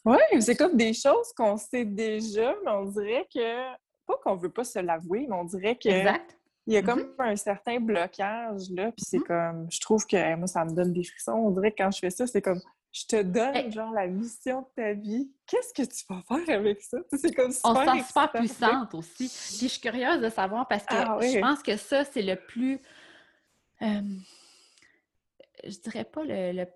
Oui, 0.05 0.17
c'est 0.41 0.57
comme 0.57 0.77
des 0.77 0.95
choses 0.95 1.33
qu'on 1.37 1.59
sait 1.59 1.85
déjà, 1.85 2.55
mais 2.65 2.71
on 2.71 2.87
dirait 2.87 3.27
que, 3.35 3.73
pas 4.07 4.17
qu'on 4.23 4.37
veut 4.37 4.49
pas 4.49 4.65
se 4.65 4.79
l'avouer, 4.79 5.27
mais 5.29 5.37
on 5.37 5.45
dirait 5.45 5.77
qu'il 5.77 5.91
Exact. 5.93 6.39
y 6.67 6.77
a 6.79 6.83
comme 6.83 7.13
un 7.19 7.37
certain 7.37 7.79
blocage, 7.79 8.71
là, 8.71 8.91
puis 8.93 9.05
c'est 9.07 9.19
Mhm. 9.19 9.25
comme, 9.25 9.67
je 9.71 9.81
trouve 9.81 10.07
que, 10.07 10.35
moi, 10.37 10.47
ça 10.47 10.65
me 10.65 10.71
donne 10.75 10.95
des 10.95 11.05
frissons. 11.05 11.33
On 11.33 11.51
dirait 11.51 11.73
que 11.73 11.83
quand 11.83 11.91
je 11.91 11.99
fais 11.99 12.11
ça, 12.11 12.27
c'est 12.27 12.41
comme, 12.41 12.61
je 12.91 13.05
te 13.05 13.21
donne, 13.23 13.55
Eh. 13.55 13.71
genre, 13.71 13.93
la 13.93 14.07
mission 14.07 14.63
de 14.63 14.67
ta 14.83 14.93
vie. 14.95 15.31
Qu'est-ce 15.47 15.75
que 15.75 15.83
tu 15.87 16.05
vas 16.09 16.23
faire 16.23 16.59
avec 16.59 16.81
ça? 16.81 16.97
C'est 17.13 17.35
comme 17.35 17.53
On 17.65 17.75
super 17.75 17.95
se 17.97 17.99
sent 18.01 18.07
super 18.07 18.33
puissante 18.33 18.95
aussi. 18.95 19.29
Puis 19.29 19.59
je 19.61 19.67
suis 19.69 19.81
curieuse 19.81 20.23
de 20.23 20.31
savoir 20.31 20.67
parce 20.69 20.85
que 20.87 20.95
Ah 20.95 21.19
oui. 21.21 21.33
je 21.33 21.39
pense 21.41 21.63
que 21.63 21.77
ça, 21.77 22.05
c'est 22.07 22.23
le 22.23 22.37
plus. 22.37 22.81
euh, 23.83 24.01
je 25.65 25.79
dirais 25.81 26.05
pas 26.05 26.25
le. 26.25 26.53
le- 26.53 26.69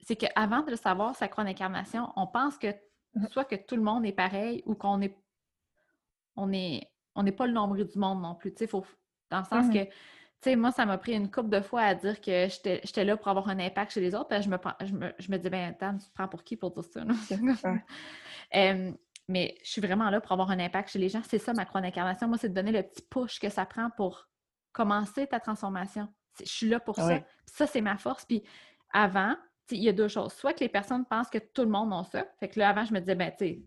C'est 0.00 0.16
qu'avant 0.16 0.62
de 0.62 0.70
le 0.70 0.76
savoir, 0.76 1.16
sa 1.16 1.28
croix 1.28 1.44
d'incarnation, 1.44 2.12
on 2.16 2.26
pense 2.26 2.58
que 2.58 2.68
Mhm. 3.14 3.28
soit 3.30 3.44
que 3.46 3.56
tout 3.56 3.76
le 3.76 3.82
monde 3.82 4.04
est 4.04 4.12
pareil 4.12 4.62
ou 4.66 4.74
qu'on 4.74 5.00
est. 5.00 5.16
On 6.36 6.52
est. 6.52 6.90
On 7.14 7.22
n'est 7.22 7.32
pas 7.32 7.46
le 7.46 7.52
nombril 7.54 7.86
du 7.86 7.98
monde 7.98 8.20
non 8.20 8.34
plus. 8.34 8.52
Tu 8.52 8.58
sais, 8.58 8.66
faut, 8.66 8.84
dans 9.30 9.38
le 9.38 9.44
sens 9.44 9.66
Mhm. 9.66 9.72
que. 9.72 9.84
Tu 10.42 10.50
sais, 10.50 10.56
moi, 10.56 10.70
ça 10.70 10.84
m'a 10.84 10.98
pris 10.98 11.14
une 11.14 11.30
couple 11.30 11.48
de 11.48 11.62
fois 11.62 11.80
à 11.80 11.94
dire 11.94 12.20
que 12.20 12.46
j'étais 12.48 13.04
là 13.04 13.16
pour 13.16 13.28
avoir 13.28 13.48
un 13.48 13.58
impact 13.58 13.92
chez 13.92 14.02
les 14.02 14.14
autres. 14.14 14.28
Puis 14.28 14.42
je 14.42 14.50
me, 14.50 14.58
je 14.84 14.92
me, 14.92 15.12
je 15.18 15.30
me 15.32 15.38
dis, 15.38 15.48
ben, 15.48 15.70
attends, 15.70 15.96
tu 15.96 16.06
te 16.06 16.12
prends 16.12 16.28
pour 16.28 16.44
qui 16.44 16.56
pour 16.56 16.70
dire 16.72 16.84
ça? 16.84 17.00
Euh, 18.54 18.92
mais 19.28 19.56
je 19.64 19.70
suis 19.70 19.80
vraiment 19.80 20.08
là 20.10 20.20
pour 20.20 20.32
avoir 20.32 20.50
un 20.50 20.58
impact 20.60 20.90
chez 20.90 20.98
les 21.00 21.08
gens. 21.08 21.22
C'est 21.24 21.38
ça 21.38 21.52
ma 21.52 21.64
croix 21.64 21.80
d'incarnation. 21.80 22.28
Moi, 22.28 22.38
c'est 22.38 22.50
de 22.50 22.54
donner 22.54 22.70
le 22.70 22.82
petit 22.82 23.02
push 23.02 23.40
que 23.40 23.48
ça 23.48 23.66
prend 23.66 23.90
pour 23.90 24.28
commencer 24.72 25.26
ta 25.26 25.40
transformation. 25.40 26.06
Je 26.40 26.50
suis 26.50 26.68
là 26.68 26.80
pour 26.80 26.96
ça. 26.96 27.20
Puis 27.20 27.54
ça, 27.54 27.66
c'est 27.66 27.80
ma 27.80 27.96
force. 27.96 28.24
Puis 28.24 28.42
avant, 28.92 29.34
il 29.70 29.82
y 29.82 29.88
a 29.88 29.92
deux 29.92 30.08
choses. 30.08 30.32
Soit 30.32 30.52
que 30.52 30.60
les 30.60 30.68
personnes 30.68 31.04
pensent 31.04 31.30
que 31.30 31.38
tout 31.38 31.62
le 31.62 31.68
monde 31.70 31.92
a 31.92 32.04
ça. 32.04 32.24
Fait 32.38 32.48
que 32.48 32.58
là, 32.58 32.68
avant, 32.70 32.84
je 32.84 32.92
me 32.92 33.00
disais, 33.00 33.14
ben, 33.14 33.30
tu 33.30 33.36
sais, 33.46 33.62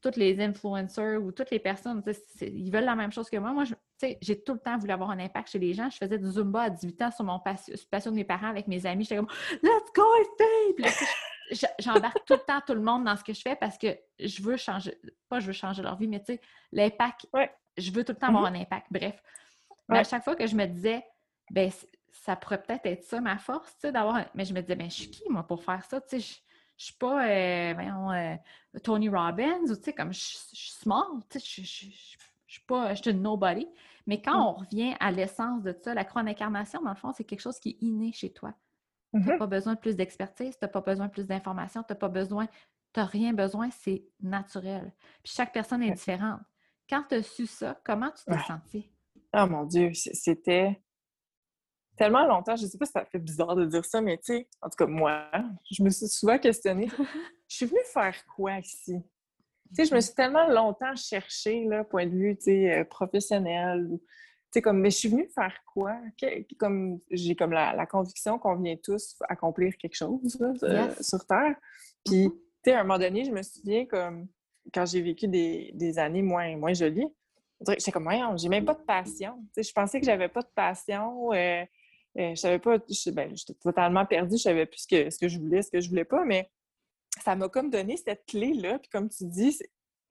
toutes 0.00 0.16
les 0.16 0.40
influencers 0.40 1.20
ou 1.22 1.32
toutes 1.32 1.50
les 1.50 1.58
personnes, 1.58 2.02
ils 2.42 2.70
veulent 2.70 2.84
la 2.84 2.94
même 2.94 3.10
chose 3.12 3.28
que 3.28 3.36
moi. 3.38 3.52
Moi, 3.52 3.64
je- 3.64 3.74
tu 3.74 3.80
sais, 3.98 4.18
j'ai 4.20 4.42
tout 4.42 4.52
le 4.54 4.58
temps 4.60 4.76
voulu 4.78 4.92
avoir 4.92 5.10
un 5.10 5.18
impact 5.18 5.48
chez 5.50 5.58
les 5.58 5.72
gens. 5.74 5.88
Je 5.90 5.96
faisais 5.96 6.18
du 6.18 6.30
Zumba 6.30 6.62
à 6.62 6.70
18 6.70 7.00
ans 7.02 7.10
sur 7.10 7.24
mon 7.24 7.38
passion, 7.40 8.10
de 8.10 8.16
mes 8.16 8.24
parents 8.24 8.48
avec 8.48 8.68
mes 8.68 8.84
amis. 8.86 9.04
J'étais 9.04 9.16
comme, 9.16 9.28
let's 9.62 9.92
go, 9.94 10.04
je- 11.50 11.66
j'embarque 11.78 12.24
tout 12.24 12.34
le 12.34 12.40
temps 12.40 12.60
tout 12.66 12.74
le 12.74 12.80
monde 12.80 13.04
dans 13.04 13.16
ce 13.16 13.24
que 13.24 13.32
je 13.32 13.40
fais 13.42 13.56
parce 13.56 13.76
que 13.78 13.88
je 14.18 14.42
veux 14.42 14.56
changer, 14.56 14.98
pas 15.28 15.40
je 15.40 15.46
veux 15.46 15.52
changer 15.52 15.82
leur 15.82 15.96
vie, 15.96 16.08
mais 16.08 16.20
tu 16.20 16.34
sais, 16.34 16.40
l'impact, 16.72 17.26
Ouais. 17.32 17.50
je 17.76 17.90
veux 17.90 18.04
tout 18.04 18.12
le 18.12 18.18
temps 18.18 18.28
avoir 18.28 18.46
un 18.46 18.54
impact. 18.54 18.86
Bref. 18.90 19.20
Mais 19.88 19.98
à 19.98 20.04
chaque 20.04 20.24
fois 20.24 20.34
que 20.36 20.46
je 20.46 20.56
me 20.56 20.66
disais, 20.66 21.04
ben, 21.50 21.70
ça 22.14 22.36
pourrait 22.36 22.62
peut-être 22.62 22.86
être 22.86 23.02
ça 23.04 23.20
ma 23.20 23.36
force, 23.38 23.72
tu 23.74 23.80
sais, 23.82 23.92
d'avoir. 23.92 24.24
Mais 24.34 24.44
je 24.44 24.54
me 24.54 24.60
disais, 24.60 24.76
ben, 24.76 24.88
je 24.90 24.94
suis 24.94 25.10
qui, 25.10 25.24
moi, 25.28 25.42
pour 25.46 25.62
faire 25.62 25.84
ça? 25.84 26.00
Tu 26.00 26.08
sais, 26.10 26.20
je, 26.20 26.34
je 26.76 26.84
suis 26.86 26.94
pas, 26.94 27.26
euh, 27.28 27.72
voyons, 27.74 28.10
euh, 28.12 28.36
Tony 28.82 29.08
Robbins 29.08 29.60
ou, 29.68 29.76
tu 29.76 29.82
sais, 29.82 29.92
comme 29.92 30.12
je, 30.12 30.20
je 30.20 30.56
suis 30.56 30.70
small, 30.72 31.06
tu 31.28 31.40
sais, 31.40 31.62
je, 31.62 31.86
je, 31.90 31.90
suis 32.46 32.62
pas, 32.66 32.94
je 32.94 33.02
suis 33.02 33.10
une 33.10 33.20
nobody. 33.22 33.66
Mais 34.06 34.22
quand 34.22 34.38
Mm. 34.38 34.42
on 34.48 34.52
revient 34.52 34.94
à 35.00 35.10
l'essence 35.10 35.62
de 35.62 35.76
ça, 35.82 35.92
la 35.92 36.04
croix 36.04 36.22
d'incarnation, 36.22 36.80
dans 36.82 36.90
le 36.90 36.96
fond, 36.96 37.12
c'est 37.12 37.24
quelque 37.24 37.40
chose 37.40 37.58
qui 37.58 37.70
est 37.70 37.78
inné 37.84 38.12
chez 38.12 38.32
toi. 38.32 38.54
Tu 39.12 39.28
n'as 39.28 39.38
pas 39.38 39.46
besoin 39.46 39.74
de 39.74 39.78
plus 39.78 39.96
d'expertise, 39.96 40.58
tu 40.58 40.64
n'as 40.64 40.68
pas 40.68 40.80
besoin 40.80 41.06
de 41.06 41.12
plus 41.12 41.26
d'informations, 41.26 41.82
tu 41.82 41.92
n'as 41.92 41.96
pas 41.98 42.08
besoin, 42.08 42.46
tu 42.46 43.00
n'as 43.00 43.06
rien 43.06 43.32
besoin, 43.32 43.70
c'est 43.70 44.04
naturel. 44.20 44.92
Puis 45.22 45.32
chaque 45.34 45.52
personne 45.52 45.82
est 45.82 45.92
différente. 45.92 46.40
Quand 46.88 47.04
tu 47.08 47.14
as 47.16 47.22
su 47.22 47.46
ça, 47.46 47.80
comment 47.84 48.10
tu 48.10 48.24
t'es 48.26 48.34
Ouais. 48.34 48.44
senti? 48.46 48.90
Ah 49.32 49.46
mon 49.46 49.64
Dieu, 49.64 49.90
c'était 49.94 50.80
tellement 51.96 52.26
longtemps, 52.26 52.56
je 52.56 52.66
sais 52.66 52.78
pas 52.78 52.86
si 52.86 52.92
ça 52.92 53.04
fait 53.04 53.18
bizarre 53.18 53.54
de 53.56 53.64
dire 53.66 53.84
ça, 53.84 54.00
mais 54.00 54.16
tu 54.18 54.24
sais, 54.34 54.48
en 54.62 54.68
tout 54.68 54.76
cas, 54.76 54.86
moi, 54.86 55.30
je 55.70 55.82
me 55.82 55.90
suis 55.90 56.08
souvent 56.08 56.38
questionnée, 56.38 56.88
je 57.48 57.56
suis 57.56 57.66
venue 57.66 57.80
faire 57.92 58.14
quoi 58.36 58.58
ici? 58.58 58.96
Tu 59.68 59.74
sais, 59.76 59.84
je 59.90 59.94
me 59.94 60.00
suis 60.00 60.14
tellement 60.14 60.46
longtemps 60.48 60.94
cherchée, 60.94 61.64
là, 61.64 61.84
point 61.84 62.06
de 62.06 62.10
vue, 62.10 62.36
tu 62.36 62.44
sais, 62.44 62.72
euh, 62.80 62.84
professionnel, 62.84 63.86
ou, 63.90 63.98
tu 63.98 64.04
sais, 64.52 64.62
comme, 64.62 64.78
mais 64.80 64.90
je 64.90 64.96
suis 64.98 65.08
venue 65.08 65.28
faire 65.34 65.56
quoi? 65.72 65.96
Que- 66.20 66.42
comme, 66.56 67.00
j'ai 67.10 67.34
comme 67.34 67.52
la, 67.52 67.74
la 67.74 67.86
conviction 67.86 68.38
qu'on 68.38 68.56
vient 68.56 68.76
tous 68.76 69.16
accomplir 69.28 69.76
quelque 69.78 69.96
chose, 69.96 70.38
là, 70.38 70.52
euh, 70.62 70.86
Yes. 70.88 71.08
sur 71.08 71.24
Terre. 71.26 71.56
Puis, 72.04 72.26
Mhm. 72.28 72.32
tu 72.32 72.40
sais, 72.66 72.72
à 72.72 72.80
un 72.80 72.84
moment 72.84 72.98
donné, 72.98 73.24
je 73.24 73.30
me 73.32 73.42
souviens 73.42 73.86
comme, 73.86 74.28
quand 74.72 74.86
j'ai 74.86 75.00
vécu 75.02 75.26
des, 75.28 75.70
des 75.74 75.98
années 75.98 76.22
moins, 76.22 76.56
moins 76.56 76.72
jolies, 76.74 77.08
j'étais 77.68 77.90
comme, 77.92 78.04
voyons, 78.04 78.36
j'ai 78.36 78.48
même 78.48 78.64
pas 78.64 78.74
de 78.74 78.82
passion. 78.84 79.38
Tu 79.54 79.62
sais, 79.62 79.68
je 79.68 79.72
pensais 79.72 79.98
que 79.98 80.06
j'avais 80.06 80.28
pas 80.28 80.42
de 80.42 80.50
passion. 80.54 81.32
Euh, 81.32 81.64
je 82.16 82.34
savais 82.34 82.58
pas, 82.58 82.76
je- 82.88 83.10
ben, 83.10 83.34
j'étais 83.36 83.54
totalement 83.54 84.06
perdue, 84.06 84.36
je 84.36 84.42
savais 84.42 84.66
plus 84.66 84.80
ce 84.80 84.86
que, 84.86 85.10
ce 85.10 85.18
que 85.18 85.28
je 85.28 85.38
voulais, 85.38 85.62
ce 85.62 85.70
que 85.70 85.80
je 85.80 85.88
voulais 85.88 86.04
pas, 86.04 86.24
mais 86.24 86.48
ça 87.22 87.34
m'a 87.36 87.48
comme 87.48 87.70
donné 87.70 87.96
cette 87.96 88.24
clé-là. 88.26 88.78
Puis 88.78 88.88
comme 88.90 89.08
tu 89.08 89.24
dis, 89.26 89.58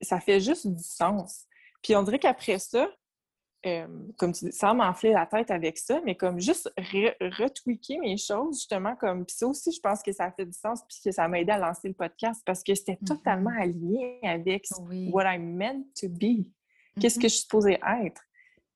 ça 0.00 0.20
fait 0.20 0.40
juste 0.40 0.66
du 0.66 0.82
sens. 0.82 1.46
Puis 1.82 1.94
on 1.96 2.02
dirait 2.02 2.18
qu'après 2.18 2.58
ça, 2.58 2.90
euh, 3.66 3.86
comme 4.18 4.32
tu 4.32 4.44
dis, 4.46 4.52
sans 4.52 4.74
m'enfler 4.74 5.12
la 5.12 5.24
tête 5.24 5.50
avec 5.50 5.78
ça, 5.78 6.00
mais 6.04 6.14
comme 6.16 6.38
juste 6.38 6.70
re- 6.76 7.14
retweaker 7.38 7.98
mes 7.98 8.18
choses, 8.18 8.56
justement, 8.58 8.94
comme, 8.96 9.24
puis 9.24 9.34
ça 9.36 9.46
aussi, 9.46 9.72
je 9.72 9.80
pense 9.80 10.02
que 10.02 10.12
ça 10.12 10.24
a 10.24 10.32
fait 10.32 10.44
du 10.44 10.52
sens, 10.52 10.82
puis 10.86 10.98
que 11.02 11.10
ça 11.10 11.26
m'a 11.28 11.40
aidé 11.40 11.52
à 11.52 11.58
lancer 11.58 11.88
le 11.88 11.94
podcast 11.94 12.42
parce 12.44 12.62
que 12.62 12.74
c'était 12.74 12.98
Mhm. 13.00 13.08
totalement 13.08 13.52
aligné 13.58 14.18
avec 14.22 14.66
Oui. 14.80 15.08
what 15.12 15.24
I'm 15.24 15.56
meant 15.56 15.84
to 15.98 16.08
be. 16.10 16.46
Qu'est-ce 17.00 17.16
Mhm. 17.18 17.22
que 17.22 17.28
je 17.28 17.34
suis 17.34 17.42
supposée 17.42 17.78
être? 18.02 18.22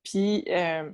Puis, 0.03 0.43
euh, 0.47 0.91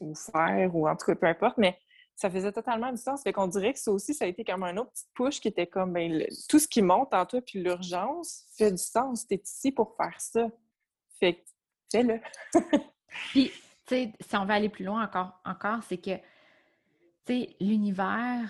ou 0.00 0.14
faire, 0.14 0.74
ou 0.74 0.88
en 0.88 0.96
tout 0.96 1.06
cas, 1.06 1.14
peu 1.14 1.26
importe, 1.26 1.58
mais 1.58 1.78
ça 2.16 2.28
faisait 2.30 2.50
totalement 2.52 2.90
du 2.90 2.98
sens. 2.98 3.22
Fait 3.22 3.32
qu'on 3.32 3.46
dirait 3.46 3.72
que 3.72 3.78
ça 3.78 3.92
aussi, 3.92 4.12
ça 4.14 4.24
a 4.24 4.28
été 4.28 4.44
comme 4.44 4.64
un 4.64 4.76
autre 4.76 4.90
petit 4.92 5.06
push 5.14 5.40
qui 5.40 5.48
était 5.48 5.66
comme, 5.66 5.92
ben, 5.92 6.12
le- 6.12 6.26
tout 6.48 6.58
ce 6.58 6.66
qui 6.66 6.82
monte 6.82 7.14
en 7.14 7.24
toi, 7.26 7.40
puis 7.40 7.62
l'urgence, 7.62 8.44
fait 8.56 8.70
du 8.72 8.78
sens. 8.78 9.26
T'es 9.26 9.40
ici 9.44 9.70
pour 9.70 9.96
faire 9.96 10.20
ça. 10.20 10.48
Fait 11.20 11.34
que, 11.34 11.40
fais-le. 11.92 12.20
Puis, 13.30 13.50
tu 13.86 13.94
sais, 13.94 14.12
si 14.20 14.36
on 14.36 14.44
veut 14.44 14.52
aller 14.52 14.68
plus 14.68 14.84
loin 14.84 15.04
encore, 15.04 15.40
encore 15.44 15.82
c'est 15.88 15.96
que, 15.98 16.16
tu 16.16 16.22
sais, 17.26 17.56
l'univers 17.60 18.48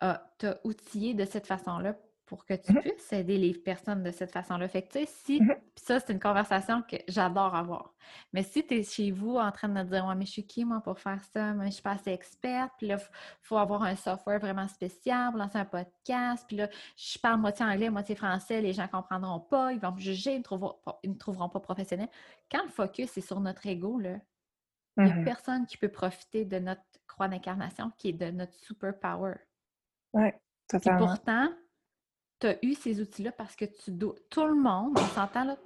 t'a 0.00 0.58
outillé 0.64 1.14
de 1.14 1.24
cette 1.24 1.46
façon-là 1.46 1.96
pour 2.32 2.46
que 2.46 2.54
tu 2.54 2.72
Mhm. 2.72 2.80
puisses 2.80 3.12
aider 3.12 3.36
les 3.36 3.52
personnes 3.52 4.02
de 4.02 4.10
cette 4.10 4.32
façon-là. 4.32 4.66
Fait 4.66 4.80
que, 4.80 4.92
tu 4.92 5.00
sais, 5.00 5.06
si, 5.06 5.40
Mhm. 5.40 5.54
puis 5.74 5.84
ça, 5.84 6.00
c'est 6.00 6.14
une 6.14 6.18
conversation 6.18 6.80
que 6.80 6.96
j'adore 7.08 7.54
avoir. 7.54 7.94
Mais 8.32 8.42
si 8.42 8.66
tu 8.66 8.72
es 8.76 8.82
chez 8.84 9.10
vous 9.10 9.36
en 9.36 9.52
train 9.52 9.68
de 9.68 9.74
me 9.74 9.84
dire, 9.84 10.06
ouais, 10.06 10.14
mais 10.14 10.24
je 10.24 10.30
suis 10.30 10.46
qui, 10.46 10.64
moi, 10.64 10.80
pour 10.80 10.98
faire 10.98 11.22
ça? 11.24 11.52
Mais 11.52 11.66
je 11.66 11.72
suis 11.72 11.82
pas 11.82 11.90
assez 11.92 12.10
experte. 12.10 12.72
Puis 12.78 12.86
là, 12.86 12.96
il 12.98 13.06
faut 13.42 13.58
avoir 13.58 13.82
un 13.82 13.96
software 13.96 14.40
vraiment 14.40 14.66
spécial 14.66 15.28
pour 15.30 15.38
lancer 15.40 15.58
un 15.58 15.66
podcast. 15.66 16.46
Puis 16.48 16.56
là, 16.56 16.70
je 16.96 17.18
parle 17.18 17.38
moitié 17.40 17.66
anglais, 17.66 17.90
moitié 17.90 18.14
français. 18.14 18.62
Les 18.62 18.72
gens 18.72 18.88
comprendront 18.88 19.40
pas. 19.40 19.72
Ils 19.74 19.80
vont 19.80 19.92
me 19.92 20.00
juger. 20.00 20.32
Ils 20.34 20.38
ne 20.38 20.42
trouveront 20.42 20.78
pas, 20.82 20.98
ils 21.02 21.10
me 21.10 21.18
trouveront 21.18 21.50
pas 21.50 21.60
professionnel. 21.60 22.08
Quand 22.50 22.62
le 22.62 22.70
focus 22.70 23.18
est 23.18 23.20
sur 23.20 23.40
notre 23.40 23.66
ego, 23.66 23.98
là, 23.98 24.18
Il 24.98 25.04
n'y 25.04 25.10
a 25.12 25.14
Mhm. 25.14 25.24
personne 25.24 25.66
qui 25.66 25.76
peut 25.78 25.88
profiter 25.90 26.44
de 26.44 26.58
notre 26.58 26.82
croix 27.06 27.28
d'incarnation, 27.28 27.90
qui 27.98 28.08
est 28.10 28.12
de 28.12 28.30
notre 28.30 28.54
superpower. 28.54 29.36
Puis 30.80 30.80
totalement. 30.80 31.06
pourtant, 31.06 31.48
tu 32.42 32.48
as 32.48 32.64
eu 32.64 32.74
ces 32.74 33.00
outils-là 33.00 33.30
parce 33.32 33.54
que 33.54 33.64
tu 33.64 33.92
dois. 33.92 34.14
Tout 34.28 34.44
le 34.46 34.56
monde, 34.56 34.98
on 34.98 35.06
s'entend 35.14 35.44
là? 35.44 35.56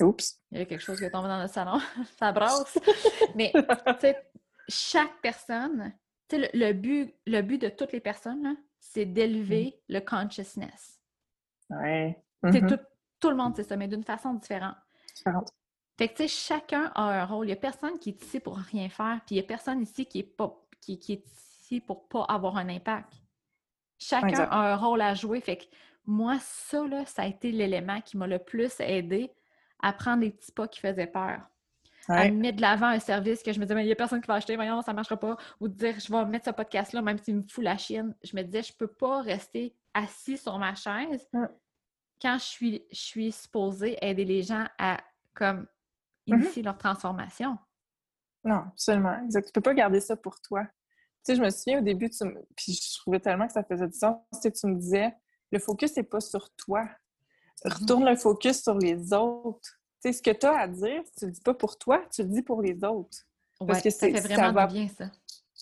Oups. 0.00 0.38
Il 0.50 0.58
y 0.58 0.60
a 0.60 0.66
quelque 0.66 0.80
chose 0.82 0.98
qui 0.98 1.04
est 1.04 1.10
tombé 1.10 1.28
dans 1.28 1.40
le 1.40 1.48
salon. 1.48 1.80
Ça 2.18 2.30
brasse. 2.32 2.78
Mais 3.34 3.50
tu 3.54 3.60
sais, 4.00 4.22
chaque 4.68 5.20
personne, 5.22 5.92
tu 6.28 6.36
sais, 6.36 6.50
le, 6.52 6.66
le 6.66 6.72
but, 6.72 7.14
le 7.26 7.40
but 7.42 7.58
de 7.60 7.68
toutes 7.68 7.92
les 7.92 8.00
personnes, 8.00 8.56
c'est 8.78 9.06
d'élever 9.06 9.80
le 9.88 10.00
consciousness. 10.00 11.00
Ouais. 11.70 12.22
Tu 12.44 12.52
sais, 12.52 12.60
Mhm. 12.60 12.68
tout, 12.68 12.78
tout 13.20 13.30
le 13.30 13.36
monde, 13.36 13.54
c'est 13.56 13.62
ça, 13.62 13.76
mais 13.76 13.88
d'une 13.88 14.04
façon 14.04 14.34
différente. 14.34 14.76
Différente. 15.14 15.48
Fait 15.96 16.08
que, 16.08 16.16
tu 16.16 16.22
sais, 16.24 16.28
chacun 16.28 16.92
a 16.94 17.22
un 17.22 17.24
rôle. 17.24 17.46
Il 17.46 17.48
n'y 17.48 17.52
a 17.52 17.56
personne 17.56 17.98
qui 17.98 18.10
est 18.10 18.22
ici 18.22 18.40
pour 18.40 18.56
rien 18.58 18.88
faire, 18.90 19.20
puis 19.24 19.36
il 19.36 19.38
n'y 19.38 19.44
a 19.44 19.46
personne 19.46 19.80
ici 19.80 20.04
qui 20.06 20.18
est, 20.18 20.22
pas, 20.22 20.54
qui, 20.80 20.98
qui 20.98 21.12
est 21.14 21.24
ici 21.26 21.80
pour 21.80 22.08
pas 22.08 22.24
avoir 22.24 22.56
un 22.58 22.68
impact. 22.68 23.12
Chacun 24.08 24.42
a 24.50 24.72
un 24.72 24.76
rôle 24.76 25.00
à 25.00 25.14
jouer. 25.14 25.40
Fait 25.40 25.56
que 25.56 25.64
moi, 26.06 26.38
ça, 26.40 26.86
là, 26.86 27.06
ça 27.06 27.22
a 27.22 27.26
été 27.26 27.50
l'élément 27.50 28.00
qui 28.00 28.16
m'a 28.16 28.26
le 28.26 28.38
plus 28.38 28.78
aidé 28.80 29.30
à 29.82 29.92
prendre 29.92 30.22
les 30.22 30.30
petits 30.30 30.52
pas 30.52 30.68
qui 30.68 30.80
faisaient 30.80 31.06
peur. 31.06 31.40
À 32.08 32.28
mettre 32.30 32.56
de 32.56 32.60
l'avant 32.60 32.88
un 32.88 32.98
service 32.98 33.42
que 33.42 33.50
je 33.52 33.58
me 33.58 33.64
disais, 33.64 33.74
mais 33.74 33.82
il 33.82 33.86
n'y 33.86 33.92
a 33.92 33.96
personne 33.96 34.20
qui 34.20 34.26
va 34.26 34.34
acheter, 34.34 34.56
voyons, 34.56 34.82
ça 34.82 34.92
ne 34.92 34.96
marchera 34.96 35.16
pas. 35.18 35.36
Ou 35.60 35.68
de 35.68 35.74
dire, 35.74 35.98
je 35.98 36.12
vais 36.12 36.24
mettre 36.26 36.44
ce 36.44 36.50
podcast-là, 36.50 37.00
même 37.00 37.16
s'il 37.16 37.36
me 37.36 37.42
fout 37.48 37.64
la 37.64 37.78
chienne. 37.78 38.14
Je 38.22 38.36
me 38.36 38.42
disais, 38.42 38.62
je 38.62 38.72
ne 38.72 38.76
peux 38.76 38.92
pas 38.92 39.22
rester 39.22 39.74
assis 39.94 40.36
sur 40.36 40.58
ma 40.58 40.74
chaise 40.74 41.26
quand 42.20 42.36
je 42.38 42.44
suis, 42.44 42.84
je 42.90 42.98
suis 43.00 43.32
supposée 43.32 43.96
aider 44.02 44.24
les 44.24 44.42
gens 44.42 44.66
à 44.78 44.98
comme 45.34 45.66
Mhm. 46.26 46.40
initier 46.40 46.62
leur 46.62 46.78
transformation. 46.78 47.58
Non, 48.44 48.64
absolument. 48.68 49.18
Exact. 49.24 49.46
Tu 49.46 49.52
peux 49.52 49.60
pas 49.60 49.74
garder 49.74 50.00
ça 50.00 50.16
pour 50.16 50.40
toi. 50.40 50.66
Tu 51.24 51.32
sais, 51.32 51.36
je 51.36 51.42
me 51.42 51.50
souviens 51.50 51.78
au 51.78 51.82
début, 51.82 52.10
tu 52.10 52.24
me- 52.24 52.44
puis 52.56 52.72
je 52.74 52.98
trouvais 52.98 53.20
tellement 53.20 53.46
que 53.46 53.52
ça 53.52 53.64
faisait 53.64 53.86
du 53.88 53.96
sens, 53.96 54.16
tu 54.34 54.38
sais, 54.40 54.52
tu 54.52 54.66
me 54.66 54.74
disais, 54.78 55.14
le 55.50 55.58
focus 55.58 55.96
n'est 55.96 56.02
pas 56.02 56.20
sur 56.20 56.50
toi. 56.54 56.88
Retourne 57.64 58.04
le 58.04 58.16
focus 58.16 58.62
sur 58.62 58.76
les 58.76 59.12
autres. 59.14 59.78
Tu 60.02 60.10
sais, 60.10 60.12
ce 60.12 60.22
que 60.22 60.30
tu 60.32 60.44
as 60.44 60.58
à 60.58 60.68
dire, 60.68 61.02
tu 61.18 61.24
le 61.26 61.30
dis 61.32 61.40
pas 61.40 61.54
pour 61.54 61.78
toi, 61.78 62.04
tu 62.12 62.22
le 62.22 62.28
dis 62.28 62.42
pour 62.42 62.60
les 62.60 62.84
autres. 62.84 63.18
Parce 63.58 63.78
Ouais, 63.78 63.82
que 63.82 63.90
ça 63.90 63.98
c'est- 64.06 64.12
fait 64.12 64.20
ça 64.20 64.28
vraiment 64.28 64.52
va- 64.52 64.66
bien, 64.66 64.88
ça. 64.88 65.10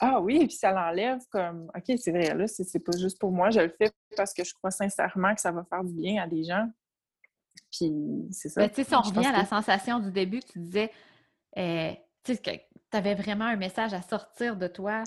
Ah 0.00 0.20
oui, 0.20 0.46
puis 0.48 0.56
ça 0.56 0.72
l'enlève 0.72 1.20
comme, 1.30 1.70
OK, 1.76 1.96
c'est 1.98 2.10
vrai, 2.10 2.34
là, 2.34 2.48
c'est 2.48 2.64
c'est 2.64 2.80
pas 2.80 2.96
juste 2.96 3.20
pour 3.20 3.30
moi, 3.30 3.50
je 3.50 3.60
le 3.60 3.68
fais 3.68 3.92
parce 4.16 4.32
que 4.34 4.42
je 4.42 4.52
crois 4.54 4.70
sincèrement 4.72 5.32
que 5.34 5.40
ça 5.40 5.52
va 5.52 5.64
faire 5.64 5.84
du 5.84 5.92
bien 5.92 6.20
à 6.22 6.26
des 6.26 6.42
gens. 6.42 6.66
Puis 7.70 7.92
c'est 8.32 8.48
ça. 8.48 8.62
Ben, 8.62 8.68
tu 8.70 8.76
sais, 8.76 8.84
si 8.84 8.94
on 8.94 9.00
revient 9.02 9.26
à 9.26 9.32
la 9.32 9.42
que- 9.42 9.48
sensation 9.48 10.00
du 10.00 10.10
début, 10.10 10.40
tu 10.40 10.58
disais, 10.58 10.90
euh, 11.58 11.92
tu 12.24 12.34
sais, 12.34 12.38
que 12.40 12.50
tu 12.50 12.96
avais 12.96 13.14
vraiment 13.14 13.44
un 13.44 13.56
message 13.56 13.92
à 13.94 14.02
sortir 14.02 14.56
de 14.56 14.66
toi, 14.66 15.04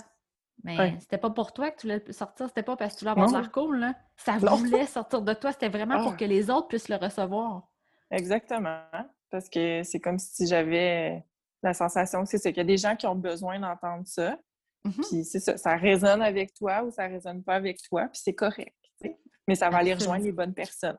mais 0.64 0.78
Ouais. 0.78 0.96
c'était 1.00 1.18
pas 1.18 1.30
pour 1.30 1.52
toi 1.52 1.70
que 1.70 1.80
tu 1.80 1.86
voulais 1.86 2.12
sortir, 2.12 2.46
c'était 2.48 2.62
pas 2.62 2.76
parce 2.76 2.94
que 2.94 2.98
tu 3.00 3.04
voulais 3.04 3.12
avoir 3.12 3.30
de 3.32 3.36
l'air 3.38 3.52
cool, 3.52 3.78
là. 3.78 3.94
Ça 4.16 4.38
Non. 4.38 4.56
voulait 4.56 4.86
sortir 4.86 5.22
de 5.22 5.32
toi, 5.34 5.52
c'était 5.52 5.68
vraiment 5.68 6.02
pour 6.02 6.12
Ah. 6.12 6.16
que 6.16 6.24
les 6.24 6.50
autres 6.50 6.68
puissent 6.68 6.88
le 6.88 6.96
recevoir. 6.96 7.68
Exactement. 8.10 8.80
Parce 9.30 9.48
que 9.48 9.82
c'est 9.82 10.00
comme 10.00 10.18
si 10.18 10.46
j'avais 10.46 11.24
la 11.62 11.74
sensation 11.74 12.22
que 12.24 12.28
c'est 12.28 12.38
qu'il 12.52 12.56
y 12.58 12.60
a 12.60 12.64
des 12.64 12.76
gens 12.76 12.94
qui 12.96 13.06
ont 13.06 13.14
besoin 13.16 13.58
d'entendre 13.58 14.06
ça. 14.06 14.38
Mhm. 14.84 14.92
Puis 14.92 15.24
c'est 15.24 15.40
ça, 15.40 15.56
ça 15.56 15.76
résonne 15.76 16.22
avec 16.22 16.54
toi 16.54 16.84
ou 16.84 16.90
ça 16.90 17.06
résonne 17.06 17.42
pas 17.42 17.54
avec 17.56 17.82
toi, 17.82 18.06
puis 18.06 18.20
c'est 18.22 18.34
correct. 18.34 18.74
Mais 19.48 19.54
ça 19.56 19.68
va 19.70 19.78
aller 19.78 19.94
rejoindre 19.94 20.24
les 20.24 20.32
bonnes 20.32 20.54
personnes. 20.54 20.98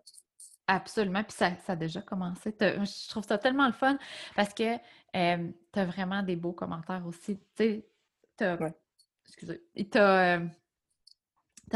Absolument, 0.67 1.23
puis 1.23 1.31
ça, 1.33 1.51
ça 1.65 1.73
a 1.73 1.75
déjà 1.77 2.01
commencé. 2.01 2.53
Je 2.59 3.09
trouve 3.09 3.23
ça 3.23 3.37
tellement 3.37 3.67
le 3.67 3.73
fun 3.73 3.97
parce 4.35 4.53
que 4.53 4.75
tu 5.13 5.79
as 5.79 5.85
vraiment 5.85 6.21
des 6.23 6.35
beaux 6.35 6.51
commentaires 6.51 7.03
aussi. 7.07 7.39
Tu 7.55 7.83
Ouais. 8.41 8.73
Excusez, 9.28 9.63
tu 9.75 9.97
as, 9.97 10.39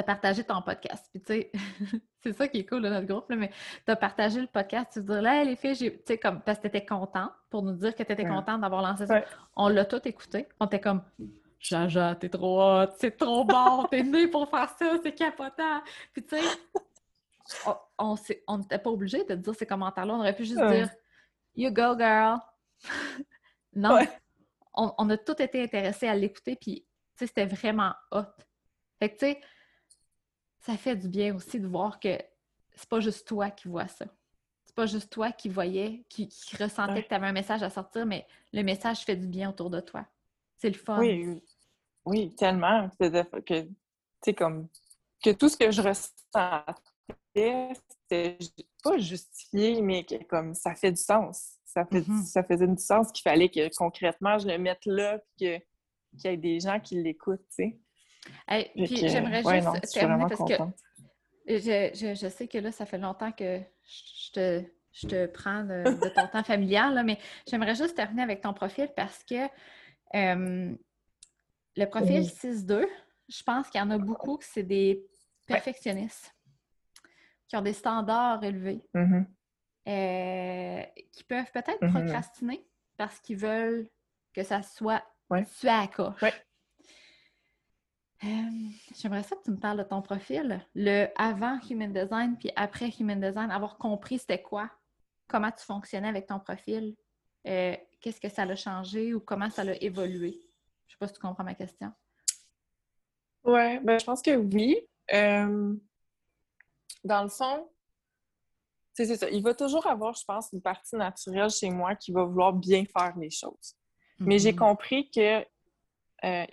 partagé 0.06 0.44
ton 0.44 0.62
podcast. 0.62 1.06
Puis 1.12 1.22
tu 1.22 1.34
sais, 1.34 1.52
c'est 2.24 2.34
ça 2.34 2.48
qui 2.48 2.60
est 2.60 2.66
cool 2.66 2.82
de 2.82 2.90
notre 2.90 3.06
groupe, 3.08 3.30
là, 3.30 3.36
mais 3.36 3.52
tu 3.86 3.92
as 3.92 3.96
partagé 3.96 4.40
le 4.42 4.48
podcast. 4.48 4.92
Tu 4.94 5.00
te 5.06 5.12
dis, 5.12 5.22
là, 5.22 5.44
les 5.44 5.56
filles, 5.56 5.76
tu 5.78 6.00
sais, 6.06 6.18
comme, 6.18 6.42
parce 6.42 6.58
que 6.60 6.64
tu 6.64 6.68
étais 6.78 6.86
contente 6.86 7.32
pour 7.50 7.62
nous 7.64 7.74
dire 7.74 7.94
que 7.96 8.04
tu 8.04 8.12
étais 8.12 8.24
Ouais. 8.24 8.30
contente 8.30 8.62
d'avoir 8.62 8.82
lancé 8.82 9.06
ça. 9.06 9.16
Ouais. 9.16 9.26
On 9.56 9.68
l'a 9.68 9.86
tout 9.86 10.02
écouté. 10.08 10.48
On 10.60 10.66
était 10.66 10.80
comme, 10.80 11.04
Jaja, 11.60 12.16
t'es 12.16 12.30
trop 12.30 12.62
hot, 12.62 12.88
c'est 12.98 13.18
trop 13.18 13.44
bon, 13.46 13.86
t'es 13.92 14.04
né 14.04 14.28
pour 14.28 14.50
faire 14.50 14.70
ça, 14.80 14.98
c'est 15.04 15.14
capotant. 15.14 15.82
Puis 16.14 16.26
tu 16.26 16.38
sais, 16.38 16.44
on- 17.68 17.76
on 17.98 18.16
s'est- 18.16 18.44
on 18.48 18.58
n'était 18.60 18.80
pas 18.80 18.90
obligé 18.90 19.20
de 19.20 19.24
te 19.26 19.34
dire 19.34 19.54
ces 19.56 19.66
commentaires-là. 19.66 20.14
On 20.16 20.20
aurait 20.20 20.36
pu 20.36 20.46
juste 20.46 20.60
Ouais. 20.60 20.78
dire 20.78 20.90
You 21.56 21.70
go, 21.70 21.98
girl. 22.00 22.38
non. 23.76 24.00
On, 24.74 24.94
on 24.98 25.10
a 25.10 25.18
tous 25.18 25.42
été 25.44 25.62
intéressés 25.62 26.08
à 26.08 26.16
l'écouter, 26.16 26.56
puis 26.56 26.86
sais, 27.22 27.28
c'était 27.28 27.46
vraiment 27.46 27.94
hot. 28.12 28.24
Fait 29.00 29.10
que 29.10 29.20
tu 29.20 29.26
sais, 29.26 29.42
ça 30.60 30.78
fait 30.78 30.96
du 30.96 31.08
bien 31.10 31.36
aussi 31.36 31.60
de 31.60 31.68
voir 31.68 32.00
que 32.00 32.18
c'est 32.76 32.90
pas 32.90 33.00
juste 33.00 33.28
toi 33.28 33.50
qui 33.50 33.68
vois 33.68 33.88
ça. 33.88 34.06
C'est 34.66 34.76
pas 34.76 34.86
juste 34.86 35.12
toi 35.12 35.32
qui 35.32 35.50
voyais, 35.50 36.06
qui, 36.08 36.28
qui 36.30 36.56
ressentais 36.56 36.94
Ouais. 36.94 37.04
que 37.04 37.08
tu 37.10 37.14
avais 37.14 37.28
un 37.28 37.32
message 37.34 37.62
à 37.64 37.70
sortir, 37.70 38.06
mais 38.06 38.26
le 38.54 38.64
message 38.64 39.00
fait 39.02 39.16
du 39.16 39.28
bien 39.28 39.50
autour 39.50 39.70
de 39.70 39.80
toi. 39.82 40.06
C'est 40.58 40.70
le 40.70 40.76
fun. 40.78 41.02
Oui, 42.06 42.34
tellement. 42.36 42.90
Que, 43.00 43.68
tu 44.24 44.34
comme, 44.34 44.68
que 45.24 45.32
tout 45.32 45.50
ce 45.50 45.58
que 45.58 45.72
je 45.72 45.82
ressentais, 45.82 47.74
c'était 48.10 48.38
pas 48.84 48.98
justifié, 48.98 49.82
mais 49.82 50.04
que 50.04 50.24
comme 50.26 50.54
ça 50.54 50.74
fait 50.76 50.92
du 50.92 51.02
sens. 51.02 51.58
Ça, 51.66 51.86
fait, 51.86 52.08
Mhm. 52.08 52.24
ça 52.24 52.44
faisait 52.44 52.68
du 52.68 52.82
sens 52.82 53.12
qu'il 53.12 53.24
fallait 53.24 53.50
que 53.50 53.74
concrètement 53.76 54.38
je 54.38 54.48
le 54.48 54.58
mette 54.58 54.86
là, 54.86 55.20
puis 55.38 55.46
que- 55.48 55.64
qu'il 56.18 56.32
y 56.32 56.34
ait 56.34 56.38
des 56.38 56.60
gens 56.60 56.80
qui 56.80 57.02
l'écoutent, 57.02 57.46
tu 57.50 57.56
sais. 57.56 57.78
Hey, 58.48 58.72
puis 58.86 58.98
j'aimerais 59.10 59.44
ouais, 59.44 59.62
juste 59.62 59.74
non, 59.74 59.80
terminer 59.94 60.26
parce 60.30 60.44
que 60.44 60.54
je, 61.48 61.90
je- 61.94 62.14
je 62.16 62.28
sais 62.30 62.48
que 62.48 62.58
là, 62.60 62.72
ça 62.72 62.86
fait 62.86 62.98
longtemps 63.00 63.32
que 63.32 63.60
je 63.84 64.32
te, 64.32 64.64
je 64.92 65.08
te 65.08 65.26
prends 65.28 65.64
de, 65.64 66.00
de 66.04 66.10
ton 66.10 66.28
temps 66.28 66.44
familial, 66.44 66.94
là, 66.94 67.04
mais 67.04 67.18
j'aimerais 67.48 67.76
juste 67.76 67.96
terminer 67.96 68.22
avec 68.22 68.42
ton 68.42 68.54
profil 68.54 68.90
parce 68.96 69.24
que 69.24 69.46
euh, 70.16 70.76
le 71.78 71.86
profil 71.86 72.20
Oui. 72.22 72.26
6-2, 72.28 72.88
je 73.28 73.44
pense 73.44 73.70
qu'il 73.70 73.80
y 73.80 73.84
en 73.84 73.90
a 73.92 73.98
beaucoup 73.98 74.38
que 74.38 74.46
c'est 74.46 74.64
des 74.64 75.04
perfectionnistes 75.48 76.36
qui 77.48 77.56
ont 77.58 77.62
des 77.62 77.74
standards 77.74 78.44
élevés, 78.44 78.82
Mhm. 78.94 79.26
euh, 79.88 80.84
qui 81.12 81.24
peuvent 81.24 81.52
peut-être 81.52 81.82
Mhm. 81.82 81.90
procrastiner 81.92 82.66
parce 82.98 83.20
qu'ils 83.20 83.38
veulent 83.38 83.90
que 84.34 84.44
ça 84.44 84.62
soit 84.62 85.04
Ouais. 85.32 85.46
tu 85.46 85.68
coche. 85.96 86.22
Ouais. 86.22 86.34
Euh, 88.26 88.28
J'aimerais 88.96 89.24
ça 89.24 89.36
que 89.38 89.44
tu 89.44 89.52
me 89.52 89.58
parles 89.58 89.80
de 89.80 89.84
ton 89.84 90.02
profil, 90.02 90.64
le 90.76 91.08
avant 91.16 91.58
Human 91.70 91.92
Design 91.92 92.38
puis 92.38 92.52
après 92.56 92.90
Human 93.00 93.20
Design, 93.20 93.50
avoir 93.50 93.78
compris 93.78 94.20
c'était 94.20 94.42
quoi, 94.42 94.70
comment 95.28 95.50
tu 95.50 95.66
fonctionnais 95.66 96.10
avec 96.10 96.28
ton 96.28 96.40
profil, 96.40 96.96
euh, 97.48 97.76
qu'est-ce 98.02 98.20
que 98.20 98.30
ça 98.30 98.46
l'a 98.46 98.56
changé 98.56 99.14
ou 99.14 99.22
comment 99.22 99.50
ça 99.50 99.64
l'a 99.64 99.82
évolué? 99.82 100.38
Je 100.88 100.94
sais 100.94 100.98
pas 101.00 101.08
si 101.08 101.14
tu 101.14 101.20
comprends 101.20 101.46
ma 101.46 101.56
question. 101.56 101.92
Ouais, 103.44 103.80
ben, 103.80 103.98
je 103.98 104.06
pense 104.06 104.22
que 104.22 104.36
oui. 104.36 104.78
Euh, 105.14 105.74
dans 107.04 107.24
le 107.24 107.30
fond, 107.30 107.70
c'est 108.94 109.16
ça. 109.16 109.30
Il 109.30 109.42
va 109.42 109.56
toujours 109.56 109.88
avoir, 109.88 110.14
je 110.14 110.26
pense, 110.26 110.50
une 110.52 110.62
partie 110.62 110.96
naturelle 110.96 111.50
chez 111.50 111.70
moi 111.72 111.96
qui 111.96 112.12
va 112.12 112.24
vouloir 112.26 112.54
bien 112.54 112.84
faire 112.86 113.18
les 113.18 113.32
choses. 113.32 113.76
Mais 114.26 114.40
j'ai 114.40 114.52
Mhm. 114.54 114.60
compris 114.60 115.10
que 115.12 115.40
euh, 116.24 116.46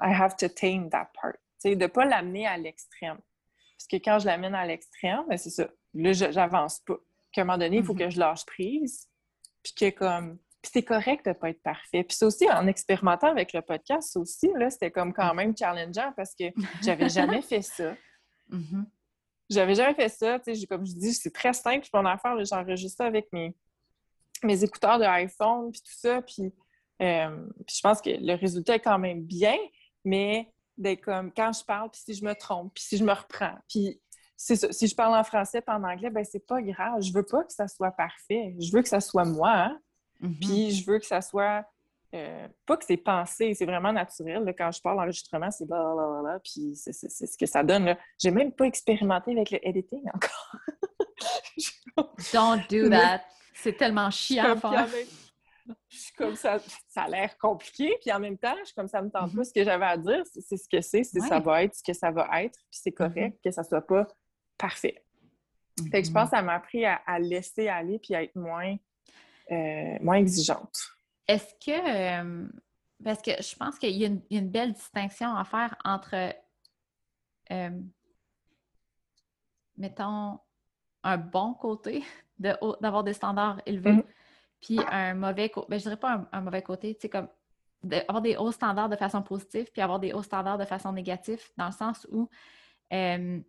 I 0.00 0.12
have 0.14 0.36
to 0.36 0.48
tame 0.48 0.88
that 0.90 1.10
part. 1.20 1.34
De 1.64 1.74
ne 1.74 1.86
pas 1.86 2.04
l'amener 2.04 2.46
à 2.46 2.56
l'extrême. 2.56 3.18
Parce 3.76 3.86
que 3.90 3.96
quand 3.96 4.18
je 4.20 4.26
l'amène 4.26 4.54
à 4.54 4.64
l'extrême, 4.66 5.24
ben, 5.28 5.36
c'est 5.36 5.50
ça. 5.50 5.68
Là, 5.94 6.12
j'avance 6.12 6.80
pas. 6.80 6.96
Qu'à 7.32 7.42
un 7.42 7.44
moment 7.44 7.58
donné, 7.58 7.78
il 7.78 7.84
faut 7.84 7.94
Mhm. 7.94 7.98
que 8.00 8.10
je 8.10 8.18
lâche 8.18 8.44
prise. 8.46 9.08
Puis 9.62 9.72
que 9.74 9.90
comme. 9.90 10.38
Puis 10.60 10.70
c'est 10.74 10.82
correct 10.84 11.24
de 11.24 11.30
ne 11.30 11.34
pas 11.34 11.50
être 11.50 11.62
parfait. 11.62 12.04
Puis 12.04 12.16
c'est 12.16 12.24
aussi 12.24 12.48
en 12.50 12.66
expérimentant 12.68 13.28
avec 13.28 13.52
le 13.52 13.62
podcast, 13.62 14.16
aussi, 14.16 14.48
là, 14.56 14.70
c'était 14.70 14.92
comme 14.92 15.12
quand 15.12 15.34
même 15.34 15.56
challengeant 15.56 16.12
parce 16.16 16.34
que 16.36 16.44
j'avais 16.84 17.08
jamais 17.08 17.42
fait 17.42 17.62
ça. 17.62 17.96
Mhm. 18.48 18.86
J'avais 19.50 19.74
jamais 19.74 19.94
fait 19.94 20.08
ça. 20.08 20.38
Comme 20.68 20.86
je 20.86 20.92
dis, 20.94 21.14
c'est 21.14 21.32
très 21.32 21.52
simple 21.52 21.86
mon 21.92 22.06
affaire. 22.06 22.42
J'enregistre 22.44 22.98
ça 22.98 23.06
avec 23.06 23.32
mes, 23.32 23.54
mes 24.44 24.62
écouteurs 24.64 24.98
de 25.00 25.04
iPhone, 25.04 25.72
puis 25.72 25.80
tout 25.80 25.94
ça. 25.98 26.22
Puis, 26.22 26.52
euh, 27.02 27.44
puis 27.66 27.76
je 27.76 27.80
pense 27.82 28.00
que 28.00 28.10
le 28.10 28.34
résultat 28.34 28.76
est 28.76 28.80
quand 28.80 28.98
même 28.98 29.22
bien, 29.22 29.56
mais 30.04 30.52
d'être 30.78 31.02
comme 31.02 31.32
quand 31.32 31.52
je 31.52 31.64
parle, 31.64 31.90
puis 31.90 32.00
si 32.04 32.14
je 32.14 32.24
me 32.24 32.34
trompe, 32.34 32.72
puis 32.74 32.82
si 32.84 32.96
je 32.96 33.04
me 33.04 33.12
reprends, 33.12 33.56
puis. 33.68 34.00
Si 34.44 34.56
je 34.56 34.94
parle 34.96 35.14
en 35.16 35.22
français 35.22 35.60
puis 35.62 35.72
en 35.72 35.84
anglais, 35.84 36.10
ben 36.10 36.24
c'est 36.24 36.44
pas 36.44 36.60
grave. 36.60 37.00
Je 37.00 37.12
veux 37.12 37.22
pas 37.22 37.44
que 37.44 37.52
ça 37.52 37.68
soit 37.68 37.92
parfait. 37.92 38.56
Je 38.58 38.72
veux 38.72 38.82
que 38.82 38.88
ça 38.88 39.00
soit 39.00 39.24
moi. 39.24 39.52
hein. 39.52 39.78
Mhm. 40.18 40.34
Puis 40.40 40.70
je 40.72 40.84
veux 40.90 40.98
que 40.98 41.06
ça 41.06 41.20
soit. 41.22 41.64
euh, 42.12 42.48
pas 42.66 42.76
que 42.76 42.84
c'est 42.84 42.96
pensé, 42.96 43.54
c'est 43.54 43.66
vraiment 43.66 43.92
naturel. 43.92 44.42
là. 44.42 44.52
Quand 44.52 44.72
je 44.72 44.80
parle 44.82 44.96
d'enregistrement, 44.96 45.48
c'est 45.52 45.64
blablabla, 45.64 46.40
puis 46.40 46.74
c'est 46.74 46.92
c'est- 46.92 47.08
c'est 47.08 47.26
ce 47.28 47.38
que 47.38 47.46
ça 47.46 47.62
donne. 47.62 47.96
J'ai 48.20 48.32
même 48.32 48.50
pas 48.50 48.64
expérimenté 48.64 49.30
avec 49.30 49.52
le 49.52 49.64
editing 49.64 50.02
encore. 50.12 50.56
Don't 52.32 52.62
do 52.68 52.88
that. 52.90 53.20
C'est 53.54 53.76
tellement 53.76 54.10
chiant 54.10 54.44
à 54.44 54.56
faire. 54.56 54.88
Je 55.92 55.98
suis 55.98 56.12
comme 56.14 56.34
ça, 56.36 56.58
ça 56.88 57.02
a 57.02 57.08
l'air 57.08 57.36
compliqué, 57.38 57.96
puis 58.00 58.10
en 58.12 58.18
même 58.20 58.38
temps, 58.38 58.54
je 58.60 58.64
suis 58.66 58.74
comme 58.74 58.88
ça 58.88 59.02
me 59.02 59.10
tente 59.10 59.34
pas 59.34 59.44
ce 59.44 59.52
que 59.52 59.62
j'avais 59.64 59.84
à 59.86 59.96
dire, 59.96 60.22
c'est 60.26 60.56
ce 60.56 60.68
que 60.68 60.80
c'est, 60.80 61.04
c'est 61.04 61.20
ça 61.28 61.38
va 61.40 61.62
être 61.64 61.74
ce 61.74 61.82
que 61.82 61.92
ça 61.92 62.10
va 62.10 62.28
être, 62.42 62.58
puis 62.70 62.78
c'est 62.82 62.92
correct 62.92 63.38
que 63.44 63.50
ça 63.50 63.62
soit 63.62 63.86
pas 63.86 64.06
parfait. 64.56 65.04
Fait 65.90 66.02
que 66.02 66.08
je 66.08 66.12
pense 66.12 66.30
que 66.30 66.36
ça 66.36 66.42
m'a 66.42 66.54
appris 66.54 66.84
à, 66.84 66.96
à 67.06 67.18
laisser 67.18 67.68
aller 67.68 67.98
puis 67.98 68.14
à 68.14 68.22
être 68.22 68.36
moins, 68.36 68.76
euh, 69.50 69.98
moins 70.00 70.16
exigeante. 70.16 70.76
Est-ce 71.28 71.54
que. 71.54 72.20
euh, 72.20 72.48
parce 73.04 73.20
que 73.22 73.30
je 73.42 73.56
pense 73.56 73.78
qu'il 73.78 73.96
y, 73.96 74.04
a 74.04 74.08
une- 74.08 74.22
il 74.30 74.36
y 74.36 74.40
a 74.40 74.42
une 74.42 74.50
belle 74.50 74.72
distinction 74.72 75.34
à 75.34 75.44
faire 75.44 75.76
entre. 75.84 76.14
euh, 77.50 77.70
mettons, 79.76 80.38
un 81.02 81.16
bon 81.16 81.54
côté 81.54 82.04
de 82.38 82.54
d'avoir 82.80 83.02
des 83.04 83.12
standards 83.14 83.60
élevés. 83.66 83.90
Puis 84.62 84.78
un 84.90 85.14
mauvais 85.14 85.50
côté. 85.50 85.66
Ben, 85.68 85.76
je 85.78 85.82
dirais 85.82 85.96
pas 85.98 86.14
un, 86.14 86.28
un 86.32 86.40
mauvais 86.40 86.62
côté, 86.62 86.94
tu 86.94 87.02
sais, 87.02 87.08
comme 87.10 87.28
de- 87.82 87.96
avoir 88.08 88.22
des 88.22 88.36
hauts 88.36 88.52
standards 88.52 88.88
de 88.88 88.96
façon 88.96 89.22
positive, 89.22 89.70
puis 89.72 89.82
avoir 89.82 89.98
des 90.00 90.12
hauts 90.14 90.22
standards 90.22 90.56
de 90.58 90.64
façon 90.64 90.92
négative, 90.92 91.40
dans 91.58 91.66
le 91.66 91.72
sens 91.72 92.06
où. 92.10 92.28
euh, 92.94 93.40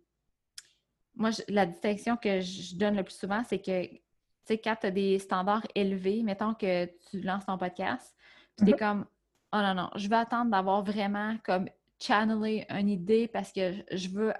moi, 1.16 1.30
je- 1.30 1.42
la 1.48 1.64
distinction 1.64 2.16
que 2.16 2.40
je 2.40 2.74
donne 2.76 2.96
le 2.96 3.04
plus 3.04 3.14
souvent, 3.16 3.42
c'est 3.44 3.60
que, 3.60 3.86
tu 3.86 4.00
sais, 4.46 4.58
quand 4.58 4.74
tu 4.80 4.86
as 4.88 4.90
des 4.90 5.18
standards 5.20 5.64
élevés, 5.74 6.22
mettons 6.24 6.54
que 6.54 6.86
tu 7.08 7.20
lances 7.20 7.46
ton 7.46 7.56
podcast, 7.56 8.16
puis 8.56 8.66
tu 8.66 8.72
es 8.72 8.76
comme, 8.76 9.06
oh 9.52 9.58
non, 9.58 9.74
non, 9.74 9.90
je 9.94 10.08
vais 10.08 10.16
attendre 10.16 10.50
d'avoir 10.50 10.82
vraiment 10.82 11.36
comme 11.44 11.68
channelé 12.00 12.66
une 12.68 12.88
idée 12.88 13.28
parce 13.28 13.52
que 13.52 13.74
je 13.92 14.08
veux, 14.08 14.32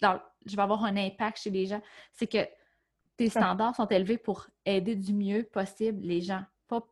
dans- 0.00 0.18
je 0.46 0.56
vais 0.56 0.62
avoir 0.62 0.82
un 0.84 0.96
impact 0.96 1.38
chez 1.42 1.50
les 1.50 1.66
gens. 1.66 1.82
C'est 2.12 2.26
que 2.26 2.38
tes 3.16 3.28
standards 3.28 3.76
sont 3.76 3.86
élevés 3.86 4.18
pour 4.18 4.46
aider 4.64 4.96
du 4.96 5.12
mieux 5.12 5.44
possible 5.44 6.00
les 6.02 6.20
gens. 6.20 6.44
Pas, 6.68 6.82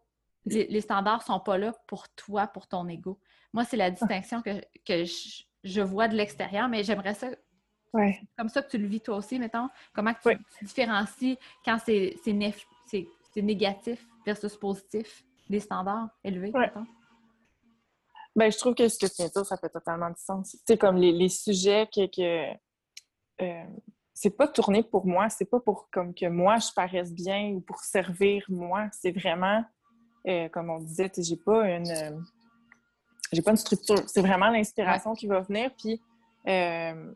les, 0.45 0.67
les 0.67 0.81
standards 0.81 1.23
sont 1.23 1.41
pas 1.41 1.59
là 1.59 1.73
pour 1.87 2.09
toi, 2.11 2.47
pour 2.47 2.67
ton 2.67 2.89
ego. 2.89 3.19
Moi, 3.53 3.65
c'est 3.65 3.77
la 3.77 3.91
distinction 3.91 4.41
que, 4.43 4.61
que 4.85 5.05
je, 5.05 5.43
je 5.65 5.81
vois 5.81 6.09
de 6.09 6.15
l'extérieur, 6.17 6.69
mais 6.69 6.85
j'aimerais 6.85 7.15
ça 7.15 7.29
Ouais. 7.95 8.19
comme 8.39 8.49
ça 8.49 8.63
que 8.63 8.71
tu 8.71 8.79
le 8.79 8.87
vis 8.87 9.03
toi 9.03 9.19
aussi, 9.19 9.39
mettons? 9.39 9.69
Comment 9.93 10.15
que 10.15 10.31
tu, 10.31 10.39
tu 10.59 10.65
différencies 10.65 11.39
quand 11.63 11.77
c'est 11.85 12.17
négatif 13.37 14.09
versus 14.25 14.57
positif, 14.57 15.25
les 15.51 15.61
standards 15.61 16.09
élevés, 16.25 16.53
Ouais. 16.55 16.61
mettons? 16.61 16.87
Ben, 18.35 18.51
je 18.51 18.57
trouve 18.57 18.75
que 18.75 18.89
ce 18.89 18.99
que 18.99 19.05
tu 19.05 19.17
viens 19.19 19.27
de 19.27 19.33
dire, 19.33 19.45
ça 19.45 19.59
fait 19.59 19.69
totalement 19.69 20.09
du 20.09 20.19
sens. 20.19 20.53
Tu 20.53 20.59
sais, 20.67 20.79
comme 20.79 20.97
les, 20.97 21.13
les 21.13 21.29
sujets 21.29 21.87
que, 21.95 22.07
que 22.07 22.55
euh, 23.43 23.65
c'est 24.23 24.31
pas 24.31 24.47
tourné 24.47 24.85
pour 24.85 25.05
moi, 25.05 25.29
c'est 25.29 25.51
pas 25.51 25.59
pour 25.59 25.91
comme 25.91 26.15
que 26.15 26.27
moi 26.27 26.59
je 26.59 26.73
paraisse 26.73 27.13
bien 27.13 27.55
ou 27.55 27.61
pour 27.61 27.81
servir 27.81 28.45
moi. 28.49 28.89
C'est 28.93 29.11
vraiment, 29.11 29.65
euh, 30.29 30.49
comme 30.49 30.71
on 30.71 30.79
disait, 30.79 31.11
j'ai 31.19 31.37
pas 31.37 31.69
une 31.69 31.91
euh, 31.91 32.17
j'ai 33.33 33.43
pas 33.43 33.51
une 33.51 33.57
structure. 33.57 33.99
C'est 34.07 34.21
vraiment 34.21 34.51
l'inspiration 34.51 35.15
qui 35.15 35.27
va 35.27 35.41
venir, 35.41 35.73
puis 35.77 36.01
euh, 36.47 37.13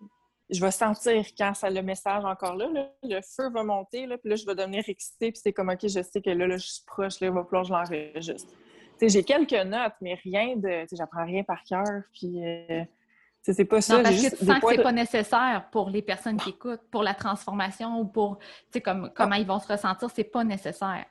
je 0.51 0.61
vais 0.61 0.73
sentir 0.73 1.25
quand 1.39 1.55
ça 1.55 1.71
le 1.71 1.81
message 1.81 2.25
encore 2.25 2.57
là, 2.57 2.67
le 3.05 3.21
feu 3.21 3.51
va 3.51 3.63
monter, 3.63 4.09
là, 4.09 4.19
puis 4.19 4.31
là, 4.31 4.35
je 4.35 4.45
vais 4.45 4.57
devenir 4.57 4.83
excitée, 4.89 5.31
puis 5.31 5.41
c'est 5.41 5.53
comme 5.53 5.69
OK, 5.69 5.83
je 5.83 6.03
sais 6.03 6.21
que 6.21 6.31
là, 6.31 6.49
là 6.49 6.57
je 6.57 6.67
suis 6.67 6.85
proche, 6.85 7.21
là, 7.21 7.29
il 7.29 7.33
va 7.33 7.45
falloir 7.45 7.63
que 7.63 7.69
je 7.69 7.97
l'enregistre. 7.97 8.53
J'ai 9.01 9.23
quelques 9.23 9.53
notes, 9.53 9.95
mais 10.01 10.15
rien 10.15 10.57
de. 10.57 10.87
J'apprends 10.91 11.25
rien 11.25 11.45
par 11.45 11.63
cœur, 11.63 12.03
puis. 12.13 12.41
Tu 13.47 13.53
sais, 13.53 13.59
c'est 13.59 13.65
pas 13.65 13.81
ça. 13.81 13.99
Non, 13.99 14.03
parce 14.03 14.17
que 14.17 14.37
tu 14.37 14.45
sens 14.45 14.59
que 14.59 14.69
c'est 14.71 14.77
de- 14.79 14.83
pas 14.83 14.93
nécessaire 14.93 15.69
pour 15.71 15.89
les 15.89 16.03
personnes 16.03 16.37
qui 16.37 16.51
écoutent, 16.51 16.83
pour 16.91 17.05
la 17.05 17.15
transformation 17.15 18.01
ou 18.01 18.05
pour, 18.05 18.41
comme, 18.85 19.13
comment 19.15 19.37
ils 19.37 19.47
vont 19.47 19.61
se 19.61 19.73
ressentir, 19.73 20.11
c'est 20.13 20.25
pas 20.25 20.43
nécessaire. 20.43 21.05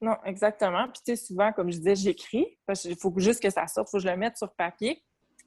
Non, 0.00 0.14
exactement. 0.24 0.84
Puis, 0.84 1.02
tu 1.04 1.16
sais, 1.16 1.16
souvent, 1.16 1.52
comme 1.52 1.72
je 1.72 1.78
disais, 1.78 1.96
j'écris, 1.96 2.46
parce 2.64 2.82
qu'il 2.82 2.94
faut 2.94 3.12
juste 3.16 3.42
que 3.42 3.50
ça 3.50 3.66
sorte, 3.66 3.88
il 3.88 3.90
faut 3.90 3.96
que 3.96 4.04
je 4.04 4.08
le 4.08 4.16
mette 4.16 4.36
sur 4.36 4.52
papier. 4.52 5.02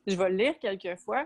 Je 0.06 0.18
vais 0.18 0.30
le 0.30 0.36
lire 0.36 0.60
quelques 0.60 1.00
fois, 1.00 1.26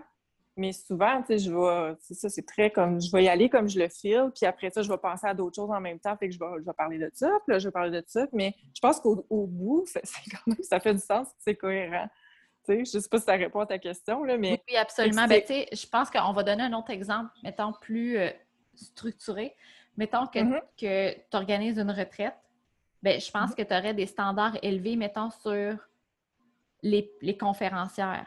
mais 0.56 0.70
souvent, 0.70 1.20
tu 1.22 1.36
sais, 1.36 1.38
je 1.38 1.50
vais, 1.50 1.96
ça, 2.14 2.28
c'est 2.28 2.46
très 2.46 2.70
comme, 2.70 3.00
je 3.00 3.10
vais 3.10 3.24
y 3.24 3.28
aller 3.28 3.50
comme 3.50 3.68
je 3.68 3.80
le 3.80 3.88
file, 3.88 4.30
puis 4.36 4.46
après 4.46 4.70
ça, 4.70 4.82
je 4.82 4.88
vais 4.88 4.98
penser 4.98 5.26
à 5.26 5.34
d'autres 5.34 5.56
choses 5.56 5.70
en 5.70 5.80
même 5.80 5.98
temps, 5.98 6.16
fait 6.16 6.28
que 6.28 6.34
je 6.34 6.38
vais, 6.38 6.46
je 6.60 6.64
vais 6.64 6.72
parler 6.72 6.98
de 6.98 7.10
ça, 7.12 7.28
puis 7.44 7.54
là, 7.54 7.58
je 7.58 7.66
vais 7.66 7.72
parler 7.72 7.90
de 7.90 8.04
ça, 8.06 8.28
mais 8.32 8.54
je 8.72 8.80
pense 8.80 9.00
qu'au 9.00 9.26
au 9.28 9.48
bout, 9.48 9.82
c'est 9.86 10.00
c'est 10.06 10.30
quand 10.30 10.46
même, 10.46 10.62
ça 10.62 10.78
fait 10.78 10.94
du 10.94 11.00
sens, 11.00 11.26
c'est 11.38 11.56
cohérent. 11.56 12.08
Je 12.68 12.84
sais 12.84 13.08
pas 13.08 13.18
si 13.18 13.24
ça 13.24 13.32
répond 13.34 13.60
à 13.60 13.66
ta 13.66 13.78
question, 13.78 14.24
là, 14.24 14.36
mais... 14.36 14.62
Oui, 14.68 14.76
absolument. 14.76 15.26
Ben, 15.26 15.42
je 15.48 15.86
pense 15.88 16.10
qu'on 16.10 16.32
va 16.32 16.42
donner 16.42 16.62
un 16.64 16.72
autre 16.72 16.90
exemple, 16.90 17.30
mettons, 17.42 17.72
plus 17.72 18.18
euh, 18.18 18.30
structuré. 18.74 19.54
Mettons 19.96 20.26
que, 20.26 20.40
Mhm. 20.40 20.60
que 20.78 21.14
tu 21.14 21.36
organises 21.36 21.78
une 21.78 21.90
retraite. 21.90 22.36
Ben, 23.02 23.20
je 23.20 23.26
Mm-hmm. 23.26 23.32
pense 23.32 23.54
que 23.54 23.62
tu 23.62 23.72
aurais 23.74 23.94
des 23.94 24.06
standards 24.06 24.58
élevés, 24.62 24.96
mettons, 24.96 25.30
sur 25.30 25.76
les, 26.82 27.10
les 27.22 27.36
conférencières 27.38 28.26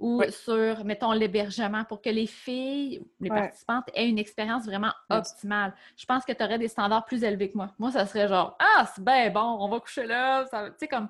ou 0.00 0.18
Oui. 0.20 0.30
sur, 0.32 0.84
mettons, 0.84 1.12
l'hébergement 1.12 1.84
pour 1.84 2.00
que 2.00 2.08
les 2.10 2.26
filles, 2.26 3.00
les 3.20 3.30
Ouais. 3.30 3.40
participantes 3.40 3.84
aient 3.94 4.08
une 4.08 4.18
expérience 4.18 4.64
vraiment 4.64 4.92
optimale. 5.10 5.74
Je 5.96 6.06
pense 6.06 6.24
que 6.24 6.32
tu 6.32 6.42
aurais 6.44 6.58
des 6.58 6.68
standards 6.68 7.04
plus 7.04 7.24
élevés 7.24 7.50
que 7.50 7.56
moi. 7.56 7.72
Moi, 7.78 7.90
ça 7.90 8.06
serait 8.06 8.28
genre, 8.28 8.56
ah, 8.60 8.86
c'est 8.94 9.02
bien 9.04 9.28
bon, 9.30 9.40
on 9.60 9.68
va 9.68 9.80
coucher 9.80 10.06
là. 10.06 10.44
Tu 10.44 10.72
sais, 10.78 10.88
comme, 10.88 11.08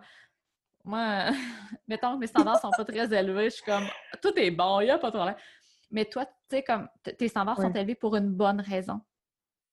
moi, 0.89 1.27
mettons 1.89 2.15
que 2.15 2.19
mes 2.20 2.27
standards 2.27 2.60
sont 2.60 2.70
pas 2.70 2.85
très 2.85 3.12
élevés, 3.15 3.51
je 3.51 3.56
suis 3.56 3.65
comme, 3.65 3.85
tout 4.23 4.32
est 4.36 4.51
bon, 4.51 4.81
il 4.81 4.85
n'y 4.85 4.90
a 4.90 4.98
pas 4.98 5.10
de 5.10 5.16
problème. 5.16 5.36
Mais 5.90 6.05
toi, 6.05 6.24
tu 6.27 6.32
sais, 6.51 6.62
comme, 6.62 6.89
tes 7.02 7.28
standards 7.28 7.56
sont 7.60 7.73
élevés 7.73 7.94
pour 7.94 8.16
une 8.16 8.31
bonne 8.31 8.60
raison. 8.60 9.01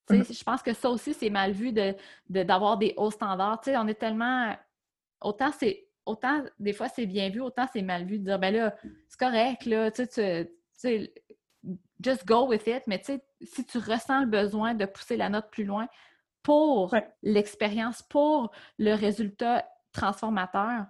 Je 0.09 0.43
pense 0.43 0.61
que 0.61 0.73
ça 0.73 0.89
aussi, 0.89 1.13
c'est 1.13 1.29
mal 1.31 1.51
vu 1.51 1.71
de, 1.71 1.95
de- 2.29 2.43
d'avoir 2.43 2.77
des 2.77 2.93
hauts 2.95 3.09
standards. 3.11 3.59
Tu 3.61 3.71
sais, 3.71 3.77
on 3.77 3.87
est 3.87 3.95
tellement. 3.95 4.55
Autant 5.21 5.51
c'est. 5.51 5.87
Autant, 6.05 6.43
des 6.59 6.73
fois, 6.73 6.87
c'est 6.87 7.07
bien 7.07 7.29
vu, 7.29 7.41
autant 7.41 7.65
c'est 7.73 7.81
mal 7.81 8.05
vu 8.05 8.19
de 8.19 8.25
dire, 8.25 8.37
ben 8.37 8.53
là, 8.53 8.75
c'est 9.09 9.19
correct, 9.19 9.65
là, 9.65 9.89
tu 9.89 10.05
sais, 10.05 10.07
tu- 10.45 10.49
tu 10.51 10.53
sais, 10.73 11.13
just 11.99 12.23
go 12.27 12.45
with 12.47 12.67
it. 12.67 12.83
Mais 12.85 12.99
tu 12.99 13.05
sais, 13.05 13.25
si 13.41 13.65
tu 13.65 13.79
ressens 13.79 14.19
le 14.21 14.27
besoin 14.27 14.75
de 14.75 14.85
pousser 14.85 15.17
la 15.17 15.29
note 15.29 15.49
plus 15.49 15.63
loin 15.63 15.87
pour 16.43 16.93
Ouais. 16.93 17.09
l'expérience, 17.23 18.03
pour 18.03 18.51
le 18.77 18.93
résultat 18.93 19.67
transformateur, 19.91 20.85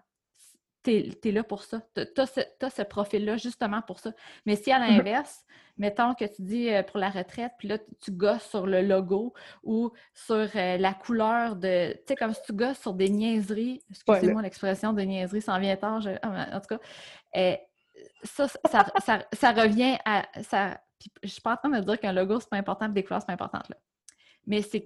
t'es 0.85 1.29
es 1.29 1.31
là 1.31 1.43
pour 1.43 1.63
ça. 1.63 1.81
Tu 1.95 2.01
as 2.21 2.69
ce, 2.69 2.81
profil-là 2.83 3.37
justement 3.37 3.81
pour 3.81 3.99
ça. 3.99 4.11
Mais 4.45 4.55
si 4.55 4.71
à 4.71 4.79
Mm-hmm. 4.79 4.97
l'inverse, 4.97 5.45
mettons 5.77 6.13
que 6.13 6.25
tu 6.25 6.41
dis 6.43 6.69
euh, 6.69 6.83
pour 6.83 6.97
la 6.99 7.09
retraite, 7.09 7.53
puis 7.57 7.67
là, 7.67 7.77
tu 8.01 8.11
gosses 8.11 8.47
sur 8.47 8.65
le 8.65 8.81
logo 8.81 9.33
ou 9.63 9.91
sur 10.13 10.35
euh, 10.55 10.77
la 10.77 10.93
couleur 10.93 11.55
de. 11.55 11.93
Tu 11.93 11.99
sais, 12.07 12.15
comme 12.15 12.33
si 12.33 12.41
tu 12.45 12.53
gosses 12.53 12.79
sur 12.79 12.93
des 12.93 13.09
niaiseries. 13.09 13.81
Excusez-moi 13.89 14.41
l'expression 14.41 14.93
de 14.93 15.01
niaiserie, 15.01 15.41
ça 15.41 15.53
en 15.53 15.59
vient 15.59 15.75
tard. 15.75 16.01
je- 16.01 16.11
ah, 16.21 16.47
en 16.55 16.59
tout 16.61 16.67
cas, 16.67 16.79
euh, 17.37 17.55
ça, 18.23 18.47
ça, 18.47 18.85
ça, 19.03 19.19
ça 19.33 19.51
revient 19.51 19.97
à. 20.05 20.25
Ça, 20.43 20.79
je 21.23 21.27
suis 21.29 21.41
pas 21.41 21.53
en 21.53 21.57
train 21.57 21.69
de 21.69 21.79
dire 21.85 21.99
qu'un 21.99 22.13
logo, 22.13 22.39
c'est 22.39 22.49
pas 22.49 22.57
important, 22.57 22.87
des 22.89 23.03
couleurs, 23.03 23.21
c'est 23.21 23.27
pas 23.27 23.33
important. 23.33 23.61
Là. 23.69 23.75
Mais 24.47 24.61
c'est, 24.61 24.83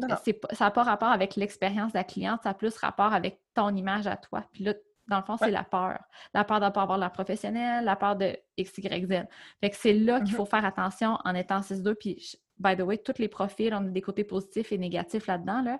ça 0.53 0.65
n'a 0.65 0.71
pas 0.71 0.83
rapport 0.83 1.09
avec 1.09 1.35
l'expérience 1.35 1.91
de 1.91 1.97
la 1.97 2.03
cliente, 2.03 2.41
ça 2.43 2.49
a 2.51 2.53
plus 2.53 2.75
rapport 2.77 3.13
avec 3.13 3.41
ton 3.53 3.75
image 3.75 4.07
à 4.07 4.15
toi. 4.15 4.45
Puis 4.53 4.63
là, 4.63 4.73
dans 5.09 5.17
le 5.17 5.23
fond, 5.23 5.37
c'est 5.37 5.51
la 5.51 5.63
peur. 5.63 5.99
La 6.33 6.43
peur 6.43 6.59
de 6.59 6.65
ne 6.65 6.69
pas 6.69 6.81
avoir 6.83 6.97
la 6.97 7.09
professionnelle, 7.09 7.83
la 7.83 7.95
peur 7.95 8.15
de 8.15 8.37
X, 8.57 8.77
Y, 8.77 9.05
Z. 9.05 9.27
Fait 9.59 9.69
que 9.69 9.75
c'est 9.75 9.93
là 9.93 10.19
qu'il 10.21 10.31
Mhm. 10.31 10.35
faut 10.37 10.45
faire 10.45 10.63
attention 10.65 11.17
en 11.25 11.33
étant 11.35 11.61
6-2. 11.61 11.95
Puis, 11.95 12.35
by 12.57 12.75
the 12.75 12.81
way, 12.81 12.97
tous 12.97 13.17
les 13.19 13.27
profils, 13.27 13.73
on 13.73 13.77
a 13.87 13.89
des 13.89 14.01
côtés 14.01 14.23
positifs 14.23 14.71
et 14.71 14.77
négatifs 14.77 15.27
là-dedans. 15.27 15.61
Là. 15.61 15.79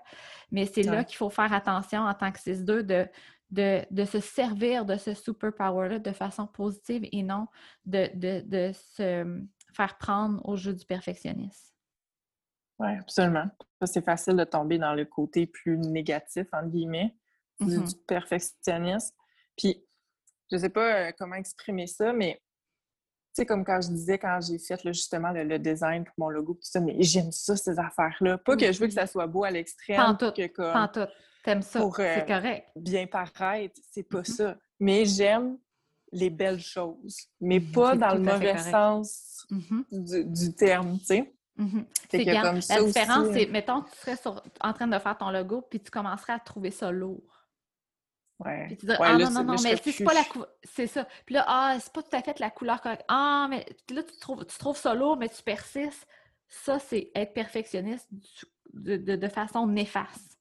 Mais 0.50 0.66
c'est 0.66 0.82
là 0.82 1.04
qu'il 1.04 1.16
faut 1.16 1.30
faire 1.30 1.52
attention 1.52 2.00
en 2.00 2.14
tant 2.14 2.32
que 2.32 2.38
6-2 2.40 2.82
de, 2.82 3.06
de, 3.50 3.84
de 3.90 4.04
se 4.04 4.20
servir 4.20 4.84
de 4.84 4.96
ce 4.96 5.14
superpower-là 5.14 5.98
de 5.98 6.12
façon 6.12 6.46
positive 6.46 7.06
et 7.12 7.22
non 7.22 7.46
de, 7.84 8.10
de, 8.14 8.40
de 8.46 8.72
se 8.72 9.42
faire 9.72 9.96
prendre 9.98 10.40
au 10.48 10.56
jeu 10.56 10.72
du 10.74 10.84
perfectionniste. 10.84 11.74
Oui, 12.78 12.88
absolument. 12.98 13.44
C'est 13.84 14.04
facile 14.04 14.36
de 14.36 14.44
tomber 14.44 14.78
dans 14.78 14.94
le 14.94 15.04
côté 15.04 15.46
plus 15.46 15.76
négatif, 15.78 16.46
entre 16.52 16.68
guillemets, 16.68 17.14
du, 17.60 17.76
Mhm. 17.78 17.84
du 17.84 17.94
perfectionnisme. 18.06 19.14
Puis, 19.60 19.84
je 20.50 20.56
sais 20.56 20.70
pas 20.70 21.08
euh, 21.08 21.12
comment 21.18 21.36
exprimer 21.36 21.86
ça, 21.86 22.12
mais 22.14 22.40
tu 23.34 23.42
sais, 23.42 23.46
comme 23.46 23.62
quand 23.64 23.80
je 23.80 23.88
disais, 23.88 24.18
quand 24.18 24.40
j'ai 24.40 24.58
fait 24.58 24.82
là, 24.82 24.92
justement 24.92 25.30
le, 25.30 25.44
le 25.44 25.58
design 25.58 26.02
pour 26.04 26.14
mon 26.18 26.30
logo, 26.30 26.54
tout 26.54 26.60
ça, 26.62 26.80
mais 26.80 26.96
j'aime 27.02 27.30
ça, 27.30 27.56
ces 27.56 27.78
affaires-là. 27.78 28.38
Pas 28.38 28.56
que 28.56 28.72
je 28.72 28.80
veux 28.80 28.86
que 28.88 28.92
ça 28.94 29.06
soit 29.06 29.26
beau 29.26 29.44
à 29.44 29.50
l'extrême, 29.50 30.16
que 30.16 30.46
comme 30.48 30.72
Pantoute. 30.72 31.10
T'aimes 31.44 31.62
ça, 31.62 31.80
Pour, 31.80 31.98
euh, 32.00 32.14
c'est 32.14 32.26
correct. 32.26 32.68
bien 32.76 33.06
paraître, 33.06 33.78
c'est 33.92 34.02
pas 34.02 34.18
Mhm. 34.18 34.24
ça. 34.24 34.56
Mais 34.80 35.04
j'aime 35.04 35.58
les 36.12 36.28
belles 36.30 36.60
choses, 36.60 37.18
mais 37.40 37.60
Mhm, 37.60 37.72
pas 37.72 37.94
dans 37.96 38.12
le 38.14 38.18
tout 38.18 38.24
mauvais 38.30 38.56
sens 38.58 39.46
Mhm, 39.50 39.84
du, 39.92 40.24
du 40.24 40.54
terme, 40.54 40.98
tu 40.98 41.04
sais. 41.06 41.34
mhm. 41.56 41.86
C'est 42.10 42.24
comme 42.40 42.60
ça 42.60 42.78
la 42.80 42.84
différence, 42.84 43.28
euh, 43.28 43.32
c'est, 43.32 43.46
mettons, 43.46 43.82
tu 43.82 43.96
serais 43.96 44.16
sur- 44.16 44.42
en 44.60 44.72
train 44.72 44.88
de 44.88 44.98
faire 44.98 45.16
ton 45.16 45.30
logo, 45.30 45.62
puis 45.62 45.80
tu 45.80 45.90
commencerais 45.90 46.32
à 46.32 46.40
trouver 46.40 46.70
ça 46.72 46.90
lourd. 46.90 47.39
Ouais. 48.44 48.66
Puis 48.68 48.76
tu 48.78 48.86
dis, 48.86 48.92
Ouais, 48.92 48.98
ah 49.00 49.18
là, 49.18 49.24
non, 49.26 49.30
non, 49.30 49.44
non, 49.44 49.56
mais 49.62 49.76
c'est 49.76 50.04
pas 50.04 50.14
la 50.14 50.24
couleur, 50.24 50.48
c'est 50.64 50.86
ça. 50.86 51.06
Puis 51.26 51.34
là, 51.34 51.44
ah, 51.46 51.76
c'est 51.78 51.92
pas 51.92 52.02
tout 52.02 52.16
à 52.16 52.22
fait 52.22 52.38
la 52.40 52.50
couleur 52.50 52.80
correcte. 52.80 53.04
Ah, 53.08 53.46
mais 53.50 53.66
là, 53.92 54.02
tu 54.02 54.16
trouves, 54.18 54.44
tu 54.46 54.58
trouves 54.58 54.76
ça 54.76 54.94
lourd, 54.94 55.16
mais 55.16 55.28
tu 55.28 55.42
persistes. 55.42 56.06
Ça, 56.48 56.78
c'est 56.78 57.10
être 57.14 57.32
perfectionniste 57.34 58.08
de, 58.72 58.96
de- 58.96 59.16
de 59.16 59.28
façon 59.28 59.66
néfaste. 59.66 60.38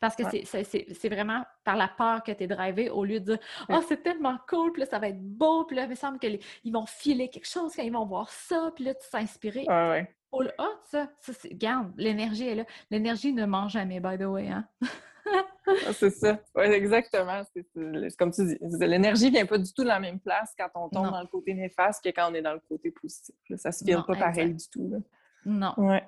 Parce 0.00 0.14
que 0.14 0.22
c'est 0.44 1.08
vraiment 1.08 1.44
par 1.64 1.74
la 1.74 1.88
peur 1.88 2.22
que 2.22 2.30
tu 2.30 2.44
es 2.44 2.46
drivé 2.46 2.88
au 2.88 3.04
lieu 3.04 3.18
de 3.18 3.34
dire 3.34 3.38
Oh, 3.68 3.80
c'est 3.88 4.00
tellement 4.04 4.38
cool, 4.48 4.70
puis 4.72 4.82
là, 4.82 4.86
ça 4.86 5.00
va 5.00 5.08
être 5.08 5.20
beau, 5.20 5.64
puis 5.64 5.74
là, 5.74 5.84
il 5.84 5.88
me 5.88 5.94
semble 5.96 6.20
qu'ils 6.20 6.38
vont 6.72 6.86
filer 6.86 7.28
quelque 7.30 7.48
chose 7.48 7.74
quand 7.74 7.82
ils 7.82 7.92
vont 7.92 8.06
voir 8.06 8.30
ça, 8.30 8.70
puis 8.76 8.84
là, 8.84 8.94
tu 8.94 9.04
s'inspirer. 9.08 9.64
Ouais, 9.66 9.88
ouais. 9.88 10.14
Oh, 10.30 10.44
ah, 10.58 10.68
ça, 10.84 11.08
ça 11.20 11.32
garde, 11.50 11.92
l'énergie 11.96 12.46
est 12.46 12.54
là. 12.54 12.64
L'énergie 12.90 13.32
ne 13.32 13.44
ment 13.46 13.66
jamais, 13.68 13.98
by 13.98 14.16
the 14.18 14.26
way, 14.26 14.48
hein? 14.48 14.68
Ah, 15.66 15.92
c'est 15.92 16.10
ça. 16.10 16.38
Oui, 16.54 16.64
exactement. 16.64 17.42
C'est 17.52 18.16
comme 18.16 18.30
tu 18.32 18.44
dis, 18.46 18.58
l'énergie 18.80 19.30
vient 19.30 19.46
pas 19.46 19.58
du 19.58 19.72
tout 19.72 19.82
de 19.82 19.88
la 19.88 20.00
même 20.00 20.18
place 20.18 20.54
quand 20.58 20.68
on 20.74 20.88
tombe 20.88 21.10
dans 21.10 21.20
le 21.20 21.26
côté 21.26 21.54
néfaste 21.54 22.02
que 22.02 22.10
quand 22.10 22.30
on 22.30 22.34
est 22.34 22.42
dans 22.42 22.54
le 22.54 22.62
côté 22.68 22.90
positif. 22.90 23.34
Ça 23.56 23.72
se 23.72 23.84
file 23.84 24.02
pas 24.06 24.16
pareil 24.16 24.54
du 24.54 24.68
tout. 24.70 25.04
Non. 25.44 25.74
Ouais. 25.76 26.06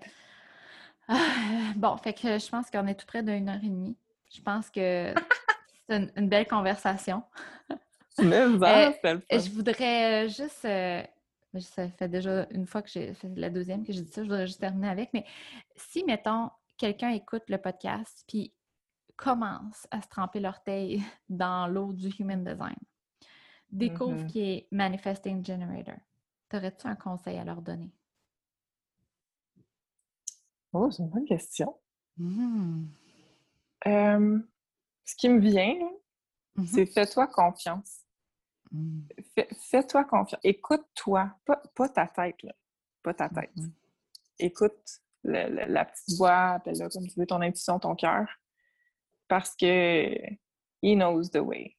Ah, 1.09 1.18
bon, 1.76 1.97
fait 1.97 2.12
que 2.12 2.38
je 2.38 2.48
pense 2.48 2.70
qu'on 2.70 2.86
est 2.86 2.94
tout 2.94 3.06
près 3.06 3.22
d'une 3.22 3.48
heure 3.48 3.60
et 3.62 3.68
demie. 3.68 3.97
Je 4.32 4.40
pense 4.40 4.70
que 4.70 5.12
c'est 5.88 6.10
une, 6.16 6.28
belle 6.28 6.47
conversation. 6.47 7.22
Mais 8.22 8.36
euh, 8.36 8.92
je 9.30 9.51
voudrais 9.51 10.28
juste 10.28 10.64
euh, 10.64 11.02
ça 11.59 11.88
fait 11.88 12.09
déjà 12.09 12.47
une 12.51 12.66
fois 12.66 12.82
que 12.82 12.88
j'ai 12.88 13.14
fait 13.14 13.28
la 13.34 13.51
deuxième 13.51 13.84
que 13.84 13.92
j'ai 13.92 14.02
dit 14.02 14.12
ça, 14.12 14.22
je 14.22 14.28
voudrais 14.28 14.47
juste 14.47 14.60
terminer 14.60 14.88
avec. 14.88 15.10
Mais 15.12 15.24
si, 15.76 16.05
mettons, 16.05 16.51
quelqu'un 16.76 17.10
écoute 17.10 17.42
le 17.48 17.59
podcast 17.59 18.24
puis 18.28 18.52
commence 19.20 19.86
à 19.90 20.01
se 20.01 20.09
tremper 20.09 20.40
l'orteil 20.40 21.02
dans 21.28 21.66
l'eau 21.66 21.92
du 21.92 22.09
Human 22.18 22.42
Design, 22.42 22.76
découvre 23.70 24.22
mm-hmm. 24.22 24.26
qui 24.26 24.40
est 24.40 24.68
Manifesting 24.72 25.44
Generator, 25.44 25.98
t'aurais-tu 26.48 26.86
un 26.86 26.97
conseil 26.97 27.38
à 27.38 27.44
leur 27.44 27.60
donner? 27.60 27.92
Oh, 30.72 30.90
c'est 30.90 31.02
une 31.02 31.10
bonne 31.10 31.26
question. 31.26 31.76
Mmh. 32.16 32.86
ce 33.84 35.16
qui 35.16 35.28
me 35.28 35.40
vient, 35.40 35.74
mmh 36.56 36.66
c'est 36.66 36.86
fais-toi 36.86 37.26
confiance. 37.28 38.01
Mmh. 38.70 39.01
Fais-toi 39.70 40.05
confiance. 40.05 40.40
Écoute-toi, 40.44 41.34
pas, 41.44 41.88
ta 41.88 42.06
tête, 42.06 42.42
là. 42.42 42.52
Pas 43.02 43.14
ta 43.14 43.28
tête. 43.28 43.51
Écoute 44.38 45.01
la 45.24 45.84
petite 45.84 46.16
voix, 46.16 46.52
appelle-la 46.52 46.88
comme 46.88 47.06
tu 47.06 47.18
veux, 47.18 47.26
ton 47.26 47.40
intuition, 47.40 47.78
ton 47.78 47.94
cœur 47.94 48.26
parce 49.31 49.55
que 49.55 50.12
he 50.82 50.97
knows 50.97 51.31
the 51.31 51.39
way. 51.39 51.77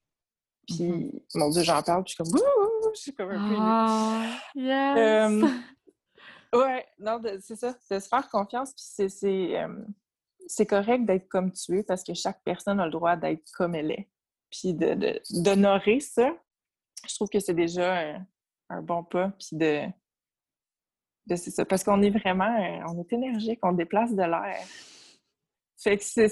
Puis, 0.68 0.78
mm-hmm. 0.78 1.22
mon 1.36 1.49
Dieu, 1.49 1.64
j'en 1.64 1.84
parle, 1.84 2.03
puis 2.03 2.15
je 2.18 2.23
suis 2.23 2.32
comme, 2.32 2.41
je 2.95 3.02
suis 3.02 3.14
comme 3.14 3.30
un 3.30 3.49
peu. 3.49 3.56
Ah, 3.60 4.40
yes! 4.56 5.44
ouais, 6.56 6.86
non, 6.98 7.22
c'est 7.41 7.57
ça, 7.57 7.73
de 7.73 7.99
se 7.99 8.07
faire 8.07 8.30
confiance, 8.30 8.73
puis 8.73 9.10
c'est, 9.10 9.53
c'est 10.48 10.65
correct 10.65 11.06
d'être 11.06 11.28
comme 11.28 11.52
tu 11.52 11.78
es 11.78 11.84
parce 11.84 12.03
que 12.03 12.14
chaque 12.14 12.41
personne 12.44 12.80
a 12.80 12.86
le 12.86 12.91
droit 12.91 13.18
d'être 13.18 13.52
comme 13.52 13.76
elle 13.76 13.91
est. 13.91 14.10
Puis 14.49 14.73
d'honorer 14.73 15.98
de, 15.98 16.02
ça, 16.02 16.34
je 17.07 17.15
trouve 17.15 17.30
que 17.30 17.40
c'est 17.40 17.53
déjà 17.53 18.15
un, 18.69 18.82
bon 18.82 19.03
pas, 19.03 19.34
puis 19.40 19.57
de. 19.57 19.84
de 21.28 21.36
c'est 21.36 21.52
ça, 21.52 21.65
parce 21.65 21.84
qu'on 21.84 22.02
est 22.02 22.11
vraiment, 22.11 22.56
on 22.88 23.02
est 23.02 23.14
énergique, 23.14 23.60
on 23.64 23.73
déplace 23.73 24.14
de 24.14 24.23
l'air. 24.23 24.65
Fait 25.78 25.98
que 25.98 26.03
c'est 26.03 26.30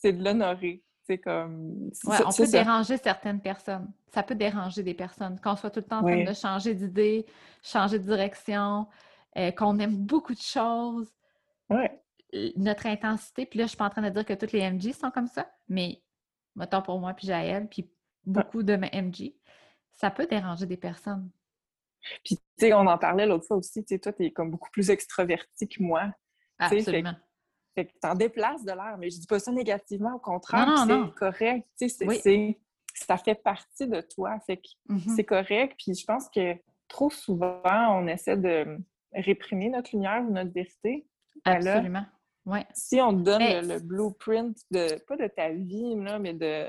c'est 0.00 0.12
de 0.12 0.24
l'honorer. 0.24 0.82
C'est 1.04 1.18
comme. 1.18 1.90
Ouais, 2.04 2.18
on 2.24 2.32
peut 2.32 2.46
déranger 2.46 2.96
certaines 2.96 3.40
personnes. 3.40 3.90
Ça 4.12 4.22
peut 4.22 4.34
déranger 4.34 4.82
des 4.82 4.94
personnes. 4.94 5.40
Qu'on 5.40 5.56
soit 5.56 5.70
tout 5.70 5.80
le 5.80 5.86
temps 5.86 5.98
en 5.98 6.02
train 6.02 6.24
de 6.24 6.32
changer 6.32 6.74
d'idée, 6.74 7.26
changer 7.62 7.98
de 7.98 8.04
direction, 8.04 8.86
euh, 9.36 9.50
qu'on 9.50 9.78
aime 9.78 9.96
beaucoup 9.96 10.34
de 10.34 10.40
choses. 10.40 11.10
Ouais. 11.68 12.00
Notre 12.56 12.86
intensité, 12.86 13.44
puis 13.44 13.58
là, 13.58 13.64
je 13.64 13.70
suis 13.70 13.76
pas 13.76 13.86
en 13.86 13.90
train 13.90 14.02
de 14.02 14.08
dire 14.08 14.24
que 14.24 14.34
toutes 14.34 14.52
les 14.52 14.68
MG 14.70 14.92
sont 14.92 15.10
comme 15.10 15.26
ça, 15.26 15.50
mais 15.68 16.00
mettons 16.54 16.82
pour 16.82 17.00
moi, 17.00 17.12
puis 17.12 17.26
Jaël, 17.26 17.68
puis 17.68 17.90
beaucoup 18.24 18.62
de 18.62 18.76
mes 18.76 18.90
MG, 18.92 19.34
ça 19.94 20.10
peut 20.10 20.26
déranger 20.26 20.66
des 20.66 20.76
personnes. 20.76 21.28
Puis, 22.24 22.36
tu 22.36 22.42
sais, 22.58 22.72
on 22.72 22.86
en 22.86 22.98
parlait 22.98 23.26
l'autre 23.26 23.46
fois 23.46 23.56
aussi, 23.56 23.84
tu 23.84 23.94
sais, 23.94 23.98
toi, 23.98 24.12
tu 24.12 24.24
es 24.24 24.30
comme 24.30 24.50
beaucoup 24.50 24.70
plus 24.70 24.90
extraverti 24.90 25.68
que 25.68 25.82
moi. 25.82 26.10
Absolument. 26.58 27.10
Fait 27.10 27.16
que 27.76 27.82
t'en 28.00 28.14
déplaces 28.14 28.64
de 28.64 28.72
l'air, 28.72 28.96
mais 28.98 29.10
je 29.10 29.18
dis 29.18 29.26
pas 29.26 29.38
ça 29.38 29.52
négativement, 29.52 30.14
au 30.14 30.18
contraire, 30.18 30.86
c'est 30.86 31.14
correct. 31.14 31.66
C'est, 31.76 32.58
ça 32.94 33.16
fait 33.16 33.36
partie 33.36 33.86
de 33.86 34.00
toi. 34.00 34.38
Fait 34.40 34.56
que 34.56 34.68
mm-hmm. 34.88 35.16
c'est 35.16 35.24
correct. 35.24 35.74
Puis 35.78 35.94
je 35.94 36.04
pense 36.04 36.28
que 36.28 36.54
trop 36.88 37.10
souvent, 37.10 37.60
on 37.64 38.06
essaie 38.06 38.36
de 38.36 38.78
réprimer 39.14 39.70
notre 39.70 39.90
lumière 39.92 40.22
ou 40.26 40.32
notre 40.32 40.52
vérité. 40.52 41.06
Absolument. 41.44 42.04
ouais. 42.46 42.66
Si 42.74 43.00
on 43.00 43.16
te 43.16 43.22
donne 43.22 43.68
le, 43.68 43.78
blueprint 43.78 44.56
de, 44.70 44.98
pas 45.04 45.16
de 45.16 45.26
ta 45.28 45.50
vie, 45.50 45.94
là, 45.96 46.18
mais 46.18 46.34
de, 46.34 46.66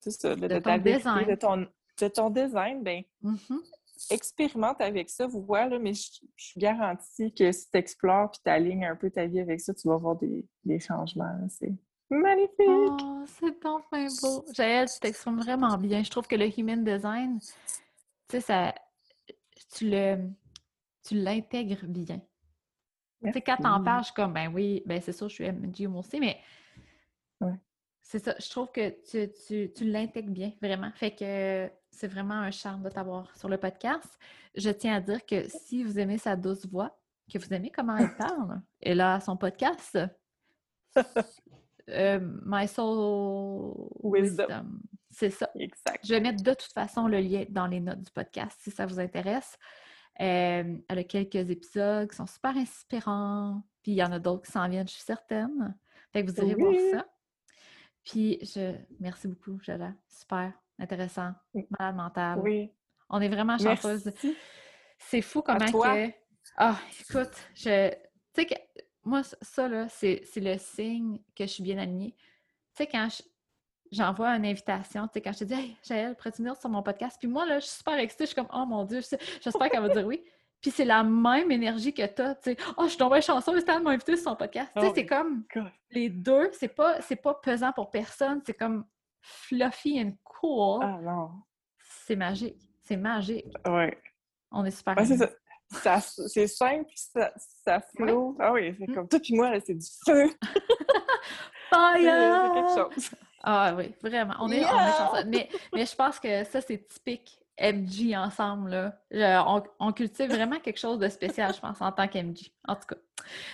ça, 0.00 0.34
de, 0.34 0.58
ta 0.58 0.78
vérité, 0.78 1.24
de 1.26 1.34
ton, 1.36 1.66
de 2.00 2.08
ton 2.08 2.30
design, 2.30 2.82
ben, 2.82 3.02
mm-hmm 3.22 3.60
expérimente 4.10 4.80
avec 4.80 5.10
ça, 5.10 5.26
vous 5.26 5.42
voyez, 5.42 5.68
là, 5.68 5.78
mais 5.78 5.94
je, 5.94 6.10
suis 6.36 6.60
garantie 6.60 7.32
que 7.34 7.50
si 7.52 7.70
tu 7.70 7.78
explores 7.78 8.30
et 8.34 8.38
tu 8.44 8.50
alignes 8.50 8.86
un 8.86 8.96
peu 8.96 9.10
ta 9.10 9.26
vie 9.26 9.40
avec 9.40 9.60
ça, 9.60 9.74
tu 9.74 9.88
vas 9.88 9.96
voir 9.96 10.16
des, 10.16 10.80
changements. 10.80 11.38
C'est 11.48 11.72
magnifique! 12.10 12.66
Oh, 12.68 13.24
c'est 13.26 13.64
enfin 13.66 14.06
beau! 14.22 14.44
Jaël, 14.52 14.88
tu 14.88 15.00
t'exprimes 15.00 15.40
vraiment 15.40 15.76
bien. 15.78 16.02
Je 16.02 16.10
trouve 16.10 16.26
que 16.26 16.36
le 16.36 16.48
human 16.58 16.84
design, 16.84 17.38
tu 17.40 17.46
sais, 18.28 18.40
ça, 18.40 18.74
tu 19.74 19.90
le, 19.90 20.18
tu 21.06 21.14
l'intègres 21.14 21.86
bien. 21.86 22.20
Tu 23.24 23.32
sais, 23.32 23.40
quand 23.40 23.56
t'en 23.56 23.82
parles, 23.82 24.00
je 24.00 24.06
suis 24.06 24.14
comme, 24.14 24.32
ben 24.32 24.52
oui, 24.52 24.82
ben 24.84 25.00
c'est 25.00 25.12
sûr, 25.12 25.28
je 25.28 25.34
suis 25.34 25.44
MG 25.44 25.86
aussi, 25.86 26.18
mais 26.18 26.40
c'est 28.00 28.22
ça. 28.22 28.34
Je 28.38 28.50
trouve 28.50 28.70
que 28.70 28.90
tu, 28.90 29.32
tu, 29.46 29.72
tu 29.72 29.84
l'intègres 29.84 30.32
bien, 30.32 30.52
vraiment. 30.60 30.90
Fait 30.94 31.14
que 31.14 31.70
c'est 31.92 32.08
vraiment 32.08 32.34
un 32.34 32.50
charme 32.50 32.82
de 32.82 32.88
t'avoir 32.88 33.34
sur 33.36 33.48
le 33.48 33.58
podcast. 33.58 34.18
Je 34.56 34.70
tiens 34.70 34.96
à 34.96 35.00
dire 35.00 35.24
que 35.24 35.48
si 35.48 35.84
vous 35.84 35.98
aimez 35.98 36.18
sa 36.18 36.34
douce 36.34 36.66
voix, 36.66 36.98
que 37.32 37.38
vous 37.38 37.52
aimez 37.54 37.70
comment 37.70 37.96
elle 37.96 38.16
parle, 38.16 38.60
elle 38.80 39.00
a 39.00 39.20
son 39.20 39.36
podcast. 39.36 39.98
Euh, 41.88 42.20
My 42.46 42.68
Soul 42.68 43.74
Wisdom. 44.04 44.78
C'est 45.10 45.30
ça. 45.30 45.50
Exact. 45.56 45.98
Je 46.04 46.14
vais 46.14 46.20
mettre 46.20 46.42
de 46.42 46.54
toute 46.54 46.72
façon 46.72 47.08
le 47.08 47.18
lien 47.18 47.44
dans 47.48 47.66
les 47.66 47.80
notes 47.80 48.00
du 48.00 48.10
podcast 48.12 48.56
si 48.62 48.70
ça 48.70 48.86
vous 48.86 49.00
intéresse. 49.00 49.58
Euh, 50.20 50.76
elle 50.88 50.98
a 50.98 51.04
quelques 51.04 51.50
épisodes 51.50 52.08
qui 52.08 52.16
sont 52.16 52.26
super 52.26 52.56
inspirants. 52.56 53.62
Puis 53.82 53.92
il 53.92 53.96
y 53.96 54.02
en 54.02 54.12
a 54.12 54.20
d'autres 54.20 54.42
qui 54.46 54.52
s'en 54.52 54.68
viennent, 54.68 54.86
je 54.86 54.94
suis 54.94 55.02
certaine. 55.02 55.76
Fait 56.12 56.24
que 56.24 56.30
vous 56.30 56.36
irez 56.38 56.54
voir 56.54 56.74
ça. 56.92 57.06
Puis 58.04 58.38
je 58.42 58.76
merci 59.00 59.26
beaucoup, 59.26 59.58
Jada. 59.60 59.92
Super 60.08 60.52
intéressant, 60.82 61.32
malade 61.78 61.96
mental. 61.96 62.38
Oui. 62.40 62.72
On 63.08 63.20
est 63.20 63.28
vraiment 63.28 63.56
chanceuse. 63.58 64.10
C'est 64.98 65.22
fou 65.22 65.42
comment 65.42 65.58
que. 65.58 66.12
Ah, 66.56 66.78
écoute, 67.00 67.32
je. 67.54 67.90
Tu 67.90 67.96
sais 68.34 68.46
que 68.46 68.54
moi, 69.04 69.22
ça, 69.22 69.68
là, 69.68 69.88
c'est 69.88 70.22
le 70.36 70.56
signe 70.58 71.18
que 71.36 71.44
je 71.44 71.50
suis 71.50 71.62
bien 71.62 71.78
alignée. 71.78 72.14
Tu 72.74 72.84
sais, 72.84 72.86
quand 72.86 73.08
j'envoie 73.90 74.30
une 74.30 74.46
invitation, 74.46 75.06
tu 75.06 75.14
sais, 75.14 75.20
quand 75.20 75.32
je 75.32 75.40
te 75.40 75.44
dis, 75.44 75.54
hey, 75.54 75.76
Jaël, 75.86 76.16
pourrais-tu 76.16 76.38
venir 76.38 76.56
sur 76.56 76.70
mon 76.70 76.82
podcast? 76.82 77.16
Puis 77.18 77.28
moi, 77.28 77.44
là, 77.44 77.58
je 77.58 77.66
suis 77.66 77.76
super 77.76 77.98
excitée, 77.98 78.24
je 78.24 78.28
suis 78.28 78.36
comme, 78.36 78.48
oh 78.52 78.64
mon 78.64 78.84
Dieu, 78.84 79.00
j'espère 79.42 79.70
qu'elle 79.70 79.82
va 79.82 79.88
dire 79.88 80.06
oui. 80.06 80.22
Puis 80.62 80.70
c'est 80.70 80.84
la 80.84 81.02
même 81.02 81.50
énergie 81.50 81.92
que 81.92 82.06
toi, 82.06 82.36
tu 82.36 82.52
sais. 82.52 82.56
Oh, 82.76 82.84
je 82.84 82.90
suis 82.90 82.98
tombée 82.98 83.20
chanceuse, 83.20 83.60
Stan 83.62 83.80
m'a 83.80 83.90
invité 83.90 84.14
sur 84.16 84.30
son 84.30 84.36
podcast. 84.36 84.70
tu 84.76 84.80
sais, 84.80 84.88
oh 84.88 84.92
c'est 84.94 85.06
comme 85.06 85.44
les 85.90 86.08
deux, 86.08 86.50
c'est 86.52 86.68
pas, 86.68 87.00
pas 87.22 87.34
pesant 87.34 87.72
pour 87.72 87.90
personne, 87.90 88.40
c'est 88.46 88.54
comme 88.54 88.84
fluffy 89.20 90.00
and 90.00 90.12
Ah 90.42 90.98
non. 91.02 91.30
C'est 92.06 92.16
magique. 92.16 92.56
C'est 92.82 92.96
magique. 92.96 93.46
Oui. 93.66 93.86
On 94.50 94.64
est 94.64 94.70
super. 94.70 94.96
Ouais, 94.96 95.04
c'est 95.04 95.16
ça. 95.16 96.00
c'est 96.28 96.46
simple, 96.46 96.90
ça, 96.94 97.32
ça 97.36 97.80
flow. 97.96 98.36
Ah 98.38 98.52
oui, 98.52 98.74
c'est 98.78 98.88
mm. 98.88 98.94
comme 98.94 99.08
toi 99.08 99.20
puis 99.20 99.34
moi, 99.34 99.52
c'est 99.64 99.74
du 99.74 99.86
feu. 100.04 100.28
Fire! 101.70 101.94
C'est 101.94 102.54
quelque 102.54 102.74
chose. 102.74 103.10
Ah 103.42 103.74
oui, 103.76 103.94
vraiment. 104.02 104.34
On 104.40 104.50
est, 104.50 104.64
on 104.64 105.16
est 105.16 105.24
mais, 105.26 105.48
mais 105.72 105.86
je 105.86 105.96
pense 105.96 106.20
que 106.20 106.44
ça, 106.44 106.60
c'est 106.60 106.86
typique 106.86 107.41
MG 107.58 108.16
ensemble. 108.16 108.92
Là. 109.10 109.62
on, 109.78 109.92
cultive 109.92 110.30
vraiment 110.30 110.58
quelque 110.58 110.78
chose 110.78 110.98
de 110.98 111.08
spécial, 111.08 111.54
je 111.54 111.60
pense, 111.60 111.80
en 111.80 111.92
tant 111.92 112.08
qu'MG. 112.08 112.52
En 112.66 112.76
tout 112.76 112.86
cas. 112.88 112.96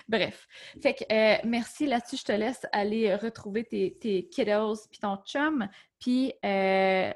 Bref. 0.08 0.48
Fait 0.82 0.94
que 0.94 1.04
euh, 1.12 1.38
merci 1.44 1.86
là-dessus. 1.86 2.16
Je 2.16 2.24
te 2.24 2.32
laisse 2.32 2.66
aller 2.72 3.14
retrouver 3.14 3.64
tes, 3.64 3.96
tes 3.98 4.28
kiddos 4.28 4.86
puis 4.90 5.00
ton 5.00 5.16
chum. 5.24 5.68
Puis 5.98 6.32
euh, 6.44 7.12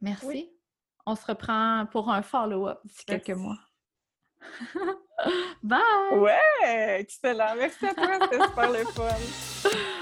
merci. 0.00 0.50
On 1.06 1.14
se 1.14 1.24
reprend 1.26 1.86
pour 1.90 2.10
un 2.10 2.22
follow-up 2.22 2.80
d'ici 2.84 3.04
quelques 3.04 3.30
mois. 3.30 3.58
Bye! 5.62 5.80
Ouais! 6.12 7.00
Excellent! 7.00 7.54
Merci 7.56 7.86
à 7.86 7.94
toi, 7.94 8.18
c'était 8.22 8.44
super 8.44 8.70
le 8.70 8.84
fun! 8.84 9.68